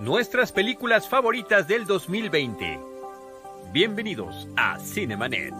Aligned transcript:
nuestras 0.00 0.50
películas 0.50 1.08
favoritas 1.08 1.68
del 1.68 1.84
2020. 1.86 2.80
Bienvenidos 3.70 4.48
a 4.56 4.78
Cinemanet. 4.80 5.54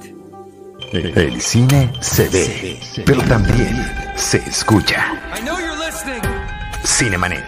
El 0.93 1.41
cine 1.43 1.93
se 2.01 2.29
ve, 2.31 2.81
pero 3.05 3.21
también 3.25 3.77
se 4.17 4.39
escucha. 4.39 5.13
Cinemanet. 6.85 7.45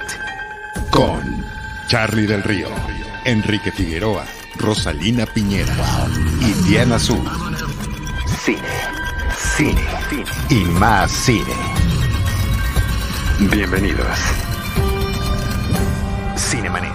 Con 0.90 1.43
Charlie 1.89 2.27
del 2.27 2.43
Río, 2.43 2.68
Enrique 3.24 3.72
Figueroa, 3.72 4.27
Rosalina 4.59 5.24
Piñera 5.24 5.74
y 6.40 6.52
Diana 6.68 6.96
Azul. 6.96 7.24
Cine, 8.45 8.61
cine, 9.56 9.86
y 10.50 10.64
más 10.66 11.11
cine. 11.11 11.54
Bienvenidos. 13.50 14.52
Cinemanet. 16.43 16.93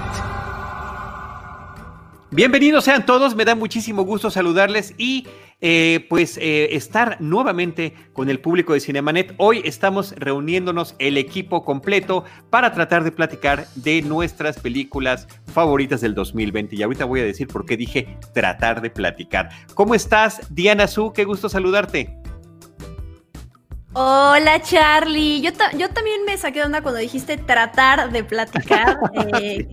Bienvenidos 2.32 2.84
sean 2.84 3.06
todos, 3.06 3.36
me 3.36 3.46
da 3.46 3.56
muchísimo 3.56 4.04
gusto 4.04 4.30
saludarles 4.30 4.94
y 4.98 5.26
eh, 5.62 6.06
pues 6.10 6.38
eh, 6.38 6.76
estar 6.76 7.20
nuevamente 7.22 7.94
con 8.14 8.30
el 8.30 8.40
público 8.40 8.74
de 8.74 8.82
Cinemanet. 8.82 9.34
Hoy 9.38 9.62
estamos 9.64 10.14
reuniéndonos 10.18 10.96
el 11.00 11.18
equipo 11.18 11.64
completo 11.64 12.26
para 12.50 12.74
tratar 12.74 13.04
de 13.06 13.12
platicar 13.12 13.68
de 13.76 14.02
nuestras 14.02 14.60
películas 14.60 15.28
favoritas 15.52 16.02
del 16.02 16.14
2020. 16.14 16.76
Y 16.76 16.84
ahorita 16.84 17.06
voy 17.06 17.22
a 17.22 17.24
decir 17.24 17.48
por 17.48 17.66
qué 17.66 17.78
dije 17.78 18.20
tratar 18.34 18.82
de 18.82 18.90
platicar. 18.90 19.50
¿Cómo 19.74 19.96
estás, 19.96 20.42
Diana 20.54 20.88
Su? 20.88 21.14
Qué 21.14 21.24
gusto 21.24 21.48
saludarte. 21.48 22.27
Hola 23.94 24.62
Charlie, 24.62 25.42
yo, 25.42 25.52
yo 25.78 25.90
también 25.90 26.26
me 26.26 26.38
saqué 26.38 26.60
de 26.60 26.66
onda 26.66 26.82
cuando 26.82 27.00
dijiste 27.00 27.38
tratar 27.38 28.12
de 28.12 28.24
platicar. 28.24 29.00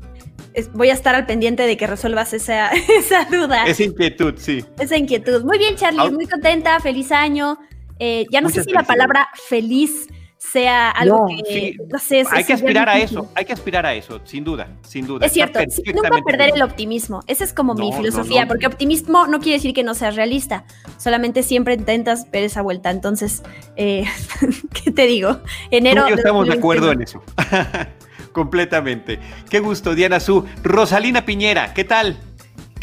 Eh, 0.57 0.69
voy 0.73 0.89
a 0.91 0.93
estar 0.93 1.17
al 1.17 1.27
pendiente 1.27 1.65
de 1.65 1.77
que 1.77 1.85
resuelvas 1.89 2.33
esa, 2.33 2.69
esa 2.97 3.25
duda. 3.25 3.67
Esa 3.67 3.83
inquietud, 3.83 4.35
sí. 4.37 4.65
Esa 4.79 4.97
inquietud. 4.97 5.43
Muy 5.43 5.59
bien 5.59 5.75
Charlie, 5.75 6.13
muy 6.13 6.29
contenta, 6.29 6.79
feliz 6.79 7.11
año. 7.11 7.59
Eh, 7.99 8.27
ya 8.31 8.41
no 8.41 8.49
sé 8.51 8.63
si 8.63 8.71
la 8.71 8.85
palabra 8.85 9.29
feliz 9.49 10.07
sea 10.51 10.91
algo 10.91 11.27
que 11.49 11.77
no 11.91 11.99
sé, 11.99 12.25
hay 12.31 12.45
que 12.45 12.53
aspirar 12.53 12.89
a 12.89 12.99
eso, 12.99 13.29
hay 13.35 13.45
que 13.45 13.53
aspirar 13.53 13.87
a 13.87 13.95
eso, 13.95 14.21
sin 14.25 14.45
duda, 14.45 14.69
sin 14.83 15.07
duda. 15.07 15.27
Es 15.27 15.33
cierto, 15.33 15.59
nunca 15.93 16.11
perder 16.25 16.53
el 16.55 16.63
optimismo. 16.63 17.23
Esa 17.27 17.45
es 17.45 17.53
como 17.53 17.75
mi 17.75 17.93
filosofía, 17.93 18.47
porque 18.47 18.67
optimismo 18.67 19.27
no 19.27 19.41
quiere 19.41 19.59
decir 19.59 19.75
que 19.75 19.83
no 19.83 19.95
seas 19.95 20.17
realista, 20.17 20.65
solamente 20.99 21.43
siempre 21.43 21.75
intentas 21.75 22.31
ver 22.31 22.45
esa 22.45 22.63
vuelta. 22.63 22.91
Entonces, 22.91 23.43
eh, 23.77 24.05
¿qué 24.85 24.91
te 24.91 25.07
digo? 25.07 25.41
Enero. 25.71 26.07
Tú 26.09 26.15
estamos 26.15 26.47
de 26.47 26.55
acuerdo 26.55 26.93
en 26.93 27.03
eso. 27.03 27.23
Completamente. 28.33 29.21
Qué 29.49 29.61
gusto, 29.61 29.95
Diana 29.95 30.19
Su. 30.19 30.45
Rosalina 30.63 31.25
Piñera, 31.25 31.73
¿qué 31.73 31.85
tal? 31.85 32.19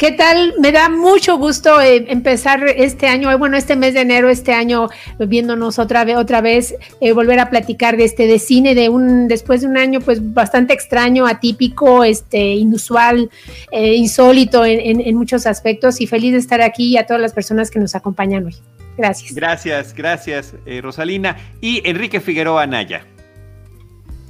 ¿Qué 0.02 0.10
tal? 0.10 0.54
Me 0.58 0.72
da 0.72 0.88
mucho 0.88 1.38
gusto 1.38 1.80
eh, 1.80 2.06
empezar 2.08 2.66
este 2.66 3.06
año, 3.06 3.30
eh, 3.30 3.36
bueno, 3.36 3.56
este 3.56 3.76
mes 3.76 3.94
de 3.94 4.00
enero, 4.00 4.30
este 4.30 4.52
año, 4.52 4.88
viéndonos 5.28 5.78
otra 5.78 6.04
vez, 6.04 6.16
otra 6.16 6.40
vez, 6.40 6.74
eh, 7.00 7.12
volver 7.12 7.38
a 7.38 7.50
platicar 7.50 7.96
de 7.96 8.02
este 8.02 8.26
de 8.26 8.40
cine, 8.40 8.74
de 8.74 8.88
un, 8.88 9.28
después 9.28 9.60
de 9.60 9.68
un 9.68 9.76
año, 9.76 10.00
pues 10.00 10.34
bastante 10.34 10.74
extraño, 10.74 11.24
atípico, 11.24 12.02
este, 12.02 12.40
inusual, 12.40 13.30
insólito 13.70 14.64
en, 14.64 15.00
en, 15.00 15.14
muchos 15.14 15.46
aspectos, 15.46 16.00
y 16.00 16.08
feliz 16.08 16.32
de 16.32 16.38
estar 16.38 16.62
aquí 16.62 16.88
y 16.88 16.96
a 16.96 17.06
todas 17.06 17.22
las 17.22 17.32
personas 17.32 17.70
que 17.70 17.78
nos 17.78 17.94
acompañan 17.94 18.44
hoy. 18.44 18.56
Gracias. 18.98 19.32
Gracias, 19.36 19.94
gracias, 19.94 20.54
Rosalina. 20.82 21.36
Y 21.60 21.80
Enrique 21.88 22.18
Figueroa 22.18 22.66
Naya. 22.66 23.06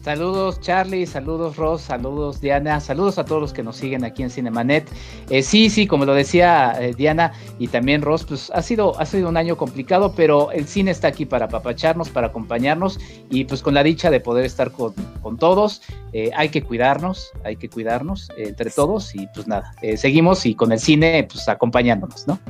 Saludos 0.03 0.61
Charlie, 0.61 1.07
saludos 1.07 1.57
Ross, 1.57 1.83
saludos 1.83 2.41
Diana, 2.41 2.81
saludos 2.81 3.19
a 3.19 3.25
todos 3.25 3.41
los 3.41 3.53
que 3.53 3.63
nos 3.63 3.77
siguen 3.77 4.03
aquí 4.05 4.25
en 4.25 4.31
Cinemanet. 4.31 4.91
Eh, 5.31 5.43
sí, 5.43 5.71
sí, 5.71 5.87
como 5.87 6.05
lo 6.05 6.13
decía 6.13 6.75
eh, 6.81 6.93
Diana 6.93 7.33
y 7.61 7.69
también 7.69 8.03
Ross, 8.03 8.25
pues 8.25 8.51
ha 8.53 8.63
sido, 8.63 8.99
ha 8.99 9.07
sido 9.07 9.29
un 9.29 9.37
año 9.37 9.57
complicado, 9.57 10.13
pero 10.17 10.51
el 10.51 10.67
cine 10.67 10.91
está 10.91 11.07
aquí 11.07 11.25
para 11.25 11.45
apapacharnos, 11.45 12.11
para 12.11 12.27
acompañarnos 12.27 12.99
y 13.31 13.45
pues 13.45 13.63
con 13.63 13.75
la 13.75 13.85
dicha 13.85 14.11
de 14.11 14.19
poder 14.19 14.45
estar 14.45 14.73
con, 14.73 14.93
todos. 15.39 15.83
Eh, 16.13 16.31
hay 16.37 16.49
que 16.49 16.63
cuidarnos, 16.63 17.31
hay 17.45 17.55
que 17.55 17.71
cuidarnos 17.71 18.29
entre 18.37 18.71
todos 18.71 19.15
y 19.15 19.29
pues 19.35 19.47
nada, 19.47 19.73
seguimos 19.97 20.45
y 20.47 20.57
con 20.57 20.73
el 20.73 20.81
cine 20.81 21.29
pues 21.31 21.49
acompañándonos, 21.49 22.27
¿no? 22.27 22.41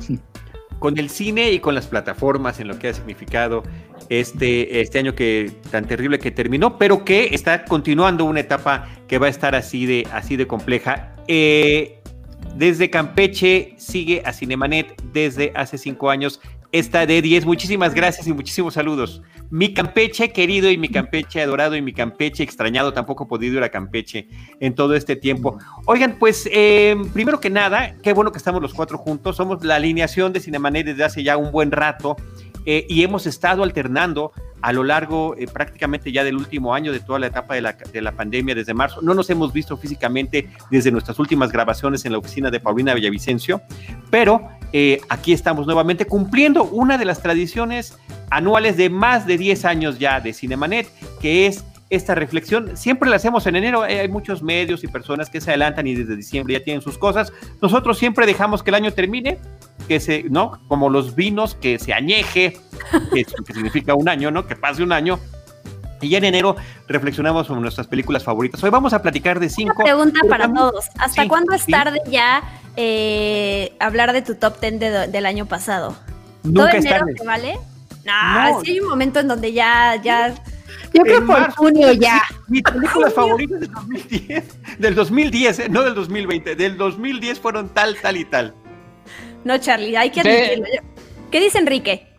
con 0.83 0.97
el 0.97 1.09
cine 1.09 1.49
y 1.51 1.59
con 1.59 1.75
las 1.75 1.87
plataformas 1.87 2.59
en 2.59 2.67
lo 2.67 2.77
que 2.77 2.89
ha 2.89 2.93
significado 2.93 3.63
este, 4.09 4.81
este 4.81 4.99
año 4.99 5.15
que 5.15 5.51
tan 5.71 5.85
terrible 5.85 6.19
que 6.19 6.31
terminó, 6.31 6.77
pero 6.77 7.05
que 7.05 7.29
está 7.33 7.65
continuando 7.65 8.25
una 8.25 8.39
etapa 8.39 8.87
que 9.07 9.17
va 9.17 9.27
a 9.27 9.29
estar 9.29 9.55
así 9.55 9.85
de, 9.85 10.07
así 10.11 10.35
de 10.35 10.47
compleja. 10.47 11.13
Eh, 11.27 11.99
desde 12.55 12.89
Campeche 12.89 13.73
sigue 13.77 14.21
a 14.25 14.33
Cinemanet 14.33 15.01
desde 15.11 15.51
hace 15.55 15.77
cinco 15.77 16.09
años 16.09 16.39
esta 16.73 17.05
de 17.05 17.21
10. 17.21 17.45
Muchísimas 17.45 17.93
gracias 17.93 18.27
y 18.27 18.33
muchísimos 18.33 18.73
saludos. 18.73 19.21
Mi 19.51 19.73
Campeche 19.75 20.31
querido 20.31 20.71
y 20.71 20.77
mi 20.77 20.89
Campeche 20.89 21.39
adorado 21.39 21.75
y 21.75 21.83
mi 21.83 21.93
Campeche 21.93 22.41
extrañado, 22.41 22.93
tampoco 22.93 23.25
he 23.25 23.27
podido 23.27 23.57
ir 23.57 23.63
a 23.63 23.69
Campeche 23.69 24.27
en 24.59 24.73
todo 24.73 24.95
este 24.95 25.15
tiempo. 25.15 25.59
Oigan, 25.85 26.17
pues 26.17 26.49
eh, 26.51 26.95
primero 27.13 27.39
que 27.39 27.51
nada, 27.51 27.95
qué 28.01 28.13
bueno 28.13 28.31
que 28.31 28.39
estamos 28.39 28.59
los 28.59 28.73
cuatro 28.73 28.97
juntos. 28.97 29.35
Somos 29.35 29.63
la 29.63 29.75
alineación 29.75 30.33
de 30.33 30.39
Cinemanet 30.39 30.87
desde 30.87 31.03
hace 31.03 31.23
ya 31.23 31.37
un 31.37 31.51
buen 31.51 31.71
rato 31.71 32.17
eh, 32.65 32.85
y 32.89 33.03
hemos 33.03 33.25
estado 33.25 33.63
alternando 33.63 34.31
a 34.61 34.71
lo 34.71 34.83
largo 34.85 35.35
eh, 35.37 35.45
prácticamente 35.45 36.11
ya 36.11 36.23
del 36.23 36.37
último 36.37 36.73
año 36.73 36.93
de 36.93 37.01
toda 37.01 37.19
la 37.19 37.27
etapa 37.27 37.53
de 37.55 37.61
la, 37.61 37.73
de 37.73 38.01
la, 38.01 38.13
pandemia 38.13 38.55
desde 38.55 38.73
marzo. 38.73 39.01
No 39.01 39.13
nos 39.13 39.29
hemos 39.29 39.51
visto 39.51 39.75
físicamente 39.75 40.47
desde 40.71 40.89
nuestras 40.89 41.19
últimas 41.19 41.51
grabaciones 41.51 42.05
en 42.05 42.13
la 42.13 42.17
oficina 42.19 42.49
de 42.49 42.61
Paulina 42.61 42.93
Villavicencio, 42.93 43.61
pero 44.09 44.47
eh, 44.71 45.01
aquí 45.09 45.33
estamos 45.33 45.65
nuevamente 45.65 46.05
cumpliendo 46.05 46.63
una 46.63 46.97
de 46.97 47.03
las 47.03 47.21
tradiciones 47.21 47.97
anuales 48.29 48.77
de 48.77 48.89
más 48.89 49.27
de 49.27 49.37
10 49.37 49.65
años 49.65 49.99
ya 49.99 50.21
de 50.21 50.31
Cinemanet, 50.33 50.87
que 51.19 51.45
es 51.45 51.65
esta 51.95 52.15
reflexión. 52.15 52.75
Siempre 52.75 53.07
la 53.09 53.17
hacemos 53.17 53.45
en 53.45 53.55
enero, 53.55 53.83
hay 53.83 54.07
muchos 54.07 54.41
medios 54.41 54.83
y 54.83 54.87
personas 54.87 55.29
que 55.29 55.39
se 55.39 55.51
adelantan 55.51 55.85
y 55.85 55.93
desde 55.93 56.15
diciembre 56.15 56.55
ya 56.55 56.63
tienen 56.63 56.81
sus 56.81 56.97
cosas. 56.97 57.31
Nosotros 57.61 57.99
siempre 57.99 58.25
dejamos 58.25 58.63
que 58.63 58.71
el 58.71 58.75
año 58.75 58.91
termine 58.93 59.37
que 59.87 59.99
se, 59.99 60.23
¿no? 60.23 60.59
Como 60.67 60.89
los 60.89 61.15
vinos, 61.15 61.53
que 61.55 61.77
se 61.77 61.93
añeje, 61.93 62.57
que, 63.13 63.25
significa 63.53 63.93
un 63.93 64.09
año, 64.09 64.31
¿no? 64.31 64.47
Que 64.47 64.55
pase 64.55 64.81
un 64.81 64.91
año. 64.91 65.19
Y 66.01 66.09
ya 66.09 66.17
en 66.17 66.25
enero 66.25 66.55
reflexionamos 66.87 67.47
sobre 67.47 67.61
nuestras 67.61 67.87
películas 67.87 68.23
favoritas. 68.23 68.61
Hoy 68.63 68.71
vamos 68.71 68.93
a 68.93 69.01
platicar 69.01 69.39
de 69.39 69.49
cinco. 69.49 69.75
Una 69.75 69.83
pregunta 69.83 70.19
para 70.27 70.51
todos. 70.51 70.85
¿Hasta 70.97 71.27
cuándo 71.27 71.53
es 71.53 71.65
tarde 71.67 72.01
ya 72.07 72.43
eh, 72.75 73.73
hablar 73.79 74.13
de 74.13 74.23
tu 74.23 74.35
top 74.35 74.59
ten 74.59 74.79
del 74.79 75.25
año 75.27 75.45
pasado? 75.45 75.95
Nunca 76.41 76.71
¿Todo 76.71 76.79
enero 76.79 77.05
Te 77.15 77.23
vale? 77.23 77.57
no, 78.03 78.61
sí 78.61 78.71
hay 78.71 78.79
un 78.79 78.89
momento 78.89 79.21
en 79.21 79.29
donde 79.29 79.53
ya, 79.53 79.95
ya 80.03 80.33
yo 80.93 81.03
creo 81.03 81.25
por 81.25 81.51
junio 81.55 81.91
ya. 81.93 82.21
mis 82.47 82.63
películas 82.63 83.13
favoritas 83.13 83.59
del 83.59 83.71
2010, 83.71 84.79
del 84.79 84.95
2010, 84.95 85.59
eh, 85.59 85.69
no 85.69 85.83
del 85.83 85.95
2020, 85.95 86.55
del 86.55 86.77
2010 86.77 87.39
fueron 87.39 87.69
tal, 87.69 87.97
tal 88.01 88.17
y 88.17 88.25
tal. 88.25 88.53
No, 89.43 89.57
Charlie, 89.57 89.97
hay 89.97 90.09
que 90.09 90.21
admitirlo. 90.21 90.65
¿Qué 91.31 91.39
dice 91.39 91.57
Enrique? 91.57 92.12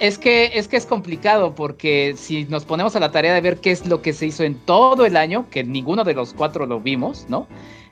Es 0.00 0.16
que, 0.16 0.52
es 0.54 0.68
que 0.68 0.76
es 0.76 0.86
complicado 0.86 1.54
porque 1.54 2.14
si 2.16 2.44
nos 2.44 2.64
ponemos 2.64 2.94
a 2.94 3.00
la 3.00 3.10
tarea 3.10 3.34
de 3.34 3.40
ver 3.40 3.58
qué 3.58 3.72
es 3.72 3.84
lo 3.86 4.00
que 4.00 4.12
se 4.12 4.26
hizo 4.26 4.44
en 4.44 4.54
todo 4.54 5.04
el 5.04 5.16
año, 5.16 5.46
que 5.50 5.64
ninguno 5.64 6.04
de 6.04 6.14
los 6.14 6.32
cuatro 6.34 6.66
lo 6.66 6.80
vimos, 6.80 7.26
¿no? 7.28 7.48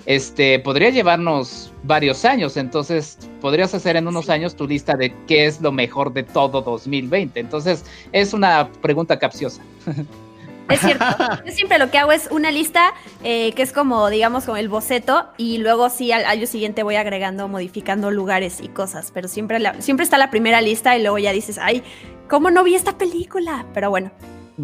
Este, 0.06 0.60
podría 0.60 0.90
llevarnos 0.90 1.72
varios 1.82 2.24
años, 2.24 2.56
entonces 2.56 3.18
podrías 3.40 3.74
hacer 3.74 3.96
en 3.96 4.06
unos 4.06 4.28
años 4.28 4.54
tu 4.54 4.68
lista 4.68 4.94
de 4.94 5.12
qué 5.26 5.46
es 5.46 5.60
lo 5.60 5.72
mejor 5.72 6.12
de 6.12 6.22
todo 6.22 6.62
2020. 6.62 7.40
Entonces, 7.40 7.84
es 8.12 8.32
una 8.32 8.70
pregunta 8.82 9.18
capciosa. 9.18 9.62
Es 10.68 10.80
cierto. 10.80 11.04
Yo 11.44 11.52
siempre 11.52 11.78
lo 11.78 11.90
que 11.90 11.98
hago 11.98 12.12
es 12.12 12.28
una 12.30 12.50
lista 12.50 12.92
eh, 13.22 13.52
que 13.52 13.62
es 13.62 13.72
como, 13.72 14.08
digamos, 14.10 14.44
como 14.44 14.56
el 14.56 14.68
boceto 14.68 15.28
y 15.36 15.58
luego 15.58 15.90
sí 15.90 16.12
al 16.12 16.24
año 16.24 16.46
siguiente 16.46 16.82
voy 16.82 16.96
agregando, 16.96 17.48
modificando 17.48 18.10
lugares 18.10 18.60
y 18.60 18.68
cosas, 18.68 19.10
pero 19.12 19.28
siempre, 19.28 19.58
siempre 19.80 20.04
está 20.04 20.18
la 20.18 20.30
primera 20.30 20.60
lista 20.60 20.96
y 20.96 21.02
luego 21.02 21.18
ya 21.18 21.32
dices, 21.32 21.58
ay, 21.58 21.82
¿cómo 22.28 22.50
no 22.50 22.64
vi 22.64 22.74
esta 22.74 22.98
película? 22.98 23.66
Pero 23.74 23.90
bueno, 23.90 24.10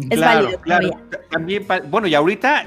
es 0.09 0.19
válido. 0.19 0.59
Claro. 0.61 0.89
También, 1.29 1.65
bueno, 1.89 2.07
y 2.07 2.15
ahorita 2.15 2.65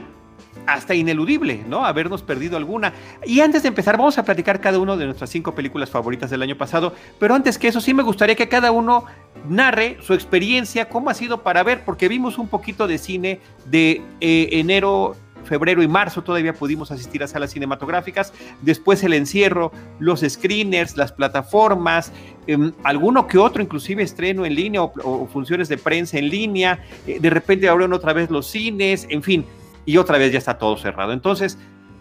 hasta 0.66 0.94
ineludible, 0.94 1.64
¿no? 1.68 1.84
Habernos 1.84 2.22
perdido 2.22 2.56
alguna. 2.56 2.92
Y 3.24 3.40
antes 3.40 3.62
de 3.62 3.68
empezar, 3.68 3.96
vamos 3.96 4.18
a 4.18 4.24
platicar 4.24 4.60
cada 4.60 4.78
uno 4.78 4.96
de 4.96 5.06
nuestras 5.06 5.30
cinco 5.30 5.54
películas 5.54 5.90
favoritas 5.90 6.30
del 6.30 6.42
año 6.42 6.56
pasado, 6.56 6.94
pero 7.18 7.34
antes 7.34 7.58
que 7.58 7.68
eso, 7.68 7.80
sí 7.80 7.94
me 7.94 8.02
gustaría 8.02 8.34
que 8.34 8.48
cada 8.48 8.72
uno 8.72 9.04
narre 9.48 9.98
su 10.00 10.14
experiencia, 10.14 10.88
cómo 10.88 11.10
ha 11.10 11.14
sido 11.14 11.42
para 11.42 11.62
ver, 11.62 11.84
porque 11.84 12.08
vimos 12.08 12.38
un 12.38 12.48
poquito 12.48 12.86
de 12.86 12.98
cine 12.98 13.40
de 13.66 14.02
eh, 14.20 14.48
enero 14.52 15.14
febrero 15.46 15.82
y 15.82 15.88
marzo 15.88 16.22
todavía 16.22 16.52
pudimos 16.52 16.90
asistir 16.90 17.22
a 17.22 17.28
salas 17.28 17.52
cinematográficas, 17.52 18.34
después 18.60 19.02
el 19.04 19.14
encierro, 19.14 19.72
los 19.98 20.20
screeners, 20.20 20.96
las 20.96 21.12
plataformas, 21.12 22.12
em, 22.46 22.72
alguno 22.82 23.26
que 23.26 23.38
otro 23.38 23.62
inclusive 23.62 24.02
estreno 24.02 24.44
en 24.44 24.54
línea 24.54 24.82
o, 24.82 25.28
funciones 25.32 25.68
de 25.68 25.78
prensa 25.78 26.18
en 26.18 26.28
línea, 26.28 26.84
eh, 27.06 27.18
de 27.20 27.30
repente 27.30 27.68
abrieron 27.68 27.94
otra 27.94 28.12
vez 28.12 28.30
los 28.30 28.46
cines, 28.46 29.06
en 29.08 29.22
fin, 29.22 29.46
y 29.86 29.96
otra 29.96 30.18
vez 30.18 30.32
ya 30.32 30.38
está 30.38 30.58
todo 30.58 30.76
cerrado. 30.76 31.12
Entonces, 31.12 31.58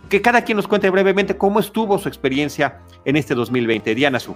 que 0.10 0.22
cada 0.22 0.44
quien 0.44 0.58
nos 0.58 0.68
cuente 0.68 0.90
brevemente 0.90 1.38
cómo 1.38 1.60
estuvo 1.60 1.98
su 1.98 2.10
experiencia 2.10 2.80
en 3.06 3.16
este 3.16 3.36
2020. 3.36 3.96
Diana 3.96 4.20
Su. 4.20 4.36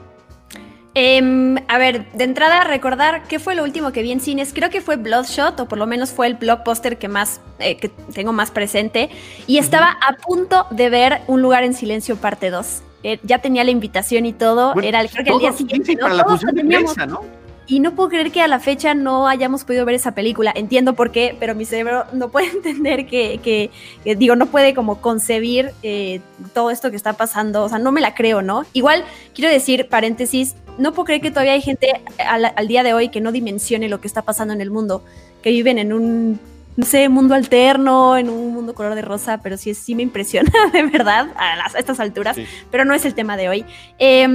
Em, 0.96 1.56
a 1.68 1.78
ver, 1.78 2.12
de 2.14 2.24
entrada 2.24 2.64
recordar 2.64 3.24
qué 3.28 3.40
fue 3.40 3.54
lo 3.56 3.64
último 3.64 3.92
que 3.92 4.02
vi 4.02 4.12
en 4.12 4.20
cines. 4.20 4.54
Creo 4.54 4.70
que 4.70 4.82
fue 4.82 4.96
Bloodshot, 4.96 5.60
o 5.60 5.68
por 5.68 5.78
lo 5.78 5.86
menos 5.86 6.12
fue 6.12 6.28
el 6.28 6.36
blockbuster 6.36 6.98
que 6.98 7.08
más 7.08 7.42
eh, 7.60 7.78
que 7.78 7.90
tengo 7.90 8.34
más 8.34 8.52
presente. 8.52 9.10
Y 9.46 9.60
estaba 9.60 9.98
a 10.02 10.14
punto 10.14 10.66
de 10.72 10.90
ver 10.90 11.22
Un 11.28 11.42
lugar 11.42 11.64
en 11.64 11.74
silencio 11.74 12.16
parte 12.18 12.50
2. 12.50 12.82
Eh, 13.04 13.20
ya 13.24 13.40
tenía 13.40 13.64
la 13.64 13.72
invitación 13.72 14.26
y 14.26 14.34
todo. 14.34 14.74
Era 14.82 15.08
creo 15.08 15.24
que 15.24 15.32
el 15.32 15.40
día 15.40 15.54
siguiente. 15.54 15.96
¿no? 15.96 16.02
Para 16.02 16.14
la 16.16 16.26
función 16.26 16.56
de 16.56 16.66
prensa, 16.66 17.06
¿no? 17.06 17.22
Y 17.70 17.80
no 17.80 17.94
puedo 17.94 18.10
creer 18.10 18.32
que 18.32 18.42
a 18.42 18.48
la 18.48 18.60
fecha 18.60 18.96
no 18.96 19.28
hayamos 19.28 19.64
podido 19.64 19.86
ver 19.86 19.94
esa 19.94 20.16
película. 20.16 20.52
Entiendo 20.56 20.96
por 20.96 21.12
qué, 21.12 21.38
pero 21.40 21.54
mi 21.54 21.66
cerebro 21.66 22.06
no 22.14 22.30
puede 22.30 22.48
entender 22.52 23.06
que, 23.06 23.70
digo, 24.18 24.36
no 24.36 24.48
puede 24.48 24.74
como 24.74 25.02
concebir 25.02 25.72
eh, 25.84 26.20
todo 26.56 26.72
esto 26.72 26.90
que 26.90 26.98
está 26.98 27.14
pasando. 27.14 27.64
O 27.64 27.70
sea, 27.70 27.78
no 27.78 27.92
me 27.92 28.02
la 28.02 28.16
creo, 28.16 28.42
¿no? 28.42 28.64
Igual, 28.74 29.06
quiero 29.36 29.52
decir, 29.52 29.88
paréntesis, 29.88 30.56
no 30.80 30.94
puedo 30.94 31.06
creer 31.06 31.22
que 31.22 31.30
todavía 31.30 31.54
hay 31.54 31.62
gente 31.62 32.02
al, 32.18 32.68
día 32.68 32.82
de 32.82 32.96
hoy 32.96 33.10
que 33.10 33.22
no 33.22 33.32
dimensione 33.32 33.88
lo 33.88 34.02
que 34.02 34.08
está 34.08 34.24
pasando 34.24 34.52
en 34.56 34.62
el 34.62 34.72
mundo, 34.72 35.04
que 35.44 35.52
viven 35.52 35.78
en 35.78 35.94
un 35.94 36.40
no 36.76 36.86
sé, 36.86 37.08
mundo 37.10 37.36
alterno, 37.36 38.18
en 38.18 38.30
un 38.30 38.54
mundo 38.54 38.74
color 38.74 38.96
de 38.96 39.02
rosa, 39.02 39.42
pero 39.44 39.58
sí, 39.58 39.76
sí 39.76 39.96
me 39.96 40.02
impresiona, 40.02 40.50
de 40.74 40.84
verdad, 40.84 41.28
a, 41.36 41.78
estas 41.78 42.00
alturas, 42.00 42.38
pero 42.72 42.86
no 42.86 42.96
es 42.96 43.06
el 43.06 43.14
tema 43.14 43.38
de 43.38 43.50
hoy. 43.50 43.66
Eh, 44.00 44.26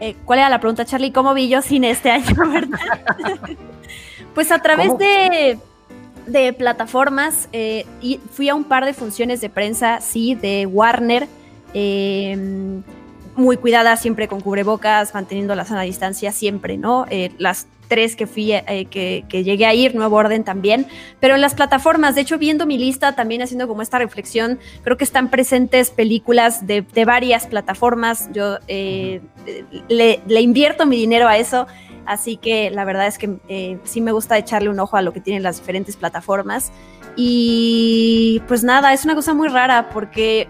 eh, 0.00 0.16
¿Cuál 0.24 0.40
era 0.40 0.48
la 0.48 0.60
pregunta, 0.60 0.84
Charlie? 0.84 1.12
¿Cómo 1.12 1.34
vi 1.34 1.48
yo 1.48 1.62
cine 1.62 1.90
este 1.90 2.10
año, 2.10 2.34
verdad? 2.52 2.78
pues 4.34 4.50
a 4.50 4.58
través 4.60 4.92
de, 4.98 6.52
plataformas 6.54 7.48
eh, 7.52 7.86
y 8.00 8.18
fui 8.32 8.48
a 8.48 8.54
un 8.54 8.64
par 8.64 8.84
de 8.84 8.94
funciones 8.94 9.40
de 9.40 9.50
prensa, 9.50 10.00
sí, 10.00 10.34
de 10.34 10.66
Warner. 10.66 11.28
Em, 11.72 12.82
muy 13.36 13.56
cuidada, 13.56 13.96
siempre 13.96 14.28
con 14.28 14.40
cubrebocas, 14.40 15.12
manteniendo 15.12 15.54
la 15.54 15.64
sana 15.64 15.82
distancia, 15.82 16.32
siempre, 16.32 16.76
¿no? 16.76 17.06
Eh, 17.10 17.32
las 17.38 17.66
tres 17.88 18.16
que 18.16 18.26
fui, 18.26 18.52
eh, 18.52 18.86
que, 18.90 19.44
llegué 19.44 19.66
a 19.66 19.74
ir, 19.74 19.94
Nuevo 19.94 20.16
Orden 20.16 20.44
también, 20.44 20.86
pero 21.20 21.34
en 21.34 21.40
las 21.40 21.54
plataformas, 21.54 22.14
de 22.14 22.22
hecho, 22.22 22.38
viendo 22.38 22.66
mi 22.66 22.78
lista, 22.78 23.14
también 23.14 23.42
haciendo 23.42 23.68
como 23.68 23.82
esta 23.82 23.98
reflexión, 23.98 24.58
creo 24.82 24.96
que 24.96 25.04
están 25.04 25.30
presentes 25.30 25.90
películas 25.90 26.66
de, 26.66 26.84
varias 27.04 27.46
plataformas, 27.46 28.30
yo 28.32 28.58
eh, 28.66 29.20
le, 29.88 30.40
invierto 30.40 30.86
mi 30.86 30.96
dinero 30.96 31.28
a 31.28 31.36
eso, 31.36 31.66
así 32.06 32.36
que 32.36 32.70
la 32.70 32.84
verdad 32.84 33.06
es 33.06 33.18
que 33.18 33.38
eh, 33.48 33.78
sí 33.84 34.00
me 34.00 34.12
gusta 34.12 34.38
echarle 34.38 34.68
un 34.68 34.80
ojo 34.80 34.96
a 34.96 35.02
lo 35.02 35.12
que 35.12 35.20
tienen 35.20 35.42
las 35.42 35.58
diferentes 35.58 35.96
plataformas. 35.96 36.72
Y 37.16 38.42
pues 38.48 38.64
nada, 38.64 38.92
es 38.92 39.04
una 39.04 39.14
cosa 39.14 39.34
muy 39.34 39.48
rara 39.48 39.90
porque 39.90 40.48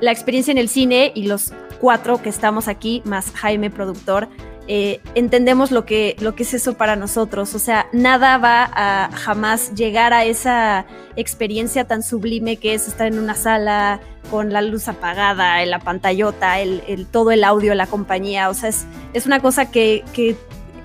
la 0.00 0.12
experiencia 0.12 0.50
en 0.50 0.58
el 0.58 0.68
cine 0.68 1.12
y 1.14 1.26
los 1.26 1.52
cuatro 1.80 2.22
que 2.22 2.28
estamos 2.28 2.68
aquí, 2.68 3.02
más 3.04 3.32
Jaime, 3.32 3.70
productor, 3.70 4.28
eh, 4.72 5.00
entendemos 5.16 5.72
lo 5.72 5.84
que, 5.84 6.14
lo 6.20 6.36
que 6.36 6.44
es 6.44 6.54
eso 6.54 6.74
para 6.74 6.94
nosotros. 6.94 7.56
O 7.56 7.58
sea, 7.58 7.88
nada 7.92 8.38
va 8.38 8.70
a 8.72 9.10
jamás 9.16 9.74
llegar 9.74 10.12
a 10.12 10.24
esa 10.24 10.86
experiencia 11.16 11.88
tan 11.88 12.04
sublime 12.04 12.56
que 12.56 12.74
es 12.74 12.86
estar 12.86 13.08
en 13.08 13.18
una 13.18 13.34
sala 13.34 13.98
con 14.30 14.52
la 14.52 14.62
luz 14.62 14.86
apagada, 14.86 15.66
la 15.66 15.80
pantallota, 15.80 16.60
el, 16.60 17.08
todo 17.10 17.32
el 17.32 17.42
audio, 17.42 17.74
la 17.74 17.88
compañía. 17.88 18.48
O 18.48 18.54
sea, 18.54 18.68
es, 18.68 18.86
es 19.12 19.26
una 19.26 19.40
cosa 19.40 19.72
que, 19.72 20.04
que 20.12 20.36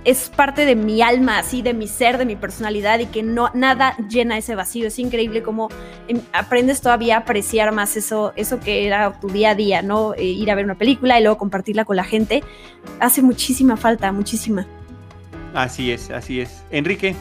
es 0.05 0.29
parte 0.29 0.65
de 0.65 0.75
mi 0.75 1.01
alma, 1.01 1.39
así, 1.39 1.63
de 1.63 1.73
mi 1.73 1.87
ser, 1.87 2.19
de 2.19 2.25
mi 2.25 2.35
personalidad 2.35 2.99
y 2.99 3.07
que 3.07 3.23
no, 3.23 3.49
nada 3.53 3.97
llena 4.07 4.37
ese 4.37 4.55
vacío. 4.55 4.87
Es 4.87 4.99
increíble 4.99 5.41
cómo 5.41 5.69
em, 6.07 6.21
aprendes 6.31 6.79
todavía 6.79 7.15
a 7.15 7.19
apreciar 7.21 7.71
más 7.73 7.97
eso, 7.97 8.31
eso 8.35 8.59
que 8.59 8.85
era 8.85 9.19
tu 9.19 9.27
día 9.29 9.49
a 9.49 9.55
día, 9.55 9.81
¿no? 9.81 10.13
Eh, 10.13 10.23
ir 10.23 10.49
a 10.51 10.55
ver 10.55 10.65
una 10.65 10.75
película 10.75 11.19
y 11.19 11.23
luego 11.23 11.39
compartirla 11.39 11.85
con 11.85 11.95
la 11.95 12.03
gente. 12.03 12.43
Hace 12.99 13.23
muchísima 13.23 13.77
falta, 13.77 14.11
muchísima. 14.11 14.67
Así 15.55 15.91
es, 15.91 16.11
así 16.11 16.39
es. 16.39 16.63
Enrique. 16.69 17.15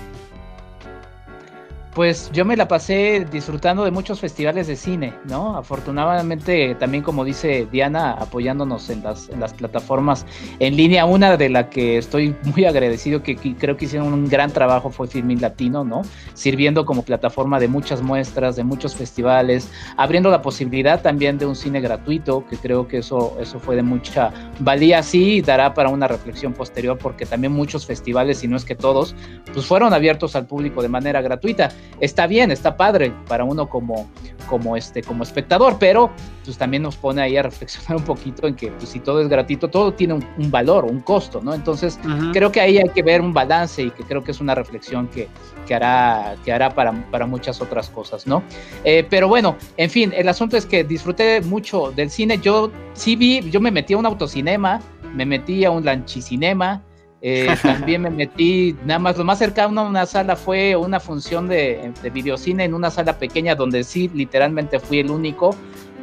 Pues 1.95 2.29
yo 2.33 2.45
me 2.45 2.57
la 2.57 2.67
pasé 2.67 3.25
disfrutando 3.31 3.85
de 3.85 3.93
muchos 3.93 4.19
festivales 4.19 4.67
de 4.67 4.75
cine, 4.75 5.15
¿no? 5.27 5.57
Afortunadamente, 5.57 6.75
también 6.75 7.05
como 7.05 7.25
dice 7.25 7.69
Diana, 7.71 8.11
apoyándonos 8.15 8.91
en 8.91 9.05
las, 9.05 9.29
plataformas 9.57 10.27
en 10.59 10.77
línea, 10.77 11.05
una 11.05 11.37
de 11.37 11.49
la 11.49 11.71
que 11.71 11.97
estoy 11.97 12.35
muy 12.43 12.65
agradecido, 12.65 13.23
que, 13.23 13.37
creo 13.37 13.77
que 13.77 13.85
hicieron 13.85 14.13
un 14.13 14.29
gran 14.29 14.51
trabajo 14.51 14.91
fue 14.91 15.07
Filmin 15.07 15.41
Latino, 15.41 15.85
¿no? 15.85 16.03
Sirviendo 16.35 16.85
como 16.85 17.05
plataforma 17.05 17.61
de 17.61 17.69
muchas 17.69 18.03
muestras, 18.03 18.57
de 18.57 18.65
muchos 18.65 18.97
festivales, 18.97 19.71
abriendo 19.97 20.31
la 20.31 20.43
posibilidad 20.43 21.01
también 21.01 21.39
de 21.39 21.47
un 21.47 21.55
cine 21.55 21.81
gratuito, 21.81 22.45
que 22.51 22.57
creo 22.57 22.89
que 22.89 22.99
eso, 22.99 23.37
eso 23.41 23.61
fue 23.61 23.77
de 23.77 23.85
mucha 23.85 24.33
valía, 24.59 25.01
sí, 25.05 25.43
dará 25.43 25.75
para 25.75 25.91
una 25.91 26.09
reflexión 26.09 26.55
posterior, 26.55 26.99
porque 26.99 27.25
también 27.25 27.53
muchos 27.53 27.87
festivales, 27.87 28.39
si 28.39 28.49
no 28.49 28.57
es 28.57 28.65
que 28.65 28.75
todos, 28.75 29.15
pues 29.53 29.65
fueron 29.65 29.95
abiertos 29.95 30.35
al 30.35 30.47
público 30.47 30.83
de 30.83 30.89
manera 30.89 31.23
gratuita 31.23 31.71
está 32.01 32.27
bien, 32.27 32.51
está 32.51 32.77
padre 32.77 33.13
para 33.29 33.45
uno 33.45 33.69
como, 33.69 34.09
como, 34.49 34.77
este, 34.77 35.03
como 35.03 35.23
espectador, 35.23 35.77
pero 35.79 36.11
pues 36.45 36.59
también 36.59 36.83
nos 36.83 36.97
pone 36.97 37.23
ahí 37.23 37.37
a 37.37 37.43
reflexionar 37.43 37.97
un 37.97 38.05
poquito 38.05 38.47
en 38.47 38.55
que 38.55 38.69
pues, 38.69 38.91
si 38.91 39.01
todo 39.01 39.21
es 39.21 39.29
gratuito, 39.29 39.69
todo 39.69 39.95
tiene 39.95 40.15
un, 40.15 40.51
valor, 40.51 40.85
un 40.85 41.01
costo, 41.01 41.41
¿no? 41.43 41.55
Entonces 41.55 41.99
creo 42.33 42.53
que 42.53 42.61
ahí 42.61 42.79
hay 42.79 42.89
que 42.91 43.03
ver 43.03 43.21
un 43.21 43.33
balance 43.33 43.83
y 43.83 43.91
que 43.91 44.05
creo 44.05 44.23
que 44.23 44.33
es 44.33 44.41
una 44.41 44.55
reflexión 44.55 45.09
que, 45.09 45.29
que 45.67 45.75
hará, 45.75 46.37
que 46.45 46.53
hará 46.53 46.71
para, 46.75 46.93
para 47.11 47.27
muchas 47.27 47.61
otras 47.61 47.89
cosas, 47.89 48.27
¿no? 48.27 48.43
Eh, 48.85 49.07
pero 49.09 49.29
bueno, 49.29 49.57
en 49.77 49.91
fin, 49.91 50.13
el 50.15 50.29
asunto 50.29 50.57
es 50.57 50.67
que 50.67 50.85
disfruté 50.85 51.41
mucho 51.41 51.93
del 51.93 52.11
cine, 52.11 52.39
yo 52.39 52.71
sí 52.93 53.17
vi, 53.17 53.51
yo 53.51 53.61
me 53.61 53.71
metí 53.71 53.95
a 53.95 53.99
un 53.99 54.07
autocinema, 54.07 54.81
me 55.15 55.25
metí 55.25 55.65
a 55.65 55.71
un 55.71 55.85
lanchicinema, 55.85 56.83
eh, 57.27 57.57
también 57.63 58.03
me 58.03 58.11
metí, 58.11 58.77
nada 58.85 58.99
más, 58.99 59.17
lo 59.17 59.25
más 59.25 59.39
cercano 59.39 59.81
a 59.81 59.89
una 59.89 60.05
sala 60.05 60.37
fue 60.37 60.77
una 60.77 61.01
función 61.01 61.49
de, 61.49 61.91
de 62.03 62.11
videocine 62.11 62.65
en 62.65 62.75
una 62.75 62.91
sala 62.91 63.19
pequeña 63.19 63.55
donde 63.55 63.83
sí, 63.83 64.11
literalmente 64.13 64.79
fui 64.79 64.99
el 64.99 65.11
único, 65.11 65.57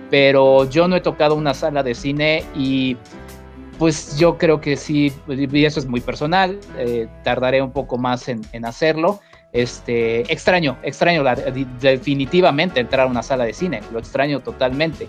pero 0.10 0.68
yo 0.68 0.88
no 0.88 0.96
he 0.96 1.02
tocado 1.02 1.36
una 1.36 1.54
sala 1.54 1.84
de 1.84 1.94
cine 1.94 2.44
y 2.56 2.98
pues 3.78 4.18
yo 4.18 4.40
creo 4.40 4.62
que 4.62 4.76
sí, 4.76 5.14
y 5.28 5.66
eso 5.66 5.80
es 5.80 5.86
muy 5.86 6.02
personal, 6.02 6.60
eh, 6.80 7.08
tardaré 7.24 7.62
un 7.62 7.72
poco 7.72 8.00
más 8.00 8.28
en, 8.28 8.66
hacerlo. 8.66 9.20
Este, 9.54 10.22
extraño, 10.32 10.78
extraño 10.82 11.24
definitivamente 11.80 12.80
entrar 12.80 13.06
a 13.08 13.10
una 13.10 13.22
sala 13.22 13.44
de 13.44 13.54
cine, 13.54 13.82
lo 13.92 14.00
extraño 14.00 14.40
totalmente. 14.40 15.08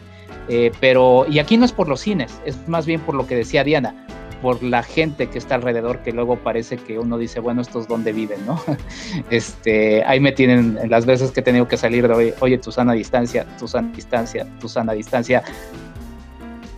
Eh, 0.48 0.72
pero, 0.78 1.24
y 1.28 1.38
aquí 1.38 1.56
no 1.56 1.64
es 1.64 1.72
por 1.72 1.88
los 1.88 2.00
cines, 2.00 2.38
es 2.44 2.68
más 2.68 2.84
bien 2.84 3.00
por 3.00 3.14
lo 3.14 3.26
que 3.26 3.34
decía 3.36 3.64
Diana, 3.64 4.06
por 4.42 4.62
la 4.62 4.82
gente 4.82 5.28
que 5.28 5.38
está 5.38 5.54
alrededor, 5.54 6.00
que 6.00 6.12
luego 6.12 6.36
parece 6.36 6.76
que 6.76 6.98
uno 6.98 7.16
dice, 7.16 7.38
bueno, 7.38 7.62
estos 7.62 7.86
dónde 7.86 8.12
viven, 8.12 8.44
¿no? 8.44 8.60
Este, 9.30 10.04
ahí 10.04 10.20
me 10.20 10.32
tienen 10.32 10.78
las 10.90 11.06
veces 11.06 11.30
que 11.30 11.40
he 11.40 11.42
tenido 11.42 11.68
que 11.68 11.76
salir 11.76 12.06
de, 12.08 12.12
oye, 12.12 12.34
oye, 12.40 12.58
tu 12.58 12.72
sana 12.72 12.92
distancia, 12.92 13.46
tu 13.58 13.68
sana 13.68 13.92
distancia, 13.94 14.46
tu 14.60 14.68
sana 14.68 14.92
distancia. 14.92 15.42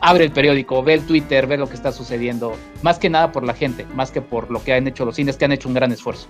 Abre 0.00 0.25
el 0.25 0.33
periódico, 0.33 0.83
ve 0.83 0.94
el 0.94 1.06
Twitter, 1.06 1.47
ve 1.47 1.56
lo 1.56 1.66
que 1.66 1.75
está 1.75 1.90
sucediendo, 1.90 2.54
más 2.83 2.99
que 2.99 3.09
nada 3.09 3.33
por 3.33 3.44
la 3.44 3.54
gente, 3.54 3.87
más 3.94 4.11
que 4.11 4.21
por 4.21 4.50
lo 4.50 4.62
que 4.62 4.75
han 4.75 4.87
hecho 4.87 5.06
los 5.06 5.16
cines, 5.16 5.38
que 5.38 5.47
han 5.47 5.52
hecho 5.52 5.68
un 5.68 5.75
gran 5.75 5.90
esfuerzo. 5.90 6.28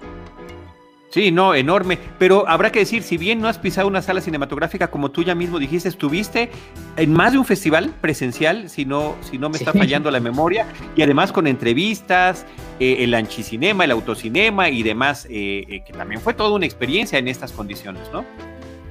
Sí, 1.15 1.31
no, 1.31 1.55
enorme. 1.55 1.97
Pero 2.19 2.49
habrá 2.49 2.73
que 2.73 2.81
decir, 2.81 3.05
si 3.05 3.17
bien 3.17 3.41
no 3.41 3.47
has 3.47 3.57
pisado 3.57 3.87
una 3.87 4.03
sala 4.03 4.21
cinematográfica, 4.21 4.89
como 4.89 5.13
tú 5.13 5.23
ya 5.23 5.37
mismo 5.37 5.61
dijiste, 5.61 5.89
estuviste 5.89 6.51
en 6.97 7.13
más 7.13 7.31
de 7.31 7.39
un 7.39 7.45
festival 7.45 7.95
presencial, 8.01 8.69
si 8.69 8.85
no, 8.85 9.15
si 9.21 9.39
no 9.39 9.49
me 9.49 9.57
está 9.57 9.73
fallando 9.73 10.11
la 10.11 10.19
memoria, 10.19 10.67
y 10.97 11.03
además 11.03 11.31
con 11.31 11.47
entrevistas, 11.47 12.47
eh, 12.81 12.97
el 12.99 13.15
anchicinema, 13.15 13.85
el 13.85 13.93
autocinema 13.93 14.71
y 14.71 14.83
demás, 14.83 15.27
eh, 15.31 15.65
eh, 15.69 15.85
que 15.87 15.93
también 15.93 16.21
fue 16.21 16.35
toda 16.35 16.51
una 16.51 16.67
experiencia 16.67 17.17
en 17.17 17.29
estas 17.29 17.53
condiciones, 17.53 18.03
¿no? 18.13 18.25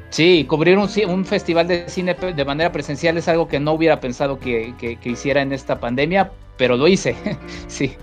Sí, 0.09 0.45
cubrir 0.47 0.77
un, 0.77 0.87
un, 1.09 1.25
festival 1.25 1.67
de 1.67 1.89
cine 1.89 2.13
de 2.13 2.45
manera 2.45 2.71
presencial 2.71 3.17
es 3.17 3.27
algo 3.27 3.49
que 3.49 3.59
no 3.59 3.73
hubiera 3.73 3.99
pensado 3.99 4.39
que, 4.39 4.73
que 4.79 5.09
hiciera 5.09 5.41
en 5.41 5.51
esta 5.51 5.77
pandemia, 5.77 6.31
pero 6.55 6.77
lo 6.77 6.87
hice, 6.87 7.17
sí. 7.67 7.97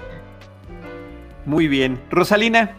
Muy 1.47 1.69
bien. 1.69 1.99
Rosalina. 2.11 2.77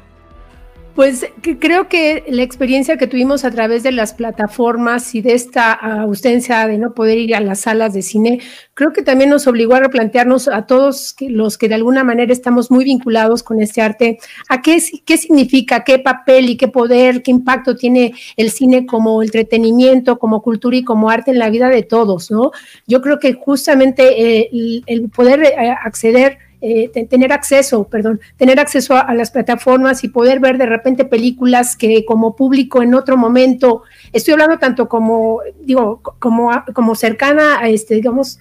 Pues 0.95 1.25
creo 1.59 1.87
que 1.87 2.25
la 2.27 2.43
experiencia 2.43 2.97
que 2.97 3.07
tuvimos 3.07 3.45
a 3.45 3.51
través 3.51 3.81
de 3.81 3.93
las 3.93 4.13
plataformas 4.13 5.15
y 5.15 5.21
de 5.21 5.33
esta 5.33 5.71
ausencia 5.71 6.67
de 6.67 6.77
no 6.77 6.93
poder 6.93 7.17
ir 7.17 7.33
a 7.33 7.39
las 7.39 7.61
salas 7.61 7.93
de 7.93 8.01
cine, 8.01 8.41
creo 8.73 8.91
que 8.91 9.01
también 9.01 9.29
nos 9.29 9.47
obligó 9.47 9.75
a 9.75 9.79
replantearnos 9.79 10.49
a 10.49 10.65
todos 10.65 11.15
los 11.21 11.57
que 11.57 11.69
de 11.69 11.75
alguna 11.75 12.03
manera 12.03 12.33
estamos 12.33 12.71
muy 12.71 12.83
vinculados 12.83 13.41
con 13.41 13.61
este 13.61 13.81
arte, 13.81 14.19
a 14.49 14.61
qué, 14.61 14.81
significa, 14.81 15.85
qué 15.85 15.97
papel 15.97 16.49
y 16.49 16.57
qué 16.57 16.67
poder, 16.67 17.23
qué 17.23 17.31
impacto 17.31 17.77
tiene 17.77 18.13
el 18.35 18.51
cine 18.51 18.85
como 18.85 19.23
entretenimiento, 19.23 20.19
como 20.19 20.41
cultura 20.41 20.75
y 20.75 20.83
como 20.83 21.09
arte 21.09 21.31
en 21.31 21.39
la 21.39 21.49
vida 21.49 21.69
de 21.69 21.83
todos, 21.83 22.31
¿no? 22.31 22.51
Yo 22.85 23.01
creo 23.01 23.17
que 23.17 23.33
justamente 23.33 24.41
eh, 24.41 24.81
el, 24.85 25.09
poder 25.09 25.41
eh, 25.43 25.69
acceder 25.83 26.37
eh, 26.61 26.89
tener 27.09 27.33
acceso, 27.33 27.85
perdón, 27.85 28.21
tener 28.37 28.59
acceso 28.59 28.95
a, 28.95 29.13
las 29.15 29.31
plataformas 29.31 30.03
y 30.03 30.09
poder 30.09 30.39
ver 30.39 30.59
de 30.59 30.67
repente 30.67 31.05
películas 31.05 31.75
que 31.75 32.05
como 32.05 32.35
público 32.35 32.83
en 32.83 32.93
otro 32.93 33.17
momento 33.17 33.81
Estoy 34.13 34.33
hablando 34.33 34.59
tanto 34.59 34.89
como, 34.89 35.39
digo, 35.61 36.01
como, 36.19 36.51
como 36.73 36.95
cercana 36.95 37.59
a 37.59 37.69
este, 37.69 37.95
digamos, 37.95 38.39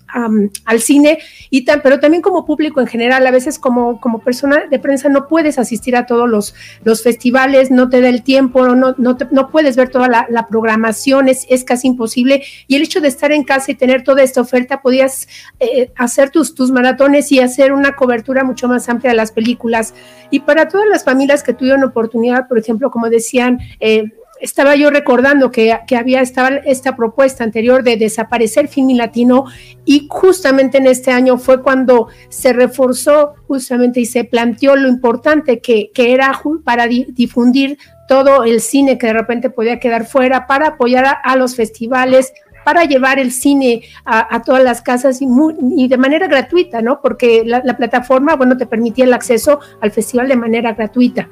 al 0.65 0.81
cine, 0.81 1.19
y 1.51 1.65
pero 1.65 2.01
también 2.01 2.23
como 2.23 2.45
público 2.45 2.81
en 2.81 2.87
general. 2.87 3.27
A 3.27 3.31
veces 3.31 3.59
como, 3.59 4.01
como 4.01 4.21
persona 4.21 4.67
de 4.71 4.79
prensa 4.79 5.09
no 5.09 5.29
puedes 5.29 5.59
asistir 5.59 5.97
a 5.97 6.07
todos 6.07 6.29
los, 6.29 6.55
los 6.83 7.03
festivales, 7.03 7.71
no 7.71 7.89
te 7.89 8.01
da 8.01 8.09
el 8.09 8.23
tiempo, 8.23 8.67
no, 8.67 8.95
no, 8.97 9.17
no 9.31 9.51
puedes 9.51 9.77
ver 9.77 9.91
toda 9.91 10.09
la, 10.09 10.47
programación, 10.49 11.29
es, 11.29 11.47
es, 11.49 11.65
casi 11.65 11.89
imposible. 11.89 12.43
Y 12.67 12.77
el 12.77 12.83
hecho 12.83 13.01
de 13.01 13.09
estar 13.09 13.31
en 13.31 13.45
casa 13.45 13.71
y 13.71 13.75
tener 13.75 14.03
toda 14.03 14.23
esta 14.23 14.41
oferta, 14.41 14.83
podías 14.83 15.29
eh, 15.61 15.93
hacer 15.97 16.31
tus, 16.31 16.55
tus 16.55 16.71
maratones 16.71 17.31
y 17.31 17.41
hacer 17.41 17.73
una 17.73 17.95
cobertura 17.95 18.43
mucho 18.43 18.69
más 18.69 18.89
amplia 18.89 19.11
de 19.11 19.17
las 19.17 19.33
películas. 19.33 19.95
Y 20.31 20.41
para 20.41 20.69
todas 20.69 20.87
las 20.89 21.05
familias 21.05 21.43
que 21.43 21.53
tuvieron 21.53 21.85
oportunidad, 21.85 22.49
por 22.49 22.59
ejemplo, 22.59 22.91
como 22.91 23.09
decían, 23.09 23.59
eh, 23.81 24.05
estaba 24.41 24.75
yo 24.75 24.91
recordando 24.91 25.51
que, 25.51 25.73
había 25.97 26.21
estaba 26.21 26.49
esta 26.65 26.97
propuesta 26.97 27.45
anterior 27.45 27.83
de 27.83 27.97
desaparecer 27.97 28.69
Film 28.69 28.97
Latino 28.97 29.45
y 29.85 30.07
justamente 30.09 30.79
en 30.79 30.87
este 30.87 31.13
año 31.13 31.39
fue 31.39 31.63
cuando 31.63 32.09
se 32.29 32.53
reforzó 32.53 33.35
justamente 33.47 34.01
y 34.01 34.07
se 34.07 34.25
planteó 34.25 34.77
lo 34.77 34.89
importante 34.89 35.61
que, 35.61 35.91
era 35.95 36.41
para 36.65 36.87
difundir 36.87 37.79
todo 38.09 38.45
el 38.45 38.61
cine 38.61 38.99
que 38.99 39.09
de 39.09 39.13
repente 39.13 39.51
podía 39.51 39.79
quedar 39.79 40.07
fuera, 40.07 40.47
para 40.47 40.69
apoyar 40.69 41.19
a, 41.23 41.37
los 41.37 41.55
festivales, 41.55 42.33
para 42.65 42.85
llevar 42.85 43.19
el 43.19 43.31
cine 43.31 43.83
a, 44.05 44.43
todas 44.43 44.65
las 44.65 44.83
casas 44.83 45.21
y, 45.21 45.89
de 45.89 45.97
manera 45.99 46.27
gratuita, 46.27 46.83
¿no? 46.83 47.01
Porque 47.01 47.45
la, 47.45 47.77
plataforma, 47.77 48.35
bueno, 48.35 48.57
te 48.57 48.67
permitía 48.67 49.05
el 49.05 49.13
acceso 49.13 49.61
al 49.81 49.93
festival 49.93 50.29
de 50.29 50.37
manera 50.37 50.73
gratuita. 50.73 51.29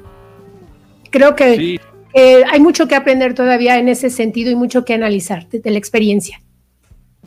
Creo 1.09 1.35
que 1.35 1.79
hay 2.13 2.59
mucho 2.59 2.87
que 2.87 2.95
aprender 2.95 3.33
todavía 3.33 3.77
en 3.77 3.87
ese 3.87 4.09
sentido 4.09 4.51
y 4.51 4.55
mucho 4.55 4.85
que 4.85 4.93
analizar 4.93 5.47
de 5.49 5.71
la 5.71 5.77
experiencia. 5.77 6.41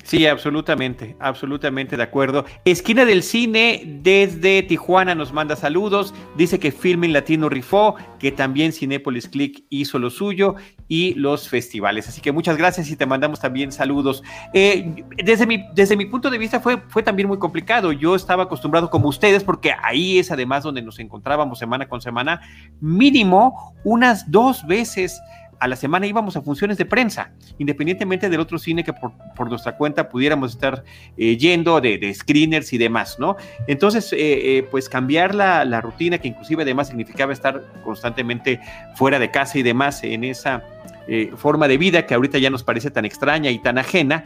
Sí, 0.05 0.27
absolutamente, 0.27 1.17
absolutamente 1.21 1.97
de 1.99 2.03
acuerdo. 2.03 2.47
Esquina 2.65 3.05
del 3.05 3.23
Cine 3.23 3.83
desde 4.03 4.63
Tijuana 4.63 5.15
nos 5.15 5.35
manda 5.35 5.55
saludos, 5.55 6.15
dice 6.37 6.59
que 6.59 6.73
Filming 6.73 7.13
Latino 7.13 7.51
rifó, 7.51 7.97
que 8.19 8.33
también 8.33 8.73
Cinépolis 8.73 9.29
Click 9.29 9.65
hizo 9.69 9.99
lo 9.99 10.09
suyo 10.09 10.57
y 10.89 11.15
los 11.15 11.49
festivales. 11.49 12.09
Así 12.09 12.23
que 12.23 12.33
muchas 12.33 12.57
gracias 12.57 12.91
y 12.91 12.97
te 12.97 13.05
mandamos 13.05 13.39
también 13.39 13.71
saludos. 13.71 14.23
Eh, 14.55 15.05
desde, 15.23 15.47
mi, 15.47 15.63
desde 15.75 15.97
mi 15.97 16.07
punto 16.07 16.31
de 16.31 16.39
vista 16.39 16.59
fue, 16.59 16.79
fue 16.89 17.03
también 17.03 17.29
muy 17.29 17.39
complicado. 17.39 17.93
Yo 17.93 18.15
estaba 18.17 18.45
acostumbrado 18.45 18.89
como 18.89 19.09
ustedes, 19.09 19.45
porque 19.45 19.75
ahí 19.83 20.19
es 20.19 20.31
además 20.31 20.65
donde 20.65 20.81
nos 20.81 20.99
encontrábamos 21.01 21.59
semana 21.59 21.87
con 21.87 22.01
semana, 22.01 22.41
mínimo 22.81 23.75
unas 23.85 24.31
dos 24.31 24.67
veces 24.67 25.21
a 25.63 25.69
la 25.69 25.77
semana 25.77 26.09
íbamos 26.09 26.37
a 26.37 26.43
funciones 26.43 26.77
de 26.77 26.85
prensa, 26.85 27.31
independientemente 27.57 28.29
del 28.29 28.41
otro 28.41 28.59
cine 28.59 28.83
que 28.83 28.93
por, 28.93 29.13
nuestra 29.49 29.77
cuenta 29.77 30.09
pudiéramos 30.09 30.55
estar 30.55 30.83
eh, 31.17 31.37
yendo, 31.37 31.81
de, 31.81 32.13
screeners 32.13 32.73
y 32.73 32.79
demás, 32.79 33.17
¿no? 33.21 33.37
Entonces, 33.69 34.13
eh, 34.13 34.17
eh, 34.19 34.67
pues 34.69 34.89
cambiar 34.89 35.37
la, 35.37 35.81
rutina, 35.81 36.19
que 36.19 36.27
inclusive 36.27 36.65
además 36.65 36.89
significaba 36.89 37.33
estar 37.33 37.63
constantemente 37.85 38.59
fuera 38.97 39.21
de 39.21 39.31
casa 39.31 39.57
y 39.57 39.63
demás 39.63 40.03
en 40.03 40.25
esa 40.25 40.65
forma 41.37 41.67
de 41.67 41.79
vida 41.79 42.07
que 42.07 42.15
ahorita 42.15 42.39
ya 42.39 42.49
nos 42.49 42.63
parece 42.63 42.91
tan 42.91 43.05
extraña 43.05 43.51
y 43.51 43.59
tan 43.59 43.77
ajena, 43.77 44.25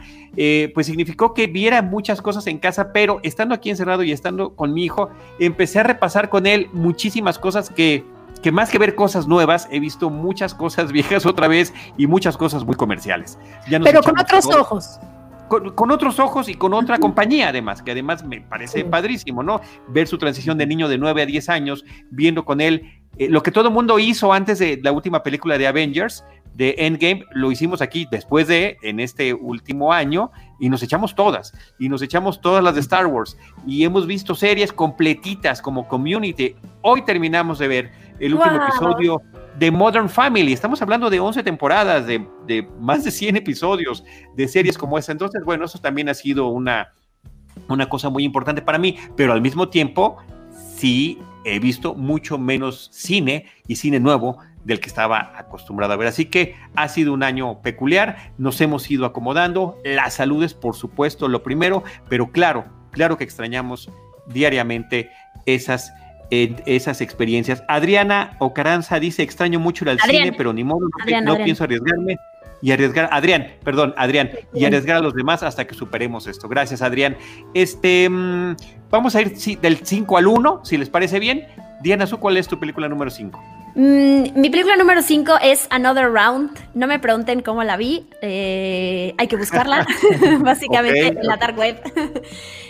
pues 0.74 0.86
significó 0.86 1.32
que 1.32 1.46
viera 1.46 1.80
muchas 1.80 2.20
cosas 2.20 2.46
en 2.46 2.58
casa, 2.58 2.92
pero 2.92 3.18
estando 3.22 3.54
aquí 3.54 3.70
encerrado 3.70 4.02
y 4.02 4.12
estando 4.12 4.54
con 4.54 4.74
mi 4.74 4.84
hijo, 4.84 5.10
empecé 5.38 5.80
a 5.80 5.82
repasar 5.82 6.28
con 6.28 6.46
él 6.46 6.68
muchísimas 6.72 7.38
cosas 7.38 7.70
que 7.70 8.04
que 8.46 8.52
más 8.52 8.70
que 8.70 8.78
ver 8.78 8.94
cosas 8.94 9.26
nuevas, 9.26 9.66
he 9.72 9.80
visto 9.80 10.08
muchas 10.08 10.54
cosas 10.54 10.92
viejas 10.92 11.26
otra 11.26 11.48
vez 11.48 11.74
y 11.96 12.06
muchas 12.06 12.36
cosas 12.36 12.64
muy 12.64 12.76
comerciales. 12.76 13.40
Pero 13.68 14.00
con 14.00 14.16
otros 14.16 14.46
ojos. 14.46 15.00
Con, 15.48 15.90
otros 15.90 16.20
ojos 16.20 16.48
y 16.48 16.54
con 16.54 16.72
otra 16.72 16.98
compañía, 16.98 17.48
además, 17.48 17.82
que 17.82 17.90
además 17.90 18.24
me 18.24 18.40
parece 18.40 18.84
padrísimo, 18.84 19.42
¿no? 19.42 19.60
Ver 19.88 20.06
su 20.06 20.16
transición 20.16 20.58
de 20.58 20.66
niño 20.66 20.88
de 20.88 20.96
9 20.96 21.22
a 21.22 21.26
10 21.26 21.48
años, 21.48 21.84
viendo 22.10 22.44
con 22.44 22.60
él 22.60 22.82
eh, 23.18 23.28
lo 23.28 23.42
que 23.42 23.50
todo 23.50 23.68
el 23.68 23.74
mundo 23.74 23.98
hizo 23.98 24.32
antes 24.32 24.58
de 24.58 24.80
la 24.82 24.92
última 24.92 25.22
película 25.22 25.58
de 25.58 25.66
Avengers, 25.66 26.24
de 26.54 26.74
Endgame, 26.78 27.24
lo 27.32 27.52
hicimos 27.52 27.82
aquí 27.82 28.06
después 28.10 28.48
de, 28.48 28.78
en 28.82 28.98
este 28.98 29.34
último 29.34 29.92
año, 29.92 30.30
y 30.58 30.70
nos 30.70 30.82
echamos 30.82 31.14
todas, 31.14 31.52
y 31.78 31.90
nos 31.90 32.00
echamos 32.00 32.40
todas 32.40 32.64
las 32.64 32.74
de 32.74 32.80
Star 32.80 33.06
Wars, 33.06 33.36
y 33.66 33.84
hemos 33.84 34.06
visto 34.06 34.34
series 34.34 34.72
completitas 34.72 35.60
como 35.60 35.86
Community. 35.86 36.56
Hoy 36.80 37.02
terminamos 37.04 37.58
de 37.58 37.68
ver 37.68 37.92
el 38.18 38.34
último 38.34 38.56
episodio 38.56 39.20
de 39.58 39.70
Modern 39.70 40.08
Family. 40.08 40.52
Estamos 40.52 40.80
hablando 40.80 41.10
de 41.10 41.20
11 41.20 41.42
temporadas, 41.42 42.06
de, 42.06 42.26
de, 42.46 42.66
más 42.80 43.04
de 43.04 43.10
100 43.10 43.36
episodios 43.36 44.02
de 44.34 44.48
series 44.48 44.78
como 44.78 44.96
esa. 44.96 45.12
Entonces, 45.12 45.42
bueno, 45.44 45.66
eso 45.66 45.78
también 45.78 46.08
ha 46.08 46.14
sido 46.14 46.48
una, 46.48 46.92
una 47.68 47.88
cosa 47.88 48.08
muy 48.08 48.24
importante 48.24 48.62
para 48.62 48.78
mí, 48.78 48.96
pero 49.14 49.34
al 49.34 49.42
mismo 49.42 49.68
tiempo 49.68 50.16
sí 50.74 51.18
he 51.46 51.58
visto 51.58 51.94
mucho 51.94 52.38
menos 52.38 52.90
cine 52.92 53.46
y 53.66 53.76
cine 53.76 54.00
nuevo 54.00 54.38
del 54.64 54.80
que 54.80 54.88
estaba 54.88 55.32
acostumbrado 55.38 55.92
a 55.92 55.96
ver. 55.96 56.08
Así 56.08 56.26
que 56.26 56.56
ha 56.74 56.88
sido 56.88 57.12
un 57.12 57.22
año 57.22 57.62
peculiar, 57.62 58.32
nos 58.36 58.60
hemos 58.60 58.90
ido 58.90 59.06
acomodando, 59.06 59.78
la 59.84 60.10
salud 60.10 60.42
es 60.42 60.54
por 60.54 60.74
supuesto 60.74 61.28
lo 61.28 61.42
primero, 61.44 61.84
pero 62.08 62.32
claro, 62.32 62.64
claro 62.90 63.16
que 63.16 63.24
extrañamos 63.24 63.90
diariamente 64.26 65.10
esas 65.46 65.92
esas 66.28 67.00
experiencias. 67.00 67.62
Adriana 67.68 68.36
Ocaranza 68.40 68.98
dice, 68.98 69.22
extraño 69.22 69.60
mucho 69.60 69.84
ir 69.84 69.90
al 69.90 70.00
cine, 70.00 70.32
pero 70.32 70.52
ni 70.52 70.64
modo, 70.64 70.88
no, 71.22 71.36
pienso 71.36 71.62
arriesgarme 71.62 72.16
y 72.62 72.72
arriesgar, 72.72 73.08
Adrián, 73.12 73.48
perdón, 73.64 73.94
Adrián, 73.96 74.30
y 74.54 74.64
arriesgar 74.64 74.96
a 74.96 75.00
los 75.00 75.14
demás 75.14 75.42
hasta 75.42 75.66
que 75.66 75.74
superemos 75.74 76.26
esto. 76.26 76.48
Gracias, 76.48 76.82
Adrián. 76.82 77.16
Este, 77.54 78.08
mm, 78.08 78.56
vamos 78.90 79.14
a 79.14 79.22
ir 79.22 79.36
del 79.60 79.78
5 79.82 80.16
al 80.16 80.26
1, 80.26 80.60
si 80.64 80.76
les 80.76 80.88
parece 80.88 81.18
bien. 81.18 81.46
Diana, 81.82 82.06
¿cuál 82.18 82.36
es 82.36 82.48
tu 82.48 82.58
película 82.58 82.88
número 82.88 83.10
5? 83.10 83.65
Mm, 83.76 84.40
mi 84.40 84.48
película 84.48 84.74
número 84.76 85.02
5 85.02 85.34
es 85.42 85.66
Another 85.68 86.10
Round. 86.10 86.50
No 86.72 86.86
me 86.86 86.98
pregunten 86.98 87.42
cómo 87.42 87.62
la 87.62 87.76
vi. 87.76 88.06
Eh, 88.22 89.14
hay 89.18 89.26
que 89.28 89.36
buscarla, 89.36 89.86
básicamente, 90.40 91.08
en 91.08 91.26
la 91.26 91.36
dark 91.36 91.56
web. 91.58 91.80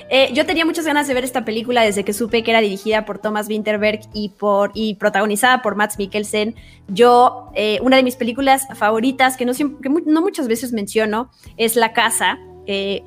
Eh, 0.08 0.30
yo 0.34 0.46
tenía 0.46 0.64
muchas 0.64 0.84
ganas 0.84 1.08
de 1.08 1.14
ver 1.14 1.25
esta 1.25 1.44
película 1.44 1.82
desde 1.82 2.04
que 2.04 2.12
supe 2.12 2.44
que 2.44 2.52
era 2.52 2.60
dirigida 2.60 3.04
por 3.04 3.18
Thomas 3.18 3.48
Winterberg 3.48 4.02
y, 4.12 4.28
por, 4.28 4.70
y 4.72 4.94
protagonizada 4.94 5.62
por 5.62 5.75
Max 5.75 5.98
Mikkelsen. 5.98 6.54
Yo, 6.86 7.50
eh, 7.56 7.80
una 7.82 7.96
de 7.96 8.04
mis 8.04 8.14
películas 8.14 8.68
favoritas, 8.76 9.36
que 9.36 9.44
no, 9.44 9.52
que 9.52 9.88
no 9.88 10.20
muchas 10.20 10.46
veces 10.46 10.72
menciono, 10.72 11.28
es 11.56 11.75
La 11.75 11.92
Casa 11.92 12.38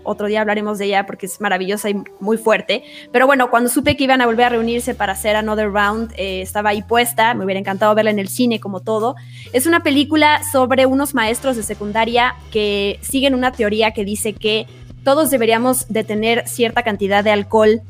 otro 0.03 0.27
día 0.27 0.41
hablaremos 0.41 0.77
de 0.77 0.85
ella 0.85 1.05
porque 1.05 1.25
es 1.25 1.39
maravillosa 1.41 1.89
y 1.89 2.03
muy 2.19 2.37
fuerte. 2.37 2.83
Pero 3.11 3.27
bueno, 3.27 3.49
cuando 3.49 3.69
supe 3.69 3.97
que 3.97 4.03
iban 4.05 4.21
a 4.21 4.25
volver 4.25 4.45
a 4.45 4.49
reunirse 4.49 4.95
para 4.95 5.13
hacer 5.13 5.35
Another 5.35 5.71
Round, 5.71 6.13
eh, 6.17 6.41
estaba 6.41 6.69
ahí 6.69 6.81
puesta, 6.81 7.33
me 7.33 7.45
hubiera 7.45 7.59
encantado 7.59 7.93
verla 7.95 8.11
en 8.11 8.19
el 8.19 8.29
cine 8.29 8.59
como 8.59 8.79
todo. 8.79 9.15
Es 9.53 9.65
una 9.65 9.81
película 9.83 10.41
sobre 10.51 10.85
unos 10.85 11.13
maestros 11.13 11.55
de 11.55 11.63
secundaria 11.63 12.35
que 12.51 12.99
siguen 13.01 13.35
una 13.35 13.51
teoría 13.51 13.91
que 13.91 14.05
dice 14.05 14.33
que 14.33 14.67
todos 15.03 15.31
deberíamos 15.31 15.87
de 15.87 16.03
tener 16.03 16.47
cierta 16.47 16.83
cantidad 16.83 17.23
de 17.23 17.31
alcohol 17.31 17.81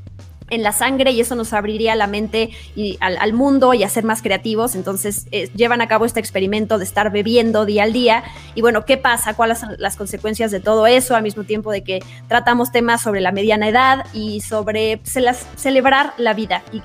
en 0.49 0.63
la 0.63 0.71
sangre 0.71 1.11
y 1.11 1.21
eso 1.21 1.35
nos 1.35 1.53
abriría 1.53 1.95
la 1.95 2.07
mente 2.07 2.51
y 2.75 2.97
al, 2.99 3.33
mundo 3.33 3.73
y 3.73 3.83
a 3.83 3.89
ser 3.89 4.03
más 4.03 4.21
creativos. 4.21 4.75
Entonces 4.75 5.27
eh, 5.31 5.49
llevan 5.55 5.81
a 5.81 5.87
cabo 5.87 6.05
este 6.05 6.19
experimento 6.19 6.77
de 6.77 6.83
estar 6.83 7.11
bebiendo 7.11 7.65
día 7.65 7.83
al 7.83 7.93
día 7.93 8.23
y 8.55 8.61
bueno, 8.61 8.85
¿qué 8.85 8.97
pasa? 8.97 9.33
¿Cuáles 9.33 9.59
son 9.59 9.75
las 9.77 9.95
consecuencias 9.95 10.51
de 10.51 10.59
todo 10.59 10.87
eso? 10.87 11.15
Al 11.15 11.23
mismo 11.23 11.43
tiempo 11.43 11.71
de 11.71 11.83
que 11.83 11.99
tratamos 12.27 12.71
temas 12.71 13.01
sobre 13.01 13.21
la 13.21 13.31
mediana 13.31 13.69
edad 13.69 14.05
y 14.13 14.41
sobre 14.41 14.99
celebrar 15.03 16.13
la 16.17 16.33
vida 16.33 16.63
y 16.71 16.81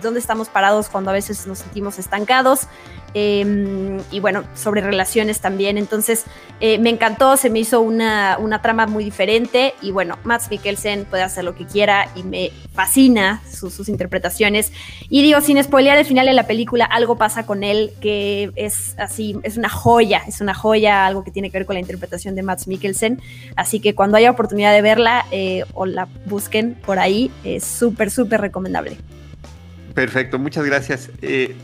dónde 0.00 0.20
estamos 0.20 0.48
parados 0.48 0.88
cuando 0.88 1.10
a 1.10 1.14
veces 1.14 1.46
nos 1.46 1.58
sentimos 1.58 1.98
estancados. 1.98 2.68
Em, 3.14 4.00
y 4.10 4.18
bueno, 4.18 4.42
sobre 4.54 4.80
relaciones 4.80 5.40
también. 5.40 5.78
Entonces, 5.78 6.24
eh, 6.60 6.78
me 6.78 6.90
encantó, 6.90 7.36
se 7.36 7.48
me 7.48 7.60
hizo 7.60 7.80
una, 7.80 8.36
una, 8.40 8.60
trama 8.60 8.86
muy 8.86 9.04
diferente 9.04 9.74
y 9.80 9.92
bueno, 9.92 10.18
Max 10.24 10.48
Mikkelsen 10.50 11.04
puede 11.04 11.22
hacer 11.22 11.44
lo 11.44 11.54
que 11.54 11.64
quiera 11.64 12.08
y 12.16 12.24
me 12.24 12.50
fascina 12.72 13.40
sus 13.48 13.88
interpretaciones. 13.88 14.72
Y 15.08 15.22
digo, 15.22 15.40
sin 15.40 15.62
spoilear 15.62 15.96
el 15.98 16.04
final 16.04 16.26
de 16.26 16.32
la 16.32 16.48
película, 16.48 16.84
algo 16.84 17.16
pasa 17.16 17.46
con 17.46 17.62
él 17.62 17.92
que 18.00 18.50
es 18.56 18.96
así, 18.98 19.38
es 19.44 19.56
una 19.56 19.68
joya, 19.68 20.22
es 20.26 20.40
una 20.40 20.54
joya, 20.54 21.06
algo 21.06 21.22
que 21.22 21.30
tiene 21.30 21.50
que 21.50 21.58
ver 21.58 21.66
con 21.66 21.74
la 21.74 21.80
interpretación 21.80 22.34
de 22.34 22.42
Max 22.42 22.66
Mikkelsen. 22.66 23.20
Así 23.54 23.78
que 23.78 23.94
cuando 23.94 24.16
haya 24.16 24.30
oportunidad 24.30 24.72
de 24.72 24.82
verla 24.82 25.24
eh, 25.30 25.64
o 25.74 25.86
la 25.86 26.08
busquen 26.26 26.74
por 26.74 26.98
ahí, 26.98 27.30
es 27.44 27.62
súper, 27.62 28.10
súper 28.10 28.40
recomendable. 28.40 28.96
Perfecto, 29.94 30.40
muchas 30.40 30.64
gracias. 30.64 31.10
Eh, 31.22 31.54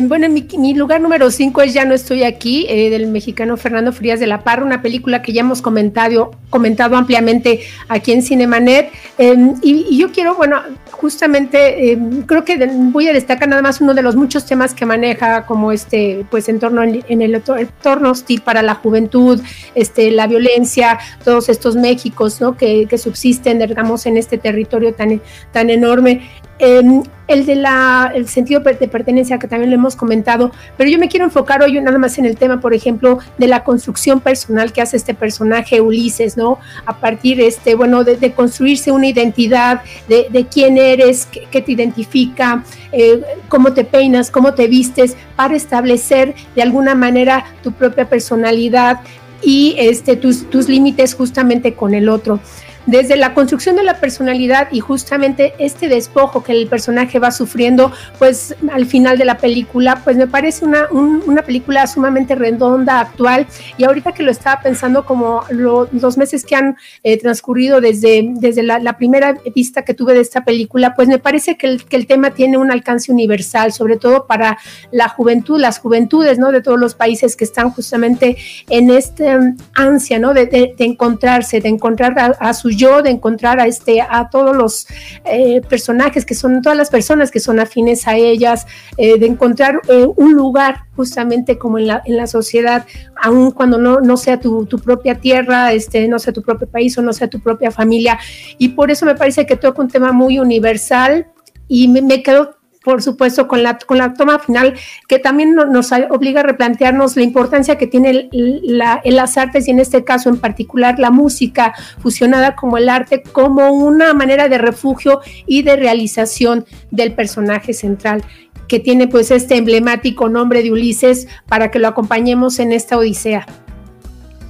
Bueno, 0.00 0.26
mi, 0.30 0.72
lugar 0.72 1.02
número 1.02 1.30
5 1.30 1.60
es 1.60 1.74
Ya 1.74 1.84
no 1.84 1.92
estoy 1.92 2.22
aquí, 2.22 2.64
eh, 2.70 2.88
del 2.88 3.08
mexicano 3.08 3.58
Fernando 3.58 3.92
Frías 3.92 4.20
de 4.20 4.26
la 4.26 4.42
Parra, 4.42 4.64
una 4.64 4.80
película 4.80 5.20
que 5.20 5.34
ya 5.34 5.42
hemos 5.42 5.60
comentado, 5.60 6.30
ampliamente 6.50 7.60
aquí 7.88 8.12
en 8.12 8.22
Cinemanet. 8.22 8.90
Em, 9.18 9.54
y, 9.60 9.98
yo 9.98 10.10
quiero, 10.10 10.34
bueno, 10.34 10.62
justamente 10.92 11.92
em, 11.92 12.22
creo 12.22 12.42
que 12.42 12.56
voy 12.90 13.08
a 13.08 13.12
destacar 13.12 13.50
nada 13.50 13.60
más 13.60 13.82
uno 13.82 13.92
de 13.92 14.00
los 14.00 14.16
muchos 14.16 14.46
temas 14.46 14.72
que 14.72 14.86
maneja 14.86 15.44
como 15.44 15.72
este, 15.72 16.24
pues 16.30 16.48
en 16.48 16.58
torno 16.58 16.82
en, 16.82 17.20
el 17.20 17.34
entorno 17.34 18.12
hostil 18.12 18.40
para 18.40 18.62
la 18.62 18.76
juventud, 18.76 19.42
este, 19.74 20.10
la 20.10 20.26
violencia, 20.26 20.98
todos 21.22 21.50
estos 21.50 21.76
Méxicos, 21.76 22.40
¿no? 22.40 22.56
Que, 22.56 22.86
que 22.88 22.96
subsisten, 22.96 23.58
digamos, 23.58 24.06
en 24.06 24.16
este 24.16 24.38
territorio 24.38 24.94
tan, 24.94 25.20
tan 25.52 25.68
enorme. 25.68 26.22
Em, 26.64 27.02
el 27.26 27.44
de 27.44 27.56
la 27.56 28.12
el 28.14 28.28
sentido 28.28 28.60
de 28.60 28.86
pertenencia 28.86 29.36
que 29.36 29.48
también 29.48 29.70
lo 29.70 29.74
hemos 29.74 29.96
comentado, 29.96 30.52
pero 30.76 30.88
yo 30.88 30.96
me 30.96 31.08
quiero 31.08 31.24
enfocar 31.24 31.60
hoy 31.60 31.80
nada 31.80 31.98
más 31.98 32.18
en 32.18 32.24
el 32.24 32.36
tema, 32.36 32.60
por 32.60 32.72
ejemplo, 32.72 33.18
de 33.36 33.48
la 33.48 33.64
construcción 33.64 34.20
personal 34.20 34.72
que 34.72 34.80
hace 34.80 34.96
este 34.96 35.12
personaje 35.12 35.80
Ulises, 35.80 36.36
¿no? 36.36 36.60
A 36.86 36.98
partir, 36.98 37.40
este, 37.40 37.74
bueno, 37.74 38.04
de, 38.04 38.32
construirse 38.32 38.92
una 38.92 39.08
identidad, 39.08 39.82
de, 40.06 40.46
quién 40.52 40.78
eres, 40.78 41.26
qué, 41.26 41.62
te 41.62 41.72
identifica, 41.72 42.62
eh, 42.92 43.20
cómo 43.48 43.72
te 43.72 43.82
peinas, 43.82 44.30
cómo 44.30 44.54
te 44.54 44.68
vistes, 44.68 45.16
para 45.34 45.56
establecer 45.56 46.36
de 46.54 46.62
alguna 46.62 46.94
manera 46.94 47.44
tu 47.64 47.72
propia 47.72 48.08
personalidad 48.08 49.00
y 49.42 49.74
este, 49.78 50.14
tus, 50.14 50.48
tus 50.48 50.68
límites 50.68 51.16
justamente 51.16 51.74
con 51.74 51.92
el 51.92 52.08
otro 52.08 52.38
desde 52.86 53.16
la 53.16 53.34
construcción 53.34 53.76
de 53.76 53.82
la 53.82 53.98
personalidad 53.98 54.68
y 54.72 54.80
justamente 54.80 55.54
este 55.58 55.88
despojo 55.88 56.42
que 56.42 56.52
el 56.52 56.66
personaje 56.66 57.18
va 57.18 57.30
sufriendo, 57.30 57.92
pues 58.18 58.54
al 58.72 58.86
final 58.86 59.18
de 59.18 59.24
la 59.24 59.38
película, 59.38 60.00
pues 60.02 60.16
me 60.16 60.26
parece 60.26 60.64
una, 60.64 60.88
una 60.90 61.42
película 61.42 61.86
sumamente 61.86 62.34
redonda, 62.34 63.00
actual, 63.00 63.46
y 63.76 63.84
ahorita 63.84 64.12
que 64.12 64.22
lo 64.22 64.30
estaba 64.30 64.60
pensando 64.62 65.04
como 65.04 65.44
los 65.50 66.16
meses 66.16 66.44
que 66.44 66.56
han 66.56 66.76
eh, 67.02 67.18
transcurrido 67.18 67.80
desde, 67.80 68.28
desde 68.34 68.62
la, 68.62 68.92
primera 68.96 69.34
vista 69.54 69.82
que 69.84 69.94
tuve 69.94 70.14
de 70.14 70.20
esta 70.20 70.44
película, 70.44 70.94
pues 70.94 71.08
me 71.08 71.18
parece 71.18 71.56
que 71.56 71.66
el, 71.66 71.84
que 71.84 71.96
el 71.96 72.06
tema 72.06 72.30
tiene 72.30 72.58
un 72.58 72.70
alcance 72.70 73.10
universal, 73.10 73.72
sobre 73.72 73.96
todo 73.96 74.26
para 74.26 74.58
la 74.90 75.08
juventud, 75.08 75.58
las 75.58 75.78
juventudes, 75.78 76.38
¿no? 76.38 76.52
De 76.52 76.60
todos 76.60 76.78
los 76.78 76.94
países 76.94 77.36
que 77.36 77.44
están 77.44 77.70
justamente 77.70 78.36
en 78.68 78.90
esta 78.90 79.40
ansia, 79.74 80.18
¿no? 80.18 80.34
De, 80.34 80.74
encontrarse, 80.78 81.60
de 81.60 81.68
encontrar 81.68 82.18
a, 82.18 82.26
a 82.38 82.54
su 82.54 82.71
yo 82.76 83.02
de 83.02 83.10
encontrar 83.10 83.60
a, 83.60 83.66
este, 83.66 84.00
a 84.00 84.28
todos 84.30 84.56
los 84.56 84.86
eh, 85.24 85.60
personajes 85.68 86.24
que 86.24 86.34
son, 86.34 86.62
todas 86.62 86.76
las 86.76 86.90
personas 86.90 87.30
que 87.30 87.40
son 87.40 87.60
afines 87.60 88.06
a 88.06 88.16
ellas, 88.16 88.66
eh, 88.96 89.18
de 89.18 89.26
encontrar 89.26 89.80
eh, 89.88 90.06
un 90.16 90.32
lugar 90.34 90.84
justamente 90.96 91.58
como 91.58 91.78
en 91.78 91.86
la, 91.86 92.02
en 92.04 92.16
la 92.16 92.26
sociedad, 92.26 92.86
aun 93.22 93.50
cuando 93.50 93.78
no, 93.78 94.00
no 94.00 94.16
sea 94.16 94.38
tu, 94.40 94.66
tu, 94.66 94.78
propia 94.78 95.16
tierra, 95.16 95.72
este, 95.72 96.06
no 96.08 96.18
sea 96.18 96.32
tu 96.32 96.42
propio 96.42 96.68
país 96.68 96.96
o 96.98 97.02
no 97.02 97.12
sea 97.12 97.28
tu 97.28 97.40
propia 97.40 97.70
familia. 97.70 98.18
Y 98.58 98.70
por 98.70 98.90
eso 98.90 99.06
me 99.06 99.14
parece 99.14 99.46
que 99.46 99.56
toca 99.56 99.82
un 99.82 99.88
tema 99.88 100.12
muy 100.12 100.38
universal 100.38 101.26
y 101.68 101.88
me, 101.88 102.02
me 102.02 102.22
quedo 102.22 102.61
por 102.84 103.02
supuesto, 103.02 103.48
con 103.48 103.62
la, 103.62 103.78
con 103.78 103.98
la 103.98 104.14
toma 104.14 104.38
final, 104.38 104.74
que 105.08 105.18
también 105.18 105.54
nos 105.54 105.92
obliga 106.10 106.40
a 106.40 106.44
replantearnos 106.44 107.16
la 107.16 107.22
importancia 107.22 107.78
que 107.78 107.86
tiene 107.86 108.28
las 108.32 109.36
artes 109.36 109.68
y 109.68 109.70
en 109.70 109.80
este 109.80 110.04
caso 110.04 110.28
en 110.28 110.38
particular 110.38 110.98
la 110.98 111.10
música 111.10 111.74
fusionada 112.00 112.54
como 112.56 112.76
el 112.76 112.88
arte 112.88 113.22
como 113.22 113.72
una 113.72 114.14
manera 114.14 114.48
de 114.48 114.58
refugio 114.58 115.20
y 115.46 115.62
de 115.62 115.76
realización 115.76 116.64
del 116.90 117.14
personaje 117.14 117.72
central 117.72 118.22
que 118.68 118.80
tiene 118.80 119.06
pues 119.06 119.30
este 119.30 119.56
emblemático 119.56 120.28
nombre 120.28 120.62
de 120.62 120.72
Ulises 120.72 121.28
para 121.46 121.70
que 121.70 121.78
lo 121.78 121.88
acompañemos 121.88 122.58
en 122.58 122.72
esta 122.72 122.96
odisea. 122.96 123.46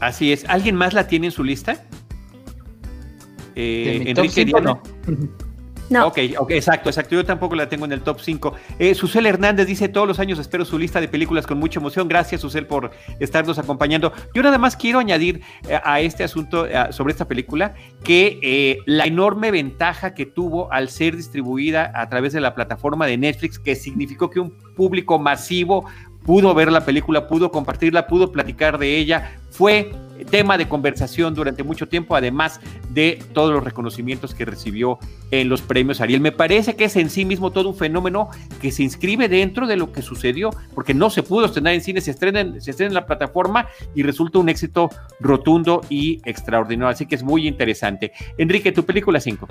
Así 0.01 0.33
es. 0.33 0.45
¿Alguien 0.49 0.77
más 0.77 0.95
la 0.95 1.07
tiene 1.07 1.27
en 1.27 1.33
su 1.33 1.45
lista? 1.45 1.85
Eh, 3.55 4.05
Enrique 4.07 4.45
no. 4.47 4.83
No. 5.93 6.07
Ok, 6.07 6.19
exacto, 6.49 6.89
exacto. 6.89 7.15
Yo 7.15 7.25
tampoco 7.25 7.55
la 7.55 7.69
tengo 7.69 7.85
en 7.85 7.93
el 7.93 8.01
top 8.01 8.21
5. 8.21 8.55
Eh, 8.79 8.95
Susel 8.95 9.27
Hernández 9.27 9.67
dice: 9.67 9.89
Todos 9.89 10.09
los 10.09 10.19
años 10.19 10.39
espero 10.39 10.65
su 10.65 10.79
lista 10.79 11.01
de 11.01 11.09
películas 11.09 11.47
con 11.47 11.59
mucha 11.59 11.81
emoción. 11.81 12.09
Gracias, 12.09 12.41
Susel, 12.41 12.67
por 12.67 12.91
estarnos 13.21 13.59
acompañando. 13.59 14.13
Yo 14.35 14.43
nada 14.43 14.59
más 14.59 14.77
quiero 14.77 14.99
añadir 14.99 15.43
eh, 15.69 15.79
a 15.85 16.01
este 16.01 16.25
asunto 16.25 16.67
eh, 16.67 16.93
sobre 16.93 17.13
esta 17.13 17.29
película 17.29 17.75
que 18.03 18.79
la 18.87 19.05
enorme 19.05 19.50
ventaja 19.50 20.15
que 20.15 20.26
tuvo 20.26 20.73
al 20.73 20.89
ser 20.89 21.17
distribuida 21.17 21.93
a 21.95 22.09
través 22.09 22.33
de 22.33 22.41
la 22.41 22.55
plataforma 22.55 23.07
de 23.07 23.19
Netflix, 23.19 23.59
que 23.59 23.76
significó 23.76 24.31
que 24.31 24.41
un 24.41 24.50
público 24.75 25.19
masivo 25.19 25.85
pudo 26.25 26.54
ver 26.54 26.71
la 26.71 26.85
película, 26.85 27.26
pudo 27.26 27.50
compartirla, 27.50 28.06
pudo 28.06 28.32
platicar 28.32 28.78
de 28.78 28.99
ella, 28.99 29.37
fue 29.50 29.93
tema 30.25 30.56
de 30.56 30.69
conversación 30.69 31.35
durante 31.35 31.63
mucho 31.63 31.89
tiempo, 31.89 32.17
además 32.17 32.61
de 32.91 33.23
todos 33.32 33.52
los 33.52 33.65
reconocimientos 33.65 34.35
que 34.35 34.45
recibió 34.45 34.99
en 35.30 35.49
los 35.49 35.63
premios 35.63 36.00
Ariel. 36.00 36.21
Me 36.21 36.32
parece 36.32 36.76
que 36.76 36.85
es 36.85 36.97
en 36.97 37.11
sí 37.11 37.25
mismo 37.25 37.50
todo 37.50 37.69
un 37.69 37.76
fenómeno 37.76 38.28
que 38.61 38.71
se 38.71 38.82
inscribe 38.82 39.28
dentro 39.28 39.67
de 39.67 39.76
lo 39.76 39.93
que 39.93 40.02
sucedió, 40.02 40.50
porque 40.75 40.95
no 40.95 41.11
se 41.11 41.23
pudo 41.23 41.47
estrenar 41.47 41.75
en 41.75 41.80
cine, 41.80 42.00
se 42.00 42.11
estrena, 42.11 42.61
se 42.61 42.71
estrena 42.71 42.91
en 42.91 42.95
la 42.95 43.06
plataforma 43.06 43.69
y 43.95 44.02
resulta 44.02 44.39
un 44.39 44.49
éxito 44.49 44.91
rotundo 45.21 45.80
y 45.89 46.21
extraordinario. 46.25 46.89
Así 46.89 47.06
que 47.06 47.15
es 47.15 47.23
muy 47.23 47.47
interesante. 47.47 48.13
Enrique, 48.39 48.73
tu 48.73 48.85
película 48.85 49.21
5. 49.21 49.49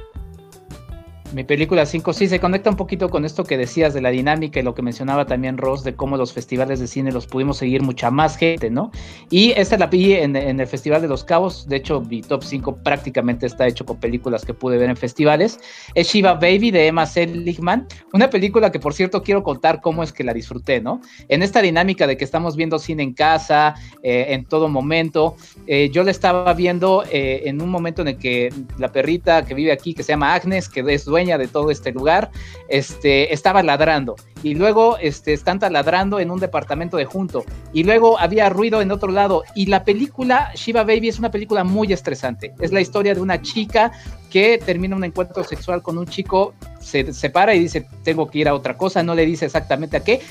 Mi 1.34 1.46
película 1.46 1.86
5 1.86 2.12
sí 2.12 2.28
se 2.28 2.42
conecta 2.42 2.70
un 2.70 2.76
poquito 2.76 3.10
con 3.10 3.24
esto 3.24 3.46
que 3.46 3.58
decías 3.58 3.94
de 3.94 4.02
la 4.02 4.10
dinámica 4.10 4.60
y 4.60 4.64
lo 4.64 4.76
que 4.76 4.82
mencionaba 4.82 5.26
también 5.26 5.58
Ross 5.58 5.82
de 5.86 5.96
cómo 5.96 6.18
los 6.18 6.34
festivales 6.34 6.82
de 6.82 6.88
cine 6.88 7.10
los 7.14 7.26
pudimos 7.26 7.56
seguir 7.56 7.82
mucha 7.82 8.12
más 8.12 8.36
gente, 8.36 8.70
¿no? 8.70 8.92
Y 9.30 9.52
esta 9.52 9.78
la 9.78 9.88
vi 9.88 10.14
en, 10.16 10.36
el 10.36 10.68
Festival 10.68 11.02
de 11.02 11.08
los 11.08 11.24
Cabos, 11.24 11.70
de 11.70 11.78
hecho 11.78 12.02
mi 12.02 12.22
top 12.22 12.44
5 12.44 12.84
prácticamente 12.84 13.46
está 13.46 13.66
hecho 13.66 13.86
con 13.86 13.98
películas 13.98 14.44
que 14.44 14.54
pude 14.54 14.78
ver 14.78 14.90
en 14.90 14.98
festivales. 14.98 15.58
Es 15.96 16.10
Shiva 16.10 16.34
Baby 16.34 16.72
de 16.72 16.88
Emma 16.88 17.06
Seligman, 17.06 17.88
una 18.12 18.30
película 18.30 18.70
que 18.70 18.80
por 18.80 18.94
cierto 18.94 19.24
quiero 19.24 19.42
contar 19.42 19.80
cómo 19.80 20.04
es 20.04 20.12
que 20.12 20.26
la 20.26 20.34
disfruté, 20.34 20.82
¿no? 20.82 21.00
En 21.30 21.44
esta 21.44 21.62
dinámica 21.62 22.08
de 22.08 22.18
que 22.18 22.26
estamos 22.26 22.58
viendo 22.58 22.78
cine 22.78 23.04
en 23.04 23.14
casa, 23.14 23.76
eh, 24.04 24.26
en 24.30 24.44
todo 24.44 24.68
momento, 24.68 25.38
eh, 25.66 25.90
yo 25.94 26.04
la 26.04 26.12
estaba 26.12 26.54
viendo 26.54 27.06
eh, 27.10 27.44
en 27.46 27.62
un 27.62 27.70
momento 27.70 28.02
en 28.02 28.10
el 28.10 28.18
que 28.18 28.54
la 28.78 28.92
perrita 28.92 29.46
que 29.46 29.54
vive 29.54 29.72
aquí, 29.72 29.94
que 29.94 30.04
se 30.04 30.12
llama 30.12 30.34
Agnes, 30.34 30.68
que 30.68 30.82
es 30.82 31.06
dueña 31.06 31.21
de 31.38 31.48
todo 31.48 31.72
este 31.72 31.92
lugar, 31.92 32.32
este, 32.68 33.34
estaba 33.34 33.64
ladrando. 33.64 34.16
Y 34.44 34.56
luego 34.56 34.98
este, 34.98 35.34
están 35.34 35.60
taladrando 35.60 36.20
en 36.20 36.32
un 36.32 36.40
departamento 36.40 36.98
de 36.98 37.06
junto. 37.06 37.44
Y 37.74 37.84
luego 37.84 38.20
había 38.20 38.50
ruido 38.50 38.82
en 38.82 38.92
otro 38.92 39.12
lado. 39.12 39.44
Y 39.56 39.68
la 39.68 39.84
película 39.84 40.52
Shiva 40.56 40.84
Baby 40.84 41.10
es 41.10 41.20
una 41.20 41.32
película 41.32 41.64
muy 41.64 41.94
estresante. 41.94 42.54
Es 42.60 42.72
la 42.72 42.82
historia 42.82 43.14
de 43.14 43.22
una 43.22 43.42
chica 43.42 43.92
que 44.32 44.58
termina 44.58 44.96
un 44.96 45.04
encuentro 45.04 45.44
sexual 45.44 45.84
con 45.84 45.98
un 45.98 46.08
chico, 46.08 46.54
se 46.80 47.14
separa 47.14 47.54
y 47.54 47.60
dice, 47.60 47.86
tengo 48.04 48.30
que 48.30 48.40
ir 48.40 48.48
a 48.48 48.56
otra 48.56 48.78
cosa, 48.78 49.04
no 49.04 49.14
le 49.14 49.26
dice 49.26 49.46
exactamente 49.46 49.98
a 49.98 50.04
qué, 50.04 50.22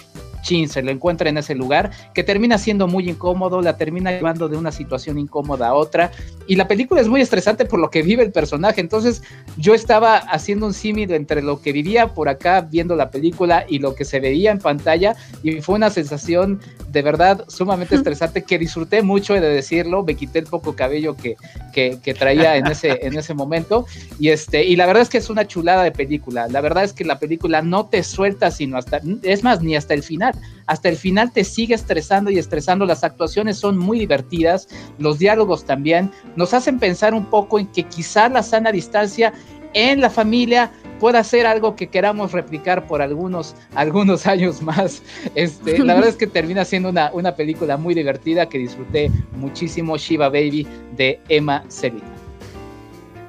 chin, 0.42 0.68
se 0.68 0.82
lo 0.82 0.90
encuentra 0.90 1.28
en 1.28 1.36
ese 1.36 1.54
lugar, 1.54 1.90
que 2.14 2.24
termina 2.24 2.56
siendo 2.56 2.88
muy 2.88 3.08
incómodo, 3.08 3.60
la 3.60 3.76
termina 3.76 4.10
llevando 4.10 4.48
de 4.48 4.56
una 4.56 4.72
situación 4.72 5.18
incómoda 5.18 5.68
a 5.68 5.74
otra, 5.74 6.10
y 6.46 6.56
la 6.56 6.66
película 6.66 7.00
es 7.02 7.08
muy 7.08 7.20
estresante 7.20 7.66
por 7.66 7.78
lo 7.78 7.90
que 7.90 8.02
vive 8.02 8.22
el 8.22 8.32
personaje, 8.32 8.80
entonces 8.80 9.22
yo 9.58 9.74
estaba 9.74 10.16
haciendo 10.16 10.66
un 10.66 10.74
símil 10.74 11.12
entre 11.12 11.42
lo 11.42 11.60
que 11.60 11.72
vivía 11.72 12.08
por 12.08 12.28
acá 12.30 12.62
viendo 12.62 12.96
la 12.96 13.10
película 13.10 13.66
y 13.68 13.78
lo 13.80 13.94
que 13.94 13.99
se 14.04 14.20
veía 14.20 14.50
en 14.50 14.58
pantalla, 14.58 15.16
y 15.42 15.60
fue 15.60 15.76
una 15.76 15.90
sensación 15.90 16.60
de 16.88 17.02
verdad 17.02 17.44
sumamente 17.48 17.94
estresante 17.94 18.42
que 18.42 18.58
disfruté 18.58 19.02
mucho 19.02 19.34
de 19.34 19.40
decirlo, 19.40 20.02
me 20.02 20.14
quité 20.14 20.40
el 20.40 20.46
poco 20.46 20.74
cabello 20.74 21.16
que, 21.16 21.36
que, 21.72 22.14
traía 22.14 22.56
en 22.56 22.66
ese, 22.66 22.98
en 23.06 23.16
ese 23.16 23.34
momento, 23.34 23.86
y, 24.18 24.28
este, 24.28 24.64
y 24.64 24.76
la 24.76 24.86
verdad 24.86 25.02
es 25.02 25.08
que 25.08 25.18
es 25.18 25.30
una 25.30 25.46
chulada 25.46 25.84
de 25.84 25.92
película, 25.92 26.48
la 26.48 26.60
verdad 26.60 26.84
es 26.84 26.92
que 26.92 27.04
la 27.04 27.18
película 27.18 27.62
no 27.62 27.86
te 27.86 28.02
suelta 28.02 28.50
sino 28.50 28.76
hasta, 28.76 29.00
es 29.22 29.42
más, 29.42 29.62
ni 29.62 29.76
hasta 29.76 29.94
el 29.94 30.02
final, 30.02 30.34
hasta 30.66 30.88
el 30.88 30.96
final 30.96 31.32
te 31.32 31.44
sigue 31.44 31.74
estresando 31.74 32.30
y 32.30 32.38
estresando. 32.38 32.86
Las 32.86 33.04
actuaciones 33.04 33.58
son 33.58 33.76
muy 33.76 33.98
divertidas, 33.98 34.68
los 34.98 35.18
diálogos 35.18 35.64
también. 35.64 36.10
Nos 36.36 36.54
hacen 36.54 36.78
pensar 36.78 37.14
un 37.14 37.26
poco 37.26 37.58
en 37.58 37.66
que 37.66 37.84
quizá 37.84 38.28
la 38.28 38.42
sana 38.42 38.70
distancia 38.70 39.32
en 39.74 40.00
la 40.00 40.10
familia 40.10 40.70
pueda 40.98 41.24
ser 41.24 41.46
algo 41.46 41.76
que 41.76 41.88
queramos 41.88 42.32
replicar 42.32 42.86
por 42.86 43.02
algunos, 43.02 43.56
algunos 43.74 44.26
años 44.26 44.62
más. 44.62 45.02
Este, 45.34 45.78
la 45.78 45.94
verdad 45.94 46.10
es 46.10 46.16
que 46.16 46.26
termina 46.26 46.64
siendo 46.64 46.90
una, 46.90 47.10
una 47.12 47.34
película 47.34 47.76
muy 47.76 47.94
divertida 47.94 48.48
que 48.48 48.58
disfruté 48.58 49.10
muchísimo, 49.36 49.96
Shiva 49.96 50.28
Baby 50.28 50.66
de 50.96 51.20
Emma 51.28 51.64
Seligman. 51.68 52.20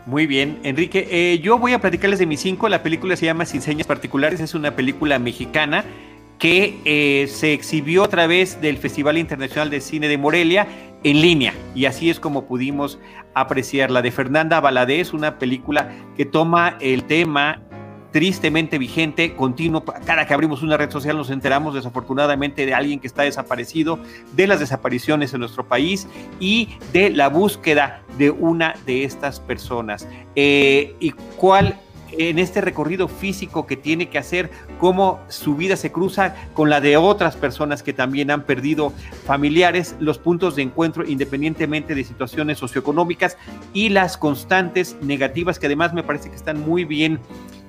Muy 0.05 0.27
bien, 0.27 0.59
Enrique. 0.63 1.07
Eh, 1.09 1.39
yo 1.39 1.57
voy 1.57 1.73
a 1.73 1.79
platicarles 1.79 2.19
de 2.19 2.25
mis 2.25 2.41
cinco. 2.41 2.67
La 2.67 2.83
película 2.83 3.15
se 3.15 3.25
llama 3.27 3.45
Sin 3.45 3.61
Señas 3.61 3.87
Particulares. 3.87 4.39
Es 4.39 4.55
una 4.55 4.75
película 4.75 5.19
mexicana 5.19 5.85
que 6.39 6.79
eh, 6.85 7.27
se 7.27 7.53
exhibió 7.53 8.03
a 8.03 8.09
través 8.09 8.59
del 8.59 8.77
Festival 8.77 9.19
Internacional 9.19 9.69
de 9.69 9.79
Cine 9.79 10.07
de 10.07 10.17
Morelia 10.17 10.67
en 11.03 11.21
línea. 11.21 11.53
Y 11.75 11.85
así 11.85 12.09
es 12.09 12.19
como 12.19 12.45
pudimos 12.45 12.99
apreciar 13.33 13.91
la 13.91 14.01
de 14.01 14.11
Fernanda 14.11 14.59
Valadez, 14.59 15.13
una 15.13 15.39
película 15.39 15.89
que 16.15 16.25
toma 16.25 16.77
el 16.79 17.03
tema 17.05 17.61
tristemente 18.11 18.77
vigente, 18.77 19.35
continuo. 19.35 19.83
Cada 19.83 20.27
que 20.27 20.33
abrimos 20.33 20.61
una 20.63 20.77
red 20.77 20.91
social 20.91 21.17
nos 21.17 21.29
enteramos 21.29 21.73
desafortunadamente 21.73 22.65
de 22.65 22.73
alguien 22.73 22.99
que 22.99 23.07
está 23.07 23.23
desaparecido, 23.23 23.99
de 24.33 24.47
las 24.47 24.59
desapariciones 24.59 25.33
en 25.33 25.39
nuestro 25.39 25.67
país 25.67 26.07
y 26.39 26.69
de 26.91 27.09
la 27.09 27.29
búsqueda 27.29 28.03
de 28.17 28.29
una 28.29 28.75
de 28.85 29.05
estas 29.05 29.39
personas. 29.39 30.07
Eh, 30.35 30.95
¿Y 30.99 31.11
cuál 31.37 31.79
en 32.17 32.39
este 32.39 32.61
recorrido 32.61 33.07
físico 33.07 33.65
que 33.65 33.77
tiene 33.77 34.09
que 34.09 34.17
hacer, 34.17 34.49
cómo 34.79 35.19
su 35.27 35.55
vida 35.55 35.75
se 35.75 35.91
cruza 35.91 36.35
con 36.53 36.69
la 36.69 36.81
de 36.81 36.97
otras 36.97 37.35
personas 37.35 37.83
que 37.83 37.93
también 37.93 38.31
han 38.31 38.43
perdido 38.43 38.93
familiares, 39.25 39.95
los 39.99 40.17
puntos 40.17 40.55
de 40.55 40.63
encuentro 40.63 41.05
independientemente 41.05 41.95
de 41.95 42.03
situaciones 42.03 42.57
socioeconómicas 42.57 43.37
y 43.73 43.89
las 43.89 44.17
constantes 44.17 44.97
negativas 45.01 45.59
que 45.59 45.67
además 45.67 45.93
me 45.93 46.03
parece 46.03 46.29
que 46.29 46.35
están 46.35 46.59
muy 46.59 46.85
bien 46.85 47.19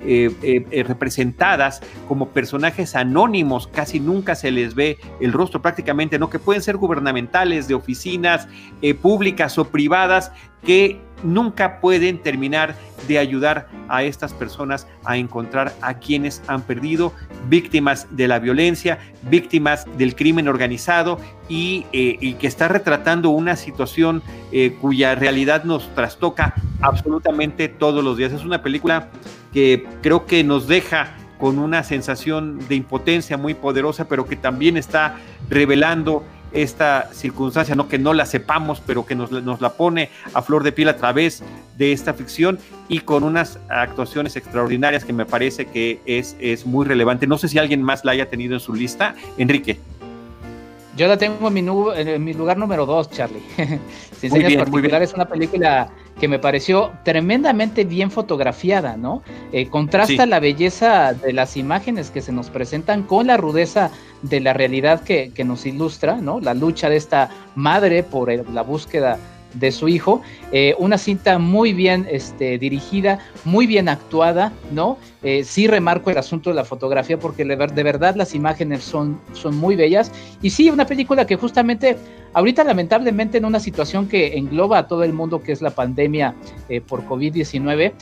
eh, 0.04 0.34
eh, 0.42 0.66
eh, 0.72 0.82
representadas 0.82 1.80
como 2.08 2.30
personajes 2.30 2.96
anónimos, 2.96 3.68
casi 3.68 4.00
nunca 4.00 4.34
se 4.34 4.50
les 4.50 4.74
ve 4.74 4.98
el 5.20 5.32
rostro 5.32 5.62
prácticamente, 5.62 6.18
¿no? 6.18 6.28
Que 6.28 6.40
pueden 6.40 6.60
ser 6.60 6.76
gubernamentales, 6.76 7.68
de 7.68 7.74
oficinas 7.74 8.48
públicas 9.00 9.56
o 9.58 9.68
privadas, 9.68 10.32
que 10.64 11.00
nunca 11.22 11.80
pueden 11.80 12.18
terminar 12.18 12.74
de 13.06 13.18
ayudar 13.18 13.68
a 13.88 14.02
estas 14.02 14.32
personas 14.32 14.88
a 15.04 15.16
encontrar 15.16 15.72
a 15.80 15.94
quienes 15.94 16.42
han 16.48 16.62
perdido, 16.62 17.12
víctimas 17.48 18.08
de 18.10 18.28
la 18.28 18.38
violencia, 18.38 18.98
víctimas 19.30 19.86
del 19.98 20.16
crimen 20.16 20.48
organizado 20.48 21.18
y, 21.48 21.84
que 21.92 22.46
está 22.46 22.68
retratando 22.68 23.30
una 23.30 23.54
situación 23.56 24.22
cuya 24.80 25.14
realidad 25.14 25.64
nos 25.64 25.94
trastoca 25.94 26.54
absolutamente 26.80 27.68
todos 27.68 28.04
los 28.04 28.16
días. 28.16 28.32
Es 28.32 28.44
una 28.44 28.62
película 28.62 29.08
que 29.52 29.86
creo 30.02 30.26
que 30.26 30.44
nos 30.44 30.66
deja 30.66 31.14
con 31.38 31.58
una 31.58 31.82
sensación 31.82 32.60
de 32.68 32.76
impotencia 32.76 33.36
muy 33.36 33.54
poderosa, 33.54 34.06
pero 34.06 34.26
que 34.26 34.36
también 34.36 34.76
está 34.76 35.16
revelando 35.50 36.24
esta 36.52 37.08
circunstancia, 37.12 37.74
no 37.74 37.88
que 37.88 37.98
no 37.98 38.14
la 38.14 38.26
sepamos, 38.26 38.80
pero 38.86 39.06
que 39.06 39.14
nos, 39.14 39.32
nos, 39.32 39.60
la 39.60 39.72
pone 39.72 40.10
a 40.34 40.42
flor 40.42 40.62
de 40.62 40.72
piel 40.72 40.88
a 40.88 40.96
través 40.96 41.42
de 41.76 41.92
esta 41.92 42.14
ficción 42.14 42.58
y 42.88 43.00
con 43.00 43.24
unas 43.24 43.58
actuaciones 43.68 44.36
extraordinarias 44.36 45.04
que 45.04 45.12
me 45.12 45.24
parece 45.24 45.66
que 45.66 46.00
es, 46.06 46.36
es 46.38 46.66
muy 46.66 46.86
relevante. 46.86 47.26
No 47.26 47.38
sé 47.38 47.48
si 47.48 47.58
alguien 47.58 47.82
más 47.82 48.04
la 48.04 48.12
haya 48.12 48.28
tenido 48.28 48.54
en 48.54 48.60
su 48.60 48.74
lista. 48.74 49.14
Enrique. 49.38 49.80
Yo 50.96 51.08
la 51.08 51.16
tengo 51.16 51.48
en 51.48 51.54
mi, 51.54 51.64
en 51.96 52.24
mi 52.24 52.34
lugar 52.34 52.58
número 52.58 52.84
dos, 52.84 53.10
Charlie. 53.10 53.42
Sin 54.20 54.30
señas 54.30 54.54
particulares, 54.54 55.10
es 55.10 55.14
una 55.14 55.26
película 55.26 55.90
que 56.20 56.28
me 56.28 56.38
pareció 56.38 56.92
tremendamente 57.04 57.84
bien 57.84 58.10
fotografiada, 58.10 58.96
¿no? 58.96 59.22
Eh, 59.52 59.68
contrasta 59.68 60.26
la 60.26 60.38
belleza 60.38 61.14
de 61.14 61.32
las 61.32 61.56
imágenes 61.56 62.10
que 62.10 62.20
se 62.20 62.32
nos 62.32 62.50
presentan 62.50 63.02
con 63.04 63.26
la 63.26 63.36
rudeza 63.38 63.90
de 64.20 64.40
la 64.40 64.52
realidad 64.52 65.02
que, 65.02 65.32
que 65.34 65.44
nos 65.44 65.64
ilustra, 65.64 66.16
¿no? 66.16 66.40
La 66.40 66.54
lucha 66.54 66.90
de 66.90 66.96
esta 66.96 67.30
madre 67.54 68.02
por 68.02 68.30
la 68.50 68.62
búsqueda 68.62 69.18
de 69.54 69.72
su 69.72 69.88
hijo. 69.88 70.22
Eh, 70.52 70.74
una 70.78 70.98
cinta 70.98 71.38
muy 71.38 71.72
bien 71.72 72.06
este, 72.10 72.58
dirigida, 72.58 73.18
muy 73.44 73.66
bien 73.66 73.88
actuada, 73.88 74.52
¿no? 74.70 74.98
Eh, 75.22 75.44
sí 75.44 75.66
remarco 75.66 76.10
el 76.10 76.18
asunto 76.18 76.50
de 76.50 76.56
la 76.56 76.64
fotografía 76.64 77.18
porque 77.18 77.44
de 77.44 77.82
verdad 77.82 78.16
las 78.16 78.34
imágenes 78.34 78.82
son, 78.82 79.20
son 79.32 79.56
muy 79.56 79.76
bellas. 79.76 80.10
Y 80.40 80.50
sí, 80.50 80.70
una 80.70 80.86
película 80.86 81.26
que 81.26 81.36
justamente 81.36 81.96
ahorita 82.34 82.64
lamentablemente 82.64 83.38
en 83.38 83.44
una 83.44 83.60
situación 83.60 84.08
que 84.08 84.38
engloba 84.38 84.78
a 84.78 84.88
todo 84.88 85.04
el 85.04 85.12
mundo, 85.12 85.42
que 85.42 85.52
es 85.52 85.62
la 85.62 85.70
pandemia 85.70 86.34
eh, 86.68 86.80
por 86.80 87.04
COVID-19, 87.06 87.92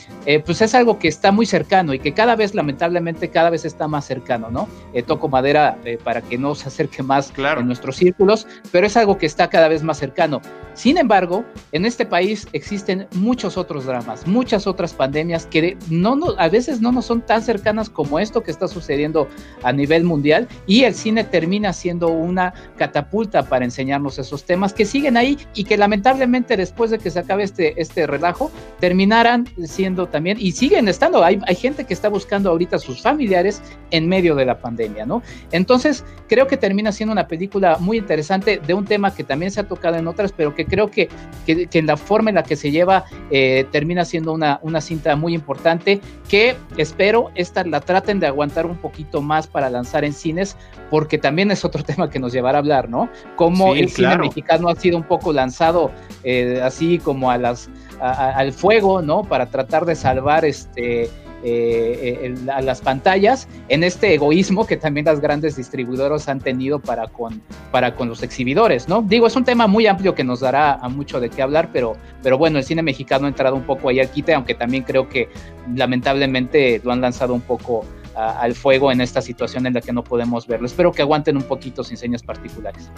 pues 0.45 0.61
es 0.61 0.75
algo 0.75 0.99
que 0.99 1.09
está 1.09 1.33
muy 1.33 1.47
cercano 1.47 1.93
y 1.93 1.99
que 1.99 2.13
cada 2.13 2.37
vez 2.37 2.55
lamentablemente 2.55 3.29
cada 3.29 3.51
vez 3.51 3.65
está 3.65 3.89
más 3.89 4.05
cercano, 4.05 4.51
¿no? 4.51 4.69
toco 5.07 5.29
madera 5.29 5.79
para 6.05 6.21
que 6.21 6.39
no 6.39 6.55
se 6.55 6.69
acerque 6.69 7.03
más 7.03 7.33
claro. 7.33 7.61
en 7.61 7.67
nuestros 7.67 7.97
círculos, 7.97 8.47
pero 8.71 8.87
es 8.87 8.97
algo 8.97 9.19
que 9.19 9.27
está 9.27 9.49
cada 9.49 9.69
vez 9.69 9.83
más 9.83 9.99
cercano. 9.99 10.41
Sin 10.75 10.97
embargo, 10.97 11.45
en 11.73 11.85
este 11.85 12.07
país 12.07 12.47
existen 12.53 13.07
muchos 13.15 13.59
otros 13.59 13.85
dramas, 13.85 14.27
muchas 14.27 14.67
otras 14.67 14.95
pandemias 14.95 15.47
que 15.47 15.77
no, 15.91 16.19
a 16.39 16.49
veces 16.49 16.81
no 16.81 16.93
nos 16.93 17.10
son 17.11 17.23
tan 17.23 17.43
cercanas 17.43 17.91
como 17.91 18.21
esto 18.21 18.45
que 18.45 18.53
está 18.53 18.69
sucediendo 18.69 19.27
a 19.65 19.73
nivel 19.73 20.05
mundial 20.05 20.47
y 20.69 20.85
el 20.85 20.95
cine 20.95 21.25
termina 21.25 21.73
siendo 21.73 22.07
una 22.07 22.55
catapulta 22.77 23.43
para 23.43 23.65
enseñarnos 23.65 24.21
esos 24.21 24.45
temas 24.45 24.73
que 24.73 24.85
siguen 24.85 25.17
ahí 25.17 25.37
y 25.53 25.65
que 25.65 25.77
lamentablemente 25.77 26.57
después 26.57 26.93
de 26.93 26.99
que 26.99 27.11
se 27.11 27.19
acabe 27.19 27.43
este, 27.43 27.75
este 27.83 28.07
relajo 28.07 28.53
terminarán 28.79 29.49
siendo 29.65 30.07
también 30.07 30.37
y 30.39 30.53
siguen 30.53 30.87
estando. 30.87 31.25
Hay, 31.25 31.41
hay 31.49 31.57
gente 31.57 31.83
que 31.85 31.95
está 31.95 32.09
buscando 32.09 32.49
ahorita 32.49 32.79
sus 32.79 33.03
familiares 33.03 33.61
en 33.91 34.09
medio 34.09 34.37
de 34.37 34.45
la 34.45 34.61
pandemia, 34.61 35.05
¿no? 35.05 35.21
Entonces 35.51 36.05
creo 36.29 36.47
que 36.47 36.57
termina 36.57 36.93
siendo 36.93 37.13
una 37.13 37.27
película 37.27 37.79
muy 37.81 37.99
interesante 37.99 38.61
de 38.65 38.73
un 38.73 38.85
tema 38.85 39.13
que 39.13 39.25
también 39.25 39.51
se 39.51 39.59
ha 39.59 39.65
tocado 39.67 39.97
en 39.97 40.07
otras, 40.07 40.31
pero 40.31 40.55
que 40.55 40.65
creo 40.65 40.93
que, 40.93 41.09
que, 41.45 41.69
en 41.73 41.87
la 41.87 41.97
forma 41.97 42.31
en 42.31 42.37
la 42.37 42.45
que 42.45 42.55
se 42.55 42.71
lleva 42.71 43.05
eh, 43.33 43.67
termina 43.73 44.05
siendo 44.05 44.33
una, 44.33 44.61
una 44.63 44.81
cinta 44.81 45.17
muy 45.17 45.35
importante 45.35 46.01
que 46.29 46.55
espero 46.77 47.00
esta 47.35 47.65
la 47.65 47.81
traten 47.81 48.21
de 48.21 48.27
aguantar 48.27 48.67
un 48.67 48.77
poquito 48.77 49.23
más 49.23 49.47
para 49.47 49.71
lanzar 49.71 50.05
en 50.05 50.13
cines, 50.13 50.57
porque 50.91 51.17
también 51.17 51.51
es 51.51 51.65
otro 51.65 51.83
tema 51.85 52.11
que 52.11 52.19
nos 52.19 52.33
llevará 52.33 52.59
a 52.59 52.61
hablar, 52.61 52.89
¿no? 52.89 53.09
Como 53.37 53.75
el 53.75 53.89
cine 53.89 54.19
mexicano 54.19 54.69
ha 54.69 54.75
sido 54.75 54.97
un 54.97 55.05
poco 55.05 55.33
lanzado 55.33 55.91
eh, 56.25 56.61
así 56.63 56.99
como 56.99 57.31
a 57.31 57.39
las 57.39 57.71
al 58.01 58.53
fuego, 58.53 59.03
¿no? 59.03 59.25
Para 59.25 59.47
tratar 59.47 59.85
de 59.85 59.95
salvar 59.95 60.45
este 60.45 61.11
eh, 61.43 62.35
a 62.53 62.61
las 62.61 62.81
pantallas 62.81 63.49
en 63.69 63.83
este 63.83 64.15
egoísmo 64.15 64.67
que 64.67 64.77
también 64.77 65.07
las 65.07 65.21
grandes 65.21 65.57
distribuidoras 65.57 66.29
han 66.29 66.41
tenido 66.41 66.79
para 66.79 67.09
con, 67.09 67.41
para 67.71 67.95
con 67.95 68.09
los 68.09 68.23
exhibidores, 68.23 68.89
¿no? 68.89 69.03
Digo, 69.03 69.27
es 69.27 69.37
un 69.37 69.45
tema 69.45 69.67
muy 69.67 69.87
amplio 69.87 70.15
que 70.15 70.25
nos 70.25 70.41
dará 70.41 70.75
a 70.75 70.89
mucho 70.89 71.21
de 71.21 71.31
qué 71.31 71.43
hablar, 71.43 71.71
pero, 71.73 71.97
pero 72.23 72.39
bueno, 72.39 72.59
el 72.59 72.65
cine 72.65 72.83
mexicano 72.83 73.27
ha 73.27 73.29
entrado 73.29 73.57
un 73.57 73.63
poco 73.63 73.89
ahí 73.89 74.01
al 74.01 74.11
quite, 74.11 74.35
aunque 74.35 74.55
también 74.55 74.83
creo 74.83 75.09
que 75.09 75.29
lamentablemente 75.75 76.81
lo 76.85 76.93
han 76.93 77.01
lanzado 77.01 77.35
un 77.35 77.41
poco 77.41 77.85
al 78.15 78.55
fuego 78.55 78.93
en 78.93 79.01
esta 79.01 79.23
situación 79.23 79.67
en 79.67 79.75
la 79.75 79.81
que 79.81 79.93
no 79.93 80.05
podemos 80.05 80.47
verlo. 80.47 80.67
Espero 80.67 80.93
que 80.93 81.03
aguanten 81.03 81.37
un 81.37 81.45
poquito 81.45 81.83
sin 81.85 81.97
señas 81.97 82.23
particulares. 82.23 82.91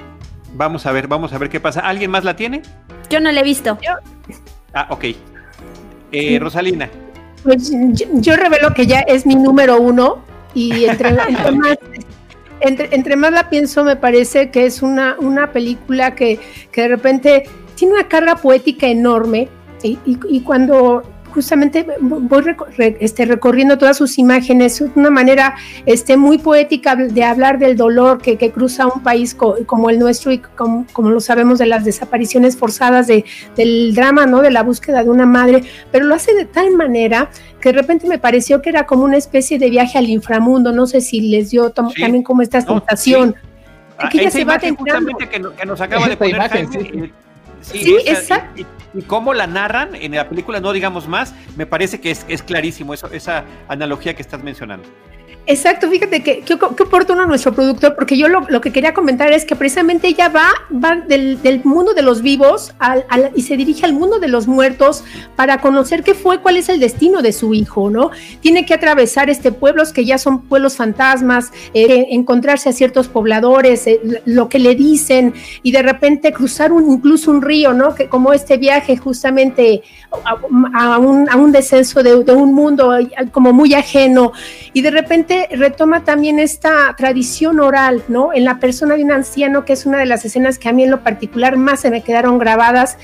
Vamos 0.55 0.85
a 0.87 0.93
ver, 0.93 1.07
vamos 1.07 1.33
a 1.33 1.39
ver 1.39 1.49
qué 1.49 1.61
pasa. 1.61 1.81
¿Alguien 1.81 2.11
más 2.11 2.25
la 2.25 2.35
tiene? 2.35 2.63
Yo 3.09 3.21
no 3.21 3.31
la 3.31 3.41
he 3.41 3.45
visto. 3.45 3.79
Ah, 4.75 4.89
ok. 4.91 5.05
Eh, 6.13 6.39
Rosalina. 6.41 6.91
Pues 7.43 7.73
yo, 7.95 8.37
revelo 8.37 8.73
que 8.75 8.87
ya 8.87 9.01
es 9.01 9.27
mi 9.27 9.35
número 9.35 9.81
uno 9.81 10.25
y 10.55 10.85
entre, 10.85 11.13
más, 11.53 11.79
entre, 12.61 13.17
más 13.17 13.33
la 13.33 13.51
pienso 13.51 13.85
me 13.85 13.97
parece 13.97 14.51
que 14.51 14.67
es 14.67 14.83
una, 14.83 15.17
una 15.19 15.53
película 15.53 16.15
que, 16.15 16.39
que 16.71 16.83
de 16.83 16.89
repente 16.89 17.45
tiene 17.75 17.95
una 17.95 18.09
carga 18.09 18.37
poética 18.37 18.87
enorme 18.87 19.49
y, 19.83 19.99
y 20.05 20.41
cuando 20.43 21.03
justamente 21.33 21.87
voy 22.01 22.45
este, 23.01 23.25
recorriendo 23.25 23.79
todas 23.79 23.97
sus 23.97 24.19
imágenes, 24.19 24.81
una 24.95 25.11
manera 25.11 25.57
este, 25.87 26.17
muy 26.17 26.39
poética 26.39 26.95
de 26.95 27.25
hablar 27.25 27.59
del 27.59 27.77
dolor 27.77 28.21
que, 28.21 28.37
cruza 28.53 28.87
un 28.87 29.03
país 29.03 29.35
como 29.35 29.89
el 29.89 29.99
nuestro 29.99 30.33
y 30.33 30.39
como, 30.39 30.87
lo 30.97 31.21
sabemos 31.21 31.59
de 31.59 31.67
las 31.67 31.85
desapariciones 31.85 32.57
forzadas, 32.57 33.07
de, 33.07 33.25
del 33.57 33.95
drama, 33.95 34.27
¿no? 34.27 34.43
de 34.43 34.51
la 34.51 34.63
búsqueda 34.63 35.03
de 35.03 35.11
una 35.11 35.27
madre, 35.27 35.63
pero 35.91 36.05
lo 36.05 36.15
hace 36.15 36.35
de 36.35 36.45
tal 36.45 36.73
manera 36.73 37.31
que 37.61 37.71
de 37.71 37.81
repente 37.81 38.07
me 38.07 38.19
pareció 38.19 38.61
que 38.61 38.71
era 38.71 38.85
como 38.85 39.05
una 39.05 39.17
especie 39.17 39.59
de 39.59 39.71
viaje 39.71 39.99
al 39.99 40.09
inframundo, 40.09 40.73
no 40.73 40.87
sé 40.87 41.01
si 41.01 41.21
les 41.21 41.51
dio 41.51 41.71
también 41.71 42.23
como 42.23 42.43
esta 42.43 42.61
sensación. 42.61 43.35
que 44.11 44.21
ella 44.21 44.31
se 44.31 44.45
va 44.45 44.59
justamente 44.59 45.29
que, 45.29 45.39
nos 45.39 45.81
acaba 45.81 46.09
de 46.09 46.17
poner 46.17 46.35
imagen, 46.35 47.13
Sí, 47.63 47.97
exacto. 48.05 48.67
Y, 48.95 49.03
cómo 49.03 49.35
la 49.35 49.47
narran 49.47 49.95
en 49.95 50.15
la 50.15 50.29
película, 50.29 50.61
no 50.61 50.73
digamos 50.73 51.09
más, 51.09 51.35
me 51.57 51.67
parece 51.67 52.01
que 52.01 52.11
es, 52.11 52.25
es 52.29 52.43
clarísimo 52.43 52.95
eso, 52.95 53.11
esa 53.13 53.45
analogía 53.69 54.15
que 54.15 54.23
estás 54.23 54.43
mencionando. 54.43 54.89
Exacto, 55.45 55.91
fíjate 55.91 56.23
que 56.23 56.41
qué 56.41 56.55
oportuno 56.55 57.27
nuestro 57.27 57.53
productor, 57.53 57.97
porque 57.97 58.17
yo 58.17 58.29
lo, 58.29 58.61
que 58.61 58.71
quería 58.71 58.95
comentar 58.95 59.33
es 59.33 59.45
que 59.45 59.57
precisamente 59.57 60.07
ella 60.07 60.29
va, 60.29 60.47
va 60.73 60.95
del, 60.95 61.61
mundo 61.65 61.95
de 61.95 62.03
los 62.03 62.23
vivos 62.23 62.73
al, 62.79 63.05
y 63.35 63.43
se 63.43 63.57
dirige 63.57 63.85
al 63.85 63.93
mundo 63.93 64.21
de 64.21 64.29
los 64.29 64.47
muertos 64.47 65.03
para 65.35 65.61
conocer 65.61 66.05
qué 66.05 66.15
fue, 66.15 66.39
cuál 66.39 66.59
es 66.59 66.69
el 66.69 66.79
destino 66.79 67.23
de 67.23 67.33
su 67.33 67.55
hijo, 67.55 67.91
¿no? 67.91 68.13
Tiene 68.41 68.65
que 68.65 68.75
atravesar 68.75 69.31
este 69.31 69.51
pueblos 69.51 69.93
que 69.93 70.05
ya 70.05 70.17
son 70.17 70.43
pueblos 70.43 70.77
fantasmas, 70.77 71.51
eh, 71.75 72.07
encontrarse 72.11 72.69
a 72.69 72.73
ciertos 72.73 73.09
pobladores, 73.09 73.85
eh, 73.89 74.01
lo 74.25 74.49
que 74.49 74.61
le 74.61 74.77
dicen 74.77 75.35
y 75.65 75.73
de 75.73 75.83
repente 75.83 76.33
cruzar 76.33 76.71
un, 76.71 76.89
incluso 76.89 77.33
un 77.33 77.43
río, 77.43 77.73
¿no? 77.73 77.97
Que 77.97 78.09
como 78.09 78.33
este 78.33 78.59
viaje 78.59 78.97
justamente 78.97 79.83
a, 80.25 80.99
un, 80.99 81.29
a 81.29 81.37
un, 81.37 81.51
descenso 81.51 82.03
de, 82.05 82.23
de 82.23 82.33
un 82.33 82.55
mundo 82.55 82.97
como 83.33 83.53
muy 83.53 83.75
ajeno 83.75 84.33
y 84.73 84.83
de 84.83 84.91
repente 84.91 85.32
retoma 85.51 86.05
también 86.05 86.39
esta 86.39 86.95
tradición 86.97 87.61
oral, 87.61 88.03
¿no? 88.09 88.33
En 88.33 88.45
la 88.45 88.59
persona 88.59 88.97
de 88.97 89.05
un 89.05 89.13
anciano, 89.13 89.65
que 89.65 89.73
es 89.75 89.87
una 89.87 89.99
de 89.99 90.07
las 90.07 90.25
escenas 90.25 90.59
que 90.59 90.69
a 90.69 90.73
mí 90.73 90.85
en 90.85 90.91
lo 90.91 91.03
particular 91.03 91.57
más 91.57 91.81
se 91.81 91.91
me 91.91 92.03
quedaron 92.03 92.39
grabadas, 92.39 92.99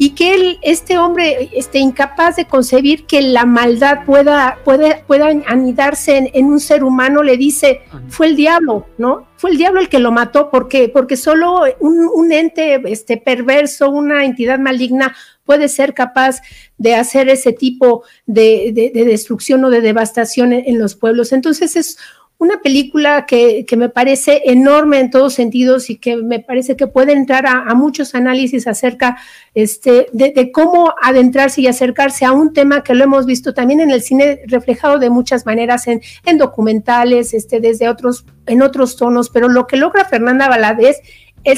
y 0.00 0.10
que 0.10 0.34
él, 0.34 0.58
este 0.62 0.96
hombre, 0.96 1.50
este, 1.52 1.80
incapaz 1.80 2.36
de 2.36 2.46
concebir 2.46 3.04
que 3.04 3.20
la 3.20 3.44
maldad 3.44 4.04
pueda, 4.06 4.58
pueda, 4.64 5.02
pueda 5.06 5.26
anidarse 5.46 6.30
en, 6.32 6.44
un 6.46 6.60
ser 6.60 6.84
humano, 6.84 7.24
le 7.24 7.36
dice, 7.36 7.80
fue 8.08 8.28
el 8.28 8.36
diablo, 8.36 8.86
¿no? 8.96 9.26
Fue 9.36 9.50
el 9.50 9.58
diablo 9.58 9.80
el 9.80 9.88
que 9.88 9.98
lo 9.98 10.12
mató, 10.12 10.50
¿por 10.50 10.68
qué? 10.68 10.88
Porque 10.88 11.16
solo 11.16 11.62
un, 11.80 12.32
ente 12.32 12.80
este, 12.86 13.16
perverso, 13.16 13.90
una 13.90 14.24
entidad 14.24 14.60
maligna 14.60 15.16
puede 15.44 15.68
ser 15.68 15.94
capaz 15.94 16.42
de 16.76 16.94
hacer 16.94 17.28
ese 17.28 17.52
tipo 17.52 18.04
de, 18.26 18.92
destrucción 18.94 19.64
o 19.64 19.70
de 19.70 19.80
devastación 19.80 20.52
en, 20.52 20.78
los 20.78 20.94
pueblos. 20.94 21.32
Entonces 21.32 21.74
es 21.74 21.98
una 22.38 22.60
película 22.60 23.26
que, 23.26 23.66
me 23.76 23.88
parece 23.88 24.42
enorme 24.44 25.00
en 25.00 25.10
todos 25.10 25.34
sentidos 25.34 25.90
y 25.90 25.96
que 25.96 26.16
me 26.16 26.38
parece 26.38 26.76
que 26.76 26.86
puede 26.86 27.12
entrar 27.12 27.46
a, 27.46 27.74
muchos 27.74 28.14
análisis 28.14 28.68
acerca 28.68 29.18
este, 29.54 30.06
de, 30.12 30.52
cómo 30.52 30.94
adentrarse 31.02 31.60
y 31.60 31.66
acercarse 31.66 32.24
a 32.24 32.32
un 32.32 32.52
tema 32.52 32.84
que 32.84 32.94
lo 32.94 33.02
hemos 33.02 33.26
visto 33.26 33.54
también 33.54 33.80
en 33.80 33.90
el 33.90 34.02
cine 34.02 34.40
reflejado 34.46 35.00
de 35.00 35.10
muchas 35.10 35.46
maneras 35.46 35.88
en, 35.88 36.00
en 36.24 36.38
documentales, 36.38 37.34
este, 37.34 37.58
desde 37.58 37.88
otros, 37.88 38.24
en 38.46 38.62
otros 38.62 38.96
tonos, 38.96 39.30
pero 39.30 39.48
lo 39.48 39.66
que 39.66 39.76
logra 39.76 40.04
Fernanda 40.04 40.48
Valadez 40.48 41.00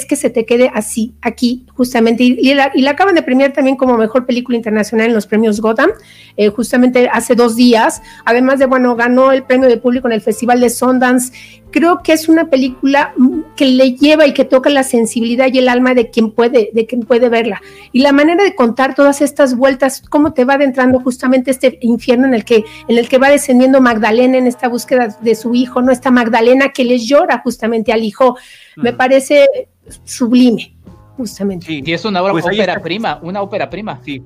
que 0.07 0.16
se 0.16 0.31
te 0.31 0.44
quede 0.44 0.70
así, 0.72 1.14
aquí, 1.20 1.66
justamente. 1.74 2.22
Y, 2.22 2.55
la, 2.55 2.72
acaban 2.88 3.14
de 3.14 3.22
premiar 3.22 3.53
también 3.53 3.76
como 3.76 3.96
mejor 3.96 4.26
película 4.26 4.57
internacional 4.57 5.09
en 5.09 5.14
los 5.14 5.26
premios 5.26 5.61
Gotham, 5.61 5.90
eh, 6.37 6.48
justamente 6.48 7.09
hace 7.12 7.35
dos 7.35 7.57
días. 7.57 8.03
Además 8.24 8.59
de, 8.59 8.66
bueno, 8.66 8.94
ganó 8.96 9.33
el 9.33 9.42
premio 9.42 9.68
de 9.68 9.76
público 9.79 10.07
en 10.07 10.12
el 10.12 10.20
Festival 10.20 10.61
de 10.61 10.70
Sundance. 10.70 11.33
Creo 11.72 12.03
que 12.03 12.12
es 12.12 12.29
una 12.29 12.50
película 12.50 13.12
mm, 13.16 13.40
que 13.57 13.66
le 13.66 13.94
lleva 13.94 14.26
y 14.26 14.33
que 14.33 14.44
toca 14.44 14.70
la 14.70 14.83
sensibilidad 14.83 15.48
y 15.53 15.59
el 15.59 15.68
alma 15.68 15.94
de 15.94 16.11
quien 16.11 16.31
puede, 16.33 16.70
de 16.72 16.87
quien 16.87 17.03
puede 17.03 17.29
verla. 17.29 17.61
Y 17.92 18.00
la 18.00 18.12
manera 18.12 18.44
de 18.44 18.55
contar 18.55 18.94
todas 18.94 19.20
estas 19.20 19.57
vueltas, 19.57 20.03
cómo 20.09 20.33
te 20.33 20.44
va 20.44 20.55
adentrando 20.55 21.00
justamente 21.00 21.50
este 21.50 21.79
infierno 21.81 22.26
en 22.26 22.35
el 22.35 22.44
que, 22.44 22.64
en 22.88 22.98
el 22.98 23.09
que 23.09 23.18
va 23.18 23.29
descendiendo 23.29 23.81
Magdalena 23.81 24.38
en 24.38 24.46
esta 24.46 24.68
búsqueda 24.68 25.16
de 25.20 25.35
su 25.35 25.55
hijo, 25.55 25.83
¿no? 25.83 25.92
Esta 25.92 26.11
Magdalena 26.11 26.70
que 26.70 26.85
les 26.85 27.07
llora 27.07 27.40
justamente 27.42 27.92
al 27.92 28.05
hijo. 28.05 28.37
Me 28.76 28.92
parece 28.92 29.68
sublime, 30.05 30.76
justamente. 31.16 31.66
Sí, 31.66 31.83
y 31.85 31.92
es 31.92 32.05
una 32.05 32.22
obra, 32.22 32.33
pues 32.33 32.44
ópera 32.44 32.81
prima, 32.81 33.18
una 33.22 33.42
ópera 33.42 33.68
prima. 33.68 34.00
Sí. 34.05 34.22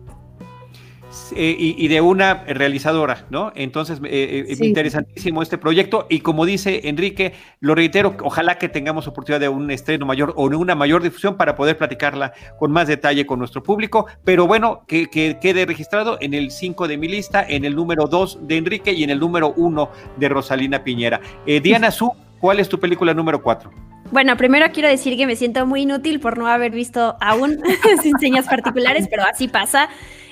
Eh, 1.36 1.56
y, 1.58 1.88
de 1.88 2.00
una 2.00 2.44
realizadora, 2.44 3.26
¿no? 3.30 3.52
Entonces, 3.54 4.00
eh, 4.04 4.46
eh 4.48 4.66
interesantísimo 4.66 5.42
este 5.42 5.58
proyecto. 5.58 6.06
Y 6.10 6.20
como 6.20 6.44
dice 6.44 6.82
Enrique, 6.84 7.32
lo 7.60 7.74
reitero, 7.74 8.16
ojalá 8.22 8.58
que 8.58 8.68
tengamos 8.68 9.06
oportunidad 9.06 9.40
de 9.40 9.48
un 9.48 9.70
estreno 9.70 10.06
mayor 10.06 10.34
o 10.36 10.48
de 10.48 10.56
una 10.56 10.74
mayor 10.74 11.02
difusión 11.02 11.36
para 11.36 11.54
poder 11.54 11.78
platicarla 11.78 12.32
con 12.58 12.72
más 12.72 12.88
detalle 12.88 13.26
con 13.26 13.38
nuestro 13.38 13.62
público. 13.62 14.06
Pero 14.24 14.46
bueno, 14.46 14.84
que, 14.86 15.08
quede 15.08 15.66
registrado 15.66 16.18
en 16.20 16.34
el 16.34 16.50
5 16.50 16.88
de 16.88 16.98
mi 16.98 17.08
lista, 17.08 17.44
en 17.48 17.64
el 17.64 17.76
número 17.76 18.06
2 18.06 18.40
de 18.42 18.56
Enrique 18.56 18.92
y 18.92 19.04
en 19.04 19.10
el 19.10 19.20
número 19.20 19.54
1 19.56 19.90
de 20.16 20.28
Rosalina 20.28 20.82
Piñera. 20.82 21.20
Eh, 21.46 21.60
Diana 21.60 21.90
Su, 21.90 22.12
¿cuál 22.40 22.58
es 22.58 22.68
tu 22.68 22.78
película 22.80 23.14
número 23.14 23.40
4? 23.40 23.93
Bueno, 24.10 24.36
primero 24.36 24.66
quiero 24.72 24.88
decir 24.88 25.16
que 25.16 25.26
me 25.26 25.36
siento 25.36 25.66
muy 25.66 25.82
inútil 25.82 26.20
por 26.20 26.38
no 26.38 26.46
haber 26.46 26.72
visto 26.72 27.16
aún 27.20 27.60
sin 28.02 28.18
señas 28.18 28.46
particulares, 28.46 29.08
pero 29.10 29.24
así 29.24 29.48
pasa. 29.48 29.88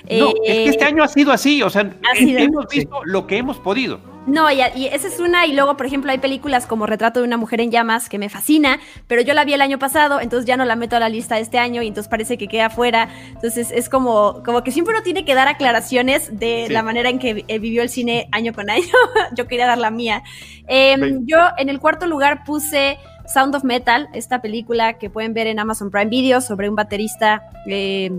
No, 0.09 0.29
es 0.29 0.33
que 0.43 0.65
este 0.65 0.83
eh, 0.83 0.87
año 0.87 1.03
ha 1.03 1.07
sido 1.07 1.31
así, 1.31 1.63
o 1.63 1.69
sea, 1.69 1.89
hemos 2.15 2.67
visto 2.67 2.99
lo 3.05 3.25
que 3.25 3.37
hemos 3.37 3.57
podido. 3.59 3.99
No, 4.25 4.49
y, 4.49 4.61
y, 4.75 4.87
esa 4.87 5.07
es 5.07 5.19
una, 5.19 5.45
y 5.45 5.53
luego, 5.53 5.75
por 5.75 5.85
ejemplo, 5.85 6.11
hay 6.11 6.17
películas 6.17 6.65
como 6.65 6.85
Retrato 6.85 7.19
de 7.19 7.25
una 7.25 7.35
mujer 7.35 7.59
en 7.59 7.71
llamas, 7.71 8.07
que 8.07 8.17
me 8.17 8.29
fascina, 8.29 8.79
pero 9.07 9.21
yo 9.21 9.33
la 9.33 9.43
vi 9.43 9.53
el 9.53 9.61
año 9.61 9.79
pasado, 9.79 10.21
entonces 10.21 10.45
ya 10.45 10.55
no 10.55 10.63
la 10.63 10.77
meto 10.77 10.95
a 10.95 10.99
la 10.99 11.09
lista 11.09 11.35
de 11.35 11.41
este 11.41 11.57
año, 11.57 11.81
y 11.81 11.87
entonces 11.87 12.09
parece 12.09 12.37
que 12.37 12.47
queda 12.47 12.69
fuera. 12.69 13.09
Entonces 13.33 13.71
es 13.71 13.89
como, 13.89 14.41
como 14.45 14.63
que 14.63 14.71
siempre 14.71 14.93
uno 14.93 15.03
tiene 15.03 15.25
que 15.25 15.35
dar 15.35 15.47
aclaraciones 15.49 16.39
de 16.39 16.67
la 16.69 16.83
manera 16.83 17.09
en 17.09 17.19
que 17.19 17.43
eh, 17.47 17.59
vivió 17.59 17.81
el 17.81 17.89
cine 17.89 18.29
año 18.31 18.53
con 18.53 18.69
año. 18.69 18.83
yo 19.35 19.47
quería 19.47 19.67
dar 19.67 19.77
la 19.77 19.91
mía. 19.91 20.23
Em, 20.67 21.25
yo 21.25 21.37
en 21.57 21.67
el 21.67 21.79
cuarto 21.79 22.07
lugar 22.07 22.45
puse 22.45 22.97
Sound 23.25 23.55
of 23.55 23.63
Metal, 23.63 24.09
esta 24.13 24.41
película 24.41 24.93
que 24.93 25.09
pueden 25.09 25.33
ver 25.33 25.47
en 25.47 25.59
Amazon 25.59 25.91
Prime 25.91 26.09
Video 26.09 26.41
sobre 26.41 26.69
un 26.69 26.75
baterista 26.75 27.49
eh, 27.67 28.11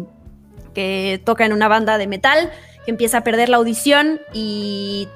que 0.75 1.21
toca 1.25 1.45
en 1.45 1.53
una 1.53 1.69
banda 1.69 1.99
de 1.99 2.07
metal, 2.07 2.51
que 2.85 2.91
empieza 2.91 3.19
a 3.19 3.21
perder 3.25 3.49
la 3.49 3.59
audición 3.59 4.21
y 4.33 5.09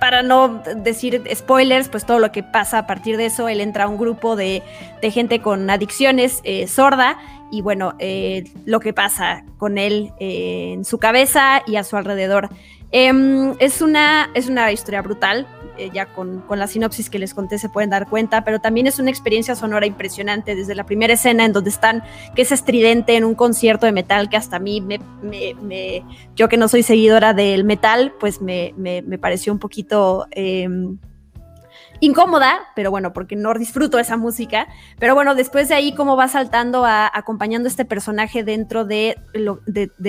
para 0.00 0.22
no 0.22 0.62
decir 0.76 1.22
spoilers, 1.32 1.88
pues 1.88 2.04
todo 2.04 2.18
lo 2.18 2.32
que 2.32 2.42
pasa 2.42 2.78
a 2.78 2.86
partir 2.88 3.16
de 3.16 3.26
eso, 3.26 3.48
él 3.48 3.60
entra 3.60 3.84
a 3.84 3.88
un 3.88 3.98
grupo 3.98 4.34
de, 4.34 4.62
gente 5.00 5.40
con 5.40 5.70
adicciones 5.70 6.40
eh, 6.42 6.66
sorda 6.66 7.18
y 7.52 7.60
bueno, 7.60 7.94
eh, 8.00 8.44
lo 8.64 8.80
que 8.80 8.92
pasa 8.92 9.44
con 9.58 9.78
él 9.78 10.10
en 10.18 10.84
su 10.84 10.98
cabeza 10.98 11.62
y 11.66 11.76
a 11.76 11.84
su 11.84 11.96
alrededor. 11.96 12.48
Em, 12.92 13.54
es, 13.58 13.80
una, 13.80 14.28
es 14.34 14.48
una 14.48 14.70
historia 14.70 15.00
brutal, 15.02 15.46
eh, 15.78 15.90
ya 15.92 16.06
con, 16.06 16.44
la 16.50 16.66
sinopsis 16.66 17.10
que 17.10 17.18
les 17.18 17.34
conté 17.34 17.58
se 17.58 17.68
pueden 17.68 17.90
dar 17.90 18.08
cuenta, 18.08 18.44
pero 18.44 18.60
también 18.60 18.86
es 18.86 18.98
una 18.98 19.10
experiencia 19.10 19.54
sonora 19.54 19.86
impresionante 19.86 20.54
desde 20.54 20.74
la 20.74 20.84
primera 20.84 21.14
escena 21.14 21.44
en 21.44 21.52
donde 21.52 21.70
están, 21.70 22.02
que 22.34 22.42
es 22.42 22.52
estridente 22.52 23.16
en 23.16 23.24
un 23.24 23.34
concierto 23.34 23.86
de 23.86 23.92
metal 23.92 24.28
que 24.28 24.36
hasta 24.36 24.56
a 24.56 24.60
mí, 24.60 24.80
me, 24.80 25.00
me, 25.22 26.04
yo 26.36 26.48
que 26.48 26.56
no 26.56 26.68
soy 26.68 26.82
seguidora 26.82 27.34
del 27.34 27.64
metal, 27.64 28.12
pues 28.20 28.40
me, 28.40 28.74
pareció 29.20 29.52
un 29.52 29.58
poquito... 29.58 30.26
Em, 30.30 30.98
incómoda, 32.02 32.62
pero 32.74 32.90
bueno, 32.90 33.12
porque 33.12 33.36
no 33.36 33.54
disfruto 33.54 34.00
esa 34.00 34.16
música. 34.16 34.66
Pero 34.98 35.14
bueno, 35.14 35.36
después 35.36 35.68
de 35.68 35.76
ahí, 35.76 35.94
cómo 35.94 36.16
va 36.16 36.26
saltando 36.26 36.84
a, 36.84 37.08
acompañando 37.14 37.68
a 37.68 37.70
este 37.70 37.84
personaje 37.84 38.42
dentro 38.42 38.84
de, 38.84 39.16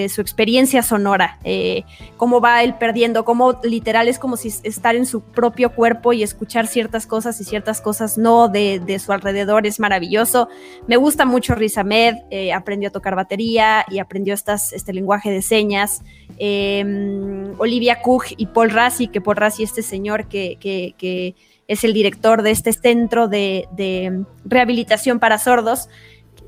su 0.09 0.21
experiencia 0.21 0.81
sonora, 0.81 1.37
eh, 1.43 1.83
cómo 2.17 2.41
va 2.41 2.63
él 2.63 2.73
perdiendo, 2.79 3.23
cómo 3.23 3.59
literal 3.61 4.07
es 4.07 4.17
como 4.17 4.37
si 4.37 4.51
estar 4.63 4.95
en 4.95 5.05
su 5.05 5.21
propio 5.21 5.71
cuerpo 5.75 6.13
y 6.13 6.23
escuchar 6.23 6.65
ciertas 6.65 7.05
cosas 7.05 7.39
y 7.39 7.43
ciertas 7.43 7.79
cosas 7.79 8.17
no 8.17 8.47
de, 8.49 8.81
su 8.97 9.11
alrededor 9.11 9.67
es 9.67 9.79
maravilloso. 9.79 10.49
Me 10.87 10.97
gusta 10.97 11.25
mucho 11.25 11.53
Riz 11.53 11.77
Ahmed, 11.77 12.15
eh, 12.31 12.53
aprendió 12.53 12.89
a 12.89 12.91
tocar 12.91 13.15
batería 13.15 13.85
y 13.87 13.99
aprendió 13.99 14.33
estas, 14.33 14.73
este 14.73 14.93
lenguaje 14.93 15.29
de 15.29 15.43
señas. 15.43 16.01
Em, 16.39 17.53
Olivia 17.59 18.01
Cook 18.01 18.25
y 18.35 18.47
Paul 18.47 18.71
Rassi, 18.71 19.09
que 19.09 19.21
Paul 19.21 19.37
Rassi, 19.37 19.61
este 19.61 19.83
señor 19.83 20.27
que 20.27 20.57
es 21.67 21.83
el 21.83 21.93
director 21.93 22.41
de 22.41 22.51
este 22.51 22.73
centro 22.73 23.27
de, 23.27 24.25
rehabilitación 24.45 25.19
para 25.19 25.37
sordos. 25.37 25.89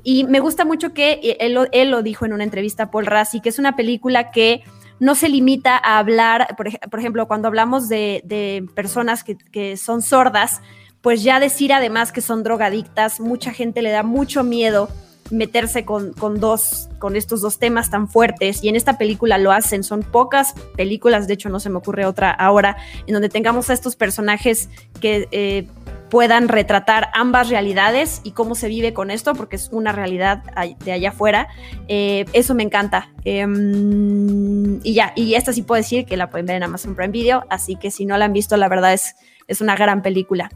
Y 0.02 0.24
me 0.24 0.40
gusta 0.40 0.64
mucho 0.64 0.92
que 0.92 1.36
él, 1.40 1.90
lo 1.90 2.02
dijo 2.02 2.24
en 2.24 2.32
una 2.32 2.44
entrevista 2.44 2.84
a 2.84 2.90
Paul 2.90 3.06
Rassi, 3.06 3.40
que 3.40 3.48
es 3.48 3.58
una 3.58 3.74
película 3.76 4.30
que 4.30 4.62
no 4.98 5.14
se 5.14 5.28
limita 5.28 5.76
a 5.76 5.98
hablar, 5.98 6.56
por, 6.56 6.98
ejemplo, 6.98 7.26
cuando 7.26 7.48
hablamos 7.48 7.88
de, 7.88 8.64
personas 8.74 9.24
que, 9.24 9.76
son 9.76 10.02
sordas, 10.02 10.60
pues 11.00 11.22
ya 11.22 11.40
decir 11.40 11.72
además 11.72 12.12
que 12.12 12.20
son 12.20 12.42
drogadictas, 12.42 13.20
mucha 13.20 13.52
gente 13.52 13.82
le 13.82 13.90
da 13.90 14.02
mucho 14.02 14.42
miedo 14.42 14.88
meterse 15.30 15.84
con, 15.84 16.14
dos, 16.40 16.88
con 16.98 17.16
estos 17.16 17.40
dos 17.40 17.58
temas 17.58 17.90
tan 17.90 18.08
fuertes 18.08 18.62
y 18.62 18.68
en 18.68 18.76
esta 18.76 18.98
película 18.98 19.38
lo 19.38 19.52
hacen, 19.52 19.84
son 19.84 20.02
pocas 20.02 20.54
películas, 20.76 21.26
de 21.26 21.34
hecho 21.34 21.48
no 21.48 21.60
se 21.60 21.70
me 21.70 21.76
ocurre 21.76 22.06
otra 22.06 22.30
ahora, 22.30 22.76
en 23.06 23.12
donde 23.12 23.28
tengamos 23.28 23.70
a 23.70 23.72
estos 23.72 23.96
personajes 23.96 24.68
que 25.00 25.28
eh, 25.32 25.66
puedan 26.10 26.48
retratar 26.48 27.08
ambas 27.14 27.48
realidades 27.48 28.20
y 28.22 28.32
cómo 28.32 28.54
se 28.54 28.68
vive 28.68 28.92
con 28.92 29.10
esto, 29.10 29.34
porque 29.34 29.56
es 29.56 29.68
una 29.72 29.92
realidad 29.92 30.42
de 30.84 30.92
allá 30.92 31.10
afuera. 31.10 31.48
Eh, 31.88 32.24
eso 32.32 32.54
me 32.54 32.62
encanta. 32.62 33.10
Em, 33.24 34.80
y 34.84 34.94
ya, 34.94 35.12
y 35.16 35.34
esta 35.34 35.52
sí 35.52 35.62
puedo 35.62 35.80
decir 35.80 36.06
que 36.06 36.16
la 36.16 36.30
pueden 36.30 36.46
ver 36.46 36.56
en 36.56 36.62
Amazon 36.62 36.94
Prime 36.94 37.12
Video, 37.12 37.44
así 37.50 37.76
que 37.76 37.90
si 37.90 38.06
no 38.06 38.16
la 38.16 38.26
han 38.26 38.32
visto, 38.32 38.56
la 38.56 38.68
verdad 38.68 38.92
es, 38.92 39.16
es 39.48 39.60
una 39.60 39.76
gran 39.76 40.02
película. 40.02 40.50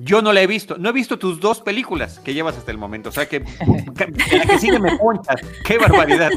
Yo 0.00 0.22
no 0.22 0.32
la 0.32 0.42
he 0.42 0.46
visto. 0.46 0.76
No 0.78 0.88
he 0.90 0.92
visto 0.92 1.18
tus 1.18 1.40
dos 1.40 1.60
películas 1.60 2.18
que 2.20 2.34
llevas 2.34 2.56
hasta 2.56 2.70
el 2.70 2.78
momento. 2.78 3.08
O 3.08 3.12
sea 3.12 3.26
que, 3.26 3.40
la 3.40 4.46
que 4.46 4.58
sigue 4.58 4.78
me 4.78 4.96
ponchas. 4.96 5.40
Qué 5.64 5.78
barbaridad. 5.78 6.30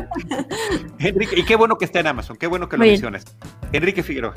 Enrique, 1.00 1.40
y 1.40 1.44
qué 1.44 1.56
bueno 1.56 1.78
que 1.78 1.86
está 1.86 2.00
en 2.00 2.08
Amazon. 2.08 2.38
Qué 2.38 2.48
bueno 2.48 2.68
que 2.68 2.78
lo 2.78 2.86
mencionas. 2.86 3.26
Enrique 3.72 4.04
Figueroa. 4.04 4.34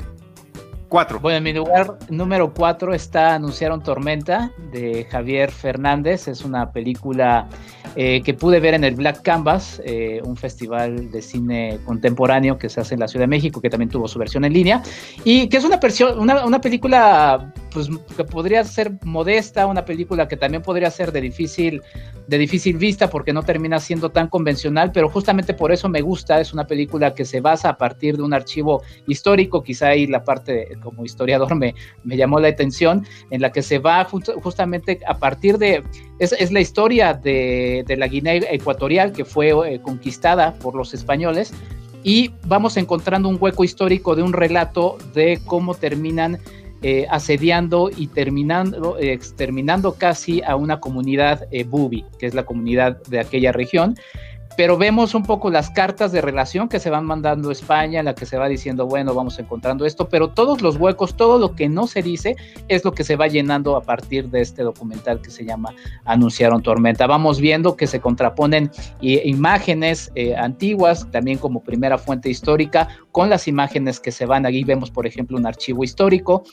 Cuatro. 0.89 1.19
Bueno, 1.19 1.37
en 1.37 1.43
mi 1.43 1.53
lugar 1.53 1.97
número 2.09 2.53
cuatro 2.53 2.93
está 2.93 3.35
Anunciaron 3.35 3.81
Tormenta 3.81 4.51
de 4.71 5.05
Javier 5.09 5.51
Fernández. 5.51 6.27
Es 6.27 6.45
una 6.45 6.71
película 6.71 7.49
eh, 7.95 8.21
que 8.21 8.33
pude 8.33 8.59
ver 8.59 8.73
en 8.73 8.83
el 8.83 8.95
Black 8.95 9.21
Canvas, 9.21 9.81
eh, 9.85 10.21
un 10.23 10.35
festival 10.35 11.11
de 11.11 11.21
cine 11.21 11.79
contemporáneo 11.85 12.57
que 12.57 12.69
se 12.69 12.81
hace 12.81 12.93
en 12.93 12.99
la 12.99 13.07
Ciudad 13.07 13.23
de 13.23 13.27
México, 13.27 13.61
que 13.61 13.69
también 13.69 13.89
tuvo 13.89 14.07
su 14.07 14.19
versión 14.19 14.43
en 14.45 14.53
línea, 14.53 14.83
y 15.23 15.47
que 15.47 15.57
es 15.57 15.63
una, 15.63 15.79
una, 16.17 16.45
una 16.45 16.61
película 16.61 17.53
pues, 17.71 17.89
que 18.15 18.23
podría 18.23 18.63
ser 18.63 18.93
modesta, 19.03 19.65
una 19.65 19.85
película 19.85 20.27
que 20.27 20.37
también 20.37 20.61
podría 20.61 20.91
ser 20.91 21.11
de 21.11 21.21
difícil, 21.21 21.81
de 22.27 22.37
difícil 22.37 22.77
vista 22.77 23.09
porque 23.09 23.33
no 23.33 23.43
termina 23.43 23.79
siendo 23.79 24.11
tan 24.11 24.27
convencional, 24.27 24.91
pero 24.91 25.09
justamente 25.09 25.53
por 25.53 25.71
eso 25.71 25.89
me 25.89 26.01
gusta, 26.01 26.39
es 26.39 26.53
una 26.53 26.67
película 26.67 27.13
que 27.13 27.25
se 27.25 27.41
basa 27.41 27.69
a 27.69 27.77
partir 27.77 28.17
de 28.17 28.23
un 28.23 28.33
archivo 28.33 28.81
histórico, 29.07 29.63
quizá 29.63 29.89
ahí 29.89 30.07
la 30.07 30.23
parte 30.23 30.77
como 30.81 31.05
historiador 31.05 31.55
me, 31.55 31.75
me 32.03 32.17
llamó 32.17 32.39
la 32.39 32.47
atención, 32.47 33.05
en 33.29 33.41
la 33.41 33.51
que 33.51 33.61
se 33.61 33.79
va 33.79 34.05
justamente 34.05 34.99
a 35.07 35.17
partir 35.17 35.57
de, 35.57 35.83
es, 36.19 36.51
la 36.51 36.59
historia 36.59 37.13
de, 37.13 37.83
de, 37.85 37.97
la 37.97 38.07
Guinea 38.07 38.35
Ecuatorial 38.35 39.11
que 39.11 39.25
fue 39.25 39.49
eh, 39.49 39.79
conquistada 39.81 40.53
por 40.53 40.75
los 40.75 40.93
españoles. 40.93 41.53
Y 42.03 42.31
vamos 42.45 42.77
encontrando 42.77 43.29
un 43.29 43.37
hueco 43.39 43.63
histórico 43.63 44.15
de 44.15 44.21
un 44.21 44.33
relato 44.33 44.97
de 45.13 45.39
cómo 45.45 45.73
terminan 45.73 46.37
eh, 46.83 47.07
asediando 47.09 47.89
y 47.95 48.07
terminando, 48.07 48.97
exterminando 48.99 49.93
casi 49.93 50.43
a 50.43 50.55
una 50.55 50.79
comunidad 50.79 51.47
eh, 51.49 51.63
bubi, 51.63 52.05
que 52.19 52.27
es 52.27 52.35
la 52.35 52.45
comunidad 52.45 53.01
de 53.07 53.19
aquella 53.19 53.51
región 53.51 53.95
pero 54.57 54.77
vemos 54.77 55.13
un 55.15 55.23
poco 55.23 55.49
las 55.49 55.69
cartas 55.69 56.11
de 56.11 56.21
relación 56.21 56.69
que 56.69 56.79
se 56.79 56.89
van 56.89 57.05
mandando 57.05 57.51
España, 57.51 57.99
en 57.99 58.05
la 58.05 58.15
que 58.15 58.25
se 58.25 58.37
va 58.37 58.47
diciendo, 58.47 58.85
bueno, 58.85 59.13
vamos 59.13 59.37
encontrando 59.39 59.85
esto, 59.85 60.07
pero 60.07 60.29
todos 60.29 60.61
los 60.61 60.77
huecos, 60.77 61.15
todo 61.15 61.39
lo 61.39 61.55
que 61.55 61.67
no 61.67 61.87
se 61.87 62.01
dice, 62.01 62.35
es 62.67 62.85
lo 62.85 62.93
que 62.93 63.03
se 63.03 63.15
va 63.15 63.27
llenando 63.27 63.75
a 63.75 63.81
partir 63.81 64.29
de 64.29 64.41
este 64.41 64.63
documental 64.63 65.21
que 65.21 65.29
se 65.29 65.45
llama 65.45 65.73
Anunciaron 66.05 66.61
Tormenta. 66.61 67.07
Vamos 67.07 67.39
viendo 67.39 67.75
que 67.75 67.87
se 67.87 67.99
contraponen 67.99 68.71
imágenes 69.01 70.11
eh, 70.15 70.35
antiguas, 70.35 71.07
también 71.11 71.37
como 71.37 71.61
primera 71.61 71.97
fuente 71.97 72.29
histórica, 72.29 72.87
con 73.11 73.29
las 73.29 73.47
imágenes 73.47 73.99
que 73.99 74.11
se 74.11 74.25
van, 74.25 74.45
ahí 74.45 74.63
vemos, 74.63 74.91
por 74.91 75.05
ejemplo, 75.05 75.37
un 75.37 75.45
archivo 75.45 75.83
histórico. 75.83 76.43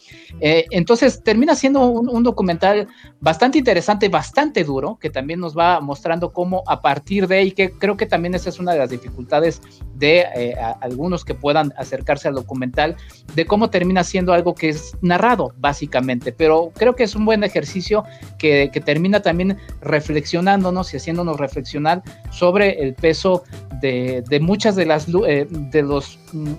Eh, 0.40 0.66
entonces, 0.70 1.22
termina 1.22 1.54
siendo 1.54 1.86
un, 1.86 2.08
un 2.08 2.22
documental 2.22 2.88
bastante 3.20 3.58
interesante, 3.58 4.08
bastante 4.08 4.64
duro, 4.64 4.98
que 5.00 5.10
también 5.10 5.40
nos 5.40 5.56
va 5.56 5.80
mostrando 5.80 6.32
cómo 6.32 6.62
a 6.66 6.80
partir 6.80 7.26
de 7.26 7.36
ahí, 7.36 7.52
que 7.52 7.72
creo 7.82 7.96
que 7.96 8.06
también 8.06 8.32
esa 8.36 8.48
es 8.48 8.60
una 8.60 8.70
de 8.70 8.78
las 8.78 8.90
dificultades 8.90 9.60
de 9.96 10.20
eh, 10.36 10.54
algunos 10.80 11.24
que 11.24 11.34
puedan 11.34 11.74
acercarse 11.76 12.28
al 12.28 12.34
documental, 12.34 12.94
de 13.34 13.44
cómo 13.44 13.70
termina 13.70 14.04
siendo 14.04 14.32
algo 14.32 14.54
que 14.54 14.68
es 14.68 14.96
narrado, 15.02 15.52
básicamente. 15.58 16.30
Pero 16.30 16.70
creo 16.76 16.94
que 16.94 17.02
es 17.02 17.16
un 17.16 17.24
buen 17.24 17.42
ejercicio 17.42 18.04
que, 18.38 18.70
termina 18.84 19.20
también 19.20 19.58
reflexionándonos 19.80 20.94
y 20.94 20.98
haciéndonos 20.98 21.40
reflexionar 21.40 22.04
sobre 22.30 22.84
el 22.84 22.94
peso 22.94 23.42
de, 23.80 24.22
muchas 24.40 24.76
de 24.76 24.86
las 24.86 25.08
eh, 25.26 25.48
de 25.50 25.82
los 25.82 26.20
mm, 26.32 26.52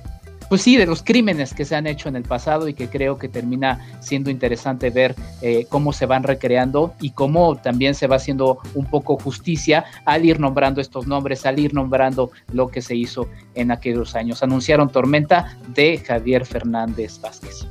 pues 0.53 0.61
sí, 0.61 0.77
de 0.77 0.85
los 0.85 1.01
crímenes 1.01 1.51
que 1.51 1.65
se 1.65 1.75
han 1.75 1.87
hecho 1.87 2.09
en 2.09 2.15
el 2.15 2.21
pasado 2.21 2.67
y 2.67 2.75
que 2.75 2.87
creo 2.87 3.17
que 3.17 3.27
termina 3.27 3.79
siendo 4.01 4.29
interesante 4.29 4.91
ver 4.91 5.15
eh, 5.41 5.65
cómo 5.67 5.91
se 5.93 6.05
van 6.05 6.21
recreando 6.21 6.93
y 7.01 7.09
cómo 7.09 7.55
también 7.55 7.95
se 7.95 8.05
va 8.05 8.17
haciendo 8.17 8.59
un 8.75 8.85
poco 8.85 9.17
justicia 9.17 9.83
al 10.05 10.25
ir 10.25 10.39
nombrando 10.39 10.79
estos 10.79 11.07
nombres, 11.07 11.47
al 11.47 11.57
ir 11.57 11.73
nombrando 11.73 12.29
lo 12.51 12.67
que 12.67 12.83
se 12.83 12.95
hizo 12.95 13.27
en 13.55 13.71
aquellos 13.71 14.13
años. 14.13 14.43
Anunciaron 14.43 14.91
Tormenta 14.91 15.57
de 15.69 15.97
Javier 15.97 16.45
Fernández 16.45 17.19
Vázquez. 17.19 17.65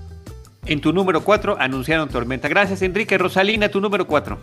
En 0.67 0.81
tu 0.81 0.93
número 0.93 1.23
4 1.23 1.59
anunciaron 1.61 2.09
Tormenta. 2.09 2.49
Gracias, 2.49 2.83
Enrique. 2.83 3.17
Rosalina, 3.17 3.69
tu 3.69 3.81
número 3.81 4.09
4. 4.09 4.41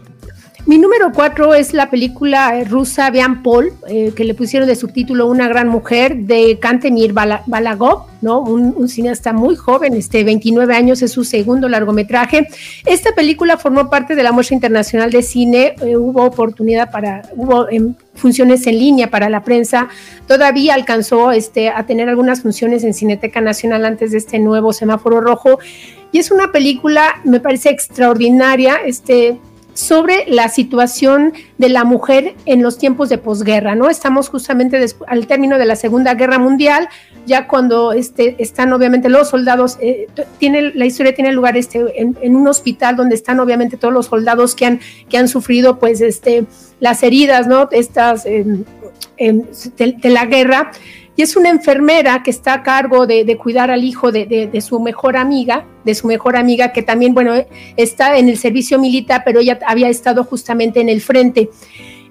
Mi 0.65 0.77
número 0.77 1.11
cuatro 1.13 1.55
es 1.55 1.73
la 1.73 1.89
película 1.89 2.63
rusa 2.65 3.09
Bian 3.09 3.41
Paul, 3.41 3.71
eh, 3.87 4.13
que 4.15 4.23
le 4.23 4.33
pusieron 4.33 4.67
de 4.67 4.75
subtítulo 4.75 5.27
Una 5.27 5.47
gran 5.47 5.67
mujer, 5.67 6.17
de 6.17 6.59
Kantemir 6.59 7.13
Balagov, 7.13 8.05
¿no? 8.21 8.41
Un, 8.41 8.87
cineasta 8.87 9.33
muy 9.33 9.55
joven, 9.55 9.95
este, 9.95 10.23
29 10.23 10.75
años, 10.75 11.01
es 11.01 11.11
su 11.11 11.23
segundo 11.23 11.69
largometraje. 11.69 12.47
Esta 12.85 13.13
película 13.15 13.57
formó 13.57 13.89
parte 13.89 14.15
de 14.15 14.21
la 14.21 14.31
muestra 14.31 14.53
internacional 14.53 15.11
de 15.11 15.23
cine, 15.23 15.75
eh, 15.81 15.95
hubo 15.95 16.23
oportunidad 16.23 16.91
para, 16.91 17.23
hubo 17.35 17.69
em, 17.69 17.95
funciones 18.13 18.67
en 18.67 18.77
línea 18.77 19.09
para 19.09 19.29
la 19.29 19.43
prensa, 19.43 19.87
todavía 20.27 20.73
alcanzó 20.75 21.31
este, 21.31 21.69
a 21.69 21.85
tener 21.85 22.09
algunas 22.09 22.41
funciones 22.41 22.83
en 22.83 22.93
Cineteca 22.93 23.41
Nacional 23.41 23.85
antes 23.85 24.11
de 24.11 24.17
este 24.17 24.39
nuevo 24.39 24.73
semáforo 24.73 25.21
rojo. 25.21 25.59
Y 26.11 26.19
es 26.19 26.31
una 26.31 26.51
película, 26.51 27.21
me 27.23 27.39
parece 27.39 27.69
extraordinaria, 27.69 28.77
este, 28.85 29.39
sobre 29.79 30.25
la 30.27 30.49
situación 30.49 31.31
de 31.57 31.69
la 31.69 31.85
mujer 31.85 32.35
en 32.45 32.61
los 32.61 32.77
tiempos 32.77 33.07
de 33.07 33.17
posguerra, 33.17 33.75
¿no? 33.75 33.89
Estamos 33.89 34.27
justamente 34.27 34.85
al 35.07 35.25
término 35.25 35.57
de 35.57 35.65
la 35.65 35.77
Segunda 35.77 36.15
Guerra 36.15 36.37
Mundial, 36.37 36.89
ya 37.25 37.47
cuando 37.47 37.93
este, 37.93 38.35
están 38.39 38.73
obviamente 38.73 39.07
los 39.07 39.29
soldados, 39.29 39.77
eh, 39.79 40.07
tiene, 40.37 40.73
la 40.73 40.85
historia 40.85 41.15
tiene 41.15 41.31
lugar 41.31 41.55
este, 41.55 42.01
en, 42.01 42.35
un 42.35 42.47
hospital 42.47 42.97
donde 42.97 43.15
están 43.15 43.39
obviamente 43.39 43.77
todos 43.77 43.93
los 43.93 44.07
soldados 44.07 44.53
que 44.53 44.65
han, 44.65 44.79
que 45.07 45.17
han 45.17 45.29
sufrido 45.29 45.79
pues 45.79 46.01
este, 46.01 46.43
las 46.81 47.01
heridas, 47.01 47.47
¿no? 47.47 47.69
Estas 47.71 48.25
de, 48.25 48.65
de 49.17 50.09
la 50.09 50.25
guerra 50.25 50.71
y 51.19 51.21
es 51.21 51.35
una 51.35 51.49
enfermera 51.49 52.23
que 52.23 52.31
está 52.31 52.53
a 52.53 52.63
cargo 52.63 53.05
de, 53.05 53.35
cuidar 53.35 53.71
al 53.71 53.83
hijo 53.83 54.09
de, 54.09 54.61
su 54.65 54.79
mejor 54.79 55.17
amiga, 55.17 55.65
de 55.83 55.93
su 55.93 56.07
mejor 56.07 56.37
amiga 56.37 56.71
que 56.71 56.81
también, 56.81 57.13
bueno, 57.13 57.33
está 57.75 58.17
en 58.17 58.29
el 58.29 58.37
servicio 58.37 58.79
militar, 58.79 59.23
pero 59.25 59.41
ella 59.41 59.59
había 59.67 59.89
estado 59.89 60.23
justamente 60.23 60.79
en 60.79 60.87
el 60.87 61.01
frente. 61.01 61.49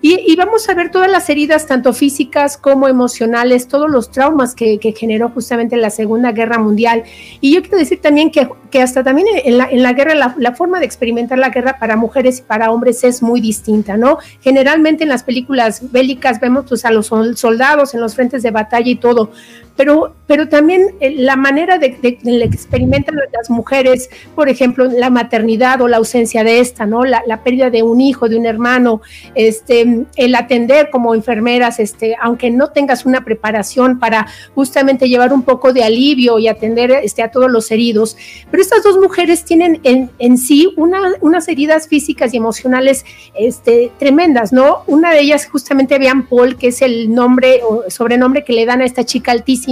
Y, 0.00 0.37
vamos 0.37 0.68
a 0.68 0.74
ver 0.74 0.92
todas 0.92 1.11
las 1.11 1.28
heridas, 1.28 1.66
tanto 1.66 1.92
físicas 1.92 2.56
como 2.56 2.87
emocionales, 2.87 3.66
todos 3.66 3.90
los 3.90 4.12
traumas 4.12 4.54
que, 4.54 4.78
generó 4.96 5.28
justamente 5.30 5.76
la 5.76 5.90
Segunda 5.90 6.30
Guerra 6.30 6.58
Mundial. 6.58 7.02
Y 7.40 7.52
yo 7.52 7.62
quiero 7.62 7.78
decir 7.78 8.00
también 8.00 8.30
que, 8.30 8.48
que 8.70 8.80
hasta 8.80 9.02
también 9.02 9.26
en 9.44 9.58
la, 9.58 9.68
en 9.68 9.82
la 9.82 9.92
guerra, 9.94 10.14
la, 10.14 10.54
forma 10.54 10.78
de 10.78 10.87
experimentar 10.87 11.38
la 11.38 11.48
guerra 11.48 11.78
para 11.80 11.96
mujeres 11.96 12.38
y 12.38 12.42
para 12.42 12.70
hombres 12.70 13.02
es 13.02 13.22
muy 13.22 13.40
distinta, 13.40 13.96
¿no? 13.96 14.18
Generalmente 14.40 15.02
en 15.02 15.08
las 15.08 15.24
películas 15.24 15.90
bélicas 15.90 16.38
vemos 16.38 16.66
pues, 16.68 16.84
a 16.84 16.92
los 16.92 17.06
soldados 17.06 17.92
en 17.92 18.00
los 18.00 18.14
frentes 18.14 18.44
de 18.44 18.52
batalla 18.52 18.90
y 18.90 18.96
todo, 18.96 19.32
pero, 19.79 20.17
pero 20.27 20.49
también 20.49 20.97
eh, 20.99 21.14
la 21.17 21.37
manera 21.37 21.79
de, 21.79 21.95
que 21.95 22.19
experimentan 22.43 23.14
las 23.33 23.49
mujeres, 23.49 24.11
por 24.35 24.49
ejemplo, 24.49 24.87
la 24.87 25.09
maternidad 25.09 25.81
o 25.81 25.87
la 25.87 25.99
ausencia 25.99 26.43
de 26.43 26.59
esta, 26.59 26.85
¿no? 26.85 27.05
La, 27.05 27.23
la, 27.29 27.45
pérdida 27.45 27.71
de 27.71 27.85
un 27.85 28.01
hijo, 28.01 28.29
de 28.29 28.37
un 28.37 28.45
hermano, 28.45 29.03
este, 29.37 30.05
el 30.17 30.35
atender 30.35 30.91
como 30.91 31.14
enfermeras, 31.14 31.79
este, 31.79 32.17
aunque 32.21 32.51
no 32.51 32.73
tengas 32.73 33.07
una 33.07 33.25
preparación 33.25 34.01
para 34.01 34.27
justamente 34.57 35.09
llevar 35.09 35.33
un 35.33 35.43
poco 35.43 35.73
de 35.73 35.85
alivio 35.85 36.41
y 36.41 36.49
atender 36.49 36.91
este, 36.91 37.23
a 37.23 37.31
todos 37.31 37.49
los 37.49 37.71
heridos. 37.71 38.17
Pero 38.51 38.61
estas 38.61 38.83
dos 38.83 38.99
mujeres 38.99 39.45
tienen 39.45 39.79
en, 39.85 40.11
en 40.19 40.38
sí 40.38 40.73
una, 40.77 40.99
unas 41.21 41.47
heridas 41.47 41.87
físicas 41.87 42.35
y 42.35 42.38
emocionales 42.38 43.05
este, 43.38 43.93
tremendas, 44.01 44.53
¿no? 44.53 44.83
Una 44.88 45.12
de 45.12 45.21
ellas 45.21 45.47
justamente 45.47 46.01
Bian 46.01 46.27
Paul, 46.27 46.57
que 46.57 46.69
es 46.69 46.83
el 46.83 47.14
nombre 47.14 47.61
o 47.62 47.85
sobrenombre 47.88 48.43
que 48.43 48.53
le 48.53 48.67
dan 48.67 48.81
a 48.81 48.85
esta 48.85 49.05
chica 49.05 49.31
altísima 49.31 49.67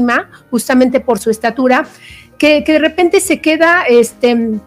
justamente 0.51 1.01
por 1.01 1.19
su 1.19 1.31
estatura, 1.31 1.87
que, 2.39 2.63
de 2.67 2.79
repente 2.79 3.21
se 3.21 3.41
queda 3.41 3.85
este, 3.89 4.59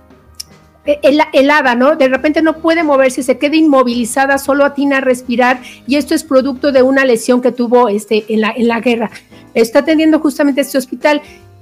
helada, 0.85 1.75
¿no? 1.75 1.95
De 1.95 2.07
repente 2.07 2.41
no 2.41 2.57
puede 2.57 2.83
moverse, 2.83 3.23
se 3.23 3.37
queda 3.37 3.55
inmovilizada, 3.55 4.37
solo 4.37 4.65
atina 4.65 4.97
a 4.97 5.01
respirar 5.01 5.61
y 5.87 5.95
esto 5.95 6.15
es 6.15 6.23
producto 6.23 6.71
de 6.71 6.81
una 6.81 7.05
lesión 7.05 7.41
que 7.41 7.51
tuvo 7.51 7.89
este, 7.89 8.25
en, 8.29 8.41
la, 8.41 8.51
en 8.51 8.67
la 8.67 8.79
guerra. 8.79 9.11
Está 9.53 9.79
atendiendo 9.79 10.19
justamente 10.19 10.61
este 10.61 10.77
hospital 10.77 11.21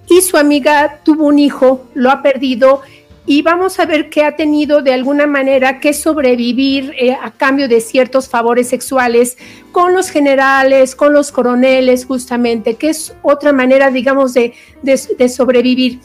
y 0.09 0.21
su 0.21 0.37
amiga 0.37 0.99
tuvo 1.03 1.25
un 1.25 1.39
hijo, 1.39 1.85
lo 1.93 2.11
ha 2.11 2.21
perdido 2.21 2.81
y 3.29 3.41
vamos 3.41 3.77
a 3.79 3.85
ver 3.85 4.09
que 4.09 4.23
ha 4.23 4.37
tenido 4.37 4.81
de 4.81 4.93
alguna 4.93 5.27
manera 5.27 5.81
que 5.81 5.93
sobrevivir 5.93 6.93
eh, 6.97 7.11
a 7.11 7.29
cambio 7.31 7.67
de 7.67 7.81
ciertos 7.81 8.29
favores 8.29 8.69
sexuales 8.69 9.37
con 9.73 9.93
los 9.93 10.09
generales, 10.09 10.95
con 10.95 11.11
los 11.11 11.33
coroneles, 11.33 12.05
justamente, 12.05 12.75
que 12.75 12.89
es 12.89 13.13
otra 13.21 13.51
manera, 13.51 13.91
digamos, 13.91 14.33
de, 14.33 14.53
sobrevivir. 15.27 15.99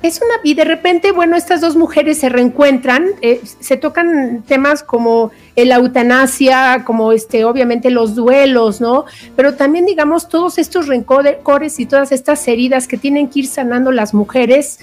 Es 0.00 0.16
una, 0.16 0.34
y 0.44 0.54
de 0.54 0.64
repente, 0.64 1.12
bueno, 1.12 1.36
estas 1.36 1.60
dos 1.60 1.76
mujeres 1.76 2.18
se 2.18 2.30
reencuentran, 2.30 3.06
eh, 3.20 3.42
se 3.60 3.76
tocan 3.76 4.42
temas 4.46 4.82
como 4.82 5.32
la 5.56 5.76
eutanasia, 5.76 6.84
como 6.86 7.12
este, 7.12 7.44
obviamente 7.44 7.90
los 7.90 8.14
duelos, 8.14 8.80
¿no? 8.80 9.04
Pero 9.36 9.54
también, 9.56 9.84
digamos, 9.84 10.30
todos 10.30 10.56
estos 10.56 10.86
rencores 10.86 11.80
y 11.80 11.86
todas 11.86 12.12
estas 12.12 12.48
heridas 12.48 12.88
que 12.88 12.96
tienen 12.96 13.28
que 13.28 13.40
ir 13.40 13.46
sanando 13.46 13.92
las 13.92 14.14
mujeres 14.14 14.80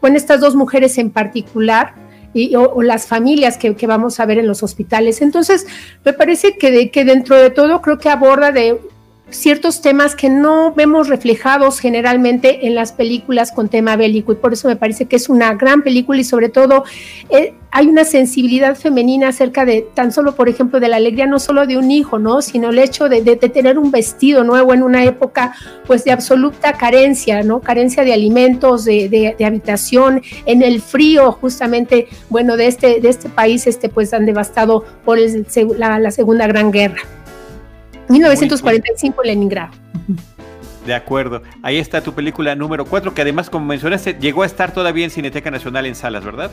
bueno, 0.00 0.16
estas 0.16 0.40
dos 0.40 0.54
mujeres 0.54 0.98
en 0.98 1.10
particular, 1.10 1.94
y, 2.34 2.56
o, 2.56 2.82
las 2.82 3.06
familias 3.06 3.56
que, 3.56 3.86
vamos 3.86 4.18
a 4.18 4.26
ver 4.26 4.38
en 4.38 4.46
los 4.46 4.62
hospitales. 4.62 5.22
Entonces, 5.22 5.66
me 6.04 6.12
parece 6.12 6.58
que, 6.58 6.90
que 6.90 7.04
dentro 7.04 7.36
de 7.36 7.50
todo 7.50 7.80
creo 7.80 7.98
que 7.98 8.10
aborda 8.10 8.50
de 8.50 8.80
ciertos 9.30 9.80
temas 9.80 10.14
que 10.14 10.28
no 10.28 10.72
vemos 10.74 11.08
reflejados 11.08 11.80
generalmente 11.80 12.66
en 12.66 12.74
las 12.74 12.92
películas 12.92 13.52
con 13.52 13.68
tema 13.68 13.96
bélico 13.96 14.32
y 14.32 14.36
por 14.36 14.52
eso 14.52 14.68
me 14.68 14.76
parece 14.76 15.06
que 15.06 15.16
es 15.16 15.28
una 15.28 15.54
gran 15.54 15.82
película 15.82 16.20
y 16.20 16.24
sobre 16.24 16.48
todo 16.48 16.84
eh, 17.30 17.54
hay 17.70 17.88
una 17.88 18.04
sensibilidad 18.04 18.76
femenina 18.76 19.28
acerca 19.28 19.64
de 19.64 19.84
tan 19.94 20.12
solo, 20.12 20.36
por 20.36 20.48
ejemplo, 20.48 20.78
de 20.78 20.88
la 20.88 20.96
alegría 20.96 21.26
no 21.26 21.40
solo 21.40 21.66
de 21.66 21.76
un 21.76 21.90
hijo, 21.90 22.20
¿no? 22.20 22.40
Sino 22.40 22.70
el 22.70 22.78
hecho 22.78 23.08
de, 23.08 23.22
tener 23.34 23.78
un 23.78 23.90
vestido 23.90 24.44
nuevo 24.44 24.72
en 24.72 24.84
una 24.84 25.02
época 25.04 25.54
pues 25.84 26.04
de 26.04 26.12
absoluta 26.12 26.74
carencia, 26.74 27.42
¿no? 27.42 27.60
Carencia 27.60 28.04
de 28.04 28.12
alimentos, 28.12 28.84
de, 28.84 29.34
habitación, 29.44 30.22
en 30.46 30.62
el 30.62 30.80
frío 30.80 31.32
justamente, 31.32 32.06
bueno, 32.28 32.56
de 32.56 32.68
este, 32.68 33.00
de 33.00 33.08
este 33.08 33.28
país, 33.28 33.66
este 33.66 33.88
pues 33.88 34.14
han 34.14 34.24
devastado 34.24 34.84
por 35.04 35.18
la, 35.76 35.98
la 35.98 36.10
Segunda 36.12 36.46
Gran 36.46 36.70
Guerra. 36.70 37.02
1945 38.08 39.22
en 39.22 39.28
Leningrado. 39.28 39.72
De 40.86 40.94
acuerdo. 40.94 41.42
Ahí 41.62 41.78
está 41.78 42.02
tu 42.02 42.12
película 42.12 42.54
número 42.54 42.84
4, 42.84 43.14
que 43.14 43.22
además, 43.22 43.48
como 43.48 43.66
mencionaste, 43.66 44.16
llegó 44.20 44.42
a 44.42 44.46
estar 44.46 44.72
todavía 44.72 45.04
en 45.04 45.10
Cineteca 45.10 45.50
Nacional 45.50 45.86
en 45.86 45.94
salas, 45.94 46.24
¿verdad? 46.24 46.50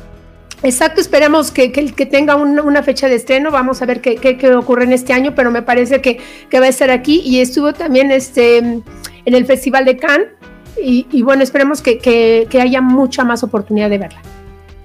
Exacto, 0.64 1.02
esperamos 1.02 1.52
que, 1.52 1.72
que, 1.72 2.06
tenga 2.06 2.36
una 2.36 2.84
fecha 2.84 3.08
de 3.08 3.16
estreno, 3.16 3.50
vamos 3.50 3.82
a 3.82 3.86
ver 3.88 4.00
qué, 4.00 4.16
qué, 4.18 4.56
ocurre 4.56 4.84
en 4.84 4.94
este 4.94 5.12
año, 5.12 5.34
pero 5.34 5.50
me 5.50 5.64
parece 5.64 6.02
que, 6.02 6.20
va 6.54 6.66
a 6.66 6.70
estar 6.70 6.92
aquí 6.92 7.22
y 7.26 7.40
estuvo 7.40 7.74
también 7.74 8.12
este, 8.12 8.58
en 8.58 8.84
el 9.26 9.46
Festival 9.46 9.86
de 9.86 9.98
Cannes 9.98 10.28
y, 10.82 11.08
y 11.12 11.24
bueno, 11.24 11.42
esperemos 11.42 11.82
que 11.82 12.48
haya 12.62 12.80
mucha 12.80 13.24
más 13.24 13.44
oportunidad 13.44 13.90
de 13.90 13.98
verla. 13.98 14.22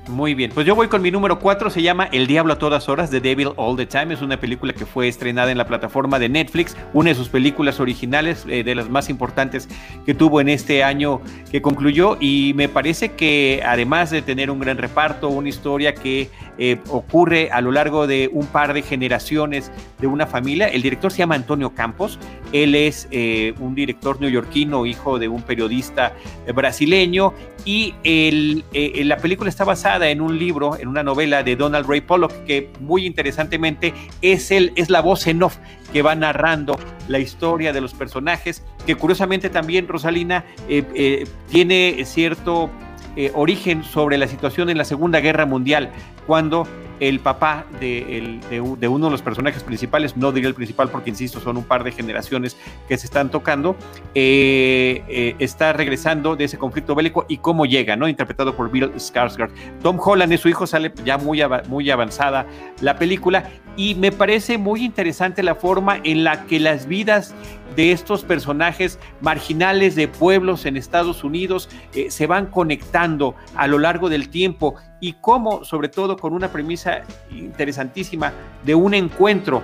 Muy 0.09 0.35
bien, 0.35 0.53
pues 0.55 0.65
yo 0.65 0.77
voy 0.77 0.87
con 0.87 1.03
mi 1.03 1.11
número 1.11 1.41
4, 1.41 1.69
se 1.69 1.83
llama 1.83 2.09
El 2.13 2.29
Diablo 2.29 2.53
a 2.53 2.59
todas 2.59 2.89
horas, 2.89 3.11
The 3.11 3.21
Devil 3.21 3.51
All 3.57 3.77
the 3.77 3.87
Time, 3.87 4.15
es 4.15 4.23
una 4.23 4.39
película 4.39 4.73
que 4.73 4.87
fue 4.87 5.09
estrenada 5.09 5.51
en 5.51 5.59
la 5.59 5.67
plataforma 5.67 6.21
de 6.21 6.29
Netflix, 6.29 6.77
una 6.93 7.11
de 7.11 7.17
sus 7.17 7.29
películas 7.29 7.81
originales, 7.81 8.47
eh, 8.49 8.63
de 8.63 8.77
las 8.77 8.89
más 8.89 9.11
importantes 9.11 9.69
que 10.05 10.15
tuvo 10.15 10.41
en 10.41 10.49
este 10.49 10.85
año 10.85 11.21
que 11.51 11.61
concluyó. 11.61 12.17
Y 12.21 12.53
me 12.55 12.69
parece 12.69 13.13
que 13.15 13.63
además 13.67 14.11
de 14.11 14.23
tener 14.23 14.49
un 14.49 14.61
gran 14.61 14.79
reparto, 14.79 15.29
una 15.29 15.49
historia 15.49 15.93
que 15.93 16.31
eh, 16.59 16.79
ocurre 16.91 17.51
a 17.51 17.61
lo 17.61 17.73
largo 17.73 18.07
de 18.07 18.29
un 18.33 18.47
par 18.47 18.75
de 18.75 18.83
generaciones 18.83 19.71
de 19.99 20.07
una 20.07 20.27
familia, 20.27 20.69
el 20.69 20.83
director 20.83 21.11
se 21.11 21.19
llama 21.19 21.35
Antonio 21.35 21.75
Campos, 21.75 22.19
él 22.53 22.75
es 22.75 23.09
eh, 23.11 23.55
un 23.61 23.75
director 23.75 24.21
neoyorquino, 24.21 24.87
hijo 24.87 25.19
de 25.19 25.29
un 25.29 25.43
periodista 25.43 26.15
brasileño. 26.55 27.33
Y 27.65 27.95
el, 28.05 28.65
la 29.09 29.17
película 29.17 29.51
está 29.51 29.65
basada 29.65 30.09
en 30.09 30.21
un 30.21 30.39
libro, 30.39 30.77
en 30.79 30.87
una 30.87 31.03
novela 31.03 31.43
de 31.43 31.57
Donald 31.57 31.89
Ray 31.89 32.01
Pollock, 32.01 32.45
que 32.45 32.71
muy 32.79 33.05
interesantemente 33.05 33.93
es, 34.23 34.53
el, 34.53 34.73
es 34.77 34.89
la 34.89 35.01
voz 35.01 35.27
en 35.27 35.43
off 35.43 35.57
que 35.93 36.03
va 36.03 36.15
narrando 36.15 36.79
la 37.09 37.19
historia 37.19 37.73
de 37.73 37.81
los 37.81 37.95
personajes, 37.95 38.63
que 38.87 38.95
curiosamente 38.97 39.51
también 39.51 39.89
Rosalina 39.89 40.45
eh, 40.69 40.85
eh, 40.95 41.27
tiene 41.51 42.05
cierto 42.05 42.71
eh, 43.17 43.33
origen 43.35 43.83
sobre 43.83 44.19
la 44.19 44.29
situación 44.29 44.71
en 44.71 44.79
la 44.79 44.85
Segunda 44.85 45.21
Guerra 45.21 45.47
Mundial, 45.47 45.91
cuando 46.27 46.67
el 47.01 47.21
papá 47.21 47.67
de, 47.81 48.41
uno 48.89 49.07
de 49.07 49.11
los 49.11 49.23
personajes 49.23 49.63
principales, 49.63 50.17
no 50.17 50.33
diría 50.33 50.49
el 50.49 50.55
principal 50.55 50.89
porque, 50.89 51.11
insisto, 51.11 51.41
son 51.41 51.57
un 51.57 51.65
par 51.65 51.85
de 51.85 51.93
generaciones 51.93 52.57
que 52.89 52.97
se 52.97 53.07
están 53.07 53.31
tocando, 53.31 53.77
eh, 54.15 55.03
eh, 55.09 55.37
está 55.39 55.73
regresando 55.73 56.37
de 56.37 56.45
ese 56.45 56.59
conflicto 56.59 56.95
bélico 56.95 57.27
y 57.29 57.39
cómo 57.39 57.67
llega, 57.67 57.97
¿no? 57.97 58.09
Interpretado 58.09 58.57
por 58.57 58.71
Bill 58.71 58.93
Skarsgård. 58.95 59.51
Tom 59.83 59.99
Holland 60.03 60.33
y 60.33 60.39
su 60.39 60.49
hijo 60.49 60.67
sale 60.67 60.93
ya 61.05 61.19
muy, 61.19 61.43
muy 61.69 61.91
avanzada 61.91 62.47
la 62.81 62.97
película 62.97 63.51
y 63.77 63.95
me 63.95 64.11
parece 64.11 64.59
muy 64.59 64.85
interesante 64.85 65.43
la 65.43 65.55
forma 65.55 65.99
en 66.03 66.25
la 66.25 66.47
que 66.47 66.59
las 66.59 66.87
vidas 66.87 67.35
de 67.77 67.93
estos 67.93 68.25
personajes 68.25 68.99
marginales 69.21 69.95
de 69.95 70.09
pueblos 70.09 70.65
en 70.65 70.77
Estados 70.77 71.23
Unidos 71.23 71.69
eh, 71.95 72.11
se 72.11 72.27
van 72.27 72.47
conectando 72.47 73.37
a 73.55 73.67
lo 73.67 73.79
largo 73.79 74.09
del 74.09 74.31
tiempo 74.31 74.77
y 75.01 75.15
cómo, 75.15 75.65
sobre 75.65 75.89
todo 75.89 76.17
con 76.17 76.33
una 76.33 76.49
premisa 76.49 77.03
interesantísima 77.31 78.33
de 78.65 78.75
un 78.75 78.95
encuentro 78.95 79.63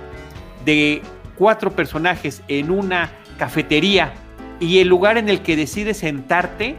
de 0.65 1.01
cuatro 1.35 1.71
personajes 1.71 2.43
en 2.47 2.71
una 2.71 3.09
cafetería 3.37 4.13
y 4.59 4.79
el 4.79 4.87
lugar 4.87 5.17
en 5.17 5.29
el 5.29 5.41
que 5.41 5.55
decides 5.55 5.97
sentarte 5.97 6.77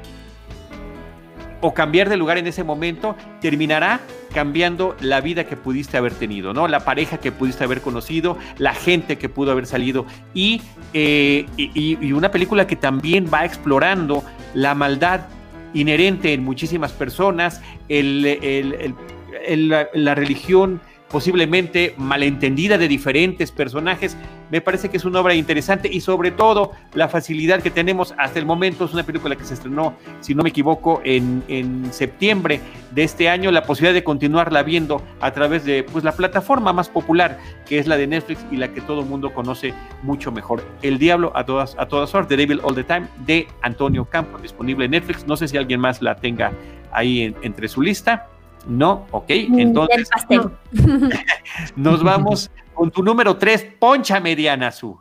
o 1.60 1.72
cambiar 1.72 2.08
de 2.10 2.16
lugar 2.16 2.36
en 2.38 2.46
ese 2.46 2.62
momento 2.62 3.16
terminará 3.40 4.00
cambiando 4.34 4.96
la 5.00 5.20
vida 5.20 5.44
que 5.44 5.56
pudiste 5.56 5.96
haber 5.96 6.12
tenido, 6.12 6.52
¿no? 6.52 6.68
La 6.68 6.80
pareja 6.80 7.18
que 7.18 7.32
pudiste 7.32 7.64
haber 7.64 7.80
conocido, 7.80 8.36
la 8.58 8.74
gente 8.74 9.16
que 9.16 9.28
pudo 9.28 9.52
haber 9.52 9.66
salido 9.66 10.04
y, 10.34 10.60
eh, 10.92 11.46
y, 11.56 12.12
una 12.12 12.30
película 12.30 12.66
que 12.66 12.76
también 12.76 13.30
va 13.32 13.46
explorando 13.46 14.24
la 14.52 14.74
maldad 14.74 15.20
inherente 15.74 16.32
en 16.32 16.42
muchísimas 16.42 16.92
personas, 16.92 17.60
la 19.54 20.14
religión 20.14 20.80
posiblemente 21.10 21.94
malentendida 21.96 22.78
de 22.78 22.88
diferentes 22.88 23.50
personajes. 23.52 24.16
Me 24.50 24.60
parece 24.60 24.88
que 24.88 24.96
es 24.96 25.04
una 25.04 25.20
obra 25.20 25.34
interesante 25.34 25.88
y 25.90 26.00
sobre 26.00 26.30
todo 26.30 26.72
la 26.94 27.08
facilidad 27.08 27.62
que 27.62 27.70
tenemos 27.70 28.14
hasta 28.18 28.38
el 28.38 28.46
momento. 28.46 28.84
Es 28.84 28.92
una 28.92 29.02
película 29.02 29.36
que 29.36 29.44
se 29.44 29.54
estrenó, 29.54 29.94
si 30.20 30.34
no 30.34 30.42
me 30.42 30.50
equivoco, 30.50 31.00
en, 31.04 31.42
en 31.48 31.92
septiembre 31.92 32.60
de 32.92 33.04
este 33.04 33.28
año. 33.28 33.50
La 33.50 33.64
posibilidad 33.64 33.94
de 33.94 34.04
continuarla 34.04 34.62
viendo 34.62 35.02
a 35.20 35.32
través 35.32 35.64
de 35.64 35.82
pues, 35.82 36.04
la 36.04 36.12
plataforma 36.12 36.72
más 36.72 36.88
popular 36.88 37.38
que 37.66 37.78
es 37.78 37.86
la 37.86 37.96
de 37.96 38.06
Netflix 38.06 38.44
y 38.50 38.56
la 38.56 38.72
que 38.72 38.80
todo 38.80 39.00
el 39.00 39.06
mundo 39.06 39.32
conoce 39.32 39.74
mucho 40.02 40.30
mejor. 40.32 40.62
El 40.82 40.98
Diablo 40.98 41.32
a 41.34 41.44
todas, 41.44 41.76
a 41.78 41.86
todas 41.86 42.14
horas, 42.14 42.28
The 42.28 42.36
Devil 42.36 42.60
All 42.62 42.74
the 42.74 42.84
Time 42.84 43.08
de 43.26 43.46
Antonio 43.62 44.04
Campos, 44.04 44.42
disponible 44.42 44.84
en 44.84 44.92
Netflix. 44.92 45.26
No 45.26 45.36
sé 45.36 45.48
si 45.48 45.56
alguien 45.56 45.80
más 45.80 46.02
la 46.02 46.16
tenga 46.16 46.52
ahí 46.92 47.34
entre 47.42 47.68
su 47.68 47.82
lista. 47.82 48.28
No, 48.66 49.06
ok. 49.10 49.30
Mm, 49.48 49.58
entonces, 49.58 50.08
nos 51.76 52.02
vamos 52.02 52.50
con 52.74 52.90
tu 52.90 53.02
número 53.02 53.36
3, 53.36 53.66
Poncha 53.78 54.20
Mediana 54.20 54.72
Su. 54.72 54.98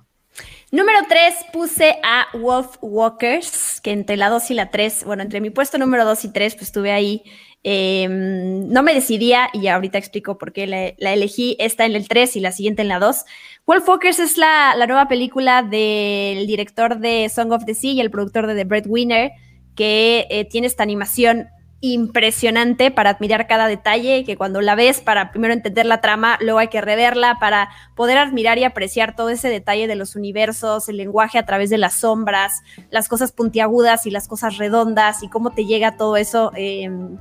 Número 0.71 0.99
3 1.07 1.36
puse 1.53 1.99
a 2.03 2.26
Wolf 2.36 2.78
Walkers, 2.82 3.80
que 3.82 3.91
entre 3.91 4.17
la 4.17 4.30
2 4.30 4.51
y 4.51 4.53
la 4.55 4.71
3, 4.71 5.03
bueno, 5.05 5.21
entre 5.21 5.39
mi 5.39 5.51
puesto 5.51 5.78
número 5.78 6.03
2 6.03 6.26
y 6.26 6.34
3, 6.34 6.55
pues 6.55 6.67
estuve 6.69 6.91
ahí. 6.91 7.24
Em, 7.61 8.67
no 8.69 8.84
me 8.84 8.93
decidía 8.93 9.49
y 9.53 9.67
ahorita 9.67 9.97
explico 9.97 10.38
por 10.38 10.51
qué 10.51 10.65
la, 10.65 11.13
elegí. 11.13 11.55
Esta 11.59 11.86
en 11.86 11.95
el 11.95 12.07
3 12.07 12.36
y 12.38 12.39
la 12.39 12.51
siguiente 12.51 12.82
en 12.82 12.88
la 12.88 12.99
2. 12.99 13.24
Wolf 13.67 13.88
Walkers 13.88 14.19
es 14.19 14.38
la, 14.38 14.76
nueva 14.88 15.07
película 15.07 15.61
del 15.61 16.47
director 16.47 16.97
de 16.97 17.30
Song 17.30 17.51
of 17.51 17.65
the 17.65 17.76
Sea 17.76 17.91
y 17.91 18.01
el 18.01 18.09
productor 18.09 18.47
de 18.47 18.55
The 18.55 18.65
Breadwinner, 18.65 19.32
que 19.76 20.26
eh, 20.30 20.45
tiene 20.45 20.67
esta 20.67 20.84
animación 20.84 21.49
impresionante 21.86 22.92
para 22.92 23.10
admirar 23.10 23.46
cada 23.46 23.68
detalle, 23.68 24.24
que 24.24 24.38
cuando 24.38 24.62
la 24.62 24.74
ves 24.74 25.02
para 25.02 25.32
primero 25.32 25.54
entender 25.54 25.86
la 25.86 26.00
trama, 26.00 26.38
luego 26.40 26.60
hay 26.60 26.70
que 26.70 26.80
reverla 26.80 27.40
para 27.42 27.68
poder 27.94 28.18
admirar 28.18 28.58
y 28.58 28.64
apreciar 28.64 29.18
todo 29.18 29.30
ese 29.30 29.50
detalle 29.50 29.86
de 29.86 29.98
los 29.98 30.16
universos, 30.16 30.88
el 30.88 30.96
lenguaje 30.96 31.38
a 31.38 31.46
través 31.46 31.70
de 31.70 31.78
las 31.78 31.96
sombras, 31.96 32.64
las 32.90 33.10
cosas 33.10 33.34
puntiagudas 33.34 34.06
y 34.06 34.12
las 34.12 34.30
cosas 34.30 34.58
redondas 34.58 35.24
y 35.24 35.28
cómo 35.28 35.52
te 35.52 35.66
llega 35.66 35.98
todo 35.98 36.16
eso 36.16 36.54
em, 36.56 37.18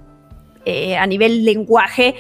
eh, 0.65 0.97
a 0.97 1.09
nivel 1.09 1.45
lenguaje. 1.45 2.15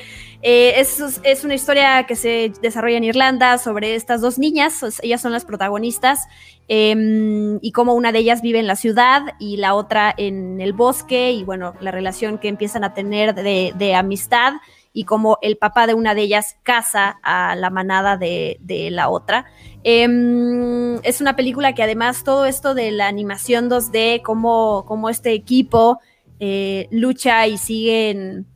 Eh, 0.44 0.80
es, 0.80 1.44
una 1.44 1.54
historia 1.54 2.04
que 2.04 2.16
se 2.16 2.52
desarrolla 2.60 2.96
en 2.96 3.04
Irlanda 3.04 3.58
sobre 3.58 3.94
estas 3.94 4.20
dos 4.20 4.40
niñas, 4.40 4.82
ellas 5.00 5.20
son 5.20 5.30
las 5.30 5.44
protagonistas, 5.44 6.26
em, 6.66 7.60
y 7.62 7.70
cómo 7.70 7.94
una 7.94 8.10
de 8.10 8.18
ellas 8.18 8.42
vive 8.42 8.58
en 8.58 8.66
la 8.66 8.74
ciudad 8.74 9.22
y 9.38 9.58
la 9.58 9.74
otra 9.74 10.12
en 10.16 10.60
el 10.60 10.72
bosque, 10.72 11.30
y 11.30 11.44
bueno, 11.44 11.74
la 11.80 11.92
relación 11.92 12.38
que 12.38 12.48
empiezan 12.48 12.82
a 12.82 12.92
tener 12.92 13.34
de, 13.34 13.94
amistad 13.94 14.54
y 14.92 15.04
cómo 15.04 15.38
el 15.42 15.58
papá 15.58 15.86
de 15.86 15.94
una 15.94 16.14
de 16.14 16.22
ellas 16.22 16.56
casa 16.64 17.20
a 17.22 17.54
la 17.54 17.70
manada 17.70 18.16
de, 18.16 18.58
la 18.90 19.10
otra. 19.10 19.46
Em, 19.84 20.96
es 21.04 21.20
una 21.20 21.36
película 21.36 21.72
que 21.72 21.84
además 21.84 22.24
todo 22.24 22.46
esto 22.46 22.74
de 22.74 22.90
la 22.90 23.06
animación 23.06 23.70
2D, 23.70 24.22
cómo, 24.22 24.84
cómo 24.88 25.08
este 25.08 25.32
equipo 25.34 26.00
eh, 26.40 26.88
lucha 26.90 27.46
y 27.46 27.58
siguen 27.58 28.46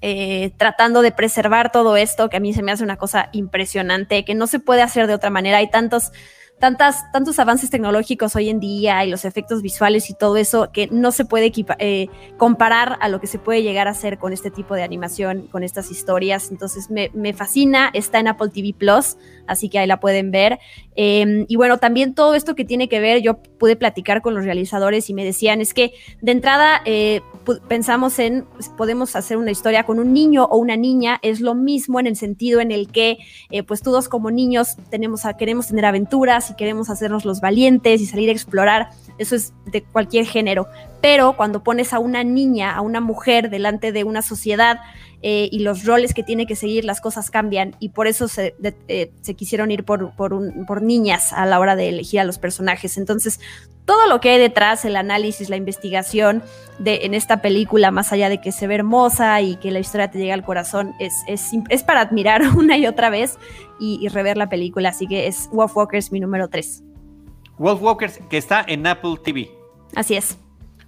eh, 0.00 0.52
tratando 0.56 1.02
de 1.02 1.12
preservar 1.12 1.72
todo 1.72 1.96
esto, 1.96 2.28
que 2.28 2.36
a 2.36 2.40
mí 2.40 2.52
se 2.52 2.62
me 2.62 2.72
hace 2.72 2.84
una 2.84 2.96
cosa 2.96 3.30
impresionante, 3.32 4.24
que 4.24 4.34
no 4.34 4.46
se 4.46 4.60
puede 4.60 4.82
hacer 4.82 5.06
de 5.06 5.14
otra 5.14 5.30
manera. 5.30 5.58
Hay 5.58 5.70
tantos, 5.70 6.12
tantas, 6.58 7.10
tantos 7.12 7.38
avances 7.38 7.70
tecnológicos 7.70 8.36
hoy 8.36 8.48
en 8.48 8.60
día 8.60 9.04
y 9.04 9.10
los 9.10 9.24
efectos 9.24 9.62
visuales 9.62 10.10
y 10.10 10.14
todo 10.14 10.36
eso 10.36 10.70
que 10.72 10.88
no 10.90 11.12
se 11.12 11.24
puede 11.24 11.52
eh, 11.78 12.08
comparar 12.36 12.98
a 13.00 13.08
lo 13.08 13.20
que 13.20 13.26
se 13.26 13.38
puede 13.38 13.62
llegar 13.62 13.88
a 13.88 13.92
hacer 13.92 14.18
con 14.18 14.32
este 14.32 14.50
tipo 14.50 14.74
de 14.74 14.82
animación, 14.82 15.48
con 15.48 15.62
estas 15.62 15.90
historias. 15.90 16.50
Entonces 16.50 16.88
me, 16.90 17.32
fascina, 17.32 17.90
está 17.92 18.18
en 18.18 18.28
Apple 18.28 18.50
TV 18.50 18.74
Plus, 18.76 19.16
así 19.46 19.68
que 19.68 19.78
ahí 19.78 19.86
la 19.86 20.00
pueden 20.00 20.30
ver. 20.30 20.58
Em, 21.00 21.46
y 21.46 21.54
bueno, 21.54 21.78
también 21.78 22.12
todo 22.12 22.34
esto 22.34 22.56
que 22.56 22.64
tiene 22.64 22.88
que 22.88 22.98
ver, 22.98 23.22
yo 23.22 23.40
pude 23.40 23.76
platicar 23.76 24.20
con 24.20 24.34
los 24.34 24.44
realizadores 24.44 25.08
y 25.08 25.14
me 25.14 25.24
decían, 25.24 25.60
es 25.60 25.72
que 25.72 25.92
de 26.22 26.32
entrada 26.32 26.82
eh, 26.86 27.20
pensamos 27.68 28.18
en, 28.18 28.46
podemos 28.76 29.14
hacer 29.14 29.36
una 29.36 29.52
historia 29.52 29.84
con 29.84 30.00
un 30.00 30.12
niño 30.12 30.46
o 30.46 30.56
una 30.56 30.76
niña, 30.76 31.20
es 31.22 31.40
lo 31.40 31.54
mismo 31.54 32.00
en 32.00 32.08
el 32.08 32.16
sentido 32.16 32.58
en 32.60 32.72
el 32.72 32.90
que 32.90 33.18
eh, 33.50 33.62
pues 33.62 33.80
todos 33.80 34.08
como 34.08 34.32
niños 34.32 34.76
tenemos 34.90 35.22
queremos 35.38 35.68
tener 35.68 35.84
aventuras 35.84 36.50
y 36.50 36.56
queremos 36.56 36.90
hacernos 36.90 37.24
los 37.24 37.40
valientes 37.40 38.00
y 38.00 38.06
salir 38.06 38.28
a 38.28 38.32
explorar, 38.32 38.88
eso 39.18 39.36
es 39.36 39.52
de 39.66 39.84
cualquier 39.84 40.26
género, 40.26 40.66
pero 41.00 41.36
cuando 41.36 41.62
pones 41.62 41.92
a 41.92 42.00
una 42.00 42.24
niña, 42.24 42.74
a 42.74 42.80
una 42.80 43.00
mujer 43.00 43.50
delante 43.50 43.92
de 43.92 44.02
una 44.02 44.20
sociedad, 44.20 44.80
eh, 45.20 45.48
y 45.50 45.60
los 45.60 45.84
roles 45.84 46.14
que 46.14 46.22
tiene 46.22 46.46
que 46.46 46.54
seguir, 46.54 46.84
las 46.84 47.00
cosas 47.00 47.30
cambian 47.30 47.74
y 47.80 47.88
por 47.88 48.06
eso 48.06 48.28
se, 48.28 48.54
eh, 48.86 49.10
quisieron 49.36 49.70
ir 49.72 49.84
por, 49.84 50.14
por, 50.14 50.82
niñas 50.82 51.32
a 51.32 51.44
la 51.44 51.58
hora 51.58 51.74
de 51.74 51.88
elegir 51.88 52.20
a 52.20 52.24
los 52.24 52.38
personajes. 52.38 52.96
Entonces, 52.96 53.40
todo 53.84 54.06
lo 54.06 54.20
que 54.20 54.30
hay 54.30 54.38
detrás, 54.38 54.84
el 54.84 54.94
análisis, 54.94 55.48
la 55.48 55.56
investigación 55.56 56.42
de, 56.78 57.00
en 57.02 57.14
esta 57.14 57.42
película, 57.42 57.90
más 57.90 58.12
allá 58.12 58.28
de 58.28 58.40
que 58.40 58.52
se 58.52 58.68
ve 58.68 58.76
hermosa 58.76 59.40
y 59.40 59.56
que 59.56 59.72
la 59.72 59.80
historia 59.80 60.08
te 60.08 60.18
llega 60.18 60.34
al 60.34 60.44
corazón, 60.44 60.94
es, 61.00 61.14
es, 61.26 61.82
para 61.82 62.02
admirar 62.02 62.42
una 62.56 62.76
y 62.76 62.86
otra 62.86 63.10
vez 63.10 63.38
y, 63.80 64.06
rever 64.08 64.36
la 64.36 64.48
película. 64.48 64.90
Así 64.90 65.08
que 65.08 65.26
es 65.26 65.48
Wolf 65.52 65.76
Walkers 65.76 66.12
mi 66.12 66.20
número 66.20 66.48
3. 66.48 66.84
Wolf 67.58 67.82
Walkers, 67.82 68.20
que 68.30 68.36
está 68.36 68.64
en 68.68 68.86
Apple 68.86 69.16
TV. 69.24 69.50
Así 69.96 70.14
es. 70.14 70.38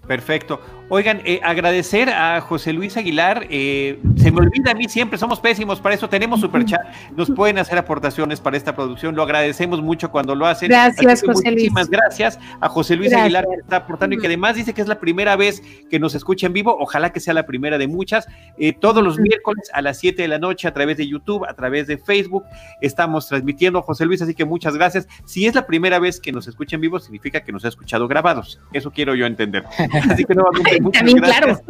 Perfecto. 0.06 0.60
Oigan, 0.92 1.22
eh, 1.24 1.40
agradecer 1.44 2.10
a 2.10 2.40
José 2.40 2.72
Luis 2.72 2.96
Aguilar. 2.96 3.46
Eh, 3.48 4.00
se 4.16 4.32
me 4.32 4.38
olvida 4.38 4.72
a 4.72 4.74
mí 4.74 4.88
siempre, 4.88 5.18
somos 5.18 5.38
pésimos 5.38 5.80
para 5.80 5.94
eso. 5.94 6.08
Tenemos 6.08 6.40
superchat. 6.40 6.80
Nos 7.16 7.30
pueden 7.30 7.58
hacer 7.58 7.78
aportaciones 7.78 8.40
para 8.40 8.56
esta 8.56 8.74
producción. 8.74 9.14
Lo 9.14 9.22
agradecemos 9.22 9.80
mucho 9.80 10.10
cuando 10.10 10.34
lo 10.34 10.46
hacen. 10.46 10.68
Gracias, 10.68 11.22
José 11.22 11.52
Luis. 11.52 11.70
Muchísimas 11.70 11.88
gracias 11.88 12.40
a 12.60 12.68
José 12.68 12.96
Luis 12.96 13.12
Aguilar 13.12 13.46
que 13.46 13.60
está 13.60 13.76
aportando 13.76 14.16
y 14.16 14.18
que 14.18 14.26
además 14.26 14.56
dice 14.56 14.74
que 14.74 14.82
es 14.82 14.88
la 14.88 14.98
primera 14.98 15.36
vez 15.36 15.62
que 15.88 16.00
nos 16.00 16.16
escucha 16.16 16.48
en 16.48 16.54
vivo. 16.54 16.76
Ojalá 16.76 17.12
que 17.12 17.20
sea 17.20 17.34
la 17.34 17.46
primera 17.46 17.78
de 17.78 17.86
muchas. 17.86 18.26
Eh, 18.58 18.72
todos 18.72 19.04
los 19.04 19.20
miércoles 19.20 19.70
a 19.72 19.82
las 19.82 19.96
7 20.00 20.20
de 20.20 20.26
la 20.26 20.40
noche 20.40 20.66
a 20.66 20.74
través 20.74 20.96
de 20.96 21.06
YouTube, 21.06 21.44
a 21.44 21.54
través 21.54 21.86
de 21.86 21.98
Facebook, 21.98 22.42
estamos 22.80 23.28
transmitiendo 23.28 23.80
José 23.82 24.06
Luis. 24.06 24.22
Así 24.22 24.34
que 24.34 24.44
muchas 24.44 24.74
gracias. 24.74 25.06
Si 25.24 25.46
es 25.46 25.54
la 25.54 25.68
primera 25.68 26.00
vez 26.00 26.18
que 26.18 26.32
nos 26.32 26.48
escucha 26.48 26.74
en 26.74 26.82
vivo, 26.82 26.98
significa 26.98 27.44
que 27.44 27.52
nos 27.52 27.64
ha 27.64 27.68
escuchado 27.68 28.08
grabados. 28.08 28.58
Eso 28.72 28.90
quiero 28.90 29.14
yo 29.14 29.26
entender. 29.26 29.62
Así 30.10 30.24
que 30.24 30.34
nuevamente 30.34 30.79
También, 30.92 31.18
claro. 31.18 31.60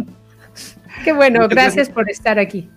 Qué 1.04 1.12
bueno, 1.12 1.48
gracias 1.48 1.88
por 1.88 2.10
estar 2.10 2.38
aquí. 2.38 2.68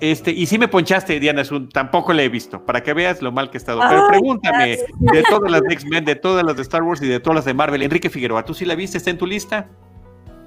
Este, 0.00 0.32
y 0.32 0.46
si 0.46 0.58
me 0.58 0.68
ponchaste, 0.68 1.20
Diana 1.20 1.44
Sun, 1.44 1.68
tampoco 1.68 2.12
le 2.12 2.24
he 2.24 2.28
visto, 2.28 2.64
para 2.64 2.82
que 2.82 2.92
veas 2.92 3.22
lo 3.22 3.32
mal 3.32 3.50
que 3.50 3.56
he 3.56 3.58
estado. 3.58 3.80
Pero 3.88 4.08
pregúntame 4.08 4.78
de 4.98 5.22
todas 5.22 5.50
las 5.50 5.62
de 5.62 5.72
X-Men, 5.72 6.04
de 6.04 6.16
todas 6.16 6.44
las 6.44 6.56
de 6.56 6.62
Star 6.62 6.82
Wars 6.82 7.00
y 7.00 7.06
de 7.06 7.20
todas 7.20 7.36
las 7.36 7.44
de 7.44 7.54
Marvel. 7.54 7.82
Enrique 7.82 8.10
Figueroa, 8.10 8.44
¿tú 8.44 8.54
sí 8.54 8.64
la 8.64 8.74
viste? 8.74 8.98
¿Está 8.98 9.10
en 9.10 9.18
tu 9.18 9.26
lista? 9.26 9.68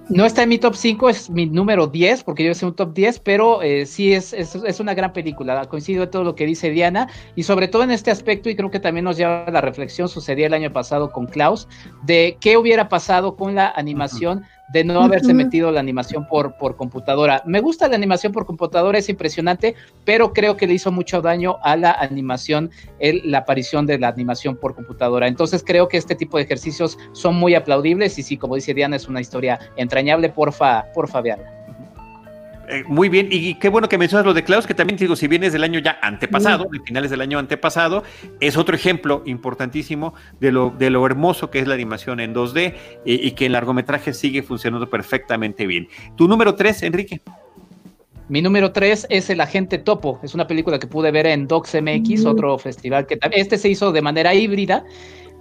No 0.09 0.25
está 0.25 0.43
en 0.43 0.49
mi 0.49 0.57
top 0.57 0.73
5, 0.73 1.09
es 1.09 1.29
mi 1.29 1.47
número 1.47 1.87
10, 1.87 2.23
porque 2.23 2.45
yo 2.45 2.53
soy 2.53 2.69
un 2.69 2.75
top 2.75 2.93
10, 2.93 3.19
pero 3.19 3.61
eh, 3.61 3.85
sí 3.85 4.13
es, 4.13 4.31
es, 4.31 4.79
una 4.79 4.93
gran 4.93 5.11
película. 5.11 5.65
Coincido 5.65 6.03
en 6.03 6.11
todo 6.11 6.23
lo 6.23 6.33
que 6.33 6.45
dice 6.45 6.69
Diana, 6.69 7.09
y 7.35 7.43
sobre 7.43 7.67
todo 7.67 7.83
en 7.83 7.91
este 7.91 8.09
aspecto, 8.09 8.49
y 8.49 8.55
creo 8.55 8.71
que 8.71 8.79
también 8.79 9.03
nos 9.03 9.17
lleva 9.17 9.43
a 9.43 9.51
la 9.51 9.59
reflexión, 9.59 10.07
sucedía 10.07 10.47
el 10.47 10.53
año 10.53 10.71
pasado 10.71 11.11
con 11.11 11.25
Klaus, 11.25 11.67
de 12.03 12.37
qué 12.39 12.55
hubiera 12.55 12.87
pasado 12.87 13.35
con 13.35 13.55
la 13.55 13.69
animación 13.75 14.45
de 14.69 14.83
no 14.83 15.01
haberse 15.01 15.33
metido 15.33 15.71
la 15.71 15.79
animación 15.79 16.27
por, 16.27 16.57
por 16.57 16.75
computadora. 16.75 17.41
Me 17.45 17.61
gusta 17.61 17.87
la 17.87 17.95
animación 17.95 18.33
por 18.33 18.45
computadora, 18.45 18.97
es 18.97 19.09
impresionante, 19.09 19.75
pero 20.05 20.33
creo 20.33 20.57
que 20.57 20.67
le 20.67 20.73
hizo 20.73 20.91
mucho 20.91 21.21
daño 21.21 21.57
a 21.63 21.75
la 21.75 21.91
animación, 21.91 22.71
el, 22.99 23.21
la 23.25 23.39
aparición 23.39 23.85
de 23.85 23.99
la 23.99 24.09
animación 24.09 24.57
por 24.57 24.75
computadora. 24.75 25.27
Entonces 25.27 25.63
creo 25.65 25.87
que 25.87 25.97
este 25.97 26.15
tipo 26.15 26.37
de 26.37 26.43
ejercicios 26.43 26.97
son 27.13 27.35
muy 27.35 27.55
aplaudibles 27.55 28.17
y 28.19 28.23
sí, 28.23 28.37
como 28.37 28.55
dice 28.55 28.73
Diana, 28.73 28.95
es 28.95 29.07
una 29.07 29.21
historia 29.21 29.59
entrañable, 29.75 30.29
porfa, 30.29 30.85
porfa, 30.93 31.21
veanla. 31.21 31.56
Eh, 32.69 32.83
muy 32.85 33.07
bien, 33.07 33.29
y 33.31 33.55
qué 33.55 33.69
bueno 33.69 33.87
que 33.87 33.97
mencionas 33.97 34.25
lo 34.25 34.33
de 34.33 34.43
Klaus, 34.43 34.67
que 34.67 34.73
también 34.73 34.97
digo, 34.97 35.15
si 35.15 35.27
bien 35.27 35.43
es 35.45 35.53
del 35.53 35.63
año 35.63 35.79
ya 35.79 35.97
antepasado, 36.01 36.67
de 36.69 36.81
finales 36.81 37.09
del 37.09 37.21
año 37.21 37.39
antepasado, 37.39 38.03
es 38.41 38.57
otro 38.57 38.75
ejemplo 38.75 39.23
importantísimo 39.25 40.13
de 40.41 40.51
lo, 40.51 40.73
de 40.77 40.89
lo 40.89 41.05
hermoso 41.05 41.49
que 41.49 41.59
es 41.59 41.67
la 41.67 41.75
animación 41.75 42.19
en 42.19 42.35
2D 42.35 42.75
y, 43.05 43.31
que 43.31 43.45
el 43.45 43.53
largometraje 43.53 44.13
sigue 44.13 44.43
funcionando 44.43 44.89
perfectamente 44.89 45.65
bien. 45.65 45.87
Tu 46.17 46.27
número 46.27 46.55
3, 46.55 46.83
Enrique. 46.83 47.21
Mi 48.27 48.41
número 48.41 48.73
3 48.73 49.07
es 49.09 49.29
El 49.29 49.39
Agente 49.39 49.77
Topo. 49.77 50.19
Es 50.21 50.35
una 50.35 50.47
película 50.47 50.77
que 50.77 50.87
pude 50.87 51.11
ver 51.11 51.27
en 51.27 51.47
Docs 51.47 51.77
MX, 51.81 52.25
otro 52.25 52.57
festival 52.57 53.05
que 53.05 53.17
este 53.31 53.57
se 53.57 53.69
hizo 53.69 53.93
de 53.93 54.01
manera 54.01 54.33
híbrida 54.33 54.83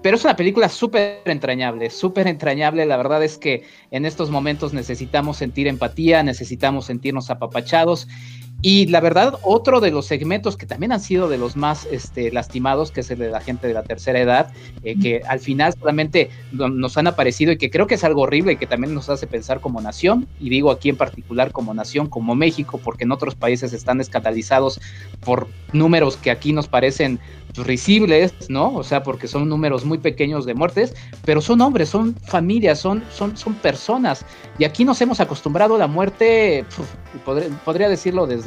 pero 0.07 0.19
es 0.19 0.23
una 0.23 0.37
película 0.37 0.69
súper 0.69 1.21
entrañable, 1.25 1.91
súper 1.91 2.29
entrañable. 2.29 2.87
La 2.87 2.97
verdad 2.97 3.25
es 3.25 3.39
que 3.39 3.65
en 3.91 4.07
estos 4.07 4.31
momentos 4.31 4.73
necesitamos 4.73 5.37
sentir 5.37 5.67
empatía, 5.67 6.23
necesitamos 6.23 6.87
sentirnos 6.87 7.29
apapachados. 7.29 8.07
Y 8.63 8.87
la 8.87 9.01
verdad, 9.01 9.39
otro 9.43 9.81
de 9.81 9.91
los 9.91 10.07
segmentos 10.07 10.57
que 10.57 10.67
también 10.67 10.91
han 10.91 11.01
sido 11.01 11.29
de 11.29 11.37
los 11.39 11.57
más 11.57 11.87
este, 11.91 12.33
lastimados, 12.33 12.91
que 12.91 13.01
es 13.01 13.11
el 13.11 13.19
de 13.19 13.31
la 13.31 13.41
gente 13.41 13.67
de 13.67 13.75
la 13.75 13.83
tercera 13.83 14.19
edad, 14.19 14.51
eh, 14.83 14.99
que 14.99 15.23
al 15.29 15.41
final 15.41 15.75
solamente 15.79 16.31
nos 16.53 16.97
han 16.97 17.07
aparecido 17.07 17.53
y 17.53 17.59
que 17.59 17.71
creo 17.71 17.87
que 17.87 17.97
es 17.97 18.05
algo 18.05 18.23
horrible 18.23 18.53
y 18.53 18.57
que 18.57 18.67
también 18.67 18.95
nos 18.95 19.11
hace 19.11 19.27
pensar 19.27 19.61
como 19.61 19.81
nación, 19.81 20.27
y 20.41 20.49
digo 20.49 20.71
aquí 20.71 20.89
en 20.89 20.97
particular 20.97 21.53
como 21.53 21.75
nación, 21.75 22.09
como 22.09 22.35
México, 22.35 22.81
porque 22.83 23.05
en 23.05 23.13
otros 23.13 23.35
países 23.35 23.73
están 23.73 24.01
escandalizados 24.01 24.81
por 25.21 25.49
números 25.73 26.17
que 26.17 26.31
aquí 26.31 26.53
nos 26.53 26.67
parecen 26.67 27.21
risibles, 27.57 28.35
¿no? 28.49 28.75
O 28.75 28.85
sea, 28.85 29.03
porque 29.03 29.29
son 29.29 29.49
números 29.49 29.85
muy 29.85 29.99
pequeños 29.99 30.45
de 30.47 30.55
muertes, 30.55 30.95
pero 31.25 31.41
son 31.41 31.61
hombres, 31.61 31.89
son 31.89 32.15
familias, 32.27 32.79
son, 32.79 33.03
son, 33.11 33.37
son 33.37 33.55
personas. 33.55 34.25
Y 34.59 34.65
aquí 34.65 34.85
nos 34.85 35.01
hemos 35.01 35.21
acostumbrado 35.21 35.77
a 35.77 35.79
la 35.79 35.87
muerte, 35.87 36.65
podría 37.65 37.89
decirlo 37.89 38.27
desde 38.27 38.46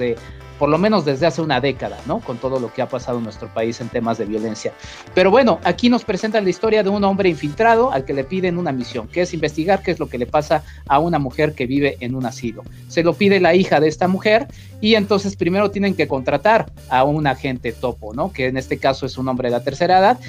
por 0.60 0.68
lo 0.68 0.78
menos 0.78 1.06
desde 1.06 1.26
hace 1.26 1.42
una 1.42 1.62
década, 1.62 1.98
¿no? 2.06 2.20
Con 2.20 2.38
todo 2.38 2.60
lo 2.60 2.72
que 2.72 2.82
ha 2.82 2.90
pasado 2.90 3.18
en 3.18 3.24
nuestro 3.24 3.48
país 3.48 3.80
en 3.80 3.88
temas 3.88 4.18
de 4.18 4.26
violencia. 4.26 4.74
Pero 5.16 5.32
bueno, 5.32 5.60
aquí 5.64 5.90
nos 5.90 6.04
presentan 6.04 6.44
la 6.44 6.50
historia 6.50 6.84
de 6.84 6.90
un 6.90 7.04
hombre 7.06 7.30
infiltrado 7.30 7.92
al 7.92 8.04
que 8.04 8.14
le 8.14 8.26
piden 8.26 8.58
una 8.58 8.74
misión, 8.74 9.08
que 9.08 9.22
es 9.22 9.34
investigar 9.34 9.82
qué 9.82 9.92
es 9.92 10.00
lo 10.00 10.10
que 10.10 10.18
le 10.18 10.26
pasa 10.26 10.64
a 10.86 11.00
una 11.00 11.18
mujer 11.18 11.54
que 11.54 11.66
vive 11.66 11.96
en 12.02 12.14
un 12.14 12.26
asilo. 12.26 12.64
Se 12.90 13.04
lo 13.04 13.14
pide 13.14 13.40
la 13.40 13.56
hija 13.56 13.80
de 13.80 13.88
esta 13.88 14.10
mujer 14.10 14.48
y 14.82 14.96
entonces 14.96 15.38
primero 15.38 15.72
tienen 15.72 15.96
que 15.96 16.10
contratar 16.10 16.70
a 16.90 17.06
un 17.06 17.26
agente 17.26 17.72
topo, 17.72 18.14
¿no? 18.14 18.34
Que 18.34 18.48
en 18.48 18.58
este 18.58 18.78
caso 18.78 19.06
es 19.06 19.18
un 19.18 19.30
hombre 19.30 19.48
de 19.48 19.54
la 19.54 19.64
tercera 19.64 20.00
edad, 20.00 20.20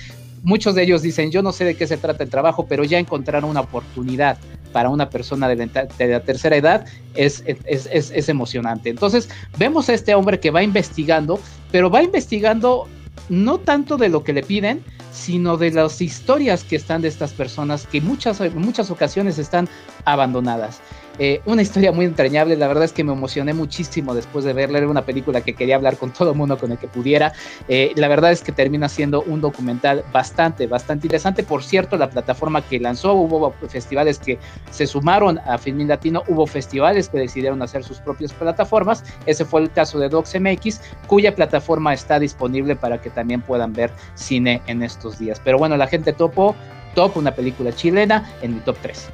muchos 0.42 0.74
de 0.76 0.84
ellos 0.84 1.02
dicen, 1.02 1.30
yo 1.30 1.42
no 1.42 1.52
sé 1.52 1.64
de 1.64 1.74
qué 1.74 1.86
se 1.86 1.96
trata 1.96 2.22
el 2.22 2.30
trabajo, 2.30 2.66
pero 2.68 2.84
ya 2.84 2.98
encontraron 2.98 3.50
una 3.50 3.60
oportunidad 3.60 4.38
para 4.72 4.88
una 4.88 5.10
persona 5.10 5.48
de 5.48 5.56
la, 5.98 6.20
tercera 6.20 6.56
edad 6.56 6.86
es, 7.14 7.42
es, 7.46 8.28
emocionante. 8.28 8.90
Entonces, 8.90 9.28
vemos 9.58 9.88
a 9.88 9.94
este 9.94 10.14
hombre 10.14 10.40
que 10.40 10.50
va 10.50 10.62
investigando, 10.62 11.40
pero 11.70 11.90
va 11.90 12.02
investigando 12.02 12.88
no 13.28 13.58
tanto 13.58 13.96
de 13.96 14.08
lo 14.08 14.24
que 14.24 14.32
le 14.32 14.42
piden, 14.42 14.82
sino 15.12 15.56
de 15.56 15.70
las 15.72 16.00
historias 16.00 16.64
que 16.64 16.76
están 16.76 17.02
de 17.02 17.08
estas 17.08 17.32
personas 17.32 17.86
que 17.86 18.00
muchas, 18.00 18.40
en 18.40 18.58
muchas 18.58 18.90
ocasiones 18.90 19.38
están 19.38 19.68
abandonadas. 20.04 20.80
Eh, 21.22 21.42
una 21.44 21.60
historia 21.60 21.92
muy 21.92 22.06
entrañable, 22.06 22.56
la 22.56 22.66
verdad 22.66 22.84
es 22.84 22.92
que 22.92 23.04
me 23.04 23.12
emocioné 23.12 23.52
muchísimo 23.52 24.14
después 24.14 24.42
de 24.42 24.54
verla, 24.54 24.78
era 24.78 24.88
una 24.88 25.04
película 25.04 25.42
que 25.42 25.52
quería 25.52 25.76
hablar 25.76 25.98
con 25.98 26.14
todo 26.14 26.30
el 26.30 26.36
mundo 26.36 26.56
con 26.56 26.72
el 26.72 26.78
que 26.78 26.88
pudiera. 26.88 27.34
Eh, 27.68 27.92
la 27.94 28.08
verdad 28.08 28.32
es 28.32 28.40
que 28.40 28.52
termina 28.52 28.88
siendo 28.88 29.20
un 29.22 29.42
documental 29.42 30.02
bastante, 30.14 30.66
bastante 30.66 31.08
interesante. 31.08 31.42
Por 31.42 31.62
cierto, 31.62 31.98
la 31.98 32.08
plataforma 32.08 32.62
que 32.62 32.80
lanzó, 32.80 33.12
hubo 33.12 33.52
festivales 33.68 34.18
que 34.18 34.38
se 34.70 34.86
sumaron 34.86 35.38
a 35.40 35.58
Filmin 35.58 35.88
Latino, 35.88 36.22
hubo 36.26 36.46
festivales 36.46 37.10
que 37.10 37.18
decidieron 37.18 37.60
hacer 37.60 37.84
sus 37.84 37.98
propias 37.98 38.32
plataformas. 38.32 39.04
Ese 39.26 39.44
fue 39.44 39.60
el 39.60 39.70
caso 39.70 39.98
de 39.98 40.08
DocsMX, 40.08 40.80
cuya 41.06 41.34
plataforma 41.34 41.92
está 41.92 42.18
disponible 42.18 42.76
para 42.76 42.98
que 42.98 43.10
también 43.10 43.42
puedan 43.42 43.74
ver 43.74 43.90
cine 44.14 44.62
en 44.68 44.82
estos 44.82 45.18
días. 45.18 45.38
Pero 45.44 45.58
bueno, 45.58 45.76
la 45.76 45.86
gente 45.86 46.14
topo, 46.14 46.56
top, 46.94 47.18
una 47.18 47.34
película 47.34 47.72
chilena 47.72 48.26
en 48.40 48.54
mi 48.54 48.60
top 48.60 48.78
3. 48.80 49.10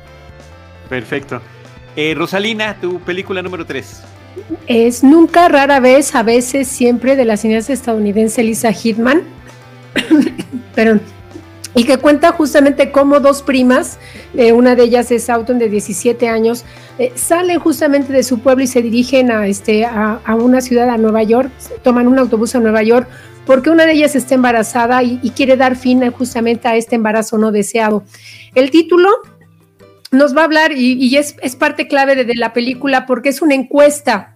Perfecto. 0.88 1.40
Eh, 1.96 2.14
Rosalina, 2.14 2.78
tu 2.78 3.00
película 3.00 3.40
número 3.40 3.64
3. 3.64 4.02
Es 4.66 5.02
Nunca, 5.02 5.48
rara 5.48 5.80
vez, 5.80 6.14
a 6.14 6.22
veces, 6.22 6.68
siempre 6.68 7.16
de 7.16 7.24
la 7.24 7.38
cineasta 7.38 7.72
estadounidense 7.72 8.42
Lisa 8.42 8.70
Hitman. 8.70 9.22
Perdón. 10.74 11.00
Y 11.74 11.84
que 11.84 11.96
cuenta 11.98 12.32
justamente 12.32 12.90
cómo 12.90 13.20
dos 13.20 13.42
primas, 13.42 13.98
eh, 14.34 14.52
una 14.52 14.74
de 14.74 14.84
ellas 14.84 15.10
es 15.10 15.28
Autumn 15.28 15.58
de 15.58 15.68
17 15.68 16.28
años, 16.28 16.64
eh, 16.98 17.12
salen 17.14 17.58
justamente 17.60 18.12
de 18.12 18.22
su 18.22 18.38
pueblo 18.40 18.64
y 18.64 18.66
se 18.66 18.80
dirigen 18.80 19.30
a, 19.30 19.46
este, 19.46 19.84
a, 19.84 20.20
una 20.38 20.62
ciudad, 20.62 20.88
a 20.88 20.96
Nueva 20.96 21.22
York, 21.22 21.50
toman 21.82 22.08
un 22.08 22.18
autobús 22.18 22.54
a 22.54 22.60
Nueva 22.60 22.82
York 22.82 23.08
porque 23.44 23.70
una 23.70 23.84
de 23.84 23.92
ellas 23.92 24.16
está 24.16 24.34
embarazada 24.34 25.02
y, 25.02 25.20
y 25.22 25.30
quiere 25.30 25.56
dar 25.56 25.76
fin 25.76 26.10
justamente 26.10 26.66
a 26.66 26.76
este 26.76 26.96
embarazo 26.96 27.36
no 27.38 27.52
deseado. 27.52 28.04
El 28.54 28.70
título 28.70 29.10
nos 30.12 30.36
va 30.36 30.42
a 30.42 30.44
hablar 30.44 30.72
y, 30.72 31.16
es, 31.16 31.34
parte 31.56 31.88
clave 31.88 32.24
de, 32.24 32.34
la 32.34 32.52
película 32.52 33.06
porque 33.06 33.28
es 33.28 33.42
una 33.42 33.54
encuesta 33.54 34.35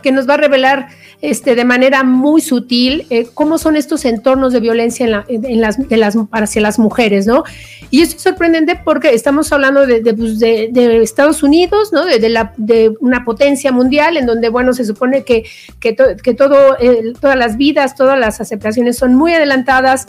que 0.00 0.12
nos 0.12 0.28
va 0.28 0.34
a 0.34 0.38
revelar 0.38 0.88
este, 1.22 1.54
de 1.54 1.64
manera 1.64 2.02
muy 2.02 2.40
sutil 2.40 3.06
eh, 3.08 3.28
cómo 3.32 3.56
son 3.56 3.76
estos 3.76 4.04
entornos 4.04 4.52
de 4.52 4.60
violencia 4.60 5.04
en 5.04 5.12
la, 5.12 5.24
en 5.28 5.60
las, 5.60 5.88
de 5.88 5.96
las, 5.96 6.16
hacia 6.32 6.60
las 6.60 6.78
mujeres, 6.78 7.26
¿no? 7.26 7.44
Y 7.90 8.00
esto 8.00 8.16
es 8.16 8.22
sorprendente 8.22 8.80
porque 8.84 9.14
estamos 9.14 9.52
hablando 9.52 9.86
de, 9.86 10.00
de, 10.00 10.14
pues, 10.14 10.40
de 10.40 11.02
Estados 11.02 11.42
Unidos, 11.42 11.92
¿no? 11.92 12.04
De, 12.04 12.28
la, 12.28 12.52
de 12.56 12.92
una 13.00 13.24
potencia 13.24 13.70
mundial 13.70 14.16
en 14.16 14.26
donde, 14.26 14.48
bueno, 14.48 14.72
se 14.72 14.84
supone 14.84 15.22
que, 15.22 15.44
que, 15.78 15.92
to, 15.92 16.04
que 16.22 16.30
eh, 16.30 17.12
todas 17.20 17.36
las 17.36 17.56
vidas, 17.56 17.94
todas 17.94 18.18
las 18.18 18.40
aceptaciones 18.40 18.96
son 18.96 19.14
muy 19.14 19.32
adelantadas. 19.32 20.06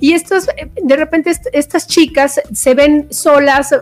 Y 0.00 0.12
estos, 0.12 0.46
de 0.82 0.96
repente, 0.96 1.32
estas 1.52 1.86
chicas 1.86 2.40
se 2.52 2.74
ven 2.74 3.06
solas, 3.10 3.74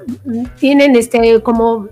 tienen 0.58 0.96
este 0.96 1.40
como 1.42 1.88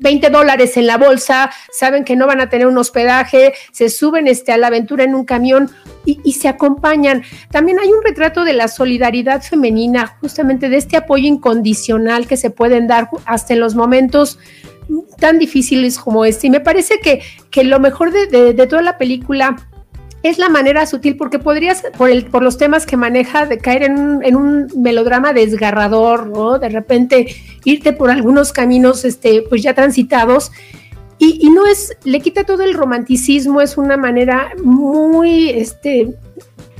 20 0.00 0.30
dólares 0.30 0.76
en 0.76 0.86
la 0.86 0.96
bolsa, 0.96 1.50
saben 1.72 2.04
que 2.04 2.16
no 2.16 2.26
van 2.26 2.40
a 2.40 2.48
tener 2.48 2.66
un 2.66 2.78
hospedaje, 2.78 3.54
se 3.72 3.88
suben 3.88 4.28
este, 4.28 4.52
a 4.52 4.58
la 4.58 4.68
aventura 4.68 5.04
en 5.04 5.14
un 5.14 5.24
camión 5.24 5.70
y, 6.04 6.32
se 6.32 6.48
acompañan. 6.48 7.22
También 7.50 7.78
hay 7.78 7.88
un 7.88 8.02
retrato 8.02 8.44
de 8.44 8.54
la 8.54 8.68
solidaridad 8.68 9.42
femenina, 9.42 10.16
justamente 10.20 10.68
de 10.68 10.76
este 10.76 10.96
apoyo 10.96 11.26
incondicional 11.26 12.26
que 12.26 12.36
se 12.36 12.50
pueden 12.50 12.86
dar 12.86 13.10
hasta 13.26 13.54
en 13.54 13.60
los 13.60 13.74
momentos 13.74 14.38
tan 15.18 15.38
difíciles 15.38 15.98
como 15.98 16.24
este. 16.24 16.46
Y 16.46 16.50
me 16.50 16.60
parece 16.60 17.00
que, 17.00 17.20
que 17.50 17.64
lo 17.64 17.78
mejor 17.78 18.10
de, 18.10 18.54
de 18.54 18.66
toda 18.66 18.80
la 18.80 18.96
película 18.96 19.56
es 20.22 20.38
la 20.38 20.48
manera 20.48 20.86
sutil, 20.86 21.16
porque 21.16 21.38
podrías, 21.38 21.82
por, 21.96 22.10
el, 22.10 22.26
por 22.26 22.42
los 22.42 22.58
temas 22.58 22.86
que 22.86 22.96
maneja, 22.96 23.46
de 23.46 23.58
caer 23.58 23.84
en 23.84 23.98
un, 23.98 24.24
en 24.24 24.36
un, 24.36 24.66
melodrama 24.76 25.32
desgarrador, 25.32 26.26
¿no? 26.26 26.58
De 26.58 26.68
repente 26.68 27.34
irte 27.64 27.92
por 27.92 28.10
algunos 28.10 28.52
caminos, 28.52 29.04
este, 29.04 29.42
pues 29.48 29.62
ya 29.62 29.74
transitados. 29.74 30.50
Y, 31.18 31.38
y 31.40 31.50
no 31.50 31.66
es, 31.66 31.96
le 32.04 32.20
quita 32.20 32.44
todo 32.44 32.62
el 32.62 32.74
romanticismo, 32.74 33.60
es 33.60 33.76
una 33.76 33.96
manera 33.96 34.52
muy, 34.62 35.50
este, 35.50 36.14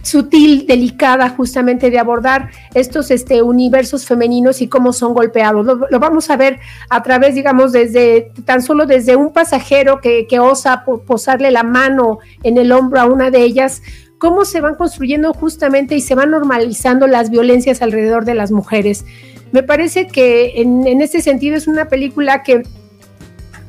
sutil, 0.03 0.66
delicada 0.66 1.28
justamente 1.30 1.90
de 1.90 1.99
abordar 1.99 2.51
estos 2.74 3.11
este, 3.11 3.42
universos 3.42 4.07
femeninos 4.07 4.61
y 4.61 4.68
cómo 4.68 4.92
son 4.92 5.14
golpeados. 5.14 5.64
Lo, 5.64 6.01
vamos 6.01 6.30
a 6.30 6.36
ver 6.36 6.61
a 6.88 7.03
través, 7.03 7.34
digamos, 7.34 7.72
desde 7.72 8.32
tan 8.44 8.62
solo 8.62 8.86
desde 8.86 9.16
un 9.16 9.32
pasajero 9.32 10.01
que, 10.01 10.26
que 10.26 10.40
osa 10.40 10.84
posarle 10.84 11.51
la 11.51 11.62
mano 11.62 12.18
en 12.42 12.59
el 12.59 12.72
hombro 12.72 13.01
a 13.01 13.07
una 13.07 13.30
de 13.30 13.42
ellas, 13.42 13.82
cómo 14.18 14.44
se 14.44 14.61
van 14.61 14.74
construyendo 14.74 15.32
justamente 15.32 15.94
y 15.94 16.01
se 16.01 16.14
van 16.14 16.30
normalizando 16.30 17.07
las 17.07 17.30
violencias 17.30 17.82
alrededor 17.82 18.24
de 18.24 18.34
las 18.34 18.51
mujeres. 18.51 19.05
Me 19.53 19.62
parece 19.62 20.07
que 20.07 20.61
en, 20.61 20.86
en 20.86 21.01
este 21.01 21.22
sentido 21.22 21.57
es 21.57 21.68
una 21.68 21.88
película 21.88 22.42
que 22.42 22.62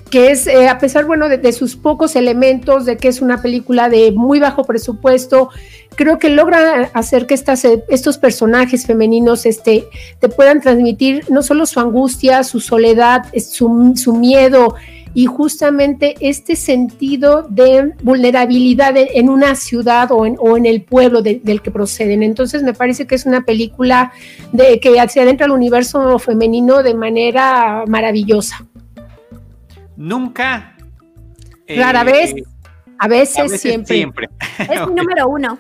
que 0.10 0.32
es, 0.32 0.48
eh, 0.48 0.68
a 0.68 0.78
pesar, 0.80 1.06
bueno, 1.06 1.30
de, 1.30 1.38
de, 1.38 1.52
sus 1.52 1.76
pocos 1.76 2.16
elementos, 2.16 2.86
de 2.86 2.98
que 2.98 3.08
es 3.08 3.22
una 3.22 3.42
película 3.42 3.90
de 3.90 4.12
muy 4.12 4.40
bajo 4.40 4.64
presupuesto, 4.64 5.50
creo 6.00 6.18
que 6.18 6.30
logra 6.30 6.90
hacer 6.94 7.28
que 7.28 7.34
estas, 7.34 7.66
eh, 7.66 7.84
estos 7.90 8.18
personajes 8.18 8.86
femeninos 8.86 9.46
este, 9.46 9.86
te 10.20 10.30
puedan 10.30 10.62
transmitir 10.62 11.26
no 11.30 11.42
solo 11.42 11.66
su 11.66 11.82
angustia, 11.82 12.46
su 12.46 12.62
soledad, 12.62 13.26
su, 13.38 14.14
miedo 14.14 14.76
y 15.14 15.26
justamente 15.26 16.16
este 16.22 16.56
sentido 16.56 17.48
de 17.50 17.94
vulnerabilidad 18.02 18.94
en, 18.96 19.30
una 19.30 19.56
ciudad 19.56 20.12
o 20.12 20.26
en, 20.26 20.38
o 20.40 20.56
en 20.56 20.66
el 20.66 20.84
pueblo 20.84 21.22
de, 21.22 21.42
del 21.44 21.62
que 21.62 21.70
proceden. 21.70 22.24
Entonces 22.24 22.64
me 22.64 22.74
parece 22.74 23.06
que 23.06 23.16
es 23.16 23.26
una 23.26 23.42
película 23.42 24.14
de, 24.54 24.80
que 24.80 24.96
se 25.10 25.20
adentra 25.20 25.48
al 25.48 25.52
universo 25.52 26.18
femenino 26.20 26.82
de 26.82 26.94
manera 26.94 27.84
maravillosa. 27.88 28.66
Nunca. 30.00 30.78
Rara 31.68 32.02
eh, 32.02 32.06
vez, 32.06 32.34
a 33.00 33.08
veces, 33.10 33.38
a 33.38 33.44
veces 33.44 33.62
siempre. 33.62 33.96
siempre. 33.96 34.30
Es 34.58 34.70
mi 34.88 34.94
número 34.96 35.28
uno. 35.28 35.60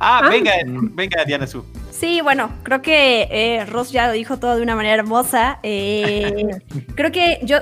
Ah, 0.00 0.22
ah, 0.24 0.28
venga, 0.30 0.52
venga, 0.64 1.24
Diana 1.26 1.46
Su. 1.46 1.62
Sí, 1.90 2.22
bueno, 2.22 2.50
creo 2.62 2.80
que 2.80 3.28
eh, 3.30 3.66
Ross 3.66 3.92
ya 3.92 4.06
lo 4.06 4.14
dijo 4.14 4.38
todo 4.38 4.56
de 4.56 4.62
una 4.62 4.74
manera 4.74 4.94
hermosa. 4.94 5.60
Eh, 5.62 6.46
creo 6.94 7.12
que 7.12 7.38
yo 7.42 7.58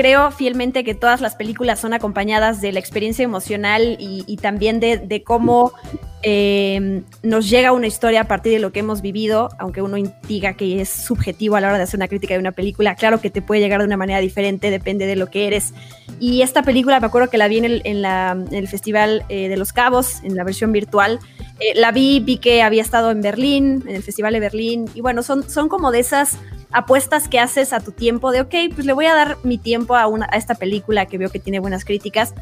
creo 0.00 0.30
fielmente 0.30 0.82
que 0.82 0.94
todas 0.94 1.20
las 1.20 1.34
películas 1.34 1.78
son 1.78 1.92
acompañadas 1.92 2.62
de 2.62 2.72
la 2.72 2.80
experiencia 2.80 3.22
emocional 3.22 3.98
y, 4.00 4.24
y 4.26 4.38
también 4.38 4.80
de, 4.80 4.96
de 4.96 5.22
cómo 5.22 5.74
eh, 6.22 7.02
nos 7.22 7.50
llega 7.50 7.72
una 7.72 7.86
historia 7.86 8.22
a 8.22 8.24
partir 8.24 8.52
de 8.52 8.60
lo 8.60 8.72
que 8.72 8.80
hemos 8.80 9.02
vivido, 9.02 9.50
aunque 9.58 9.82
uno 9.82 9.96
diga 10.26 10.54
que 10.54 10.80
es 10.80 10.88
subjetivo 10.88 11.56
a 11.56 11.60
la 11.60 11.68
hora 11.68 11.76
de 11.76 11.84
hacer 11.84 11.98
una 11.98 12.08
crítica 12.08 12.32
de 12.32 12.40
una 12.40 12.52
película, 12.52 12.94
claro 12.94 13.20
que 13.20 13.28
te 13.28 13.42
puede 13.42 13.60
llegar 13.60 13.80
de 13.80 13.86
una 13.86 13.98
manera 13.98 14.20
diferente, 14.20 14.70
depende 14.70 15.04
de 15.04 15.16
lo 15.16 15.26
que 15.28 15.46
eres. 15.46 15.74
Y 16.18 16.40
esta 16.40 16.62
película, 16.62 16.98
me 16.98 17.06
acuerdo 17.06 17.28
que 17.28 17.36
la 17.36 17.48
vi 17.48 17.58
en 17.58 17.66
el, 17.66 17.82
en 17.84 18.00
la, 18.00 18.32
en 18.32 18.54
el 18.54 18.68
Festival 18.68 19.24
eh, 19.28 19.48
de 19.48 19.56
los 19.58 19.74
Cabos, 19.74 20.22
en 20.22 20.34
la 20.34 20.44
versión 20.44 20.72
virtual. 20.72 21.18
Eh, 21.58 21.78
la 21.78 21.92
vi, 21.92 22.20
vi 22.20 22.38
que 22.38 22.62
había 22.62 22.80
estado 22.80 23.10
en 23.10 23.20
Berlín, 23.20 23.84
en 23.86 23.96
el 23.96 24.02
Festival 24.02 24.32
de 24.32 24.40
Berlín, 24.40 24.86
y 24.94 25.02
bueno, 25.02 25.22
son, 25.22 25.48
son 25.48 25.68
como 25.68 25.90
de 25.90 26.00
esas 26.00 26.38
apuestas 26.72 27.28
que 27.28 27.38
haces 27.38 27.72
a 27.72 27.80
tu 27.80 27.92
tiempo 27.92 28.32
de, 28.32 28.42
ok, 28.42 28.54
pues 28.74 28.86
le 28.86 28.92
voy 28.92 29.06
a 29.06 29.14
dar 29.14 29.38
mi 29.42 29.58
tiempo 29.58 29.96
a, 29.96 30.06
una, 30.06 30.28
a 30.30 30.36
esta 30.36 30.54
película 30.54 31.06
que 31.06 31.18
veo 31.18 31.30
que 31.30 31.38
tiene 31.38 31.58
buenas 31.58 31.84
críticas 31.84 32.34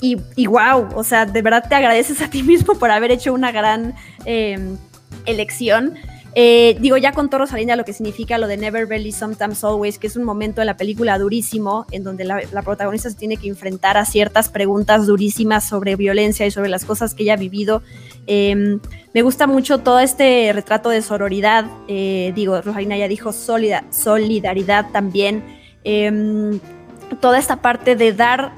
y, 0.00 0.16
y, 0.36 0.46
wow, 0.46 0.88
o 0.94 1.04
sea, 1.04 1.26
de 1.26 1.42
verdad 1.42 1.64
te 1.68 1.74
agradeces 1.74 2.20
a 2.22 2.30
ti 2.30 2.42
mismo 2.42 2.74
por 2.74 2.90
haber 2.90 3.10
hecho 3.10 3.32
una 3.32 3.52
gran 3.52 3.94
eh, 4.24 4.58
elección. 5.26 5.94
Eh, 6.34 6.76
digo, 6.80 6.96
ya 6.96 7.12
con 7.12 7.30
Toro 7.30 7.46
Salina 7.46 7.74
lo 7.74 7.84
que 7.84 7.92
significa 7.92 8.38
lo 8.38 8.46
de 8.46 8.56
Never 8.56 8.86
Really, 8.86 9.10
Sometimes 9.10 9.64
Always, 9.64 9.98
que 9.98 10.06
es 10.06 10.14
un 10.14 10.22
momento 10.24 10.60
en 10.60 10.66
la 10.66 10.76
película 10.76 11.18
durísimo, 11.18 11.86
en 11.90 12.04
donde 12.04 12.24
la, 12.24 12.42
la, 12.52 12.62
protagonista 12.62 13.10
se 13.10 13.16
tiene 13.16 13.38
que 13.38 13.48
enfrentar 13.48 13.96
a 13.96 14.04
ciertas 14.04 14.48
preguntas 14.48 15.06
durísimas 15.06 15.66
sobre 15.66 15.96
violencia 15.96 16.46
y 16.46 16.50
sobre 16.50 16.68
las 16.68 16.84
cosas 16.84 17.14
que 17.14 17.24
ella 17.24 17.32
ha 17.34 17.38
vivido. 17.38 17.82
Eh, 18.30 18.78
me 19.14 19.22
gusta 19.22 19.46
mucho 19.46 19.78
todo 19.78 19.98
este 20.00 20.52
retrato 20.52 20.90
de 20.90 21.00
sororidad. 21.00 21.64
Eh, 21.88 22.32
digo, 22.34 22.60
Rosalina 22.60 22.96
ya 22.96 23.08
dijo 23.08 23.32
solida, 23.32 23.84
solidaridad 23.90 24.90
también. 24.92 25.42
Em, 25.82 26.60
toda 27.20 27.38
esta 27.38 27.62
parte 27.62 27.96
de 27.96 28.12
dar 28.12 28.52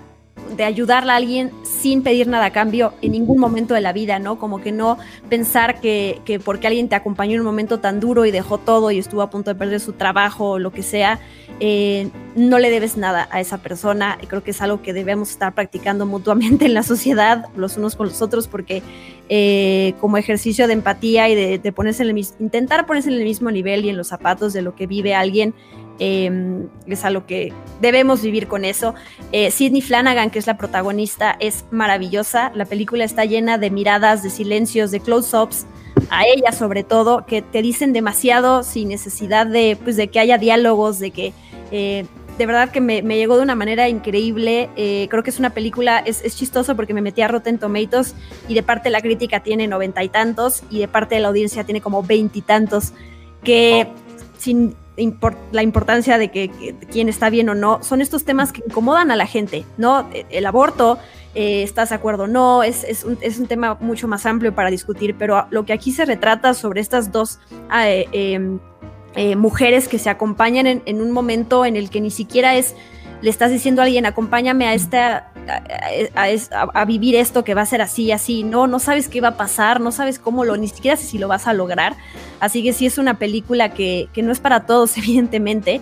de 0.56 0.64
ayudarle 0.64 1.12
a 1.12 1.16
alguien 1.16 1.50
sin 1.62 2.02
pedir 2.02 2.28
nada 2.28 2.46
a 2.46 2.52
cambio 2.52 2.92
en 3.02 3.12
ningún 3.12 3.38
momento 3.38 3.74
de 3.74 3.80
la 3.80 3.92
vida, 3.92 4.18
¿no? 4.18 4.38
Como 4.38 4.60
que 4.60 4.72
no 4.72 4.98
pensar 5.28 5.80
que, 5.80 6.20
que, 6.24 6.40
porque 6.40 6.66
alguien 6.66 6.88
te 6.88 6.94
acompañó 6.94 7.34
en 7.34 7.40
un 7.40 7.46
momento 7.46 7.80
tan 7.80 8.00
duro 8.00 8.26
y 8.26 8.30
dejó 8.30 8.58
todo 8.58 8.90
y 8.90 8.98
estuvo 8.98 9.22
a 9.22 9.30
punto 9.30 9.50
de 9.50 9.54
perder 9.54 9.80
su 9.80 9.92
trabajo 9.92 10.50
o 10.50 10.58
lo 10.58 10.72
que 10.72 10.82
sea, 10.82 11.20
eh, 11.62 12.08
no 12.36 12.58
le 12.58 12.70
debes 12.70 12.96
nada 12.96 13.28
a 13.30 13.40
esa 13.40 13.58
persona. 13.58 14.18
Y 14.22 14.26
creo 14.26 14.42
que 14.42 14.52
es 14.52 14.62
algo 14.62 14.82
que 14.82 14.92
debemos 14.92 15.30
estar 15.30 15.54
practicando 15.54 16.06
mutuamente 16.06 16.64
en 16.66 16.74
la 16.74 16.82
sociedad, 16.82 17.46
los 17.54 17.76
unos 17.76 17.96
con 17.96 18.08
los 18.08 18.22
otros, 18.22 18.48
porque 18.48 18.82
eh, 19.28 19.94
como 20.00 20.16
ejercicio 20.16 20.66
de 20.66 20.72
empatía 20.72 21.28
y 21.28 21.58
de, 21.58 21.72
ponerse 21.72 22.02
en 22.02 22.10
el 22.10 22.18
intentar 22.18 22.86
ponerse 22.86 23.10
en 23.10 23.16
el 23.16 23.24
mismo 23.24 23.50
nivel 23.50 23.84
y 23.84 23.90
en 23.90 23.96
los 23.96 24.08
zapatos 24.08 24.52
de 24.52 24.62
lo 24.62 24.74
que 24.74 24.86
vive 24.86 25.14
alguien, 25.14 25.54
eh, 26.00 26.66
es 26.86 27.04
algo 27.04 27.26
que 27.26 27.52
debemos 27.80 28.22
vivir 28.22 28.48
con 28.48 28.64
eso. 28.64 28.94
Eh, 29.32 29.50
Sidney 29.50 29.82
Flanagan, 29.82 30.30
que 30.30 30.38
es 30.38 30.46
la 30.46 30.56
protagonista, 30.56 31.36
es 31.38 31.66
maravillosa. 31.70 32.50
La 32.54 32.64
película 32.64 33.04
está 33.04 33.26
llena 33.26 33.58
de 33.58 33.70
miradas, 33.70 34.22
de 34.22 34.30
silencios, 34.30 34.90
de 34.90 35.00
close-ups, 35.00 35.66
a 36.08 36.24
ella 36.24 36.52
sobre 36.52 36.82
todo, 36.82 37.26
que 37.26 37.42
te 37.42 37.60
dicen 37.60 37.92
demasiado 37.92 38.62
sin 38.62 38.88
necesidad 38.88 39.46
de, 39.46 39.78
pues, 39.84 39.96
de 39.96 40.08
que 40.08 40.18
haya 40.18 40.38
diálogos, 40.38 40.98
de 40.98 41.10
que... 41.12 41.32
Eh, 41.70 42.06
de 42.38 42.46
verdad 42.46 42.70
que 42.70 42.80
me, 42.80 43.02
me, 43.02 43.18
llegó 43.18 43.36
de 43.36 43.42
una 43.42 43.54
manera 43.54 43.90
increíble. 43.90 44.70
Eh, 44.74 45.08
creo 45.10 45.22
que 45.22 45.28
es 45.28 45.38
una 45.38 45.50
película, 45.50 45.98
es, 45.98 46.24
es, 46.24 46.36
chistoso 46.36 46.74
porque 46.74 46.94
me 46.94 47.02
metí 47.02 47.20
a 47.20 47.28
Rotten 47.28 47.58
Tomatoes 47.58 48.14
y 48.48 48.54
de 48.54 48.62
parte 48.62 48.84
de 48.84 48.92
la 48.92 49.02
crítica 49.02 49.42
tiene 49.42 49.66
noventa 49.66 50.02
y 50.02 50.08
tantos 50.08 50.62
y 50.70 50.78
de 50.78 50.88
parte 50.88 51.16
de 51.16 51.20
la 51.20 51.28
audiencia 51.28 51.64
tiene 51.64 51.82
como 51.82 52.02
veintitantos, 52.02 52.94
que 53.44 53.88
oh. 53.90 53.94
sin 54.38 54.74
la 55.52 55.62
importancia 55.62 56.18
de 56.18 56.30
que, 56.30 56.50
quién 56.90 57.08
está 57.08 57.30
bien 57.30 57.48
o 57.48 57.54
no, 57.54 57.82
son 57.82 58.00
estos 58.00 58.24
temas 58.24 58.52
que 58.52 58.62
incomodan 58.66 59.10
a 59.10 59.16
la 59.16 59.26
gente, 59.26 59.64
¿no? 59.78 60.08
El 60.30 60.46
aborto, 60.46 60.98
eh, 61.34 61.62
¿estás 61.62 61.90
de 61.90 61.94
acuerdo 61.94 62.24
o 62.24 62.26
no? 62.26 62.62
Es, 62.62 62.84
es, 62.84 63.04
un, 63.04 63.18
es, 63.20 63.38
un, 63.38 63.46
tema 63.46 63.76
mucho 63.80 64.08
más 64.08 64.26
amplio 64.26 64.54
para 64.54 64.70
discutir, 64.70 65.14
pero 65.18 65.46
lo 65.50 65.64
que 65.64 65.72
aquí 65.72 65.92
se 65.92 66.04
retrata 66.04 66.54
sobre 66.54 66.80
estas 66.80 67.12
dos 67.12 67.38
eh, 67.72 68.06
eh, 68.12 68.58
eh, 69.16 69.34
mujeres 69.34 69.88
que 69.88 69.98
se 69.98 70.08
acompañan 70.08 70.66
en, 70.66 71.02
un 71.02 71.10
momento 71.10 71.64
en 71.64 71.74
el 71.74 71.90
que 71.90 72.00
ni 72.00 72.12
siquiera 72.12 72.54
es, 72.54 72.76
le 73.22 73.30
estás 73.30 73.50
diciendo 73.50 73.82
a 73.82 73.84
alguien, 73.84 74.06
acompáñame 74.06 74.66
a 74.66 74.74
esta, 74.74 75.29
a, 75.44 76.84
vivir 76.84 77.14
esto 77.16 77.44
que 77.44 77.54
va 77.54 77.62
a 77.62 77.66
ser 77.66 77.82
así, 77.82 78.12
así, 78.12 78.42
no, 78.42 78.66
no 78.66 78.78
sabes 78.78 79.08
qué 79.08 79.20
va 79.20 79.28
a 79.28 79.36
pasar, 79.36 79.80
no 79.80 79.92
sabes 79.92 80.18
cómo 80.18 80.44
lo, 80.44 80.56
ni 80.56 80.68
siquiera 80.68 80.96
si 80.96 81.18
lo 81.18 81.28
vas 81.28 81.46
a 81.46 81.52
lograr, 81.52 81.96
así 82.40 82.62
que 82.62 82.72
sí 82.72 82.86
es 82.86 82.98
una 82.98 83.18
película 83.18 83.72
que, 83.72 84.08
que 84.12 84.22
no 84.22 84.32
es 84.32 84.40
para 84.40 84.66
todos, 84.66 84.96
evidentemente, 84.98 85.80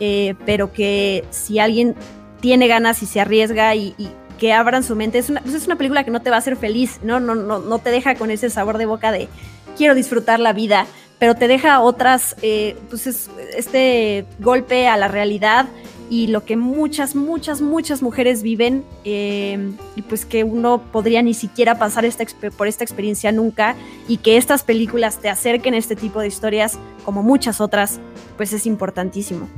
eh, 0.00 0.34
pero 0.46 0.72
que 0.72 1.24
si 1.30 1.58
alguien 1.58 1.94
tiene 2.40 2.68
ganas 2.68 3.02
y 3.02 3.06
se 3.06 3.20
arriesga 3.20 3.74
y, 3.74 3.94
y 3.98 4.08
que 4.38 4.52
abran 4.52 4.84
su 4.84 4.96
mente, 4.96 5.18
es 5.18 5.28
una, 5.28 5.40
pues 5.40 5.54
es 5.54 5.66
una 5.66 5.76
película 5.76 6.04
que 6.04 6.10
no 6.10 6.22
te 6.22 6.30
va 6.30 6.36
a 6.36 6.38
hacer 6.38 6.56
feliz, 6.56 7.00
¿no? 7.02 7.20
No, 7.20 7.34
no, 7.34 7.58
no 7.58 7.78
te 7.78 7.90
deja 7.90 8.14
con 8.14 8.30
ese 8.30 8.48
sabor 8.50 8.78
de 8.78 8.86
boca 8.86 9.12
de 9.12 9.28
quiero 9.76 9.94
disfrutar 9.94 10.40
la 10.40 10.52
vida, 10.52 10.86
pero 11.18 11.34
te 11.34 11.48
deja 11.48 11.80
otras, 11.80 12.36
eh, 12.42 12.76
pues 12.88 13.06
es, 13.06 13.28
este 13.56 14.24
golpe 14.38 14.88
a 14.88 14.96
la 14.96 15.08
realidad 15.08 15.66
y 16.10 16.28
lo 16.28 16.44
que 16.44 16.56
muchas, 16.56 17.14
muchas, 17.14 17.60
muchas 17.60 18.02
mujeres 18.02 18.42
viven 18.42 18.84
eh, 19.04 19.72
y 19.96 20.02
pues 20.02 20.24
que 20.24 20.44
uno 20.44 20.82
podría 20.92 21.22
ni 21.22 21.34
siquiera 21.34 21.78
pasar 21.78 22.04
esta, 22.04 22.24
por 22.56 22.66
esta 22.66 22.84
experiencia 22.84 23.32
nunca 23.32 23.76
y 24.08 24.18
que 24.18 24.36
estas 24.36 24.62
películas 24.62 25.20
te 25.20 25.28
acerquen 25.28 25.74
a 25.74 25.78
este 25.78 25.96
tipo 25.96 26.20
de 26.20 26.28
historias 26.28 26.78
como 27.04 27.22
muchas 27.22 27.60
otras, 27.60 28.00
pues 28.36 28.52
es 28.52 28.66
importantísimo. 28.66 29.48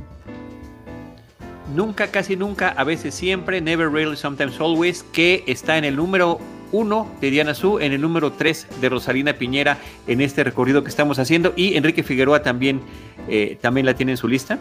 Nunca, 1.75 2.07
casi 2.07 2.35
nunca, 2.35 2.69
a 2.69 2.83
veces 2.83 3.15
siempre, 3.15 3.61
Never 3.61 3.89
Really, 3.89 4.17
Sometimes 4.17 4.59
Always, 4.59 5.03
que 5.03 5.43
está 5.47 5.77
en 5.77 5.85
el 5.85 5.95
número 5.95 6.39
uno 6.73 7.09
de 7.21 7.31
Diana 7.31 7.53
Su, 7.53 7.79
en 7.79 7.93
el 7.93 8.01
número 8.01 8.33
3 8.33 8.67
de 8.81 8.89
Rosalina 8.89 9.33
Piñera 9.33 9.77
en 10.07 10.21
este 10.21 10.43
recorrido 10.43 10.83
que 10.83 10.89
estamos 10.89 11.19
haciendo 11.19 11.53
y 11.55 11.75
Enrique 11.75 12.03
Figueroa 12.03 12.43
también, 12.43 12.81
eh, 13.27 13.57
también 13.61 13.85
la 13.85 13.93
tiene 13.93 14.13
en 14.13 14.17
su 14.17 14.27
lista. 14.27 14.59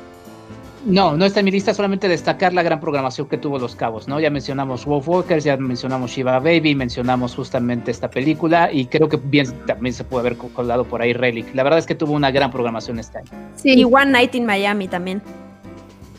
No, 0.86 1.14
no 1.16 1.26
está 1.26 1.40
en 1.40 1.44
mi 1.44 1.50
lista, 1.50 1.74
solamente 1.74 2.08
destacar 2.08 2.54
la 2.54 2.62
gran 2.62 2.80
programación 2.80 3.28
que 3.28 3.36
tuvo 3.36 3.58
Los 3.58 3.76
Cabos, 3.76 4.08
¿no? 4.08 4.18
Ya 4.18 4.30
mencionamos 4.30 4.86
Wolf 4.86 5.08
Walkers, 5.08 5.44
ya 5.44 5.56
mencionamos 5.58 6.10
Shiva 6.12 6.38
Baby, 6.38 6.74
mencionamos 6.74 7.34
justamente 7.34 7.90
esta 7.90 8.08
película 8.08 8.70
y 8.72 8.86
creo 8.86 9.08
que 9.08 9.18
bien 9.18 9.46
también 9.66 9.92
se 9.92 10.04
puede 10.04 10.20
haber 10.26 10.38
colado 10.38 10.84
por 10.84 11.02
ahí 11.02 11.12
Relic. 11.12 11.54
La 11.54 11.64
verdad 11.64 11.78
es 11.78 11.86
que 11.86 11.94
tuvo 11.94 12.14
una 12.14 12.30
gran 12.30 12.50
programación 12.50 12.98
este 12.98 13.18
año. 13.18 13.28
Sí, 13.56 13.78
y 13.78 13.84
One 13.84 14.06
Night 14.06 14.34
in 14.34 14.46
Miami 14.46 14.88
también. 14.88 15.22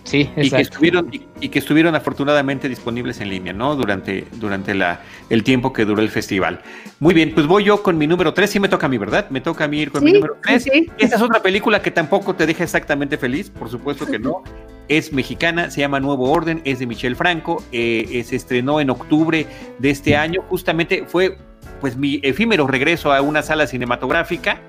Sí, 0.03 0.29
y 0.35 0.49
que 0.49 0.61
estuvieron 0.61 1.09
y, 1.11 1.49
que 1.49 1.59
estuvieron 1.59 1.95
afortunadamente 1.95 2.67
disponibles 2.67 3.21
en 3.21 3.29
línea, 3.29 3.53
¿no? 3.53 3.75
Durante, 3.75 4.25
durante 4.33 4.73
la, 4.73 5.01
el 5.29 5.43
tiempo 5.43 5.73
que 5.73 5.85
duró 5.85 6.01
el 6.01 6.09
festival. 6.09 6.61
Muy 6.99 7.13
bien, 7.13 7.33
pues 7.33 7.45
voy 7.45 7.63
yo 7.63 7.83
con 7.83 7.97
mi 7.97 8.07
número 8.07 8.33
3, 8.33 8.49
sí 8.49 8.59
me 8.59 8.67
toca 8.67 8.87
a 8.87 8.89
mí, 8.89 8.97
¿verdad? 8.97 9.29
Me 9.29 9.41
toca 9.41 9.65
a 9.65 9.67
mí 9.67 9.79
ir 9.79 9.91
con 9.91 10.03
mi 10.03 10.13
número 10.13 10.37
3. 10.41 10.65
Esta 10.97 11.15
es 11.15 11.21
otra 11.21 11.41
película 11.41 11.81
que 11.81 11.91
tampoco 11.91 12.35
te 12.35 12.45
deja 12.45 12.63
exactamente 12.63 13.17
feliz, 13.17 13.49
por 13.49 13.69
supuesto 13.69 14.05
que 14.05 14.19
no. 14.19 14.43
Es 14.87 15.13
mexicana, 15.13 15.71
se 15.71 15.79
llama 15.79 16.01
Nuevo 16.01 16.29
Orden, 16.29 16.61
es 16.65 16.79
de 16.79 16.85
Michelle 16.85 17.15
Franco, 17.15 17.63
eh, 17.71 18.05
eh, 18.11 18.23
se 18.25 18.35
estrenó 18.35 18.81
en 18.81 18.89
octubre 18.89 19.47
de 19.79 19.89
este 19.89 20.17
año, 20.17 20.41
justamente 20.49 21.05
fue 21.07 21.37
pues 21.79 21.95
mi 21.95 22.19
efímero 22.23 22.67
regreso 22.67 23.13
a 23.13 23.21
una 23.21 23.41
sala 23.41 23.67
cinematográfica, 23.67 24.59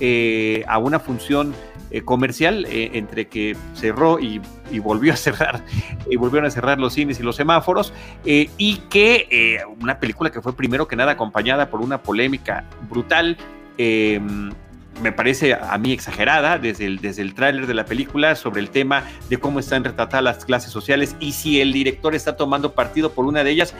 eh, 0.00 0.64
a 0.68 0.78
una 0.78 1.00
función 1.00 1.54
eh, 1.90 2.02
comercial 2.02 2.66
eh, 2.66 2.90
entre 2.94 3.28
que 3.28 3.56
cerró 3.74 4.18
y, 4.18 4.40
volvió 4.80 5.12
a 5.12 5.16
cerrar, 5.16 5.64
y 6.10 6.16
volvieron 6.16 6.46
a 6.46 6.50
cerrar 6.50 6.78
los 6.78 6.94
cines 6.94 7.20
y 7.20 7.22
los 7.22 7.36
semáforos, 7.36 7.92
y 8.24 8.76
que 8.90 9.62
una 9.80 9.98
película 9.98 10.30
que 10.30 10.42
fue 10.42 10.54
primero 10.54 10.88
que 10.88 10.96
nada 10.96 11.12
acompañada 11.12 11.70
por 11.70 11.80
una 11.80 12.02
polémica 12.02 12.64
brutal. 12.90 13.36
me 13.76 15.12
parece 15.12 15.54
a 15.54 15.78
mí 15.78 15.92
exagerada 15.92 16.58
desde 16.58 16.86
el, 16.86 16.98
desde 16.98 17.22
el 17.22 17.34
tráiler 17.34 17.66
de 17.66 17.74
la 17.74 17.84
película 17.84 18.34
sobre 18.34 18.60
el 18.60 18.70
tema 18.70 19.04
de 19.28 19.36
cómo 19.38 19.60
están 19.60 19.84
retratadas 19.84 20.24
las 20.24 20.44
clases 20.44 20.72
sociales 20.72 21.14
y 21.20 21.32
si 21.32 21.60
el 21.60 21.72
director 21.72 22.14
está 22.14 22.36
tomando 22.36 22.74
partido 22.74 23.12
por 23.12 23.26
una 23.26 23.44
de 23.44 23.50
ellas, 23.50 23.74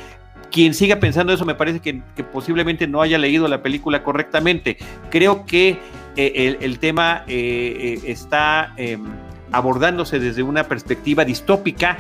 quien 0.50 0.74
siga 0.74 0.96
pensando 0.96 1.32
eso 1.32 1.44
me 1.44 1.54
parece 1.54 1.80
que, 1.80 2.02
posiblemente 2.32 2.86
no 2.86 3.02
haya 3.02 3.18
leído 3.18 3.48
la 3.48 3.62
película 3.62 4.02
correctamente. 4.02 4.78
Creo 5.10 5.44
que 5.44 5.78
eh, 6.16 6.56
el, 6.60 6.78
tema 6.78 7.24
eh, 7.28 8.00
eh, 8.04 8.10
está 8.10 8.72
em, 8.78 9.04
abordándose 9.52 10.18
desde 10.18 10.42
una 10.42 10.64
perspectiva 10.64 11.24
distópica, 11.26 11.98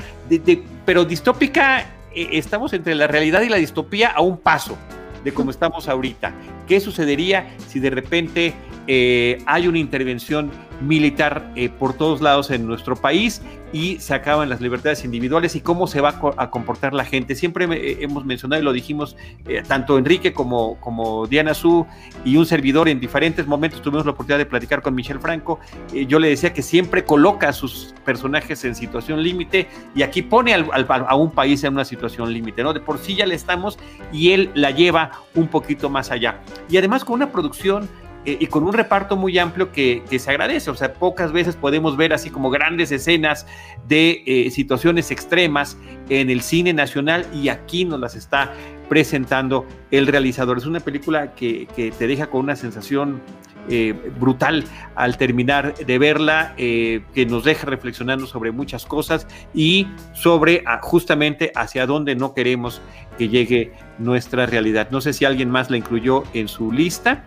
pero 0.86 1.04
distópica 1.04 1.86
estamos 2.14 2.72
entre 2.72 2.94
la 2.94 3.06
realidad 3.06 3.42
y 3.42 3.50
la 3.50 3.58
distopía 3.58 4.08
a 4.08 4.22
un 4.22 4.38
paso 4.38 4.78
de 5.22 5.34
cómo 5.34 5.50
estamos 5.50 5.86
ahorita. 5.86 6.32
¿Qué 6.66 6.80
sucedería 6.80 7.46
si 7.68 7.78
de 7.78 7.90
repente 7.90 8.54
hay 8.88 9.68
una 9.68 9.78
intervención 9.78 10.50
militar 10.80 11.52
por 11.78 11.94
todos 11.94 12.20
lados 12.20 12.50
en 12.50 12.66
nuestro 12.66 12.96
país 12.96 13.42
y 13.72 13.98
se 13.98 14.14
acaban 14.14 14.48
las 14.48 14.60
libertades 14.60 15.04
individuales 15.04 15.56
y 15.56 15.60
cómo 15.60 15.86
se 15.86 16.00
va 16.00 16.18
a 16.36 16.50
comportar 16.50 16.94
la 16.94 17.04
gente. 17.04 17.34
Siempre 17.34 17.66
eh, 17.66 17.98
hemos 18.00 18.24
mencionado 18.24 18.62
y 18.62 18.64
lo 18.64 18.72
dijimos 18.72 19.16
eh, 19.46 19.62
tanto 19.66 19.98
Enrique 19.98 20.32
como, 20.32 20.80
como 20.80 21.26
Diana 21.26 21.52
Su 21.52 21.86
y 22.24 22.36
un 22.36 22.46
servidor 22.46 22.88
en 22.88 23.00
diferentes 23.00 23.46
momentos 23.46 23.82
tuvimos 23.82 24.06
la 24.06 24.12
oportunidad 24.12 24.38
de 24.38 24.46
platicar 24.46 24.82
con 24.82 24.94
Michelle 24.94 25.20
Franco. 25.20 25.58
Eh, 25.92 26.06
yo 26.06 26.18
le 26.18 26.28
decía 26.28 26.52
que 26.52 26.62
siempre 26.62 27.04
coloca 27.04 27.48
a 27.48 27.52
sus 27.52 27.94
personajes 28.04 28.64
en 28.64 28.74
situación 28.74 29.22
límite 29.22 29.68
y 29.94 30.02
aquí 30.02 30.22
pone 30.22 30.54
a 30.54 31.14
un 31.14 31.30
país 31.30 31.62
en 31.64 31.74
una 31.74 31.84
situación 31.84 32.32
límite, 32.32 32.62
¿no? 32.62 32.72
De 32.72 32.80
por 32.80 32.98
sí 32.98 33.16
ya 33.16 33.26
le 33.26 33.34
estamos 33.34 33.78
y 34.12 34.30
él 34.30 34.50
la 34.54 34.70
lleva 34.70 35.10
un 35.34 35.48
poquito 35.48 35.90
más 35.90 36.10
allá. 36.10 36.40
Y 36.70 36.76
además 36.76 37.04
con 37.04 37.16
una 37.16 37.32
producción 37.32 37.88
eh, 38.26 38.36
y 38.40 38.46
con 38.48 38.64
un 38.64 38.72
reparto 38.72 39.16
muy 39.16 39.38
amplio 39.38 39.70
que, 39.70 40.02
se 40.18 40.30
agradece. 40.30 40.70
O 40.70 40.74
sea, 40.74 40.92
pocas 40.92 41.32
veces 41.32 41.54
podemos 41.54 41.96
ver 41.96 42.12
así 42.12 42.28
como 42.28 42.50
grandes 42.50 42.90
escenas 42.90 43.46
de 43.86 44.22
eh, 44.26 44.50
situaciones 44.50 45.10
extremas 45.12 45.78
en 46.08 46.28
el 46.28 46.42
cine 46.42 46.72
nacional 46.72 47.24
y 47.32 47.48
aquí 47.48 47.84
nos 47.84 48.00
las 48.00 48.16
está 48.16 48.52
presentando 48.88 49.64
el 49.92 50.08
realizador. 50.08 50.58
Es 50.58 50.66
una 50.66 50.80
película 50.80 51.34
que, 51.34 51.68
te 51.76 52.06
deja 52.06 52.26
con 52.26 52.40
una 52.40 52.56
sensación 52.56 53.20
eh, 53.68 53.94
brutal 54.18 54.64
al 54.96 55.18
terminar 55.18 55.74
de 55.74 55.98
verla, 55.98 56.54
que 56.56 57.26
nos 57.28 57.44
deja 57.44 57.66
reflexionando 57.66 58.26
sobre 58.26 58.50
muchas 58.50 58.86
cosas 58.86 59.26
y 59.54 59.86
sobre 60.14 60.62
ah, 60.66 60.80
justamente 60.82 61.52
hacia 61.54 61.86
dónde 61.86 62.14
no 62.16 62.34
queremos 62.34 62.80
que 63.18 63.28
llegue 63.28 63.72
nuestra 63.98 64.46
realidad. 64.46 64.88
No 64.90 65.00
sé 65.00 65.12
si 65.12 65.24
alguien 65.24 65.50
más 65.50 65.70
la 65.70 65.76
incluyó 65.76 66.24
en 66.32 66.48
su 66.48 66.72
lista. 66.72 67.24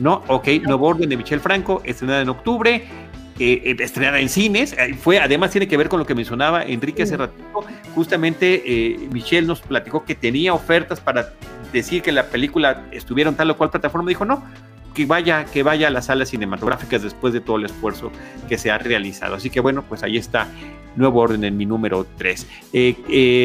¿No? 0.00 0.22
Ok, 0.28 0.48
Nuevo 0.62 0.88
Orden 0.88 1.08
de 1.08 1.16
Michelle 1.16 1.40
Franco, 1.42 1.82
estrenada 1.84 2.22
en 2.22 2.30
octubre, 2.30 2.84
eh, 3.38 3.62
eh, 3.64 3.76
estrenada 3.78 4.18
en 4.18 4.28
cines. 4.28 4.72
Eh, 4.72 4.94
fue, 4.94 5.18
además 5.18 5.50
tiene 5.50 5.68
que 5.68 5.76
ver 5.76 5.88
con 5.88 6.00
lo 6.00 6.06
que 6.06 6.14
mencionaba 6.14 6.64
Enrique 6.64 7.02
hace 7.02 7.16
ratito. 7.16 7.64
Justamente 7.94 8.98
Michelle 9.12 9.46
nos 9.46 9.60
platicó 9.60 10.04
que 10.04 10.14
tenía 10.14 10.54
ofertas 10.54 11.00
para 11.00 11.32
decir 11.72 12.02
que 12.02 12.12
la 12.12 12.24
película 12.26 12.84
estuviera 12.90 13.30
en 13.30 13.36
tal 13.36 13.50
o 13.50 13.56
cual 13.56 13.70
plataforma. 13.70 14.08
Dijo, 14.08 14.24
no, 14.24 14.42
que 14.94 15.06
vaya, 15.06 15.44
que 15.44 15.62
vaya 15.62 15.88
a 15.88 15.90
las 15.90 16.06
salas 16.06 16.30
cinematográficas 16.30 17.02
después 17.02 17.32
de 17.32 17.40
todo 17.40 17.56
el 17.56 17.66
esfuerzo 17.66 18.10
que 18.48 18.58
se 18.58 18.70
ha 18.70 18.78
realizado. 18.78 19.34
Así 19.34 19.50
que 19.50 19.60
bueno, 19.60 19.84
pues 19.88 20.02
ahí 20.02 20.16
está 20.16 20.48
Nuevo 20.96 21.20
Orden 21.20 21.44
en 21.44 21.56
mi 21.56 21.66
número 21.66 22.06
3. 22.18 22.46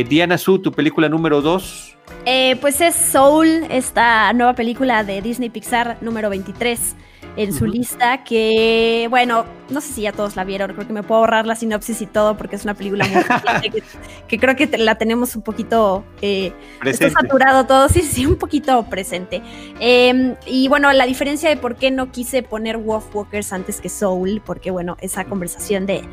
Diana 0.10 0.38
Su, 0.38 0.60
tu 0.60 0.72
película 0.72 1.10
número 1.10 1.42
2. 1.42 1.96
Eh, 2.26 2.56
pues 2.60 2.82
es 2.82 2.96
Soul, 2.96 3.48
esta 3.70 4.32
nueva 4.34 4.54
película 4.54 5.04
de 5.04 5.22
Disney 5.22 5.50
Pixar 5.50 5.98
número 6.02 6.30
23 6.30 6.96
en 7.36 7.54
su 7.54 7.66
lista, 7.66 8.24
que 8.24 9.08
bueno, 9.10 9.46
no 9.70 9.82
sé 9.82 9.94
si 9.94 10.02
ya 10.02 10.12
todos 10.12 10.36
la 10.36 10.44
vieron, 10.44 10.74
creo 10.74 10.88
que 10.88 10.94
me 10.94 11.04
puedo 11.04 11.22
ahorrar 11.22 11.46
la 11.46 11.56
sinopsis 11.56 12.02
y 12.02 12.06
todo 12.06 12.38
porque 12.38 12.56
es 12.56 12.64
una 12.64 12.74
película 12.74 13.06
muy 13.08 13.24
que, 13.72 13.84
que, 14.28 14.40
creo 14.40 14.56
que 14.56 14.78
la 14.78 14.96
tenemos 14.96 15.36
un 15.36 15.42
poquito 15.42 16.06
eh, 16.22 16.54
está 16.86 17.10
saturado 17.10 17.66
todo, 17.66 17.90
sí, 17.90 18.02
sí, 18.02 18.26
un 18.26 18.38
poquito 18.38 18.84
presente. 18.90 19.42
Em, 19.80 20.36
y 20.46 20.68
bueno, 20.68 20.92
la 20.94 21.06
diferencia 21.06 21.50
de 21.50 21.58
por 21.58 21.76
qué 21.76 21.92
no 21.92 22.12
quise 22.12 22.44
poner 22.44 22.78
Wolf 22.78 23.14
Walkers 23.16 23.52
antes 23.54 23.82
que 23.82 23.90
Soul, 23.90 24.42
porque 24.46 24.72
bueno, 24.72 24.98
esa 25.02 25.26
conversación 25.26 25.86
de, 25.86 26.04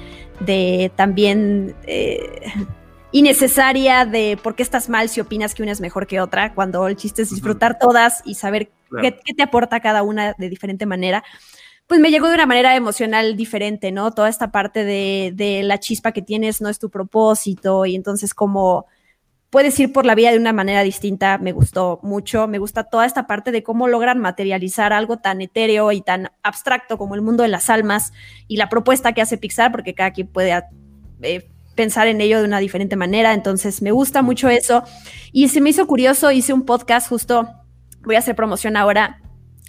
de 0.41 0.91
también... 0.97 1.75
Eh, 1.87 2.41
innecesaria 3.15 4.07
de 4.07 4.39
por 4.43 4.55
qué 4.55 4.63
estás 4.63 4.89
mal 4.89 5.11
si 5.11 5.21
opinas 5.21 5.55
que 5.55 5.63
una 5.63 5.73
es 5.73 5.83
mejor 5.83 6.07
que 6.07 6.21
otra, 6.21 6.55
cuando 6.55 6.89
el 6.89 6.97
chiste 6.97 7.21
es 7.21 7.31
disfrutar 7.31 7.79
todas 7.79 8.23
y 8.25 8.37
saber 8.37 8.71
qué, 9.01 9.35
te 9.35 9.43
aporta 9.43 9.81
cada 9.81 10.03
una 10.03 10.35
de 10.39 10.49
diferente 10.49 10.87
manera. 10.87 11.25
Pues 11.87 12.01
me 12.01 12.11
llegó 12.11 12.29
de 12.29 12.35
una 12.35 12.47
manera 12.47 12.77
emocional 12.77 13.37
diferente, 13.37 13.93
¿no? 13.93 14.13
Toda 14.13 14.29
esta 14.29 14.51
parte 14.53 14.85
de, 14.85 15.33
de 15.35 15.63
la 15.63 15.79
chispa 15.79 16.13
que 16.13 16.23
tienes 16.23 16.61
no 16.61 16.69
es 16.69 16.79
tu 16.79 16.91
propósito 16.91 17.87
y 17.87 17.95
entonces 17.97 18.35
como 18.35 18.87
puedes 19.53 19.79
ir 19.79 19.93
por 19.93 20.07
la 20.07 20.15
vida 20.15 20.31
de 20.31 20.39
una 20.39 20.55
manera 20.55 20.83
distinta, 20.83 21.37
me 21.37 21.53
gustó 21.53 22.01
mucho, 22.03 22.49
me 22.49 22.59
gusta 22.59 22.85
toda 22.85 23.05
esta 23.05 23.27
parte 23.27 23.53
de 23.53 23.63
cómo 23.63 23.87
logran 23.87 24.19
materializar 24.19 24.95
algo 24.95 25.19
tan 25.19 25.43
etéreo 25.43 25.93
y 25.93 26.01
tan 26.01 26.31
abstracto 26.43 26.97
como 26.97 27.15
el 27.15 27.21
mundo 27.21 27.43
de 27.43 27.51
las 27.51 27.69
almas 27.69 28.15
y 28.49 28.57
la 28.57 28.71
propuesta 28.71 29.13
que 29.13 29.21
hace 29.21 29.37
Pixar, 29.37 29.71
porque 29.71 29.95
cada 29.95 30.13
quien 30.13 30.29
puede 30.29 30.59
eh, 31.21 31.51
pensar 31.75 32.07
en 32.07 32.23
ello 32.23 32.39
de 32.39 32.47
una 32.47 32.61
diferente 32.61 32.97
manera. 32.97 33.35
Entonces, 33.35 33.83
me 33.83 33.91
gusta 33.91 34.23
mucho 34.23 34.49
eso. 34.49 34.85
Y 35.33 35.49
se 35.49 35.61
me 35.61 35.69
hizo 35.69 35.87
curioso, 35.87 36.31
hice 36.33 36.55
un 36.55 36.65
podcast 36.65 37.11
justo, 37.11 37.47
voy 38.05 38.17
a 38.17 38.19
hacer 38.19 38.37
promoción 38.37 38.77
ahora. 38.77 39.19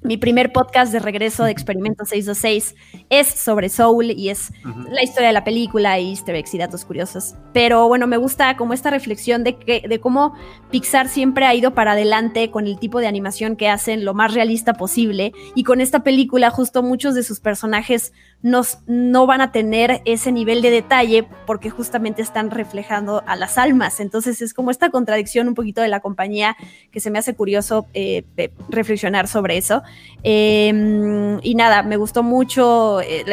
Mi 0.03 0.17
primer 0.17 0.51
podcast 0.51 0.91
de 0.91 0.99
regreso 0.99 1.45
de 1.45 1.51
Experimento 1.51 2.03
626 2.03 2.75
es 3.09 3.27
sobre 3.27 3.69
Soul 3.69 4.11
y 4.11 4.27
es 4.27 4.51
la 4.89 5.01
historia 5.01 5.27
de 5.27 5.33
la 5.33 5.45
película, 5.45 5.97
easter 5.97 6.35
eggs 6.35 6.53
y 6.53 6.57
datos 6.57 6.83
curiosos. 6.83 7.35
Pero 7.53 7.87
bueno, 7.87 8.05
me 8.05 8.17
gusta 8.17 8.57
como 8.57 8.73
esta 8.73 8.89
reflexión 8.89 9.45
de, 9.45 9.57
que, 9.57 9.87
de 9.87 10.01
cómo 10.01 10.33
Pixar 10.71 11.07
siempre 11.07 11.45
ha 11.45 11.55
ido 11.55 11.73
para 11.73 11.93
adelante 11.93 12.51
con 12.51 12.67
el 12.67 12.79
tipo 12.79 12.99
de 12.99 13.07
animación 13.07 13.55
que 13.55 13.69
hacen 13.69 14.03
lo 14.03 14.13
más 14.13 14.33
realista 14.33 14.73
posible. 14.73 15.31
Y 15.55 15.63
con 15.63 15.79
esta 15.79 16.03
película 16.03 16.49
justo 16.49 16.83
muchos 16.83 17.15
de 17.15 17.23
sus 17.23 17.39
personajes 17.39 18.11
no 18.43 19.25
van 19.25 19.39
a 19.39 19.53
tener 19.53 20.01
ese 20.03 20.33
nivel 20.33 20.61
de 20.61 20.69
detalle 20.69 21.25
porque 21.47 21.69
justamente 21.69 22.21
están 22.21 22.51
reflejando 22.51 23.23
a 23.25 23.37
las 23.37 23.57
almas. 23.57 24.01
Entonces 24.01 24.41
es 24.41 24.53
como 24.53 24.69
esta 24.69 24.89
contradicción 24.89 25.47
un 25.47 25.55
poquito 25.55 25.81
de 25.81 25.87
la 25.87 26.01
compañía 26.01 26.57
que 26.91 26.99
se 26.99 27.09
me 27.09 27.19
hace 27.19 27.35
curioso 27.35 27.87
eh, 27.93 28.25
reflexionar 28.67 29.29
sobre 29.29 29.57
eso. 29.57 29.81
Em, 30.23 31.39
y 31.41 31.55
nada, 31.55 31.83
me 31.83 31.95
gustó 31.95 32.21
mucho 32.21 32.99
eh, 32.99 33.23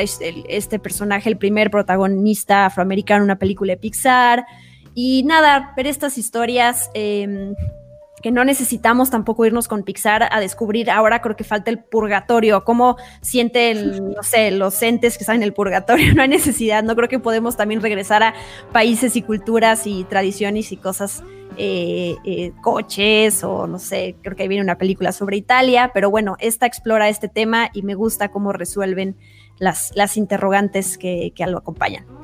este 0.48 0.78
personaje, 0.78 1.28
el 1.28 1.36
primer 1.36 1.72
protagonista 1.72 2.66
afroamericano 2.66 3.18
en 3.18 3.24
una 3.24 3.38
película 3.38 3.72
de 3.72 3.78
Pixar. 3.78 4.46
Y 4.94 5.24
nada, 5.24 5.72
ver 5.76 5.88
estas 5.88 6.18
historias 6.18 6.88
em, 6.94 7.54
que 8.22 8.30
no 8.30 8.44
necesitamos 8.44 9.10
tampoco 9.10 9.46
irnos 9.46 9.68
con 9.68 9.82
Pixar 9.82 10.28
a 10.30 10.40
descubrir, 10.40 10.90
ahora 10.90 11.20
creo 11.20 11.36
que 11.36 11.44
falta 11.44 11.70
el 11.70 11.78
purgatorio, 11.78 12.64
cómo 12.64 12.96
sienten, 13.20 14.12
no 14.14 14.22
sé, 14.22 14.50
los 14.50 14.80
entes 14.82 15.16
que 15.16 15.24
están 15.24 15.36
en 15.36 15.42
el 15.42 15.52
purgatorio, 15.52 16.14
no 16.14 16.22
hay 16.22 16.28
necesidad, 16.28 16.82
no 16.82 16.94
creo 16.96 17.08
que 17.08 17.18
podemos 17.18 17.56
también 17.56 17.80
regresar 17.80 18.22
a 18.22 18.34
países 18.72 19.16
y 19.16 19.22
culturas 19.22 19.86
y 19.86 20.04
tradiciones 20.04 20.72
y 20.72 20.76
cosas, 20.76 21.22
eh, 21.56 22.16
eh, 22.24 22.52
coches 22.62 23.42
o 23.42 23.66
no 23.66 23.78
sé, 23.78 24.16
creo 24.22 24.36
que 24.36 24.42
ahí 24.42 24.48
viene 24.48 24.64
una 24.64 24.78
película 24.78 25.12
sobre 25.12 25.36
Italia, 25.36 25.90
pero 25.92 26.10
bueno, 26.10 26.36
esta 26.38 26.66
explora 26.66 27.08
este 27.08 27.28
tema 27.28 27.70
y 27.72 27.82
me 27.82 27.94
gusta 27.94 28.30
cómo 28.30 28.52
resuelven 28.52 29.16
las, 29.58 29.92
las 29.94 30.16
interrogantes 30.16 30.96
que, 30.96 31.32
que 31.34 31.46
lo 31.46 31.58
acompañan. 31.58 32.19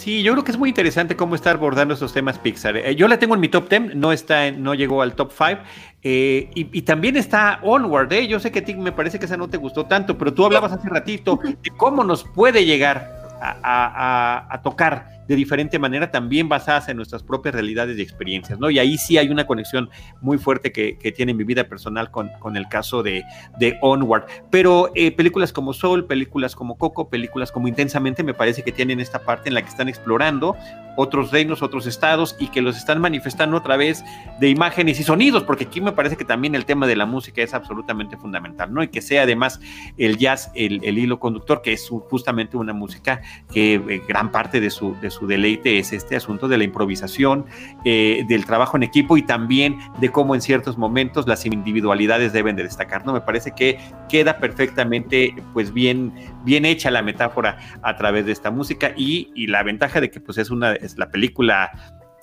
Sí, 0.00 0.22
yo 0.22 0.32
creo 0.32 0.44
que 0.44 0.50
es 0.50 0.56
muy 0.56 0.70
interesante 0.70 1.14
cómo 1.14 1.34
está 1.34 1.50
abordando 1.50 1.92
estos 1.92 2.14
temas 2.14 2.38
Pixar. 2.38 2.74
Eh, 2.74 2.96
yo 2.96 3.06
la 3.06 3.18
tengo 3.18 3.34
en 3.34 3.40
mi 3.40 3.48
top 3.50 3.68
10, 3.68 3.96
no 3.96 4.12
está, 4.12 4.50
no 4.50 4.72
llegó 4.72 5.02
al 5.02 5.14
top 5.14 5.30
5. 5.30 5.60
Eh, 6.02 6.48
y, 6.54 6.82
también 6.82 7.18
está 7.18 7.60
Onward, 7.62 8.10
¿eh? 8.14 8.26
Yo 8.26 8.40
sé 8.40 8.50
que 8.50 8.60
a 8.60 8.64
ti 8.64 8.74
me 8.74 8.92
parece 8.92 9.18
que 9.18 9.26
esa 9.26 9.36
no 9.36 9.50
te 9.50 9.58
gustó 9.58 9.84
tanto, 9.84 10.16
pero 10.16 10.32
tú 10.32 10.46
hablabas 10.46 10.72
hace 10.72 10.88
ratito 10.88 11.38
de 11.42 11.70
cómo 11.76 12.02
nos 12.02 12.24
puede 12.24 12.64
llegar 12.64 13.12
a 13.42 14.60
tocar 14.64 15.19
de 15.30 15.36
diferente 15.36 15.78
manera, 15.78 16.10
también 16.10 16.48
basadas 16.48 16.88
en 16.88 16.96
nuestras 16.96 17.22
propias 17.22 17.54
realidades 17.54 17.96
y 17.96 18.02
experiencias, 18.02 18.58
¿no? 18.58 18.68
Y 18.68 18.80
ahí 18.80 18.98
sí 18.98 19.16
hay 19.16 19.28
una 19.28 19.46
conexión 19.46 19.88
muy 20.20 20.38
fuerte 20.38 20.72
que, 20.72 20.98
tiene 21.14 21.34
mi 21.34 21.44
vida 21.44 21.68
personal 21.68 22.10
con, 22.10 22.30
con 22.40 22.56
el 22.56 22.66
caso 22.68 23.04
de, 23.04 23.22
de 23.60 23.78
Onward. 23.80 24.24
Pero 24.50 24.90
eh, 24.96 25.12
películas 25.12 25.52
como 25.52 25.72
Soul, 25.72 26.06
películas 26.06 26.56
como 26.56 26.76
Coco, 26.76 27.08
películas 27.08 27.52
como 27.52 27.68
Intensamente, 27.68 28.24
me 28.24 28.34
parece 28.34 28.64
que 28.64 28.72
tienen 28.72 28.98
esta 28.98 29.20
parte 29.20 29.48
en 29.48 29.54
la 29.54 29.62
que 29.62 29.68
están 29.68 29.88
explorando 29.88 30.56
otros 30.96 31.30
reinos, 31.30 31.62
otros 31.62 31.86
estados 31.86 32.36
y 32.38 32.48
que 32.48 32.60
los 32.60 32.76
están 32.76 33.00
manifestando 33.00 33.56
a 33.56 33.62
través 33.62 34.04
de 34.40 34.48
imágenes 34.48 34.98
y 34.98 35.04
sonidos, 35.04 35.44
porque 35.44 35.64
aquí 35.64 35.80
me 35.80 35.92
parece 35.92 36.16
que 36.16 36.24
también 36.24 36.56
el 36.56 36.64
tema 36.64 36.88
de 36.88 36.96
la 36.96 37.06
música 37.06 37.42
es 37.42 37.54
absolutamente 37.54 38.16
fundamental, 38.16 38.74
¿no? 38.74 38.82
Y 38.82 38.88
que 38.88 39.00
sea 39.00 39.22
además 39.22 39.60
el 39.96 40.18
jazz 40.18 40.50
el, 40.54 40.98
hilo 40.98 41.20
conductor, 41.20 41.62
que 41.62 41.72
es 41.72 41.88
justamente 41.88 42.56
una 42.56 42.72
música 42.72 43.22
que 43.52 43.74
eh, 43.74 44.02
gran 44.08 44.32
parte 44.32 44.60
de 44.60 44.70
su 44.70 44.96
deleite 45.26 45.78
es 45.78 45.92
este 45.92 46.16
asunto 46.16 46.48
de 46.48 46.58
la 46.58 46.64
improvisación, 46.64 47.46
eh, 47.84 48.24
del 48.28 48.46
trabajo 48.46 48.76
en 48.76 48.82
equipo 48.82 49.16
y 49.16 49.22
también 49.22 49.78
de 50.00 50.10
cómo 50.10 50.34
en 50.34 50.40
ciertos 50.40 50.78
momentos 50.78 51.26
las 51.26 51.46
individualidades 51.46 52.32
deben 52.32 52.56
de 52.56 52.64
destacar, 52.64 53.04
¿no? 53.06 53.12
Me 53.12 53.20
parece 53.20 53.52
que 53.52 53.78
queda 54.08 54.38
perfectamente, 54.38 55.34
pues 55.52 55.72
bien, 55.72 56.12
bien 56.44 56.64
hecha 56.64 56.90
la 56.90 57.02
metáfora 57.02 57.58
a 57.82 57.96
través 57.96 58.26
de 58.26 58.32
esta 58.32 58.50
música 58.50 58.92
y, 58.96 59.28
la 59.50 59.62
ventaja 59.64 60.00
de 60.00 60.10
que 60.10 60.20
pues 60.20 60.38
es 60.38 60.50
una 60.50 60.74
es 60.74 60.96
la 60.96 61.10
película 61.10 61.72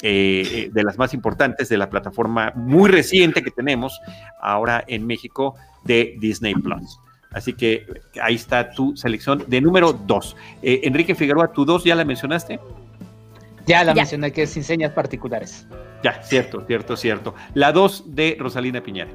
eh, 0.01 0.43
eh, 0.51 0.69
de 0.71 0.83
las 0.83 0.97
más 0.97 1.13
importantes 1.13 1.67
de 1.67 1.77
la 1.77 1.89
plataforma 1.89 2.53
muy 2.55 2.89
reciente 2.89 3.41
que 3.41 3.51
tenemos 3.51 3.99
ahora 4.39 4.83
en 4.87 5.05
México 5.05 5.55
de 5.83 6.15
Disney 6.19 6.53
Plus. 6.53 6.99
Así 7.31 7.53
que 7.53 7.85
ahí 8.21 8.35
está 8.35 8.71
tu 8.71 8.95
selección 8.95 9.43
de 9.47 9.59
número 9.59 9.93
dos. 9.93 10.35
Eh, 10.61 10.81
Enrique 10.83 11.15
Figueroa, 11.15 11.51
¿tu 11.51 11.65
dos 11.65 11.83
ya 11.83 11.95
la 11.95 12.05
mencionaste? 12.05 12.59
Ya 13.67 13.83
la 13.83 13.93
mencioné, 13.93 14.31
que 14.31 14.43
es 14.43 14.49
sin 14.49 14.63
señas 14.63 14.91
particulares. 14.91 15.67
Ya, 16.03 16.21
cierto, 16.23 16.63
cierto, 16.65 16.95
cierto. 16.95 17.35
La 17.53 17.71
dos 17.71 18.03
de 18.07 18.37
Rosalina 18.39 18.81
Piñera 18.81 19.11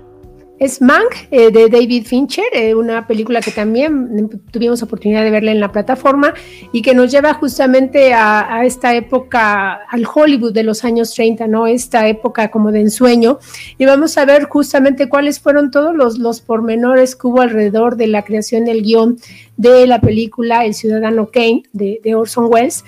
es 0.63 0.81
Mank 0.81 1.27
eh, 1.33 1.51
de 1.51 1.69
David 1.69 2.07
Fincher, 2.07 2.45
eh, 2.53 2.73
una 2.73 3.05
película 3.09 3.41
que 3.41 3.51
también 3.51 4.41
tuvimos 4.53 4.81
oportunidad 4.81 5.25
de 5.25 5.33
verla 5.33 5.51
en 5.51 5.59
la 5.59 5.73
plataforma 5.73 6.35
y 6.71 6.83
que 6.83 6.95
nos 6.95 7.11
lleva 7.11 7.35
justamente 7.35 8.15
a, 8.15 8.65
esta 8.65 8.95
época, 8.95 9.81
al 9.89 10.07
Hollywood 10.07 10.53
de 10.53 10.63
los 10.63 10.85
años 10.85 11.15
30, 11.15 11.49
¿no? 11.49 11.67
Esta 11.67 12.07
época 12.07 12.53
como 12.53 12.71
de 12.71 12.81
ensueño. 12.81 13.41
Y 13.77 13.87
vamos 13.87 14.17
a 14.17 14.25
ver 14.25 14.45
justamente 14.45 15.09
cuáles 15.09 15.41
fueron 15.41 15.73
todos 15.73 15.97
los, 15.97 16.19
los 16.19 16.41
pormenores 16.41 17.17
que 17.17 17.27
hubo 17.27 17.41
alrededor 17.41 17.97
de 17.97 18.07
la 18.07 18.23
creación 18.23 18.65
del 18.65 18.83
guion 18.83 19.19
de 19.57 19.89
la 19.89 20.01
película 20.01 20.65
El 20.65 20.75
Ciudadano 20.75 21.31
Kane 21.33 21.65
de, 21.73 22.01
de 22.05 22.15
Orson 22.15 22.47
Welles 22.49 22.85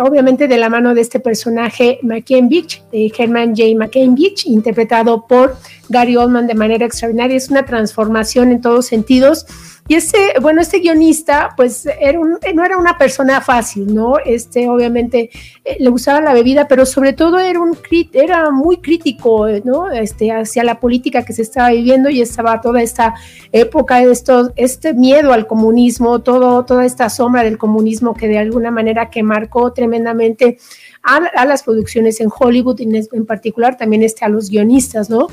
obviamente 0.00 0.48
de 0.48 0.58
la 0.58 0.68
mano 0.68 0.94
de 0.94 1.00
este 1.00 1.20
personaje 1.20 1.98
McCain 2.02 2.48
Beach, 2.48 2.82
de 2.90 3.12
Herman 3.16 3.54
J. 3.54 3.76
McCain 3.76 4.14
Beach, 4.14 4.46
interpretado 4.46 5.26
por 5.26 5.56
Gary 5.88 6.16
Oldman 6.16 6.46
de 6.46 6.54
manera 6.54 6.86
extraordinaria. 6.86 7.36
Es 7.36 7.50
una 7.50 7.64
transformación 7.64 8.52
en 8.52 8.60
todos 8.60 8.86
sentidos 8.86 9.46
y 9.88 9.94
este, 9.94 10.34
bueno, 10.40 10.60
este 10.60 10.80
guionista, 10.80 11.50
pues 11.56 11.86
era 11.86 12.18
no 12.18 12.64
era 12.64 12.76
una 12.76 12.98
persona 12.98 13.40
fácil, 13.40 13.94
¿no? 13.94 14.18
Este, 14.24 14.68
obviamente 14.68 15.30
eh, 15.64 15.76
le 15.78 15.90
gustaba 15.90 16.20
la 16.20 16.32
bebida, 16.32 16.66
pero 16.66 16.84
sobre 16.86 17.12
todo 17.12 17.38
era, 17.38 17.60
un, 17.60 17.76
era 18.12 18.50
muy 18.50 18.78
crítico, 18.78 19.46
¿no? 19.64 19.90
Este, 19.90 20.32
hacia 20.32 20.64
la 20.64 20.80
política 20.80 21.24
que 21.24 21.32
se 21.32 21.42
estaba 21.42 21.70
viviendo 21.70 22.10
y 22.10 22.20
estaba 22.20 22.60
toda 22.60 22.82
esta 22.82 23.14
época 23.52 24.02
esto, 24.02 24.52
este 24.56 24.92
miedo 24.92 25.32
al 25.32 25.46
comunismo, 25.46 26.20
todo, 26.20 26.64
toda 26.64 26.84
esta 26.84 27.08
sombra 27.08 27.44
del 27.44 27.58
comunismo 27.58 28.14
que 28.14 28.28
de 28.28 28.38
alguna 28.38 28.70
manera 28.70 29.10
que 29.10 29.22
marcó 29.22 29.72
tremendamente 29.72 30.58
a, 31.02 31.44
las 31.44 31.62
producciones 31.62 32.20
en 32.20 32.28
Hollywood, 32.36 32.80
y 32.80 32.88
en 33.12 33.26
particular 33.26 33.76
también 33.76 34.02
este, 34.02 34.24
a 34.24 34.28
los 34.28 34.50
guionistas, 34.50 35.08
¿no? 35.08 35.28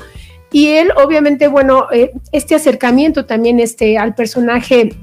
Y 0.54 0.68
él, 0.68 0.92
obviamente, 1.04 1.48
bueno, 1.48 1.88
eh, 1.92 2.12
este 2.30 2.54
acercamiento 2.54 3.26
también 3.26 3.58
este, 3.58 3.98
al 3.98 4.14
personaje 4.14 4.94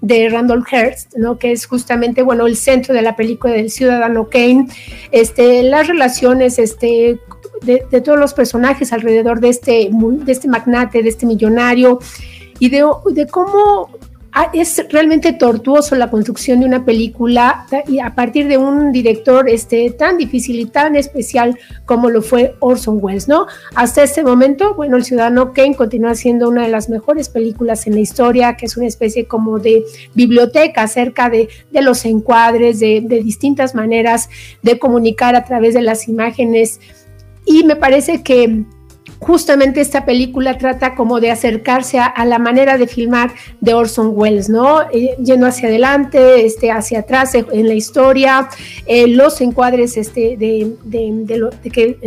de 0.00 0.28
Randall 0.28 0.62
Hearst, 0.70 1.16
¿no? 1.16 1.40
que 1.40 1.50
es 1.50 1.66
justamente 1.66 2.22
bueno 2.22 2.46
el 2.46 2.56
centro 2.56 2.94
de 2.94 3.02
la 3.02 3.16
película 3.16 3.52
del 3.52 3.68
ciudadano 3.68 4.28
Kane, 4.28 4.68
este, 5.10 5.64
las 5.64 5.88
relaciones 5.88 6.60
este, 6.60 7.18
de, 7.62 8.00
todos 8.00 8.16
los 8.16 8.32
personajes 8.32 8.92
alrededor 8.92 9.40
de 9.40 9.48
este, 9.48 9.90
de 9.90 10.32
este 10.32 10.46
magnate, 10.46 11.02
de 11.02 11.08
este 11.08 11.26
millonario, 11.26 11.98
y 12.60 12.68
de, 12.68 12.84
de 13.10 13.26
cómo 13.26 13.90
es 14.52 14.82
realmente 14.90 15.34
tortuoso 15.34 15.94
la 15.94 16.10
construcción 16.10 16.60
de 16.60 16.66
una 16.66 16.84
película 16.84 17.66
a 18.02 18.14
partir 18.14 18.48
de 18.48 18.56
un 18.56 18.90
director 18.90 19.48
este, 19.48 19.90
tan 19.90 20.16
difícil 20.16 20.58
y 20.58 20.64
tan 20.66 20.96
especial 20.96 21.58
como 21.84 22.08
lo 22.08 22.22
fue 22.22 22.54
Orson 22.60 22.98
Welles, 23.00 23.28
¿no? 23.28 23.46
Hasta 23.74 24.02
este 24.02 24.22
momento, 24.22 24.74
bueno, 24.74 24.96
El 24.96 25.04
Ciudadano 25.04 25.52
Kane 25.52 25.76
continúa 25.76 26.14
siendo 26.14 26.48
una 26.48 26.62
de 26.62 26.68
las 26.68 26.88
mejores 26.88 27.28
películas 27.28 27.86
en 27.86 27.94
la 27.94 28.00
historia, 28.00 28.56
que 28.56 28.66
es 28.66 28.76
una 28.76 28.86
especie 28.86 29.26
como 29.26 29.58
de 29.58 29.84
biblioteca 30.14 30.82
acerca 30.82 31.28
de, 31.28 31.48
de 31.70 31.82
los 31.82 32.04
encuadres, 32.06 32.80
de, 32.80 33.02
de 33.04 33.22
distintas 33.22 33.74
maneras 33.74 34.30
de 34.62 34.78
comunicar 34.78 35.36
a 35.36 35.44
través 35.44 35.74
de 35.74 35.82
las 35.82 36.08
imágenes. 36.08 36.80
Y 37.44 37.64
me 37.64 37.76
parece 37.76 38.22
que 38.22 38.64
justamente 39.22 39.80
esta 39.80 40.04
película 40.04 40.58
trata 40.58 40.96
como 40.96 41.20
de 41.20 41.30
acercarse 41.30 42.00
a, 42.00 42.24
la 42.24 42.38
manera 42.38 42.76
de 42.76 42.88
filmar 42.88 43.32
de 43.60 43.72
Orson 43.72 44.12
Welles, 44.14 44.48
¿no? 44.48 44.82
Eh, 44.90 45.16
yendo 45.22 45.46
hacia 45.46 45.68
adelante, 45.68 46.44
este, 46.44 46.72
hacia 46.72 47.00
atrás 47.00 47.34
en 47.34 47.68
la 47.68 47.74
historia, 47.74 48.48
eh, 48.86 49.06
los 49.06 49.40
encuadres 49.40 49.96
este, 49.96 50.36
de, 50.36 50.76
de, 50.84 51.70
que, 51.72 51.98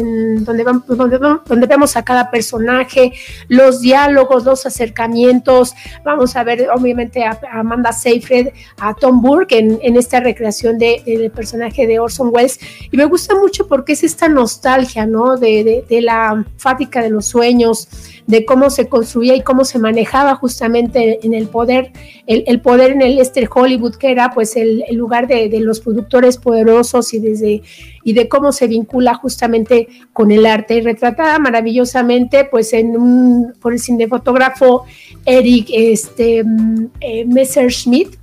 donde, 0.41 0.63
vamos, 0.63 0.85
donde, 0.87 1.67
vemos 1.67 1.95
a 1.95 2.03
cada 2.03 2.29
personaje, 2.29 3.13
los 3.47 3.79
diálogos, 3.79 4.43
los 4.43 4.65
acercamientos, 4.65 5.73
vamos 6.03 6.35
a 6.35 6.43
ver 6.43 6.67
obviamente 6.75 7.23
a, 7.23 7.39
Amanda 7.51 7.93
Seyfried, 7.93 8.49
a 8.79 8.93
Tom 8.93 9.21
Burke 9.21 9.57
en, 9.57 9.95
esta 9.95 10.19
recreación 10.19 10.77
del 10.77 11.31
personaje 11.31 11.87
de 11.87 11.99
Orson 11.99 12.29
Welles, 12.31 12.59
y 12.91 12.97
me 12.97 13.05
gusta 13.05 13.35
mucho 13.35 13.67
porque 13.67 13.93
es 13.93 14.03
esta 14.03 14.27
nostalgia, 14.27 15.05
¿no? 15.05 15.37
De, 15.37 15.85
la 15.95 16.43
de 16.89 17.09
los 17.09 17.25
sueños, 17.25 17.87
de 18.27 18.45
cómo 18.45 18.69
se 18.69 18.87
construía 18.87 19.35
y 19.35 19.41
cómo 19.41 19.65
se 19.65 19.79
manejaba 19.79 20.35
justamente 20.35 21.19
en 21.25 21.33
el 21.33 21.47
poder, 21.47 21.91
el, 22.27 22.59
poder 22.61 22.91
en 22.91 23.01
el 23.01 23.19
este 23.19 23.47
Hollywood, 23.53 23.95
que 23.95 24.11
era 24.11 24.31
pues 24.33 24.55
el, 24.55 24.83
lugar 24.91 25.27
de, 25.27 25.49
los 25.59 25.79
productores 25.79 26.37
poderosos 26.37 27.13
y 27.13 27.19
desde 27.19 27.61
y 28.03 28.13
de 28.13 28.29
cómo 28.29 28.51
se 28.51 28.67
vincula 28.67 29.15
justamente 29.15 29.87
con 30.13 30.31
el 30.31 30.45
arte, 30.45 30.75
y 30.75 30.81
retratada 30.81 31.39
maravillosamente 31.39 32.45
pues 32.45 32.71
en 32.73 32.95
un, 32.97 33.53
por 33.59 33.73
el 33.73 33.79
cinefotógrafo 33.79 34.85
Eric 35.25 35.69
este, 35.71 36.43
mm, 36.43 36.87
eh, 37.01 37.25
Messerschmidt, 37.25 38.15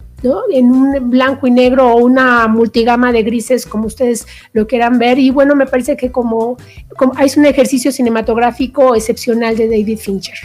en 0.53 0.71
un 0.71 1.11
blanco 1.11 1.47
y 1.47 1.51
negro 1.51 1.95
o 1.95 1.97
una 1.97 2.49
multigama 2.49 3.13
de 3.13 3.23
grises, 3.23 3.67
como 3.67 3.87
ustedes 3.87 4.27
lo 4.53 4.67
quieran 4.67 4.99
ver. 4.99 5.19
Y 5.19 5.31
bueno, 5.31 5.55
me 5.55 5.67
parece 5.67 5.97
que 5.97 6.11
como, 6.11 6.57
es 7.23 7.37
un 7.37 7.47
ejercicio 7.47 7.93
cinematográfico 7.93 8.95
excepcional 8.95 9.57
de 9.57 9.69
David 9.69 9.99
Fincher. 9.99 10.39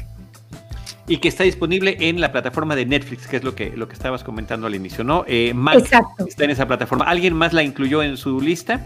Y 1.08 1.18
que 1.18 1.30
está 1.30 1.44
disponible 1.44 1.96
en 2.02 2.20
la 2.20 2.32
plataforma 2.32 2.76
de 2.76 2.86
Netflix, 2.86 3.28
que 3.28 3.38
es 3.38 3.44
lo 3.44 3.56
que, 3.56 3.70
lo 3.70 3.88
que 3.88 3.94
estabas 3.94 4.24
comentando 4.24 4.68
al 4.68 4.76
inicio, 4.76 5.06
¿no? 5.06 5.24
Eh, 5.26 5.54
Exacto. 5.74 6.28
está 6.28 6.44
en 6.44 6.50
esa 6.50 6.68
plataforma. 6.68 7.06
¿Alguien 7.06 7.34
más 7.34 7.54
la 7.54 7.64
incluyó 7.64 8.04
en 8.04 8.18
su 8.18 8.42
lista? 8.42 8.86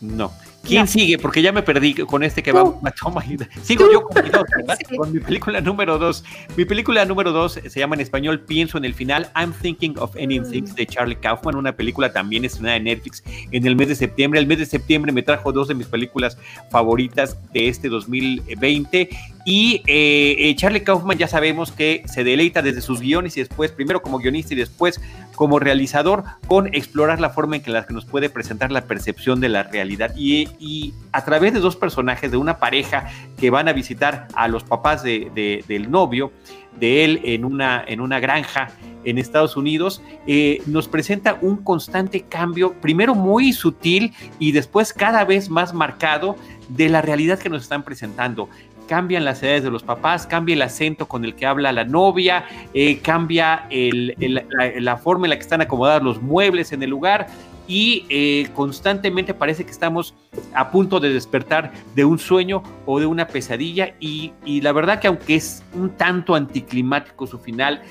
No. 0.00 0.30
¿Quién 0.64 0.82
No. 0.82 0.86
sigue? 0.86 1.18
Porque 1.18 1.42
ya 1.42 1.52
me 1.52 1.62
perdí 1.62 1.94
con 1.94 2.22
este 2.22 2.42
que 2.42 2.52
va. 2.52 2.62
Toma, 3.00 3.22
Sigo 3.62 3.84
Tú. 3.86 3.92
yo 3.92 4.02
con 4.02 4.24
mi, 4.24 4.30
dos, 4.30 4.42
¿verdad? 4.56 4.78
Sí. 4.88 4.96
con 4.96 5.12
mi 5.12 5.20
película 5.20 5.60
número 5.60 5.98
dos. 5.98 6.24
Mi 6.56 6.64
película 6.64 7.04
número 7.04 7.32
dos 7.32 7.52
se 7.66 7.78
llama 7.80 7.94
en 7.94 8.00
español 8.00 8.40
Pienso 8.40 8.78
en 8.78 8.84
el 8.84 8.94
final, 8.94 9.30
I'm 9.36 9.52
Thinking 9.52 9.98
of 9.98 10.16
Ending 10.16 10.48
Things 10.50 10.74
de 10.74 10.86
Charlie 10.86 11.16
Kaufman, 11.16 11.56
una 11.56 11.72
película 11.76 12.12
también 12.12 12.44
estrenada 12.44 12.76
en 12.76 12.84
Netflix 12.84 13.22
en 13.50 13.66
el 13.66 13.76
mes 13.76 13.88
de 13.88 13.94
septiembre. 13.94 14.40
El 14.40 14.46
mes 14.46 14.58
de 14.58 14.66
septiembre 14.66 15.12
me 15.12 15.22
trajo 15.22 15.52
dos 15.52 15.68
de 15.68 15.74
mis 15.74 15.86
películas 15.86 16.38
favoritas 16.70 17.36
de 17.52 17.68
este 17.68 17.88
2020 17.88 19.08
y 19.44 19.82
eh, 19.86 20.36
eh, 20.38 20.54
Charlie 20.56 20.82
Kaufman 20.82 21.18
ya 21.18 21.28
sabemos 21.28 21.70
que 21.70 22.02
se 22.06 22.24
deleita 22.24 22.62
desde 22.62 22.80
sus 22.80 23.00
guiones 23.00 23.36
y 23.36 23.40
después, 23.40 23.72
primero 23.72 24.00
como 24.02 24.18
guionista 24.18 24.54
y 24.54 24.56
después 24.56 25.00
como 25.34 25.58
realizador, 25.58 26.24
con 26.46 26.72
explorar 26.74 27.20
la 27.20 27.30
forma 27.30 27.56
en 27.56 27.62
que, 27.62 27.70
la 27.70 27.84
que 27.86 27.92
nos 27.92 28.04
puede 28.04 28.30
presentar 28.30 28.70
la 28.70 28.86
percepción 28.86 29.40
de 29.40 29.48
la 29.48 29.64
realidad. 29.64 30.14
Y, 30.16 30.94
a 31.12 31.24
través 31.24 31.52
de 31.52 31.60
dos 31.60 31.76
personajes, 31.76 32.30
de 32.30 32.36
una 32.36 32.58
pareja 32.58 33.08
que 33.36 33.50
van 33.50 33.68
a 33.68 33.72
visitar 33.72 34.28
a 34.34 34.48
los 34.48 34.64
papás 34.64 35.02
de- 35.02 35.64
del 35.66 35.90
novio, 35.90 36.32
de 36.78 37.04
él 37.04 37.20
en 37.24 37.44
una, 37.44 37.84
en 37.86 38.00
una 38.00 38.20
granja 38.20 38.70
en 39.04 39.18
Estados 39.18 39.56
Unidos, 39.56 40.02
eh, 40.26 40.62
nos 40.66 40.88
presenta 40.88 41.38
un 41.40 41.58
constante 41.58 42.22
cambio, 42.22 42.74
primero 42.80 43.14
muy 43.14 43.52
sutil 43.52 44.12
y 44.38 44.52
después 44.52 44.92
cada 44.92 45.24
vez 45.24 45.50
más 45.50 45.74
marcado 45.74 46.36
de 46.68 46.88
la 46.88 47.02
realidad 47.02 47.38
que 47.38 47.50
nos 47.50 47.62
están 47.62 47.82
presentando 47.82 48.48
cambian 48.86 49.24
las 49.24 49.42
edades 49.42 49.64
de 49.64 49.70
los 49.70 49.82
papás, 49.82 50.26
cambia 50.26 50.54
el 50.54 50.62
acento 50.62 51.06
con 51.06 51.24
el 51.24 51.34
que 51.34 51.46
habla 51.46 51.72
la 51.72 51.84
novia, 51.84 52.44
eh, 52.72 52.98
cambia 52.98 53.66
la, 53.70 54.96
forma 54.96 55.26
en 55.26 55.30
la 55.30 55.36
que 55.36 55.42
están 55.42 55.60
acomodados 55.60 56.02
los 56.02 56.22
muebles 56.22 56.72
en 56.72 56.82
el 56.82 56.90
lugar 56.90 57.26
y 57.66 58.04
eh, 58.10 58.48
constantemente 58.54 59.32
parece 59.32 59.64
que 59.64 59.70
estamos 59.70 60.14
a 60.54 60.70
punto 60.70 61.00
de 61.00 61.12
despertar 61.12 61.72
de 61.94 62.04
un 62.04 62.18
sueño 62.18 62.62
o 62.84 63.00
de 63.00 63.06
una 63.06 63.26
pesadilla 63.26 63.94
y 64.00 64.32
la 64.60 64.72
verdad 64.72 65.00
que 65.00 65.06
aunque 65.06 65.36
es 65.36 65.62
un 65.74 65.90
tanto 65.90 66.34
anticlimático 66.34 67.26
su 67.26 67.38
final, 67.38 67.82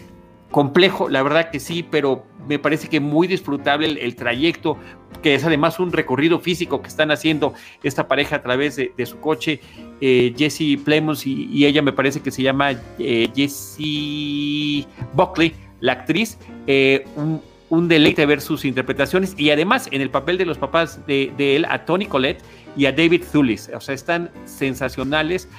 complejo, 0.53 1.09
la 1.09 1.23
verdad 1.23 1.49
que 1.49 1.59
sí, 1.59 1.83
pero 1.83 2.25
me 2.47 2.59
parece 2.59 2.87
que 2.87 2.99
muy 2.99 3.27
disfrutable 3.27 3.87
el, 3.87 4.15
trayecto, 4.15 4.77
que 5.23 5.33
es 5.33 5.43
además 5.43 5.79
un 5.79 5.91
recorrido 5.91 6.39
físico 6.39 6.81
que 6.81 6.89
están 6.89 7.09
haciendo 7.09 7.55
esta 7.81 8.07
pareja 8.07 8.35
a 8.37 8.43
través 8.43 8.75
de, 8.75 9.05
su 9.07 9.19
coche, 9.19 9.59
eh, 9.99 10.31
Jesse 10.37 10.77
Plemons 10.85 11.25
y, 11.25 11.65
ella 11.65 11.81
me 11.81 11.91
parece 11.91 12.21
que 12.21 12.29
se 12.29 12.43
llama 12.43 12.73
eh, 12.99 13.29
Jessie 13.35 14.85
Buckley, 15.13 15.53
la 15.79 15.93
actriz, 15.93 16.37
eh, 16.67 17.03
un, 17.15 17.87
deleite 17.87 18.23
ver 18.27 18.39
sus 18.39 18.63
interpretaciones 18.63 19.33
y 19.35 19.49
además 19.49 19.89
en 19.91 20.01
el 20.01 20.11
papel 20.11 20.37
de 20.37 20.45
los 20.45 20.59
papás 20.59 21.03
de, 21.07 21.33
él, 21.39 21.65
a 21.67 21.83
Tony 21.85 22.05
Collette 22.05 22.43
y 22.77 22.85
a 22.85 22.91
David 22.91 23.23
Thulis, 23.31 23.71
o 23.75 23.81
sea, 23.81 23.95
están 23.95 24.29
sensacionales. 24.45 25.49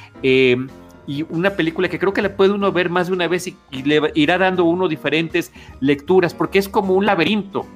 Y 1.06 1.22
una 1.30 1.50
película 1.50 1.88
que 1.88 1.98
creo 1.98 2.12
que 2.12 2.22
la 2.22 2.36
puede 2.36 2.52
uno 2.52 2.72
ver 2.72 2.90
más 2.90 3.08
de 3.08 3.12
una 3.12 3.28
vez 3.28 3.46
y, 3.46 3.56
y 3.70 3.82
le 3.82 4.12
irá 4.14 4.38
dando 4.38 4.64
uno 4.64 4.88
diferentes 4.88 5.52
lecturas, 5.80 6.34
porque 6.34 6.58
es 6.58 6.68
como 6.68 6.94
un 6.94 7.06
laberinto. 7.06 7.66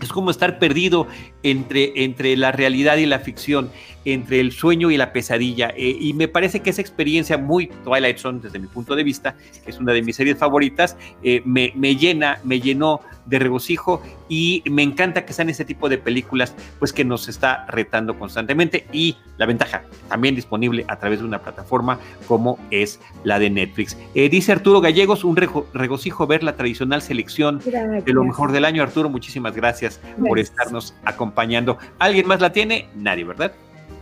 Es 0.00 0.08
como 0.10 0.30
estar 0.30 0.58
perdido 0.58 1.06
entre, 1.42 2.04
entre 2.04 2.36
la 2.36 2.52
realidad 2.52 2.96
y 2.96 3.06
la 3.06 3.18
ficción, 3.18 3.70
entre 4.04 4.40
el 4.40 4.52
sueño 4.52 4.90
y 4.90 4.96
la 4.96 5.12
pesadilla. 5.12 5.72
Eh, 5.76 5.96
y 6.00 6.12
me 6.14 6.28
parece 6.28 6.60
que 6.60 6.70
esa 6.70 6.80
experiencia 6.80 7.36
muy 7.36 7.66
Twilight 7.84 8.18
Zone, 8.18 8.40
desde 8.42 8.58
mi 8.58 8.66
punto 8.66 8.94
de 8.96 9.04
vista, 9.04 9.34
que 9.64 9.70
es 9.70 9.78
una 9.78 9.92
de 9.92 10.02
mis 10.02 10.16
series 10.16 10.38
favoritas, 10.38 10.96
eh, 11.22 11.42
me, 11.44 11.72
me 11.74 11.96
llena, 11.96 12.38
me 12.44 12.60
llenó 12.60 13.00
de 13.26 13.38
regocijo 13.38 14.02
y 14.28 14.62
me 14.68 14.82
encanta 14.82 15.24
que 15.24 15.32
sean 15.32 15.50
ese 15.50 15.64
tipo 15.64 15.88
de 15.88 15.98
películas, 15.98 16.54
pues 16.78 16.92
que 16.92 17.04
nos 17.04 17.28
está 17.28 17.66
retando 17.68 18.18
constantemente. 18.18 18.86
Y 18.92 19.16
la 19.36 19.46
ventaja, 19.46 19.82
también 20.08 20.34
disponible 20.34 20.84
a 20.88 20.98
través 20.98 21.20
de 21.20 21.26
una 21.26 21.40
plataforma 21.40 21.98
como 22.26 22.58
es 22.70 23.00
la 23.24 23.38
de 23.38 23.50
Netflix. 23.50 23.96
Eh, 24.14 24.28
dice 24.28 24.52
Arturo 24.52 24.80
Gallegos, 24.80 25.24
un 25.24 25.36
rego- 25.36 25.66
regocijo 25.74 26.26
ver 26.26 26.42
la 26.42 26.56
tradicional 26.56 27.02
selección 27.02 27.58
de 27.58 28.12
lo 28.12 28.24
mejor 28.24 28.52
del 28.52 28.64
año. 28.64 28.82
Arturo, 28.82 29.10
muchísimas 29.10 29.54
gracias 29.54 29.89
por 29.98 30.36
Gracias. 30.36 30.50
estarnos 30.50 30.94
acompañando. 31.04 31.78
¿Alguien 31.98 32.26
más 32.26 32.40
la 32.40 32.52
tiene? 32.52 32.88
Nadie, 32.94 33.24
¿verdad? 33.24 33.52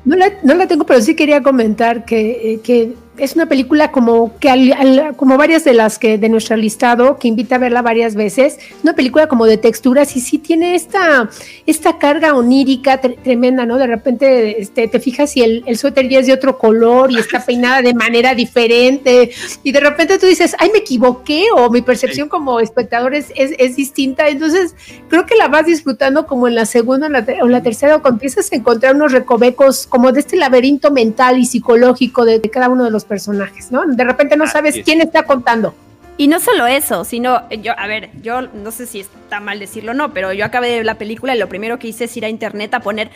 No 0.04 0.16
la, 0.16 0.30
no 0.42 0.54
la 0.54 0.66
tengo, 0.66 0.84
pero 0.86 1.00
sí 1.00 1.14
quería 1.14 1.42
comentar 1.42 2.04
que, 2.04 2.54
eh, 2.54 2.60
que 2.62 2.94
es 3.18 3.34
una 3.34 3.46
película 3.46 3.90
como 3.90 4.36
que 4.38 4.50
al- 4.50 4.72
al- 4.72 5.16
como 5.16 5.36
varias 5.36 5.64
de 5.64 5.74
las 5.74 5.98
que 5.98 6.18
de 6.18 6.28
nuestro 6.28 6.56
listado, 6.56 7.18
que 7.18 7.28
invita 7.28 7.56
a 7.56 7.58
verla 7.58 7.82
varias 7.82 8.14
veces, 8.14 8.58
una 8.82 8.94
película 8.94 9.26
como 9.26 9.46
de 9.46 9.56
texturas 9.58 10.16
y 10.16 10.20
sí 10.20 10.38
tiene 10.38 10.74
esta, 10.74 11.28
esta 11.66 11.98
carga 11.98 12.34
onírica 12.34 13.00
tre- 13.00 13.16
tremenda, 13.22 13.66
¿no? 13.66 13.78
De 13.78 13.86
repente 13.86 14.60
este, 14.60 14.88
te 14.88 15.00
fijas 15.00 15.30
si 15.32 15.42
el, 15.42 15.62
el 15.66 15.76
suéter 15.78 16.08
ya 16.08 16.20
es 16.20 16.26
de 16.26 16.32
otro 16.32 16.58
color 16.58 17.10
y 17.10 17.18
está 17.18 17.44
peinada 17.44 17.82
de 17.82 17.94
manera 17.94 18.34
diferente. 18.34 19.30
Y 19.62 19.72
de 19.72 19.80
repente 19.80 20.18
tú 20.18 20.26
dices, 20.26 20.54
ay, 20.58 20.70
me 20.72 20.78
equivoqué 20.78 21.46
o 21.56 21.70
mi 21.70 21.82
percepción 21.82 22.28
como 22.28 22.60
espectador 22.60 23.14
es, 23.14 23.32
es, 23.36 23.52
es 23.58 23.76
distinta, 23.76 24.28
entonces 24.28 24.74
creo 25.08 25.26
que 25.26 25.36
la 25.36 25.48
vas 25.48 25.66
disfrutando 25.66 26.26
como 26.26 26.48
en 26.48 26.54
la 26.54 26.66
segunda 26.66 27.06
o 27.06 27.10
la, 27.10 27.24
o 27.42 27.48
la 27.48 27.62
tercera, 27.62 27.96
o 27.96 28.02
cuando 28.02 28.16
empiezas 28.16 28.50
a 28.52 28.56
encontrar 28.56 28.94
unos 28.94 29.12
recovecos 29.12 29.86
como 29.86 30.12
de 30.12 30.20
este 30.20 30.36
laberinto 30.36 30.90
mental 30.90 31.38
y 31.38 31.46
psicológico 31.46 32.24
de, 32.24 32.38
de 32.38 32.50
cada 32.50 32.68
uno 32.68 32.84
de 32.84 32.90
los 32.90 33.04
personajes, 33.08 33.72
¿no? 33.72 33.84
De 33.86 34.04
repente 34.04 34.36
no 34.36 34.46
sabes 34.46 34.76
es. 34.76 34.84
quién 34.84 35.00
está 35.00 35.24
contando. 35.24 35.74
Y 36.16 36.26
no 36.28 36.40
solo 36.40 36.66
eso, 36.66 37.04
sino 37.04 37.48
yo, 37.50 37.72
a 37.78 37.86
ver, 37.86 38.10
yo 38.22 38.42
no 38.42 38.70
sé 38.72 38.86
si 38.86 39.00
está 39.00 39.38
mal 39.40 39.58
decirlo 39.60 39.92
o 39.92 39.94
no, 39.94 40.12
pero 40.12 40.32
yo 40.32 40.44
acabé 40.44 40.68
de 40.68 40.76
ver 40.78 40.86
la 40.86 40.96
película 40.96 41.34
y 41.34 41.38
lo 41.38 41.48
primero 41.48 41.78
que 41.78 41.88
hice 41.88 42.04
es 42.04 42.16
ir 42.16 42.24
a 42.24 42.28
internet 42.28 42.74
a 42.74 42.80
poner 42.80 43.10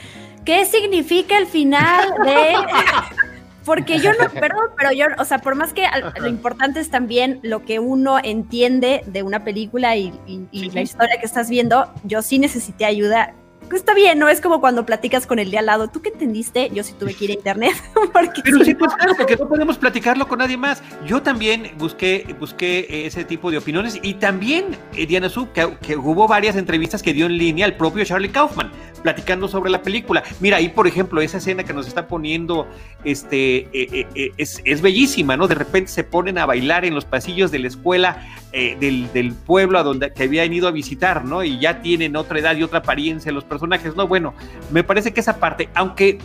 ¿qué 0.44 0.64
significa 0.66 1.36
el 1.36 1.46
final 1.46 2.14
de 2.24 2.54
porque 3.64 3.98
yo 4.00 4.10
no, 4.12 4.28
perdón, 4.30 4.66
pero 4.76 4.92
yo, 4.92 5.06
o 5.18 5.24
sea, 5.24 5.38
por 5.38 5.54
más 5.54 5.72
que 5.72 5.84
lo 6.20 6.26
importante 6.28 6.80
es 6.80 6.90
también 6.90 7.38
lo 7.42 7.64
que 7.64 7.78
uno 7.78 8.18
entiende 8.22 9.02
de 9.06 9.22
una 9.22 9.44
película 9.44 9.96
y, 9.96 10.12
y- 10.26 10.46
y 10.50 10.70
la 10.70 10.82
historia 10.82 11.16
que 11.20 11.26
estás 11.26 11.48
viendo, 11.48 11.88
yo 12.04 12.22
sí 12.22 12.38
necesité 12.40 12.84
ayuda. 12.84 13.34
Está 13.70 13.94
bien, 13.94 14.18
no 14.18 14.28
es 14.28 14.40
como 14.40 14.60
cuando 14.60 14.84
platicas 14.84 15.26
con 15.26 15.38
el 15.38 15.50
de 15.50 15.58
al 15.58 15.66
lado. 15.66 15.88
¿Tú 15.88 16.02
qué 16.02 16.10
entendiste? 16.10 16.70
Yo 16.74 16.82
sí 16.82 16.94
tuve 16.98 17.14
que 17.14 17.24
ir 17.24 17.30
a 17.30 17.34
internet. 17.34 17.72
Porque 18.12 18.42
Pero 18.44 18.58
si 18.58 18.64
sí, 18.66 18.72
no- 18.74 18.78
pues 18.80 18.94
claro, 18.94 19.14
porque 19.16 19.36
no 19.36 19.48
podemos 19.48 19.78
platicarlo 19.78 20.28
con 20.28 20.38
nadie 20.40 20.56
más. 20.58 20.82
Yo 21.06 21.22
también 21.22 21.70
busqué, 21.78 22.34
busqué 22.38 23.06
ese 23.06 23.24
tipo 23.24 23.50
de 23.50 23.58
opiniones 23.58 23.98
y 24.02 24.14
también, 24.14 24.76
eh, 24.94 25.06
Diana 25.06 25.28
Su, 25.30 25.50
que, 25.52 25.76
que 25.80 25.96
hubo 25.96 26.28
varias 26.28 26.56
entrevistas 26.56 27.02
que 27.02 27.12
dio 27.14 27.26
en 27.26 27.38
línea 27.38 27.64
al 27.64 27.76
propio 27.76 28.04
Charlie 28.04 28.30
Kaufman, 28.30 28.70
platicando 29.02 29.48
sobre 29.48 29.70
la 29.70 29.82
película. 29.82 30.22
Mira, 30.40 30.58
ahí, 30.58 30.68
por 30.68 30.86
ejemplo, 30.86 31.20
esa 31.20 31.38
escena 31.38 31.64
que 31.64 31.72
nos 31.72 31.86
está 31.86 32.08
poniendo, 32.08 32.66
este, 33.04 33.56
eh, 33.58 33.68
eh, 33.72 34.06
eh, 34.14 34.30
es, 34.36 34.82
bellísima, 34.82 35.36
¿no? 35.36 35.48
De 35.48 35.54
repente 35.54 35.90
se 35.90 36.04
ponen 36.04 36.38
a 36.38 36.46
bailar 36.46 36.84
en 36.84 36.94
los 36.94 37.04
pasillos 37.04 37.50
de 37.50 37.58
la 37.58 37.68
escuela 37.68 38.26
del, 38.52 39.10
del 39.14 39.32
pueblo 39.32 39.78
a 39.78 39.82
donde 39.82 40.12
que 40.12 40.24
habían 40.24 40.52
ido 40.52 40.68
a 40.68 40.72
visitar, 40.72 41.24
¿no? 41.24 41.42
Y 41.42 41.58
ya 41.58 41.80
tienen 41.80 42.16
otra 42.16 42.38
edad 42.38 42.54
y 42.56 42.62
otra 42.62 42.80
apariencia 42.80 43.32
los 43.32 43.44
personajes, 43.44 43.96
¿no? 43.96 44.06
Bueno, 44.06 44.34
me 44.70 44.84
parece 44.84 45.12
que 45.12 45.20
esa 45.20 45.38
parte, 45.38 45.68
aunque 45.74 46.18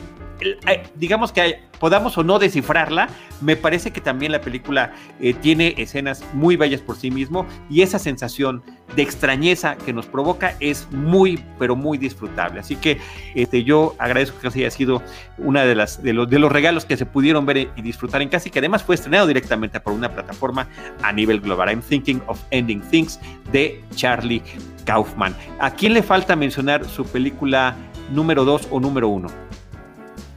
digamos 0.96 1.32
que 1.32 1.60
podamos 1.80 2.18
o 2.18 2.24
no 2.24 2.40
descifrarla, 2.40 3.10
me 3.42 3.56
parece 3.56 3.92
que 3.92 4.02
también 4.02 4.32
la 4.32 4.42
película 4.42 4.94
eh, 5.20 5.34
tiene 5.34 5.76
escenas 5.78 6.24
muy 6.34 6.56
bellas 6.56 6.82
por 6.82 6.98
sí 6.98 7.12
mismo 7.12 7.46
y 7.70 7.82
esa 7.82 8.00
sensación 8.00 8.64
de 8.96 9.02
extrañeza 9.02 9.76
que 9.78 9.94
nos 9.94 10.06
provoca 10.06 10.56
es 10.60 10.88
muy, 10.92 11.44
pero 11.60 11.76
muy 11.76 11.98
disfrutable. 11.98 12.60
Así 12.60 12.76
que 12.76 13.00
este, 13.36 13.64
yo 13.64 13.96
agradezco 14.00 14.40
que 14.40 14.48
haya 14.48 14.72
sido 14.72 15.04
una 15.38 15.64
de 15.66 15.76
las 15.76 16.02
de 16.02 16.14
los, 16.14 16.30
de 16.30 16.40
los 16.40 16.52
regalos 16.52 16.86
que 16.86 16.98
se 16.98 17.06
pudieron 17.06 17.46
ver 17.46 17.70
y 17.76 17.82
disfrutar 17.82 18.22
en 18.22 18.30
casa 18.30 18.48
y 18.48 18.52
que 18.52 18.60
además 18.60 18.84
fue 18.84 18.96
estrenado 18.96 19.28
directamente 19.28 19.80
por 19.80 19.94
una 19.94 20.10
plataforma 20.10 20.68
a 21.04 21.12
nivel 21.12 21.42
global. 21.42 21.70
I'm 21.70 21.82
Thinking 21.82 22.22
of 22.28 22.42
Ending 22.52 22.82
Things 22.82 23.20
de 23.52 23.84
Charlie 23.96 24.42
Kaufman. 24.86 25.36
¿A 25.60 25.72
quién 25.72 25.94
le 25.94 26.02
falta 26.02 26.36
mencionar 26.36 26.86
su 26.86 27.06
película 27.06 27.76
número 28.12 28.46
2 28.46 28.70
o 28.72 28.80
número 28.80 29.10
1? 29.10 29.48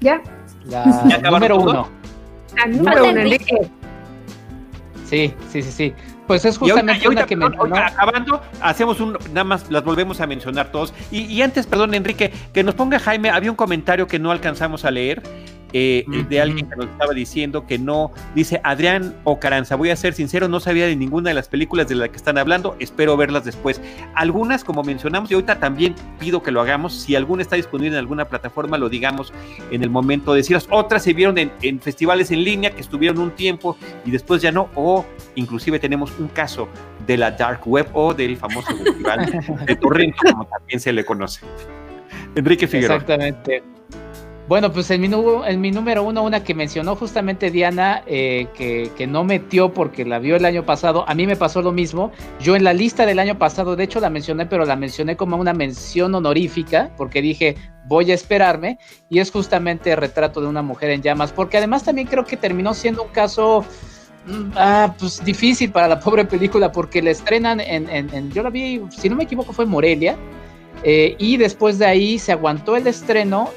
¿Ya? 0.01 0.21
La 0.67 0.85
¿Ya 1.09 1.17
acabaron 1.17 1.33
número 1.33 1.57
todo? 1.59 1.71
uno. 1.71 1.89
La 2.57 2.67
número 2.67 3.05
uno, 3.05 3.21
Enrique. 3.21 3.71
Sí, 5.07 5.35
sí, 5.51 5.63
sí, 5.63 5.73
sí. 5.73 5.95
Pues 6.27 6.45
es 6.45 6.55
Y 6.57 6.59
ahorita- 6.59 6.75
justamente 6.75 7.03
y 7.03 7.05
ahorita, 7.07 7.21
una 7.23 7.27
que 7.27 7.37
perdón, 7.37 7.55
ahorita 7.59 7.87
acabando, 7.87 8.41
hacemos 8.61 9.01
un, 9.01 9.19
nada 9.33 9.45
más 9.45 9.69
las 9.71 9.83
volvemos 9.83 10.21
a 10.21 10.27
mencionar 10.29 10.71
todos. 10.71 10.95
Y, 11.11 11.23
y 11.23 11.43
antes, 11.43 11.67
perdón, 11.67 11.93
Enrique, 11.95 12.33
que 12.53 12.63
nos 12.63 12.75
ponga 12.77 13.01
Jaime, 13.01 13.31
había 13.31 13.51
un 13.51 13.57
comentario 13.57 14.07
que 14.07 14.19
no 14.21 14.31
alcanzamos 14.31 14.85
a 14.85 14.91
leer 14.93 15.23
eh, 15.73 16.05
de 16.29 16.41
alguien 16.41 16.69
que 16.69 16.77
nos 16.77 16.87
estaba 16.87 17.13
diciendo 17.13 17.67
que 17.67 17.79
no, 17.79 18.13
dice 18.35 18.61
Adrián 18.65 19.15
Ocaranza, 19.25 19.77
voy 19.77 19.91
a 19.91 19.97
ser 19.97 20.15
sincero, 20.15 20.49
no 20.49 20.61
sabía 20.61 20.87
de 20.87 20.97
ninguna 20.97 21.31
de 21.31 21.35
las 21.35 21.49
películas 21.49 21.89
de 21.89 21.95
las 21.95 22.09
que 22.09 22.17
están 22.17 22.39
hablando, 22.39 22.77
espero 22.79 23.17
verlas 23.17 23.45
después. 23.45 23.81
Algunas, 24.15 24.65
como 24.65 24.83
mencionamos, 24.83 25.31
y 25.31 25.35
ahorita 25.35 25.61
también 25.61 25.95
pido 26.19 26.43
que 26.43 26.51
lo 26.51 26.61
hagamos, 26.61 26.95
si 26.95 27.15
alguna 27.17 27.43
está 27.43 27.57
disponible 27.57 27.95
en 27.97 27.99
alguna 27.99 28.29
plataforma, 28.29 28.79
lo 28.79 28.89
digamos 28.89 29.33
en 29.71 29.83
el 29.83 29.91
momento 29.91 30.33
de 30.33 30.39
decirlas. 30.39 30.67
Otras 30.71 31.03
se 31.03 31.13
vieron 31.13 31.37
en, 31.39 31.81
festivales 31.81 32.31
en 32.31 32.45
línea 32.45 32.71
que 32.71 32.81
estuvieron 32.81 33.19
un 33.19 33.31
tiempo 33.33 33.77
y 34.05 34.11
después 34.11 34.43
ya 34.43 34.53
no, 34.53 34.69
o 34.75 35.05
inclusive 35.35 35.79
tenemos 35.79 36.13
un 36.19 36.29
caso 36.29 36.69
de 37.07 37.17
la 37.17 37.31
dark 37.31 37.67
web 37.67 37.89
o 37.93 38.15
del 38.15 38.37
famoso 38.37 38.77
festival 38.85 39.45
de 39.67 39.77
Torrento, 39.77 40.19
como 40.31 40.47
también 40.47 40.81
se 40.81 40.93
le 40.93 41.05
conoce. 41.05 41.41
Enrique 42.35 42.67
Figueroa. 42.67 42.97
Exactamente. 42.97 43.63
Bueno, 44.51 44.73
pues 44.73 44.91
en 44.91 45.01
mi, 45.01 45.09
en 45.47 45.61
mi 45.61 45.71
número 45.71 46.03
uno, 46.03 46.25
una 46.25 46.43
que 46.43 46.55
mencionó 46.55 46.97
justamente 46.97 47.53
Diana, 47.53 48.03
eh, 48.09 48.49
que, 48.57 49.07
no 49.07 49.23
metió 49.23 49.73
porque 49.73 50.05
la 50.05 50.19
vio 50.19 50.35
el 50.35 50.45
año 50.45 50.67
pasado, 50.67 51.09
a 51.09 51.15
mí 51.15 51.25
me 51.25 51.37
pasó 51.37 51.63
lo 51.63 51.71
mismo. 51.71 52.11
Yo 52.41 52.57
en 52.57 52.65
la 52.65 52.73
lista 52.73 53.07
del 53.07 53.21
año 53.21 53.39
pasado, 53.39 53.77
de 53.77 53.85
hecho 53.85 54.01
la 54.01 54.11
mencioné, 54.11 54.47
pero 54.47 54.65
la 54.65 54.75
mencioné 54.75 55.17
como 55.17 55.37
una 55.37 55.53
mención 55.53 56.13
honorífica, 56.17 56.91
porque 56.97 57.23
dije, 57.23 57.55
voy 57.85 58.11
a 58.11 58.15
esperarme, 58.15 58.81
y 59.09 59.21
es 59.21 59.31
justamente 59.31 59.93
el 59.93 59.99
retrato 59.99 60.41
de 60.41 60.49
una 60.49 60.63
mujer 60.63 60.91
en 60.91 61.01
llamas, 61.01 61.33
porque 61.33 61.59
además 61.59 61.85
también 61.85 62.09
creo 62.09 62.25
que 62.25 62.37
terminó 62.37 62.75
siendo 62.75 63.05
un 63.05 63.11
caso... 63.11 63.65
Mm, 64.27 64.51
ah, 64.57 64.97
pues 64.99 65.25
difícil 65.25 65.71
para 65.71 65.87
la 65.87 66.01
pobre 66.01 66.25
película 66.25 66.73
porque 66.73 67.01
la 67.01 67.11
estrenan 67.11 67.61
en, 67.61 67.89
en, 67.89 68.33
yo 68.33 68.43
la 68.43 68.51
vi, 68.51 68.83
si 68.91 69.09
no 69.09 69.15
me 69.15 69.23
equivoco 69.23 69.53
fue 69.53 69.65
Morelia, 69.65 70.17
eh, 70.83 71.15
y 71.19 71.37
después 71.37 71.79
de 71.79 71.87
ahí 71.87 72.19
se 72.19 72.33
aguantó 72.33 72.75
el 72.75 72.89
estreno 72.89 73.49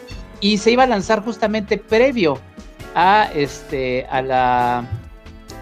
y 0.44 0.58
se 0.58 0.72
iba 0.72 0.84
a 0.84 0.88
lanzar 0.88 1.24
justamente 1.24 1.78
previo 1.78 2.38
a, 2.96 3.30
este, 3.34 4.06
a, 4.12 4.22
la, 4.22 4.86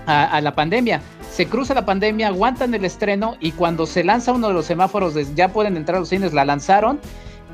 a, 0.07 0.41
la 0.41 0.55
pandemia. 0.55 1.01
Se 1.32 1.45
cruza 1.45 1.75
la 1.75 1.86
pandemia, 1.86 2.29
aguantan 2.29 2.73
el 2.73 2.84
estreno 2.84 3.36
y 3.39 3.51
cuando 3.51 3.86
se 3.86 4.03
lanza 4.03 4.34
uno 4.34 4.47
de 4.47 4.55
los 4.55 4.65
semáforos, 4.65 5.13
ya 5.36 5.49
pueden 5.49 5.77
entrar 5.77 5.97
a 5.97 5.99
los 5.99 6.09
cines, 6.09 6.34
la 6.34 6.45
lanzaron 6.45 6.99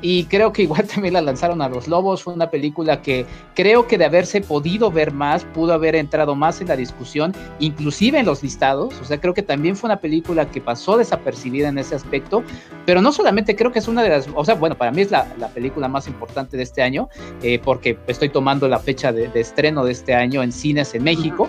y 0.00 0.24
creo 0.24 0.52
que 0.52 0.62
igual 0.62 0.86
también 0.94 1.14
la 1.14 1.20
lanzaron 1.20 1.62
a 1.62 1.68
los 1.68 1.88
lobos. 1.88 2.22
Fue 2.22 2.34
una 2.34 2.50
película 2.50 3.02
que 3.02 3.26
creo 3.54 3.86
que 3.86 3.98
de 3.98 4.04
haberse 4.04 4.40
podido 4.40 4.90
ver 4.90 5.12
más, 5.12 5.44
pudo 5.44 5.72
haber 5.72 5.96
entrado 5.96 6.34
más 6.34 6.60
en 6.60 6.68
la 6.68 6.76
discusión, 6.76 7.34
inclusive 7.58 8.18
en 8.18 8.26
los 8.26 8.42
listados. 8.42 8.94
O 9.00 9.04
sea, 9.04 9.20
creo 9.20 9.34
que 9.34 9.42
también 9.42 9.76
fue 9.76 9.88
una 9.88 10.00
película 10.00 10.50
que 10.50 10.60
pasó 10.60 10.96
desapercibida 10.96 11.68
en 11.68 11.78
ese 11.78 11.94
aspecto. 11.94 12.42
Pero 12.86 13.02
no 13.02 13.12
solamente 13.12 13.56
creo 13.56 13.72
que 13.72 13.78
es 13.80 13.88
una 13.88 14.02
de 14.02 14.10
las, 14.10 14.28
o 14.34 14.44
sea, 14.44 14.54
bueno, 14.54 14.76
para 14.76 14.90
mí 14.90 15.02
es 15.02 15.10
la, 15.10 15.26
película 15.54 15.88
más 15.88 16.06
importante 16.06 16.56
de 16.56 16.62
este 16.62 16.82
año, 16.82 17.08
eh, 17.42 17.58
porque 17.58 17.98
estoy 18.06 18.28
tomando 18.28 18.68
la 18.68 18.78
fecha 18.78 19.12
de, 19.12 19.30
estreno 19.34 19.84
de 19.84 19.92
este 19.92 20.14
año 20.14 20.42
en 20.42 20.52
cines 20.52 20.94
en 20.94 21.04
México 21.04 21.48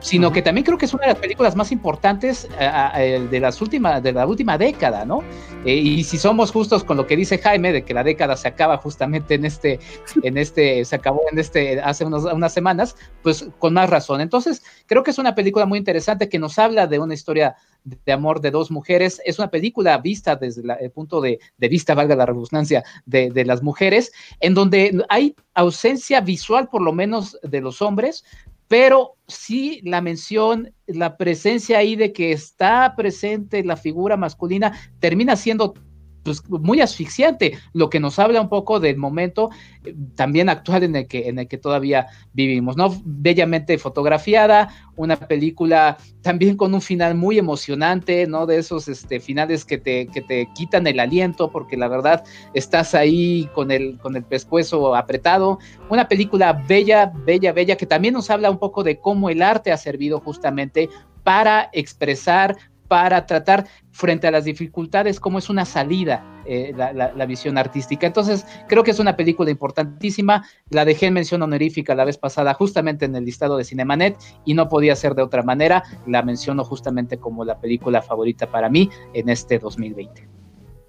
sino 0.00 0.32
que 0.32 0.42
también 0.42 0.64
creo 0.64 0.78
que 0.78 0.86
es 0.86 0.94
una 0.94 1.02
de 1.02 1.12
las 1.12 1.18
películas 1.18 1.54
más 1.56 1.72
importantes 1.72 2.48
eh, 2.58 3.26
de 3.30 3.40
las 3.40 3.60
últimas 3.60 4.02
de 4.02 4.12
la 4.12 4.26
última 4.26 4.58
década, 4.58 5.04
¿no? 5.04 5.22
Eh, 5.64 5.74
y 5.74 6.04
si 6.04 6.18
somos 6.18 6.50
justos 6.50 6.84
con 6.84 6.96
lo 6.96 7.06
que 7.06 7.16
dice 7.16 7.38
Jaime 7.38 7.72
de 7.72 7.84
que 7.84 7.94
la 7.94 8.02
década 8.02 8.36
se 8.36 8.48
acaba 8.48 8.78
justamente 8.78 9.34
en 9.34 9.44
este 9.44 9.78
en 10.22 10.38
este 10.38 10.84
se 10.84 10.96
acabó 10.96 11.22
en 11.30 11.38
este 11.38 11.80
hace 11.80 12.04
unas 12.04 12.52
semanas, 12.52 12.96
pues 13.22 13.46
con 13.58 13.74
más 13.74 13.90
razón. 13.90 14.20
Entonces, 14.20 14.62
creo 14.86 15.02
que 15.02 15.10
es 15.10 15.18
una 15.18 15.34
película 15.34 15.66
muy 15.66 15.78
interesante 15.78 16.28
que 16.28 16.38
nos 16.38 16.58
habla 16.58 16.86
de 16.86 16.98
una 16.98 17.14
historia 17.14 17.56
de 17.84 18.12
amor 18.12 18.40
de 18.40 18.50
dos 18.50 18.70
mujeres. 18.70 19.20
Es 19.24 19.38
una 19.38 19.48
película 19.48 19.96
vista 19.98 20.36
desde 20.36 20.62
el 20.80 20.90
punto 20.90 21.20
de, 21.20 21.38
vista, 21.58 21.94
valga 21.94 22.14
la 22.14 22.26
redundancia, 22.26 22.84
de, 23.06 23.30
de, 23.30 23.44
las 23.44 23.62
mujeres, 23.62 24.12
en 24.40 24.54
donde 24.54 25.02
hay 25.08 25.34
ausencia 25.54 26.20
visual, 26.20 26.68
por 26.68 26.82
lo 26.82 26.92
menos, 26.92 27.38
de 27.42 27.60
los 27.60 27.80
hombres, 27.82 28.24
pero 28.70 29.16
sí 29.26 29.80
la 29.82 30.00
mención, 30.00 30.72
la 30.86 31.16
presencia 31.16 31.78
ahí 31.78 31.96
de 31.96 32.12
que 32.12 32.30
está 32.30 32.94
presente 32.94 33.64
la 33.64 33.76
figura 33.76 34.16
masculina 34.16 34.78
termina 35.00 35.34
siendo 35.34 35.74
pues, 36.22 36.48
muy 36.48 36.80
asfixiante, 36.80 37.58
lo 37.72 37.88
que 37.88 38.00
nos 38.00 38.18
habla 38.18 38.40
un 38.40 38.48
poco 38.48 38.80
del 38.80 38.96
momento 38.96 39.50
eh, 39.84 39.94
también 40.14 40.48
actual 40.48 40.82
en 40.84 40.96
el, 40.96 41.06
que, 41.06 41.28
en 41.28 41.38
el 41.38 41.48
que 41.48 41.58
todavía 41.58 42.08
vivimos, 42.32 42.76
¿no? 42.76 42.94
Bellamente 43.04 43.78
fotografiada, 43.78 44.68
una 44.96 45.16
película 45.16 45.96
también 46.22 46.56
con 46.56 46.74
un 46.74 46.82
final 46.82 47.14
muy 47.14 47.38
emocionante, 47.38 48.26
¿no? 48.26 48.46
De 48.46 48.58
esos 48.58 48.88
este, 48.88 49.20
finales 49.20 49.64
que 49.64 49.78
te, 49.78 50.06
que 50.08 50.20
te 50.20 50.48
quitan 50.54 50.86
el 50.86 51.00
aliento, 51.00 51.50
porque 51.50 51.76
la 51.76 51.88
verdad 51.88 52.22
estás 52.52 52.94
ahí 52.94 53.48
con 53.54 53.70
el, 53.70 53.98
con 53.98 54.16
el 54.16 54.24
pescuezo 54.24 54.94
apretado. 54.94 55.58
Una 55.88 56.08
película 56.08 56.52
bella, 56.52 57.12
bella, 57.24 57.52
bella, 57.52 57.76
que 57.76 57.86
también 57.86 58.14
nos 58.14 58.30
habla 58.30 58.50
un 58.50 58.58
poco 58.58 58.84
de 58.84 58.98
cómo 58.98 59.30
el 59.30 59.42
arte 59.42 59.72
ha 59.72 59.76
servido 59.76 60.20
justamente 60.20 60.88
para 61.22 61.70
expresar 61.72 62.56
para 62.90 63.24
tratar 63.24 63.68
frente 63.92 64.26
a 64.26 64.32
las 64.32 64.42
dificultades 64.42 65.20
cómo 65.20 65.38
es 65.38 65.48
una 65.48 65.64
salida 65.64 66.42
eh, 66.44 66.74
la, 66.74 67.26
visión 67.26 67.56
artística. 67.56 68.04
Entonces, 68.04 68.44
creo 68.66 68.82
que 68.82 68.90
es 68.90 68.98
una 68.98 69.14
película 69.14 69.48
importantísima. 69.48 70.44
La 70.70 70.84
dejé 70.84 71.06
en 71.06 71.14
mención 71.14 71.40
honorífica 71.40 71.94
la 71.94 72.04
vez 72.04 72.18
pasada, 72.18 72.52
justamente 72.52 73.04
en 73.04 73.14
el 73.14 73.24
listado 73.24 73.56
de 73.56 73.62
Cinemanet, 73.62 74.16
y 74.44 74.54
no 74.54 74.68
podía 74.68 74.96
ser 74.96 75.14
de 75.14 75.22
otra 75.22 75.44
manera. 75.44 75.84
La 76.04 76.24
menciono 76.24 76.64
justamente 76.64 77.18
como 77.18 77.44
la 77.44 77.60
película 77.60 78.02
favorita 78.02 78.50
para 78.50 78.68
mí 78.68 78.90
en 79.14 79.28
este 79.28 79.60
2020 79.60 80.39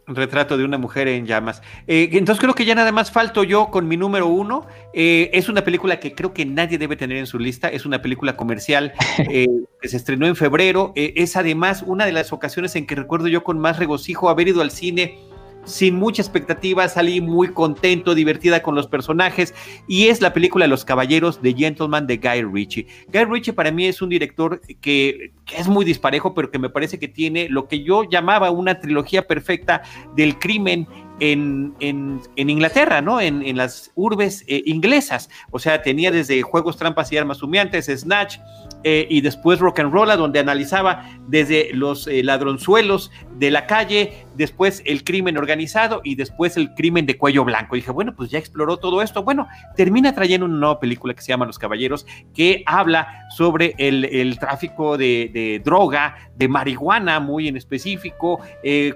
retrato 0.08 0.58
de 0.58 0.66
una 0.66 0.78
mujer 0.78 1.08
en 1.08 1.26
llamas. 1.26 1.62
Eh, 1.88 2.10
entonces 2.14 2.42
creo 2.42 2.54
que 2.54 2.66
ya 2.66 2.76
nada 2.76 2.92
más 2.92 3.12
falto 3.12 3.44
yo 3.44 3.70
con 3.72 3.88
mi 3.88 3.98
número 3.98 4.28
uno. 4.28 4.68
Eh, 4.94 5.30
es 5.34 5.50
una 5.50 5.64
película 5.64 6.00
que 6.00 6.14
creo 6.14 6.34
que 6.34 6.46
nadie 6.46 6.78
debe 6.78 6.96
tener 6.96 7.18
en 7.18 7.28
su 7.28 7.40
lista. 7.40 7.68
Es 7.70 7.86
una 7.86 8.02
película 8.02 8.36
comercial 8.36 8.94
eh, 9.30 9.48
que 9.82 9.88
se 9.88 9.98
estrenó 9.98 10.28
en 10.28 10.36
febrero. 10.36 10.94
es 10.96 11.36
además 11.36 11.84
una 11.86 12.06
de 12.06 12.12
las 12.12 12.34
ocasiones 12.34 12.76
en 12.76 12.86
que 12.86 12.96
recuerdo 12.96 13.28
yo 13.28 13.44
con 13.44 13.60
más 13.60 13.80
regocijo 13.80 14.30
haber 14.30 14.48
ido 14.48 14.62
al 14.62 14.72
cine 14.72 15.31
sin 15.66 15.96
mucha 15.96 16.22
expectativa, 16.22 16.88
salí 16.88 17.22
muy 17.22 17.54
contento, 17.54 18.16
divertida 18.16 18.62
con 18.62 18.76
los 18.76 18.88
personajes 18.88 19.54
y 19.88 20.08
es 20.08 20.22
la 20.22 20.34
película 20.34 20.68
Los 20.68 20.86
Caballeros 20.86 21.42
de 21.42 21.54
Gentleman 21.54 22.08
de 22.08 22.18
Guy 22.18 22.44
Ritchie. 22.44 22.88
Guy 23.12 23.26
Ritchie 23.26 23.54
para 23.54 23.72
mí 23.72 23.86
es 23.86 24.02
un 24.02 24.10
director 24.10 24.62
que, 24.82 25.32
es 25.56 25.68
muy 25.68 25.86
disparejo, 25.86 26.34
pero 26.34 26.50
que 26.50 26.60
me 26.60 26.70
parece 26.70 27.00
que 27.00 27.08
tiene 27.08 27.50
lo 27.50 27.68
que 27.68 27.84
yo 27.84 28.04
llamaba 28.10 28.52
una 28.52 28.80
trilogía 28.80 29.28
perfecta 29.28 29.82
del 30.16 30.40
crimen 30.40 30.88
en, 31.22 32.20
Inglaterra, 32.36 33.02
¿no? 33.02 33.22
En, 33.22 33.56
las 33.56 33.92
urbes 33.96 34.44
eh, 34.48 34.64
inglesas. 34.66 35.30
O 35.52 35.60
sea, 35.60 35.82
tenía 35.82 36.12
desde 36.12 36.42
Juegos, 36.42 36.78
Trampas 36.78 37.12
y 37.12 37.18
Armas 37.18 37.44
Humeantes, 37.44 37.86
Snatch, 37.86 38.38
eh, 38.84 39.06
y 39.10 39.22
después 39.22 39.60
Rock 39.60 39.80
and 39.80 39.94
Roll, 39.94 40.10
donde 40.18 40.40
analizaba 40.40 41.08
desde 41.28 41.70
los 41.74 42.08
eh, 42.08 42.24
ladronzuelos 42.24 43.12
de 43.38 43.52
la 43.52 43.68
calle, 43.68 44.26
después 44.36 44.82
el 44.86 45.04
crimen 45.04 45.38
organizado 45.38 46.02
y 46.04 46.16
después 46.16 46.58
el 46.58 46.74
crimen 46.74 47.06
de 47.06 47.18
cuello 47.18 47.46
blanco. 47.46 47.76
Y 47.76 47.80
dije, 47.80 47.92
bueno, 47.92 48.16
pues 48.16 48.32
ya 48.32 48.40
exploró 48.40 48.78
todo 48.78 49.04
esto. 49.04 49.24
Bueno, 49.24 49.48
termina 49.76 50.16
trayendo 50.16 50.48
una 50.48 50.58
nueva 50.58 50.80
película 50.80 51.14
que 51.14 51.22
se 51.22 51.28
llama 51.28 51.46
Los 51.46 51.60
Caballeros, 51.60 52.08
que 52.34 52.64
habla 52.66 53.28
sobre 53.30 53.76
el, 53.78 54.40
tráfico 54.40 54.98
de, 54.98 55.62
droga, 55.64 56.16
de 56.36 56.48
marihuana 56.48 57.20
muy 57.20 57.48
en 57.48 57.58
específico, 57.58 58.42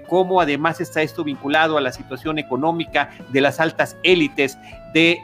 cómo 0.08 0.40
además 0.40 0.80
está 0.80 1.02
esto 1.02 1.22
vinculado 1.22 1.78
a 1.78 1.80
la 1.80 1.92
situación 1.92 2.15
económica 2.38 3.10
de 3.30 3.40
las 3.40 3.60
altas 3.60 3.96
élites 4.02 4.58
de, 4.92 5.18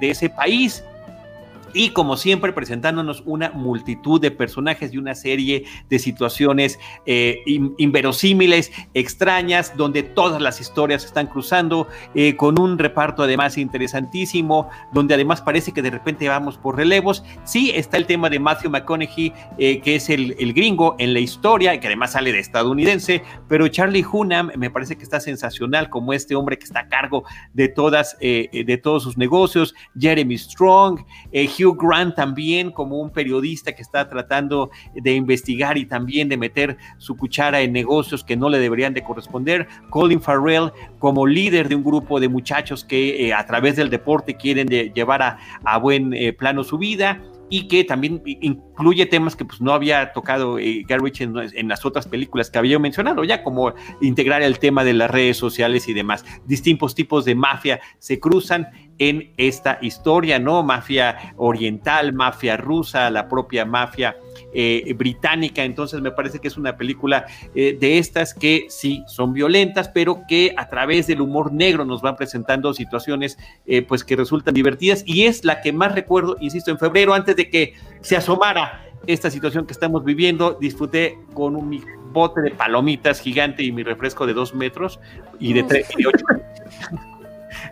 de 0.00 0.10
ese 0.10 0.28
país 0.28 0.84
y 1.74 1.90
como 1.90 2.16
siempre 2.16 2.52
presentándonos 2.52 3.22
una 3.26 3.50
multitud 3.50 4.20
de 4.20 4.30
personajes 4.30 4.94
y 4.94 4.98
una 4.98 5.14
serie 5.14 5.64
de 5.90 5.98
situaciones 5.98 6.78
eh, 7.04 7.42
inverosímiles, 7.78 8.72
extrañas, 8.94 9.76
donde 9.76 10.04
todas 10.04 10.40
las 10.40 10.60
historias 10.60 11.04
están 11.04 11.26
cruzando, 11.26 11.88
eh, 12.14 12.36
con 12.36 12.58
un 12.60 12.78
reparto 12.78 13.24
además 13.24 13.58
interesantísimo, 13.58 14.70
donde 14.92 15.14
además 15.14 15.42
parece 15.42 15.72
que 15.72 15.82
de 15.82 15.90
repente 15.90 16.28
vamos 16.28 16.56
por 16.56 16.76
relevos. 16.76 17.24
Sí, 17.44 17.72
está 17.74 17.96
el 17.96 18.06
tema 18.06 18.30
de 18.30 18.38
Matthew 18.38 18.70
McConaughey, 18.70 19.32
eh, 19.58 19.80
que 19.80 19.96
es 19.96 20.08
el, 20.08 20.36
el, 20.38 20.54
gringo 20.54 20.94
en 20.98 21.12
la 21.12 21.20
historia, 21.20 21.78
que 21.80 21.88
además 21.88 22.12
sale 22.12 22.32
de 22.32 22.38
estadounidense, 22.38 23.22
pero 23.48 23.66
Charlie 23.66 24.04
Hunnam 24.04 24.52
me 24.56 24.70
parece 24.70 24.96
que 24.96 25.02
está 25.02 25.18
sensacional 25.18 25.90
como 25.90 26.12
este 26.12 26.36
hombre 26.36 26.56
que 26.56 26.64
está 26.64 26.80
a 26.80 26.88
cargo 26.88 27.24
de 27.52 27.68
todas, 27.68 28.16
de 28.20 28.80
todos 28.82 29.02
sus 29.02 29.18
negocios, 29.18 29.74
Jeremy 29.98 30.38
Strong, 30.38 31.00
Hugh 31.32 31.63
Hugh 31.64 31.76
Grant 31.80 32.14
también 32.14 32.70
como 32.70 32.98
un 32.98 33.10
periodista 33.10 33.72
que 33.72 33.82
está 33.82 34.08
tratando 34.08 34.70
de 34.94 35.14
investigar 35.14 35.78
y 35.78 35.86
también 35.86 36.28
de 36.28 36.36
meter 36.36 36.76
su 36.98 37.16
cuchara 37.16 37.60
en 37.60 37.72
negocios 37.72 38.24
que 38.24 38.36
no 38.36 38.48
le 38.48 38.58
deberían 38.58 38.94
de 38.94 39.02
corresponder. 39.02 39.68
Colin 39.90 40.20
Farrell 40.20 40.72
como 40.98 41.26
líder 41.26 41.68
de 41.68 41.74
un 41.74 41.84
grupo 41.84 42.20
de 42.20 42.28
muchachos 42.28 42.84
que 42.84 43.26
eh, 43.26 43.34
a 43.34 43.46
través 43.46 43.76
del 43.76 43.90
deporte 43.90 44.36
quieren 44.36 44.68
llevar 44.68 45.38
a, 45.64 45.78
buen 45.78 46.14
eh, 46.14 46.32
plano 46.32 46.64
su 46.64 46.78
vida 46.78 47.20
y 47.50 47.68
que 47.68 47.84
también 47.84 48.22
incluye 48.24 49.06
temas 49.06 49.36
que 49.36 49.44
pues 49.44 49.60
no 49.60 49.72
había 49.72 50.12
tocado 50.12 50.58
eh, 50.58 50.84
en, 50.88 51.68
las 51.68 51.84
otras 51.84 52.08
películas 52.08 52.50
que 52.50 52.58
había 52.58 52.78
mencionado, 52.78 53.22
ya 53.24 53.42
como 53.42 53.74
integrar 54.00 54.42
el 54.42 54.58
tema 54.58 54.82
de 54.82 54.94
las 54.94 55.10
redes 55.10 55.36
sociales 55.36 55.88
y 55.88 55.92
demás. 55.92 56.24
Distintos 56.46 56.94
tipos 56.94 57.24
de 57.24 57.34
mafia 57.34 57.80
se 57.98 58.18
cruzan 58.18 58.68
en 58.98 59.32
esta 59.36 59.78
historia, 59.80 60.38
¿no? 60.38 60.62
Mafia 60.62 61.34
oriental, 61.36 62.12
mafia 62.12 62.56
rusa, 62.56 63.10
la 63.10 63.28
propia 63.28 63.64
mafia 63.64 64.16
eh, 64.52 64.94
británica. 64.96 65.64
Entonces 65.64 66.00
me 66.00 66.10
parece 66.10 66.38
que 66.38 66.48
es 66.48 66.56
una 66.56 66.76
película 66.76 67.26
eh, 67.54 67.76
de 67.78 67.98
estas 67.98 68.34
que 68.34 68.66
sí 68.68 69.02
son 69.06 69.32
violentas, 69.32 69.88
pero 69.88 70.22
que 70.28 70.54
a 70.56 70.68
través 70.68 71.06
del 71.06 71.20
humor 71.20 71.52
negro 71.52 71.84
nos 71.84 72.02
van 72.02 72.16
presentando 72.16 72.72
situaciones 72.74 73.38
eh, 73.66 73.82
pues 73.82 74.04
que 74.04 74.16
resultan 74.16 74.54
divertidas 74.54 75.02
y 75.06 75.24
es 75.24 75.44
la 75.44 75.60
que 75.60 75.72
más 75.72 75.94
recuerdo, 75.94 76.36
insisto, 76.40 76.70
en 76.70 76.78
febrero, 76.78 77.14
antes 77.14 77.36
de 77.36 77.50
que 77.50 77.74
se 78.00 78.16
asomara 78.16 78.86
esta 79.06 79.30
situación 79.30 79.66
que 79.66 79.72
estamos 79.72 80.04
viviendo, 80.04 80.56
disfruté 80.60 81.18
con 81.34 81.56
un 81.56 81.84
bote 82.12 82.40
de 82.40 82.50
palomitas 82.52 83.20
gigante 83.20 83.62
y 83.62 83.72
mi 83.72 83.82
refresco 83.82 84.26
de 84.26 84.34
dos 84.34 84.54
metros 84.54 85.00
y 85.38 85.52
de 85.52 85.64
tres 85.64 85.88
y 85.98 86.06
ocho 86.06 86.24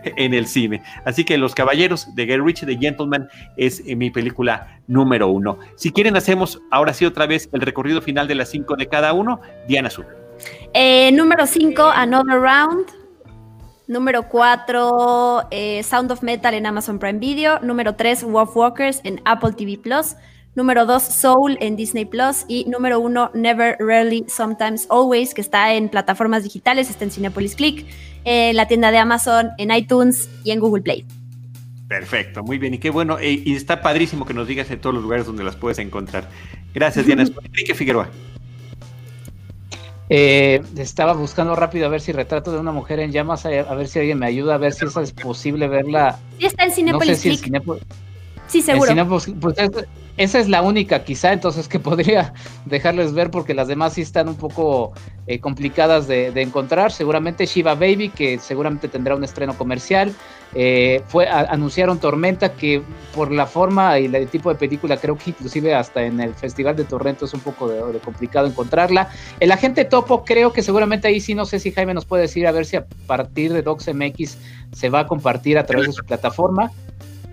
en 0.03 0.33
el 0.33 0.47
cine. 0.47 0.81
Así 1.05 1.23
que 1.23 1.37
Los 1.37 1.55
Caballeros 1.55 2.13
de 2.15 2.25
Gary 2.25 2.41
Ritchie, 2.41 2.65
The 2.65 2.77
Gentleman, 2.77 3.27
es 3.57 3.81
eh, 3.85 3.95
mi 3.95 4.09
película 4.09 4.79
número 4.87 5.27
uno. 5.27 5.59
Si 5.75 5.91
quieren, 5.91 6.15
hacemos 6.15 6.61
ahora 6.71 6.93
sí 6.93 7.05
otra 7.05 7.25
vez 7.25 7.49
el 7.53 7.61
recorrido 7.61 8.01
final 8.01 8.27
de 8.27 8.35
las 8.35 8.49
cinco 8.49 8.75
de 8.75 8.87
cada 8.87 9.13
uno. 9.13 9.41
Diana 9.67 9.87
Azul. 9.87 10.05
Eh, 10.73 11.11
número 11.11 11.45
cinco, 11.45 11.83
Another 11.83 12.39
Round. 12.39 13.03
Número 13.85 14.29
4, 14.29 15.47
eh, 15.51 15.83
Sound 15.83 16.09
of 16.09 16.23
Metal 16.23 16.53
en 16.53 16.65
Amazon 16.65 16.99
Prime 16.99 17.19
Video. 17.19 17.59
Número 17.59 17.95
3, 17.95 18.23
Wolf 18.23 18.55
Walkers 18.55 19.01
en 19.03 19.21
Apple 19.25 19.51
TV 19.51 19.77
Plus. 19.77 20.15
Número 20.55 20.85
2, 20.85 21.01
Soul 21.01 21.57
en 21.61 21.75
Disney 21.75 22.05
Plus. 22.05 22.45
Y 22.47 22.65
número 22.65 22.99
1, 22.99 23.31
Never, 23.33 23.77
Rarely, 23.79 24.25
Sometimes, 24.27 24.87
Always, 24.89 25.33
que 25.33 25.41
está 25.41 25.73
en 25.73 25.89
plataformas 25.89 26.43
digitales, 26.43 26.89
está 26.89 27.05
en 27.05 27.11
Cinepolis 27.11 27.55
Click 27.55 27.85
en 28.23 28.55
la 28.55 28.67
tienda 28.67 28.91
de 28.91 28.97
Amazon, 28.97 29.49
en 29.57 29.71
iTunes 29.71 30.29
y 30.43 30.51
en 30.51 30.59
Google 30.59 30.83
Play. 30.83 31.05
Perfecto, 31.87 32.43
muy 32.43 32.57
bien. 32.57 32.73
Y 32.73 32.77
qué 32.77 32.89
bueno. 32.89 33.19
Eh, 33.19 33.41
y 33.43 33.55
está 33.55 33.81
padrísimo 33.81 34.25
que 34.25 34.33
nos 34.33 34.47
digas 34.47 34.69
en 34.71 34.79
todos 34.79 34.93
los 34.93 35.03
lugares 35.03 35.25
donde 35.25 35.43
las 35.43 35.55
puedes 35.55 35.79
encontrar. 35.79 36.29
Gracias, 36.73 37.05
Diana. 37.05 37.23
Enrique 37.43 37.73
Figueroa. 37.73 38.09
Eh, 40.09 40.61
estaba 40.77 41.13
buscando 41.13 41.55
rápido 41.55 41.85
a 41.87 41.89
ver 41.89 42.01
si 42.01 42.11
retrato 42.11 42.51
de 42.51 42.59
una 42.59 42.71
mujer 42.71 42.99
en 42.99 43.11
llamas, 43.11 43.45
a, 43.45 43.49
ver 43.49 43.87
si 43.87 43.99
alguien 43.99 44.19
me 44.19 44.27
ayuda, 44.27 44.55
a 44.55 44.57
ver 44.57 44.73
si 44.73 44.85
es 44.85 45.11
posible 45.13 45.67
verla. 45.67 46.19
Sí, 46.37 46.45
está 46.45 46.65
en 46.65 46.71
Cinepolis. 46.71 47.25
No 47.25 47.35
sé 47.35 47.81
Sí, 48.47 48.61
seguro. 48.61 48.93
pues, 49.39 49.55
esa 50.15 50.39
es 50.39 50.47
la 50.47 50.61
única 50.61 51.03
quizá 51.03 51.33
entonces 51.33 51.67
que 51.67 51.79
podría 51.79 52.33
dejarles 52.65 53.13
ver 53.13 53.31
porque 53.31 53.53
las 53.53 53.67
demás 53.67 53.93
sí 53.93 54.01
están 54.01 54.29
un 54.29 54.35
poco 54.35 54.93
eh, 55.25 55.39
complicadas 55.39 56.07
de, 56.07 56.29
encontrar. 56.41 56.91
Seguramente 56.91 57.45
Shiva 57.45 57.73
Baby, 57.73 58.09
que 58.09 58.37
seguramente 58.39 58.87
tendrá 58.87 59.15
un 59.15 59.23
estreno 59.23 59.57
comercial. 59.57 60.13
Eh, 60.55 61.01
fue, 61.07 61.27
anunciaron 61.27 61.97
Tormenta, 61.97 62.53
que 62.53 62.83
por 63.15 63.31
la 63.31 63.47
forma 63.47 63.97
y 63.99 64.05
el 64.05 64.27
tipo 64.27 64.49
de 64.49 64.55
película 64.55 64.97
creo 64.97 65.17
que 65.17 65.31
inclusive 65.31 65.73
hasta 65.73 66.03
en 66.03 66.19
el 66.19 66.35
Festival 66.35 66.75
de 66.75 66.83
Torrento 66.83 67.25
es 67.25 67.33
un 67.33 67.39
poco 67.39 67.67
de, 67.67 67.99
complicado 67.99 68.45
encontrarla. 68.45 69.09
El 69.39 69.51
agente 69.51 69.85
Topo 69.85 70.23
creo 70.23 70.53
que 70.53 70.61
seguramente 70.61 71.07
ahí 71.07 71.19
sí 71.19 71.33
no 71.33 71.45
sé 71.45 71.57
si 71.57 71.71
Jaime 71.71 71.95
nos 71.95 72.05
puede 72.05 72.23
decir 72.23 72.45
a 72.45 72.51
ver 72.51 72.65
si 72.65 72.75
a 72.75 72.85
partir 73.07 73.51
de 73.51 73.63
DocsMX 73.63 74.37
se 74.73 74.89
va 74.89 74.99
a 74.99 75.07
compartir 75.07 75.57
a 75.57 75.65
través 75.65 75.87
de 75.87 75.93
su 75.93 76.03
plataforma. 76.03 76.69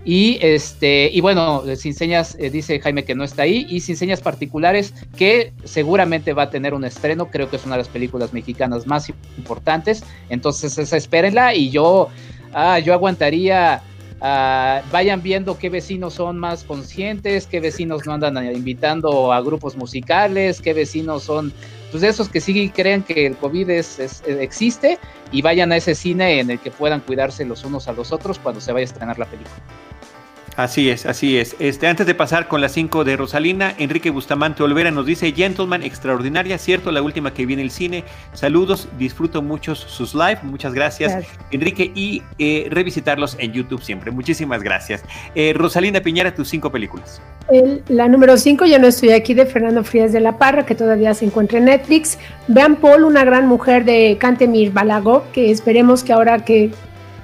Y 0.03 0.39
este, 0.41 1.09
y 1.13 1.21
bueno, 1.21 1.63
sin 1.75 1.93
señas, 1.93 2.35
eh, 2.39 2.49
dice 2.49 2.79
Jaime 2.79 3.05
que 3.05 3.13
no 3.13 3.23
está 3.23 3.43
ahí, 3.43 3.67
y 3.69 3.81
sin 3.81 3.95
señas 3.95 4.21
particulares, 4.21 4.93
que 5.15 5.53
seguramente 5.63 6.33
va 6.33 6.43
a 6.43 6.49
tener 6.49 6.73
un 6.73 6.83
estreno, 6.85 7.29
creo 7.29 7.49
que 7.49 7.57
es 7.57 7.65
una 7.65 7.75
de 7.75 7.83
las 7.83 7.89
películas 7.89 8.33
mexicanas 8.33 8.87
más 8.87 9.11
importantes. 9.37 10.03
Entonces, 10.29 10.77
esa 10.77 10.97
espérenla, 10.97 11.53
y 11.53 11.69
yo, 11.69 12.09
ah, 12.53 12.79
yo 12.79 12.93
aguantaría. 12.93 13.83
Ah, 14.23 14.83
vayan 14.91 15.23
viendo 15.23 15.57
qué 15.57 15.71
vecinos 15.71 16.13
son 16.13 16.37
más 16.37 16.63
conscientes, 16.63 17.47
qué 17.47 17.59
vecinos 17.59 18.05
no 18.05 18.13
andan 18.13 18.37
invitando 18.55 19.33
a 19.33 19.41
grupos 19.41 19.75
musicales, 19.75 20.61
qué 20.61 20.75
vecinos 20.75 21.23
son 21.23 21.51
pues 21.91 22.01
de 22.01 22.07
esos 22.07 22.29
que 22.29 22.39
sí 22.39 22.69
creen 22.69 23.03
que 23.03 23.25
el 23.25 23.35
COVID 23.35 23.69
es, 23.71 24.21
existe 24.25 24.97
y 25.31 25.41
vayan 25.41 25.71
a 25.71 25.77
ese 25.77 25.93
cine 25.93 26.39
en 26.39 26.49
el 26.49 26.59
que 26.59 26.71
puedan 26.71 27.01
cuidarse 27.01 27.45
los 27.45 27.65
unos 27.65 27.87
a 27.87 27.93
los 27.93 28.11
otros 28.11 28.39
cuando 28.39 28.61
se 28.61 28.71
vaya 28.71 28.83
a 28.83 28.85
estrenar 28.85 29.19
la 29.19 29.25
película. 29.25 29.61
Así 30.57 30.89
es, 30.89 31.05
así 31.05 31.37
es. 31.37 31.55
Este, 31.59 31.87
antes 31.87 32.05
de 32.05 32.13
pasar 32.13 32.47
con 32.47 32.59
las 32.59 32.73
5 32.73 33.05
de 33.05 33.15
Rosalina, 33.15 33.73
Enrique 33.77 34.09
Bustamante 34.09 34.61
Olvera 34.63 34.91
nos 34.91 35.05
dice, 35.05 35.31
Gentleman, 35.31 35.81
extraordinaria, 35.81 36.57
cierto, 36.57 36.91
la 36.91 37.01
última 37.01 37.33
que 37.33 37.45
viene 37.45 37.61
el 37.61 37.71
cine. 37.71 38.03
Saludos, 38.33 38.89
disfruto 38.99 39.41
mucho 39.41 39.75
sus 39.75 40.13
live, 40.13 40.39
muchas 40.43 40.73
gracias, 40.73 41.25
Enrique, 41.51 41.91
y 41.95 42.21
eh, 42.37 42.67
revisitarlos 42.69 43.37
en 43.39 43.53
YouTube 43.53 43.81
siempre. 43.81 44.11
Muchísimas 44.11 44.61
gracias. 44.61 45.03
Eh, 45.35 45.53
Rosalina 45.55 46.01
Piñera, 46.01 46.33
tus 46.33 46.49
cinco 46.49 46.69
películas. 46.69 47.21
la 47.87 48.09
número 48.09 48.35
5, 48.35 48.65
yo 48.65 48.77
no 48.77 48.87
estoy 48.87 49.11
aquí, 49.11 49.33
de 49.33 49.45
Fernando 49.45 49.83
Frías 49.85 50.11
de 50.11 50.19
la 50.19 50.37
Parra, 50.37 50.65
que 50.65 50.75
todavía 50.75 51.13
se 51.13 51.25
encuentra 51.25 51.59
en 51.59 51.65
Netflix. 51.65 52.19
Vean 52.47 52.75
Paul, 52.75 53.05
una 53.05 53.23
gran 53.23 53.47
mujer 53.47 53.85
de 53.85 54.17
Cantemir 54.19 54.73
Balago, 54.73 55.23
que 55.31 55.49
esperemos 55.49 56.03
que 56.03 56.11
ahora 56.11 56.43
que 56.43 56.71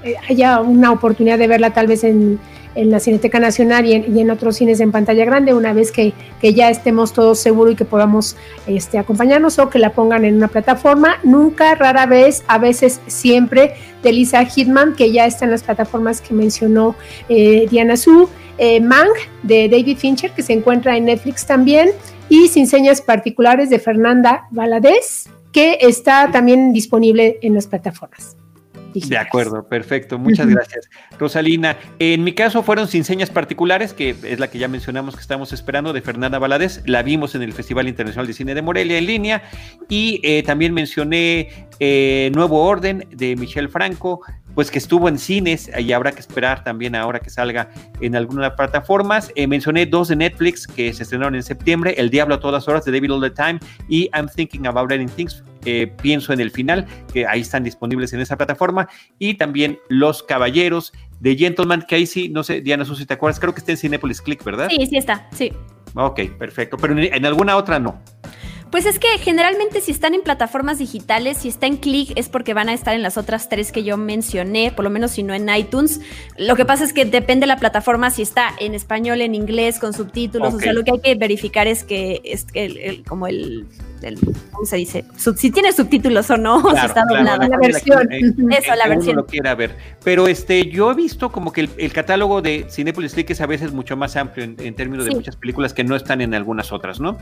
eh, 0.03 0.15
haya 0.29 0.61
una 0.61 0.91
oportunidad 0.91 1.37
de 1.37 1.47
verla 1.47 1.71
tal 1.71 1.87
vez 1.87 2.05
en 2.05 2.39
en 2.77 2.91
la 2.91 2.99
Cineteca 2.99 3.39
Nacional 3.39 3.85
y 3.87 3.93
en, 3.95 4.31
otros 4.31 4.57
cines 4.57 4.79
en 4.79 4.91
pantalla 4.91 5.25
grande, 5.25 5.53
una 5.53 5.73
vez 5.73 5.91
que, 5.91 6.13
ya 6.41 6.69
estemos 6.69 7.11
todos 7.11 7.39
seguros 7.39 7.73
y 7.73 7.75
que 7.75 7.85
podamos 7.85 8.37
este, 8.67 8.99
acompañarnos 8.99 9.57
o 9.57 9.69
que 9.69 9.79
la 9.79 9.93
pongan 9.93 10.23
en 10.25 10.35
una 10.35 10.47
plataforma. 10.47 11.17
Nunca, 11.23 11.73
rara 11.73 12.05
vez, 12.05 12.43
a 12.47 12.59
veces 12.59 13.01
siempre, 13.07 13.73
de 14.03 14.13
Lisa 14.13 14.45
Hitman, 14.45 14.95
que 14.95 15.11
ya 15.11 15.25
está 15.25 15.45
en 15.45 15.51
las 15.51 15.63
plataformas 15.63 16.21
que 16.21 16.35
mencionó 16.35 16.95
eh, 17.29 17.67
Diana 17.69 17.97
Su. 17.97 18.29
Eh, 18.59 18.79
Mang, 18.79 19.09
de 19.43 19.69
David 19.69 19.97
Fincher, 19.97 20.31
que 20.31 20.41
se 20.41 20.53
encuentra 20.53 20.97
en 20.97 21.05
Netflix 21.05 21.45
también. 21.45 21.89
Y 22.29 22.47
Sin 22.47 22.67
Señas 22.67 23.01
Particulares 23.01 23.69
de 23.69 23.79
Fernanda 23.79 24.47
Valadez, 24.51 25.29
que 25.51 25.77
está 25.81 26.29
también 26.31 26.73
disponible 26.73 27.39
en 27.41 27.53
las 27.55 27.67
plataformas. 27.67 28.36
De 29.05 29.17
acuerdo, 29.17 29.67
perfecto, 29.67 30.17
muchas 30.17 30.47
gracias. 30.47 30.89
Rosalina, 31.19 31.77
en 31.99 32.23
mi 32.23 32.33
caso 32.33 32.63
fueron 32.63 32.87
sin 32.87 33.03
señas 33.03 33.29
particulares, 33.29 33.93
que 33.93 34.15
es 34.23 34.39
la 34.39 34.49
que 34.49 34.57
ya 34.57 34.67
mencionamos 34.67 35.15
que 35.15 35.21
estamos 35.21 35.53
esperando, 35.53 35.93
de 35.93 36.01
Fernanda 36.01 36.39
Valadez, 36.39 36.81
la 36.85 37.03
vimos 37.03 37.35
en 37.35 37.41
el 37.41 37.53
Festival 37.53 37.87
Internacional 37.87 38.27
de 38.27 38.33
Cine 38.33 38.55
de 38.55 38.61
Morelia 38.61 38.97
en 38.97 39.05
línea, 39.05 39.43
y 39.89 40.19
eh, 40.23 40.43
también 40.43 40.73
mencioné 40.73 41.67
eh, 41.79 42.31
Nuevo 42.33 42.63
Orden 42.63 43.07
de 43.11 43.35
Michelle 43.35 43.67
Franco, 43.67 44.21
pues 44.57 44.71
que 44.71 44.79
estuvo 44.79 45.07
en 45.07 45.19
cines 45.19 45.69
y 45.77 45.91
habrá 45.91 46.11
que 46.11 46.19
esperar 46.19 46.63
también 46.63 46.95
ahora 46.95 47.19
que 47.19 47.29
salga 47.29 47.69
en 48.01 48.15
algunas 48.15 48.53
plataformas. 48.53 49.31
Eh, 49.35 49.45
mencioné 49.45 49.85
dos 49.85 50.07
de 50.07 50.15
Netflix 50.15 50.65
que 50.65 50.91
se 50.93 51.03
estrenaron 51.03 51.35
en 51.35 51.43
septiembre, 51.43 51.93
El 51.95 52.09
Diablo 52.09 52.33
a 52.33 52.39
todas 52.39 52.67
horas 52.67 52.83
de 52.83 52.91
David 52.91 53.11
All 53.11 53.21
the 53.21 53.29
Time 53.29 53.59
y 53.87 54.09
I'm 54.15 54.27
Thinking 54.27 54.65
About 54.65 54.91
Ending 54.91 55.09
Things, 55.09 55.43
eh, 55.63 55.93
pienso 56.01 56.33
en 56.33 56.39
el 56.39 56.49
final, 56.49 56.87
que 57.13 57.27
ahí 57.27 57.41
están 57.41 57.63
disponibles 57.63 58.13
en 58.13 58.19
esa 58.19 58.35
plataforma, 58.35 58.89
y 59.19 59.35
también 59.35 59.77
Los 59.89 60.23
Caballeros 60.23 60.91
de 61.19 61.35
Gentleman, 61.35 61.85
sí, 62.07 62.29
no 62.29 62.41
sé, 62.41 62.61
Diana, 62.61 62.83
si 62.83 63.05
te 63.05 63.13
acuerdas, 63.13 63.39
creo 63.39 63.53
que 63.53 63.59
está 63.59 63.73
en 63.73 63.77
Cinepolis 63.77 64.21
Click, 64.21 64.43
¿verdad? 64.43 64.69
Sí, 64.71 64.87
sí 64.87 64.97
está, 64.97 65.27
sí. 65.33 65.53
Ok, 65.93 66.21
perfecto, 66.39 66.77
pero 66.77 66.97
en 66.97 67.25
alguna 67.27 67.57
otra 67.57 67.77
no. 67.77 68.01
Pues 68.71 68.85
es 68.85 68.99
que 68.99 69.07
generalmente 69.19 69.81
si 69.81 69.91
están 69.91 70.13
en 70.13 70.21
plataformas 70.21 70.77
digitales, 70.77 71.37
si 71.37 71.47
está 71.47 71.67
en 71.67 71.77
Click 71.77 72.11
es 72.15 72.29
porque 72.29 72.53
van 72.53 72.69
a 72.69 72.73
estar 72.73 72.93
en 72.93 73.01
las 73.01 73.17
otras 73.17 73.49
tres 73.49 73.71
que 73.71 73.83
yo 73.83 73.97
mencioné, 73.97 74.71
por 74.71 74.83
lo 74.83 74.91
menos 74.91 75.11
si 75.11 75.23
no 75.23 75.33
en 75.33 75.47
iTunes. 75.49 76.01
Lo 76.37 76.55
que 76.55 76.65
pasa 76.65 76.83
es 76.83 76.93
que 76.93 77.05
depende 77.05 77.41
de 77.41 77.47
la 77.47 77.57
plataforma 77.57 78.11
si 78.11 78.21
está 78.21 78.49
en 78.59 78.75
español, 78.75 79.21
en 79.21 79.35
inglés, 79.35 79.79
con 79.79 79.93
subtítulos. 79.93 80.53
O 80.53 80.59
sea, 80.59 80.73
lo 80.73 80.83
que 80.83 80.91
hay 80.91 80.99
que 80.99 81.15
verificar 81.15 81.67
es 81.67 81.83
que 81.83 82.21
es 82.23 82.45
el, 82.53 83.03
como 83.07 83.27
el, 83.27 83.67
¿cómo 84.51 84.65
se 84.65 84.77
dice? 84.77 85.05
si 85.35 85.51
tiene 85.51 85.71
subtítulos 85.71 86.29
o 86.29 86.37
no, 86.37 86.61
si 86.75 86.85
está 86.85 87.03
doblada. 87.07 87.47
La, 87.47 87.57
versión. 87.57 88.11
Eso, 88.11 88.75
la 88.75 88.87
versión. 88.87 89.15
lo 89.15 89.25
quiera 89.25 89.55
ver. 89.55 89.75
Pero 90.03 90.27
este, 90.27 90.69
yo 90.69 90.91
he 90.91 90.95
visto 90.95 91.31
como 91.31 91.53
que 91.53 91.69
el, 91.77 91.93
catálogo 91.93 92.41
de 92.41 92.67
Cinepolis 92.69 93.13
Click 93.13 93.29
es 93.29 93.41
a 93.41 93.47
veces 93.47 93.71
mucho 93.71 93.95
más 93.95 94.15
amplio 94.15 94.43
en, 94.43 94.75
términos 94.75 95.05
de 95.05 95.11
muchas 95.11 95.35
películas 95.35 95.73
que 95.73 95.83
no 95.83 95.95
están 95.95 96.21
en 96.21 96.33
algunas 96.33 96.71
otras, 96.71 96.99
¿no? 96.99 97.17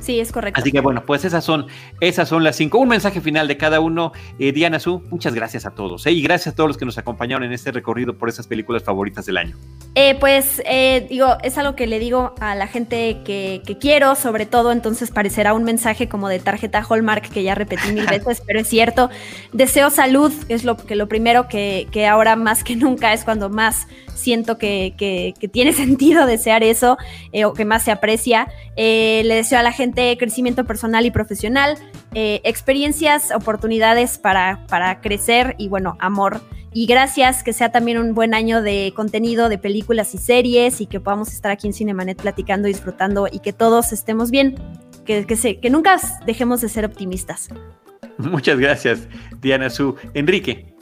Sí, 0.00 0.18
es 0.18 0.32
correcto. 0.32 0.60
Así 0.60 0.72
que 0.72 0.80
bueno, 0.80 1.04
pues 1.04 1.24
esas 1.24 1.44
son, 1.44 1.66
esas 2.00 2.28
son 2.28 2.42
las 2.42 2.56
cinco. 2.56 2.78
Un 2.78 2.88
mensaje 2.88 3.20
final 3.20 3.46
de 3.48 3.56
cada 3.56 3.80
uno. 3.80 4.12
Eh, 4.38 4.52
Diana 4.52 4.80
Su, 4.80 5.02
muchas 5.10 5.34
gracias 5.34 5.66
a 5.66 5.72
todos. 5.72 6.06
Eh, 6.06 6.12
y 6.12 6.22
gracias 6.22 6.54
a 6.54 6.56
todos 6.56 6.68
los 6.68 6.78
que 6.78 6.86
nos 6.86 6.96
acompañaron 6.96 7.44
en 7.44 7.52
este 7.52 7.70
recorrido 7.70 8.16
por 8.16 8.28
esas 8.28 8.46
películas 8.46 8.82
favoritas 8.82 9.26
del 9.26 9.36
año. 9.36 9.56
Eh, 9.94 10.16
pues 10.18 10.62
digo, 11.08 11.36
es 11.42 11.58
algo 11.58 11.76
que 11.76 11.86
le 11.86 11.98
digo 11.98 12.34
a 12.40 12.54
la 12.54 12.66
gente 12.66 13.18
que, 13.24 13.62
quiero, 13.80 14.14
sobre 14.14 14.46
todo, 14.46 14.72
entonces 14.72 15.10
parecerá 15.10 15.54
un 15.54 15.64
mensaje 15.64 16.08
como 16.08 16.28
de 16.28 16.38
tarjeta 16.38 16.84
Hallmark 16.88 17.28
que 17.30 17.42
ya 17.42 17.54
repetí 17.54 17.92
mil 17.92 18.06
veces, 18.10 18.42
pero 18.46 18.60
es 18.60 18.68
cierto. 18.68 19.10
Deseo 19.52 19.90
salud, 19.90 20.32
es 20.48 20.64
lo 20.64 20.76
que 20.76 20.96
lo 20.96 21.08
primero 21.08 21.48
que, 21.48 21.88
que 21.92 22.06
ahora 22.06 22.36
más 22.36 22.64
que 22.64 22.76
nunca 22.76 23.12
es 23.12 23.24
cuando 23.24 23.50
más 23.50 23.86
siento 24.14 24.58
que, 24.58 25.34
tiene 25.52 25.72
sentido 25.74 26.26
desear 26.26 26.62
eso 26.62 26.96
o 27.44 27.52
que 27.52 27.64
más 27.64 27.82
se 27.82 27.90
aprecia. 27.90 28.48
le 28.76 29.34
deseo 29.34 29.58
a 29.58 29.62
la 29.62 29.72
gente 29.72 29.90
crecimiento 30.18 30.64
personal 30.64 31.06
y 31.06 31.10
profesional, 31.10 31.76
eh, 32.14 32.40
experiencias, 32.44 33.30
oportunidades 33.32 34.18
para, 34.18 34.66
para 34.66 35.00
crecer 35.00 35.54
y 35.58 35.68
bueno, 35.68 35.96
amor. 36.00 36.40
Y 36.72 36.86
gracias, 36.86 37.42
que 37.42 37.52
sea 37.52 37.72
también 37.72 37.98
un 37.98 38.14
buen 38.14 38.32
año 38.32 38.62
de 38.62 38.92
contenido 38.94 39.48
de 39.48 39.58
películas 39.58 40.14
y 40.14 40.18
series 40.18 40.80
y 40.80 40.86
que 40.86 41.00
podamos 41.00 41.32
estar 41.32 41.50
aquí 41.50 41.66
en 41.66 41.72
Cinemanet 41.72 42.20
platicando, 42.20 42.68
disfrutando 42.68 43.28
y 43.30 43.40
que 43.40 43.52
todos 43.52 43.92
estemos 43.92 44.30
bien, 44.30 44.54
que, 45.04 45.26
que, 45.26 45.58
que 45.60 45.70
nunca 45.70 45.96
dejemos 46.26 46.60
de 46.60 46.68
ser 46.68 46.84
optimistas. 46.84 47.48
Muchas 48.18 48.58
gracias, 48.58 49.08
Diana 49.40 49.70
Su. 49.70 49.96
Enrique. 50.14 50.79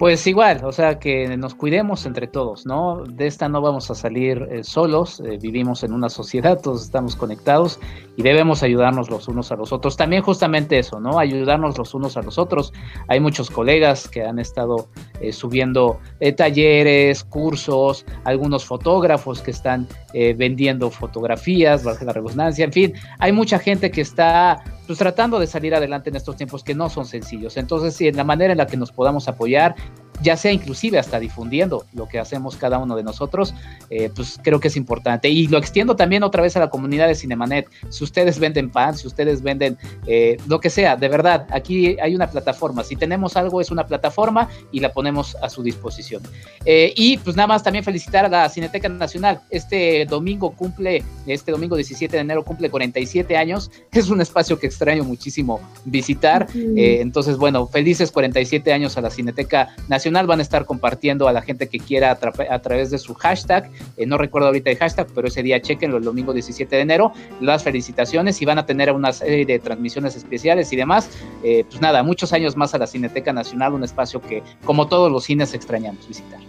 Pues 0.00 0.26
igual, 0.26 0.64
o 0.64 0.72
sea, 0.72 0.98
que 0.98 1.36
nos 1.36 1.54
cuidemos 1.54 2.06
entre 2.06 2.26
todos, 2.26 2.64
¿no? 2.64 3.04
De 3.04 3.26
esta 3.26 3.50
no 3.50 3.60
vamos 3.60 3.90
a 3.90 3.94
salir 3.94 4.48
eh, 4.50 4.64
solos, 4.64 5.20
eh, 5.20 5.36
vivimos 5.38 5.84
en 5.84 5.92
una 5.92 6.08
sociedad, 6.08 6.58
todos 6.58 6.84
estamos 6.84 7.16
conectados 7.16 7.78
y 8.16 8.22
debemos 8.22 8.62
ayudarnos 8.62 9.10
los 9.10 9.28
unos 9.28 9.52
a 9.52 9.56
los 9.56 9.74
otros. 9.74 9.98
También 9.98 10.22
justamente 10.22 10.78
eso, 10.78 11.00
¿no? 11.00 11.18
Ayudarnos 11.18 11.76
los 11.76 11.92
unos 11.92 12.16
a 12.16 12.22
los 12.22 12.38
otros. 12.38 12.72
Hay 13.08 13.20
muchos 13.20 13.50
colegas 13.50 14.08
que 14.08 14.24
han 14.24 14.38
estado 14.38 14.88
eh, 15.20 15.34
subiendo 15.34 15.98
talleres, 16.34 17.22
cursos, 17.22 18.06
algunos 18.24 18.64
fotógrafos 18.64 19.42
que 19.42 19.50
están 19.50 19.86
vendiendo 20.14 20.90
fotografías, 20.90 21.84
bajo 21.84 22.04
la 22.06 22.12
redundancia, 22.12 22.64
en 22.64 22.72
fin, 22.72 22.94
hay 23.18 23.32
mucha 23.32 23.58
gente 23.58 23.90
que 23.90 24.00
está 24.00 24.62
pues 24.90 24.98
tratando 24.98 25.38
de 25.38 25.46
salir 25.46 25.72
adelante 25.72 26.10
en 26.10 26.16
estos 26.16 26.34
tiempos 26.34 26.64
que 26.64 26.74
no 26.74 26.90
son 26.90 27.06
sencillos. 27.06 27.56
Entonces, 27.56 27.94
si 27.94 28.08
en 28.08 28.16
la 28.16 28.24
manera 28.24 28.50
en 28.50 28.58
la 28.58 28.66
que 28.66 28.76
nos 28.76 28.90
podamos 28.90 29.28
apoyar, 29.28 29.76
ya 30.22 30.36
sea 30.36 30.52
inclusive 30.52 30.98
hasta 30.98 31.18
difundiendo 31.18 31.84
lo 31.92 32.08
que 32.08 32.18
hacemos 32.18 32.56
cada 32.56 32.78
uno 32.78 32.96
de 32.96 33.02
nosotros, 33.02 33.54
eh, 33.88 34.10
pues 34.14 34.38
creo 34.42 34.60
que 34.60 34.68
es 34.68 34.76
importante. 34.76 35.28
Y 35.28 35.46
lo 35.48 35.58
extiendo 35.58 35.96
también 35.96 36.22
otra 36.22 36.42
vez 36.42 36.56
a 36.56 36.60
la 36.60 36.70
comunidad 36.70 37.08
de 37.08 37.14
Cinemanet. 37.14 37.68
Si 37.88 38.04
ustedes 38.04 38.38
venden 38.38 38.70
pan, 38.70 38.96
si 38.96 39.06
ustedes 39.06 39.42
venden 39.42 39.78
eh, 40.06 40.36
lo 40.46 40.60
que 40.60 40.70
sea, 40.70 40.96
de 40.96 41.08
verdad, 41.08 41.46
aquí 41.50 41.96
hay 42.00 42.14
una 42.14 42.30
plataforma. 42.30 42.84
Si 42.84 42.96
tenemos 42.96 43.36
algo, 43.36 43.60
es 43.60 43.70
una 43.70 43.86
plataforma 43.86 44.48
y 44.72 44.80
la 44.80 44.92
ponemos 44.92 45.36
a 45.36 45.48
su 45.48 45.62
disposición. 45.62 46.22
Eh, 46.64 46.92
y 46.96 47.16
pues 47.18 47.36
nada 47.36 47.46
más 47.46 47.62
también 47.62 47.84
felicitar 47.84 48.24
a 48.24 48.28
la 48.28 48.48
Cineteca 48.48 48.88
Nacional. 48.88 49.40
Este 49.50 50.04
domingo 50.06 50.50
cumple, 50.52 51.02
este 51.26 51.52
domingo 51.52 51.76
17 51.76 52.16
de 52.16 52.20
enero 52.20 52.44
cumple 52.44 52.70
47 52.70 53.36
años. 53.36 53.70
Es 53.92 54.10
un 54.10 54.20
espacio 54.20 54.58
que 54.58 54.66
extraño 54.66 55.04
muchísimo 55.04 55.60
visitar. 55.84 56.46
entonces, 56.54 57.36
bueno, 57.36 57.66
felices 57.66 58.10
47 58.10 58.72
años 58.72 58.96
a 58.96 59.00
la 59.00 59.10
Cineteca 59.10 59.74
Nacional 59.88 60.09
van 60.10 60.38
a 60.38 60.42
estar 60.42 60.64
compartiendo 60.64 61.28
a 61.28 61.32
la 61.32 61.42
gente 61.42 61.68
que 61.68 61.78
quiera 61.78 62.10
a, 62.10 62.58
través 62.60 62.90
de 62.90 62.98
su 62.98 63.14
hashtag. 63.14 63.70
Eh, 63.96 64.06
no 64.06 64.18
recuerdo 64.18 64.48
ahorita 64.48 64.70
el 64.70 64.76
hashtag, 64.76 65.08
pero 65.14 65.28
ese 65.28 65.42
día 65.42 65.60
chequenlo 65.60 65.98
el 65.98 66.04
domingo 66.04 66.32
17 66.32 66.74
de 66.74 66.82
enero. 66.82 67.12
Las 67.40 67.64
felicitaciones 67.64 68.40
y 68.42 68.44
van 68.44 68.58
a 68.58 68.66
tener 68.66 68.92
una 68.92 69.12
serie 69.12 69.46
de 69.46 69.58
transmisiones 69.58 70.16
especiales 70.16 70.72
y 70.72 70.76
demás. 70.76 71.10
Eh, 71.42 71.64
pues 71.68 71.80
nada, 71.80 72.02
muchos 72.02 72.32
años 72.32 72.56
más 72.56 72.74
a 72.74 72.78
la 72.78 72.86
Cineteca 72.86 73.32
Nacional, 73.32 73.74
un 73.74 73.84
espacio 73.84 74.20
que, 74.20 74.42
como 74.64 74.88
todos 74.88 75.10
los 75.10 75.24
cines, 75.24 75.54
extrañamos 75.54 76.06
visitar. 76.06 76.40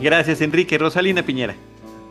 Gracias, 0.00 0.40
Enrique. 0.40 0.76
Rosalina 0.78 1.22
Piñera. 1.22 1.54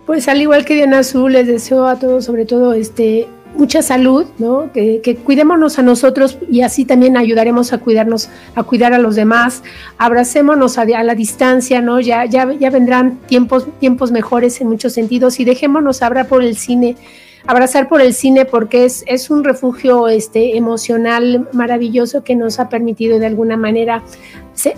Pues 0.05 0.27
al 0.27 0.41
igual 0.41 0.65
que 0.65 0.75
Diana 0.75 0.99
Azul, 0.99 1.31
les 1.31 1.47
deseo 1.47 1.87
a 1.87 1.97
todos, 1.97 2.25
sobre 2.25 2.45
todo, 2.45 2.73
este, 2.73 3.27
mucha 3.55 3.81
salud, 3.81 4.25
¿no? 4.37 4.71
Que, 4.73 5.17
cuidémonos 5.23 5.79
a 5.79 5.81
nosotros 5.81 6.37
y 6.49 6.61
así 6.61 6.85
también 6.85 7.17
ayudaremos 7.17 7.73
a 7.73 7.77
cuidarnos, 7.77 8.29
a 8.55 8.63
cuidar 8.63 8.93
a 8.93 8.99
los 8.99 9.15
demás. 9.15 9.63
Abracémonos 9.97 10.77
a, 10.77 10.85
la 10.85 11.15
distancia, 11.15 11.81
¿no? 11.81 11.99
Ya, 11.99 12.25
ya, 12.25 12.51
ya 12.53 12.69
vendrán 12.69 13.17
tiempos, 13.27 13.67
tiempos 13.79 14.11
mejores 14.11 14.59
en 14.61 14.69
muchos 14.69 14.93
sentidos 14.93 15.39
y 15.39 15.45
dejémonos 15.45 16.01
abrazar 16.01 16.27
por 16.27 16.43
el 16.43 16.57
cine, 16.57 16.95
abrazar 17.45 17.89
por 17.89 18.01
el 18.01 18.13
cine 18.13 18.45
porque 18.45 18.85
es, 18.85 19.03
es 19.07 19.29
un 19.29 19.43
refugio 19.43 20.07
este, 20.07 20.57
emocional 20.57 21.47
maravilloso 21.53 22.23
que 22.23 22.35
nos 22.35 22.59
ha 22.59 22.69
permitido 22.69 23.19
de 23.19 23.27
alguna 23.27 23.57
manera 23.57 24.03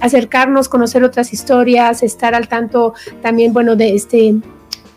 acercarnos, 0.02 0.70
conocer 0.70 1.04
otras 1.04 1.34
historias, 1.34 2.04
estar 2.04 2.34
al 2.34 2.48
tanto 2.48 2.94
también, 3.22 3.54
bueno, 3.54 3.76
de 3.76 3.96
este 3.96 4.36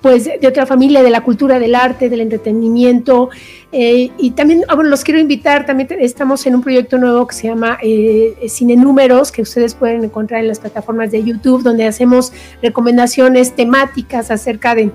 pues 0.00 0.24
de 0.24 0.46
otra 0.46 0.66
familia, 0.66 1.02
de 1.02 1.10
la 1.10 1.22
cultura, 1.22 1.58
del 1.58 1.74
arte, 1.74 2.08
del 2.08 2.20
entretenimiento. 2.20 3.30
Eh, 3.72 4.10
y 4.16 4.30
también 4.30 4.64
ah, 4.68 4.76
los 4.76 5.04
quiero 5.04 5.20
invitar, 5.20 5.66
también 5.66 5.88
estamos 6.00 6.46
en 6.46 6.54
un 6.54 6.62
proyecto 6.62 6.98
nuevo 6.98 7.26
que 7.26 7.34
se 7.34 7.48
llama 7.48 7.78
eh, 7.82 8.34
Cine 8.48 8.76
Números, 8.76 9.32
que 9.32 9.42
ustedes 9.42 9.74
pueden 9.74 10.04
encontrar 10.04 10.40
en 10.40 10.48
las 10.48 10.60
plataformas 10.60 11.10
de 11.10 11.22
YouTube, 11.22 11.62
donde 11.62 11.86
hacemos 11.86 12.32
recomendaciones 12.62 13.54
temáticas 13.54 14.30
acerca 14.30 14.74
de 14.74 14.90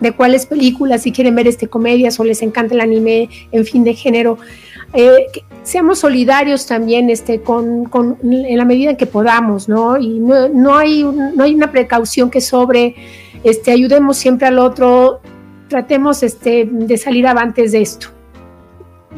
de 0.00 0.12
cuáles 0.12 0.46
películas, 0.46 1.02
si 1.02 1.12
quieren 1.12 1.34
ver 1.34 1.46
este 1.46 1.68
comedias 1.68 2.18
o 2.20 2.24
les 2.24 2.42
encanta 2.42 2.74
el 2.74 2.80
anime, 2.80 3.28
en 3.52 3.64
fin, 3.64 3.84
de 3.84 3.94
género. 3.94 4.38
Eh, 4.94 5.26
seamos 5.62 5.98
solidarios 5.98 6.66
también 6.66 7.10
este, 7.10 7.40
con, 7.40 7.84
con, 7.86 8.16
en 8.22 8.56
la 8.56 8.64
medida 8.64 8.90
en 8.90 8.96
que 8.96 9.06
podamos, 9.06 9.68
¿no? 9.68 9.98
Y 9.98 10.18
no, 10.18 10.48
no, 10.48 10.76
hay, 10.76 11.02
no 11.02 11.44
hay 11.44 11.54
una 11.54 11.70
precaución 11.70 12.30
que 12.30 12.40
sobre 12.40 12.94
este, 13.44 13.72
ayudemos 13.72 14.16
siempre 14.16 14.48
al 14.48 14.58
otro, 14.58 15.20
tratemos 15.68 16.22
este, 16.22 16.68
de 16.70 16.96
salir 16.96 17.26
avantes 17.26 17.72
de 17.72 17.82
esto. 17.82 18.17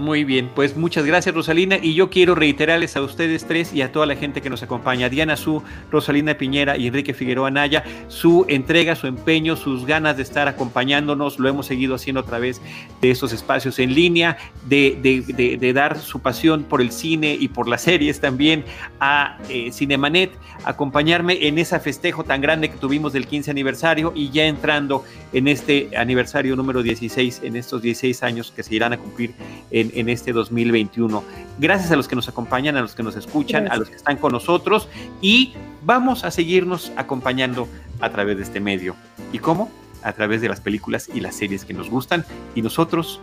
Muy 0.01 0.25
bien, 0.25 0.51
pues 0.55 0.79
muchas 0.79 1.05
gracias 1.05 1.35
Rosalina 1.35 1.77
y 1.77 1.93
yo 1.93 2.09
quiero 2.09 2.35
reiterarles 2.35 2.97
a 2.97 3.03
ustedes 3.03 3.45
tres 3.47 3.75
y 3.75 3.83
a 3.83 3.93
toda 3.93 4.07
la 4.07 4.17
gente 4.17 4.41
que 4.41 4.49
nos 4.49 4.63
acompaña, 4.63 5.11
Diana 5.11 5.37
Su, 5.37 5.63
Rosalina 5.91 6.39
Piñera 6.39 6.79
y 6.79 6.87
Enrique 6.87 7.13
Figueroa 7.13 7.51
Naya, 7.51 7.85
su 8.09 8.47
entrega, 8.49 8.97
su 8.97 9.09
empeño, 9.09 9.57
sus 9.57 9.85
ganas 9.85 10.17
de 10.17 10.23
estar 10.23 10.49
acompañándonos, 10.49 11.39
lo 11.39 11.51
hemos 11.51 11.67
seguido 11.67 11.97
haciendo 11.97 12.21
a 12.21 12.25
través 12.25 12.63
de 13.03 13.11
estos 13.11 13.35
espacios 13.35 13.79
en 13.79 13.95
línea, 13.95 14.39
de, 14.67 15.73
dar 15.75 15.99
su 15.99 16.21
pasión 16.21 16.65
por 16.65 16.81
el 16.81 16.93
cine 16.93 17.37
y 17.39 17.49
por 17.49 17.69
las 17.69 17.83
series 17.83 18.21
también 18.21 18.65
a 19.01 19.37
eh, 19.51 19.71
Cinemanet, 19.71 20.31
acompañarme 20.65 21.47
en 21.47 21.59
ese 21.59 21.79
festejo 21.79 22.25
tan 22.25 22.41
grande 22.41 22.71
que 22.71 22.79
tuvimos 22.79 23.13
del 23.13 23.27
15 23.27 23.51
aniversario 23.51 24.15
y 24.17 24.31
ya 24.31 24.47
entrando 24.47 25.05
en 25.35 25.47
este 25.47 25.91
aniversario 25.95 26.57
número 26.57 26.83
16, 26.83 27.43
en 27.45 27.57
estos 27.57 27.83
16 27.83 28.23
años 28.23 28.51
que 28.51 28.63
se 28.63 28.75
irán 28.75 28.95
a 28.95 28.99
cumplir 28.99 29.35
en 29.71 29.90
en, 29.95 30.09
este 30.09 30.33
2021. 30.33 31.23
Gracias 31.59 31.91
a 31.91 31.97
los 31.97 32.09
que 32.09 32.17
nos 32.17 32.29
acompañan, 32.29 32.77
a 32.77 32.83
los 32.83 32.95
que 32.95 33.03
nos 33.03 33.17
escuchan, 33.17 33.71
a 33.71 33.77
los 33.77 33.89
que 33.89 33.97
están 33.97 34.17
con 34.17 34.33
nosotros 34.33 34.89
y 35.21 35.55
vamos 35.83 36.25
a 36.25 36.31
seguirnos 36.31 36.93
acompañando 36.97 37.69
a 38.01 38.11
través 38.11 38.37
de 38.37 38.43
este 38.43 38.61
medio. 38.61 38.97
¿Y 39.33 39.39
cómo? 39.39 39.71
A 40.03 40.13
través 40.13 40.41
de 40.41 40.49
las 40.49 40.61
películas 40.61 41.11
y 41.13 41.21
las 41.21 41.35
series 41.35 41.65
que 41.65 41.75
nos 41.75 41.91
gustan 41.91 42.25
y 42.55 42.63
nosotros 42.63 43.21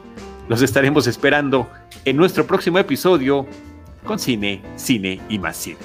los 0.47 0.61
estaremos 0.61 1.07
esperando 1.07 1.69
en 2.05 2.15
nuestro 2.17 2.45
próximo 2.45 2.79
episodio 2.79 3.45
con 4.05 4.19
cine, 4.19 4.61
cine 4.75 5.21
y 5.29 5.39
más 5.39 5.57
cine. 5.57 5.77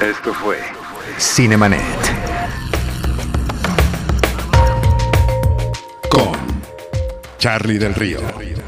Esto 0.00 0.32
fue 0.34 0.58
Cinemanet. 1.18 1.80
Con 6.08 6.32
Charlie 7.38 7.78
del 7.78 7.94
Río. 7.94 8.20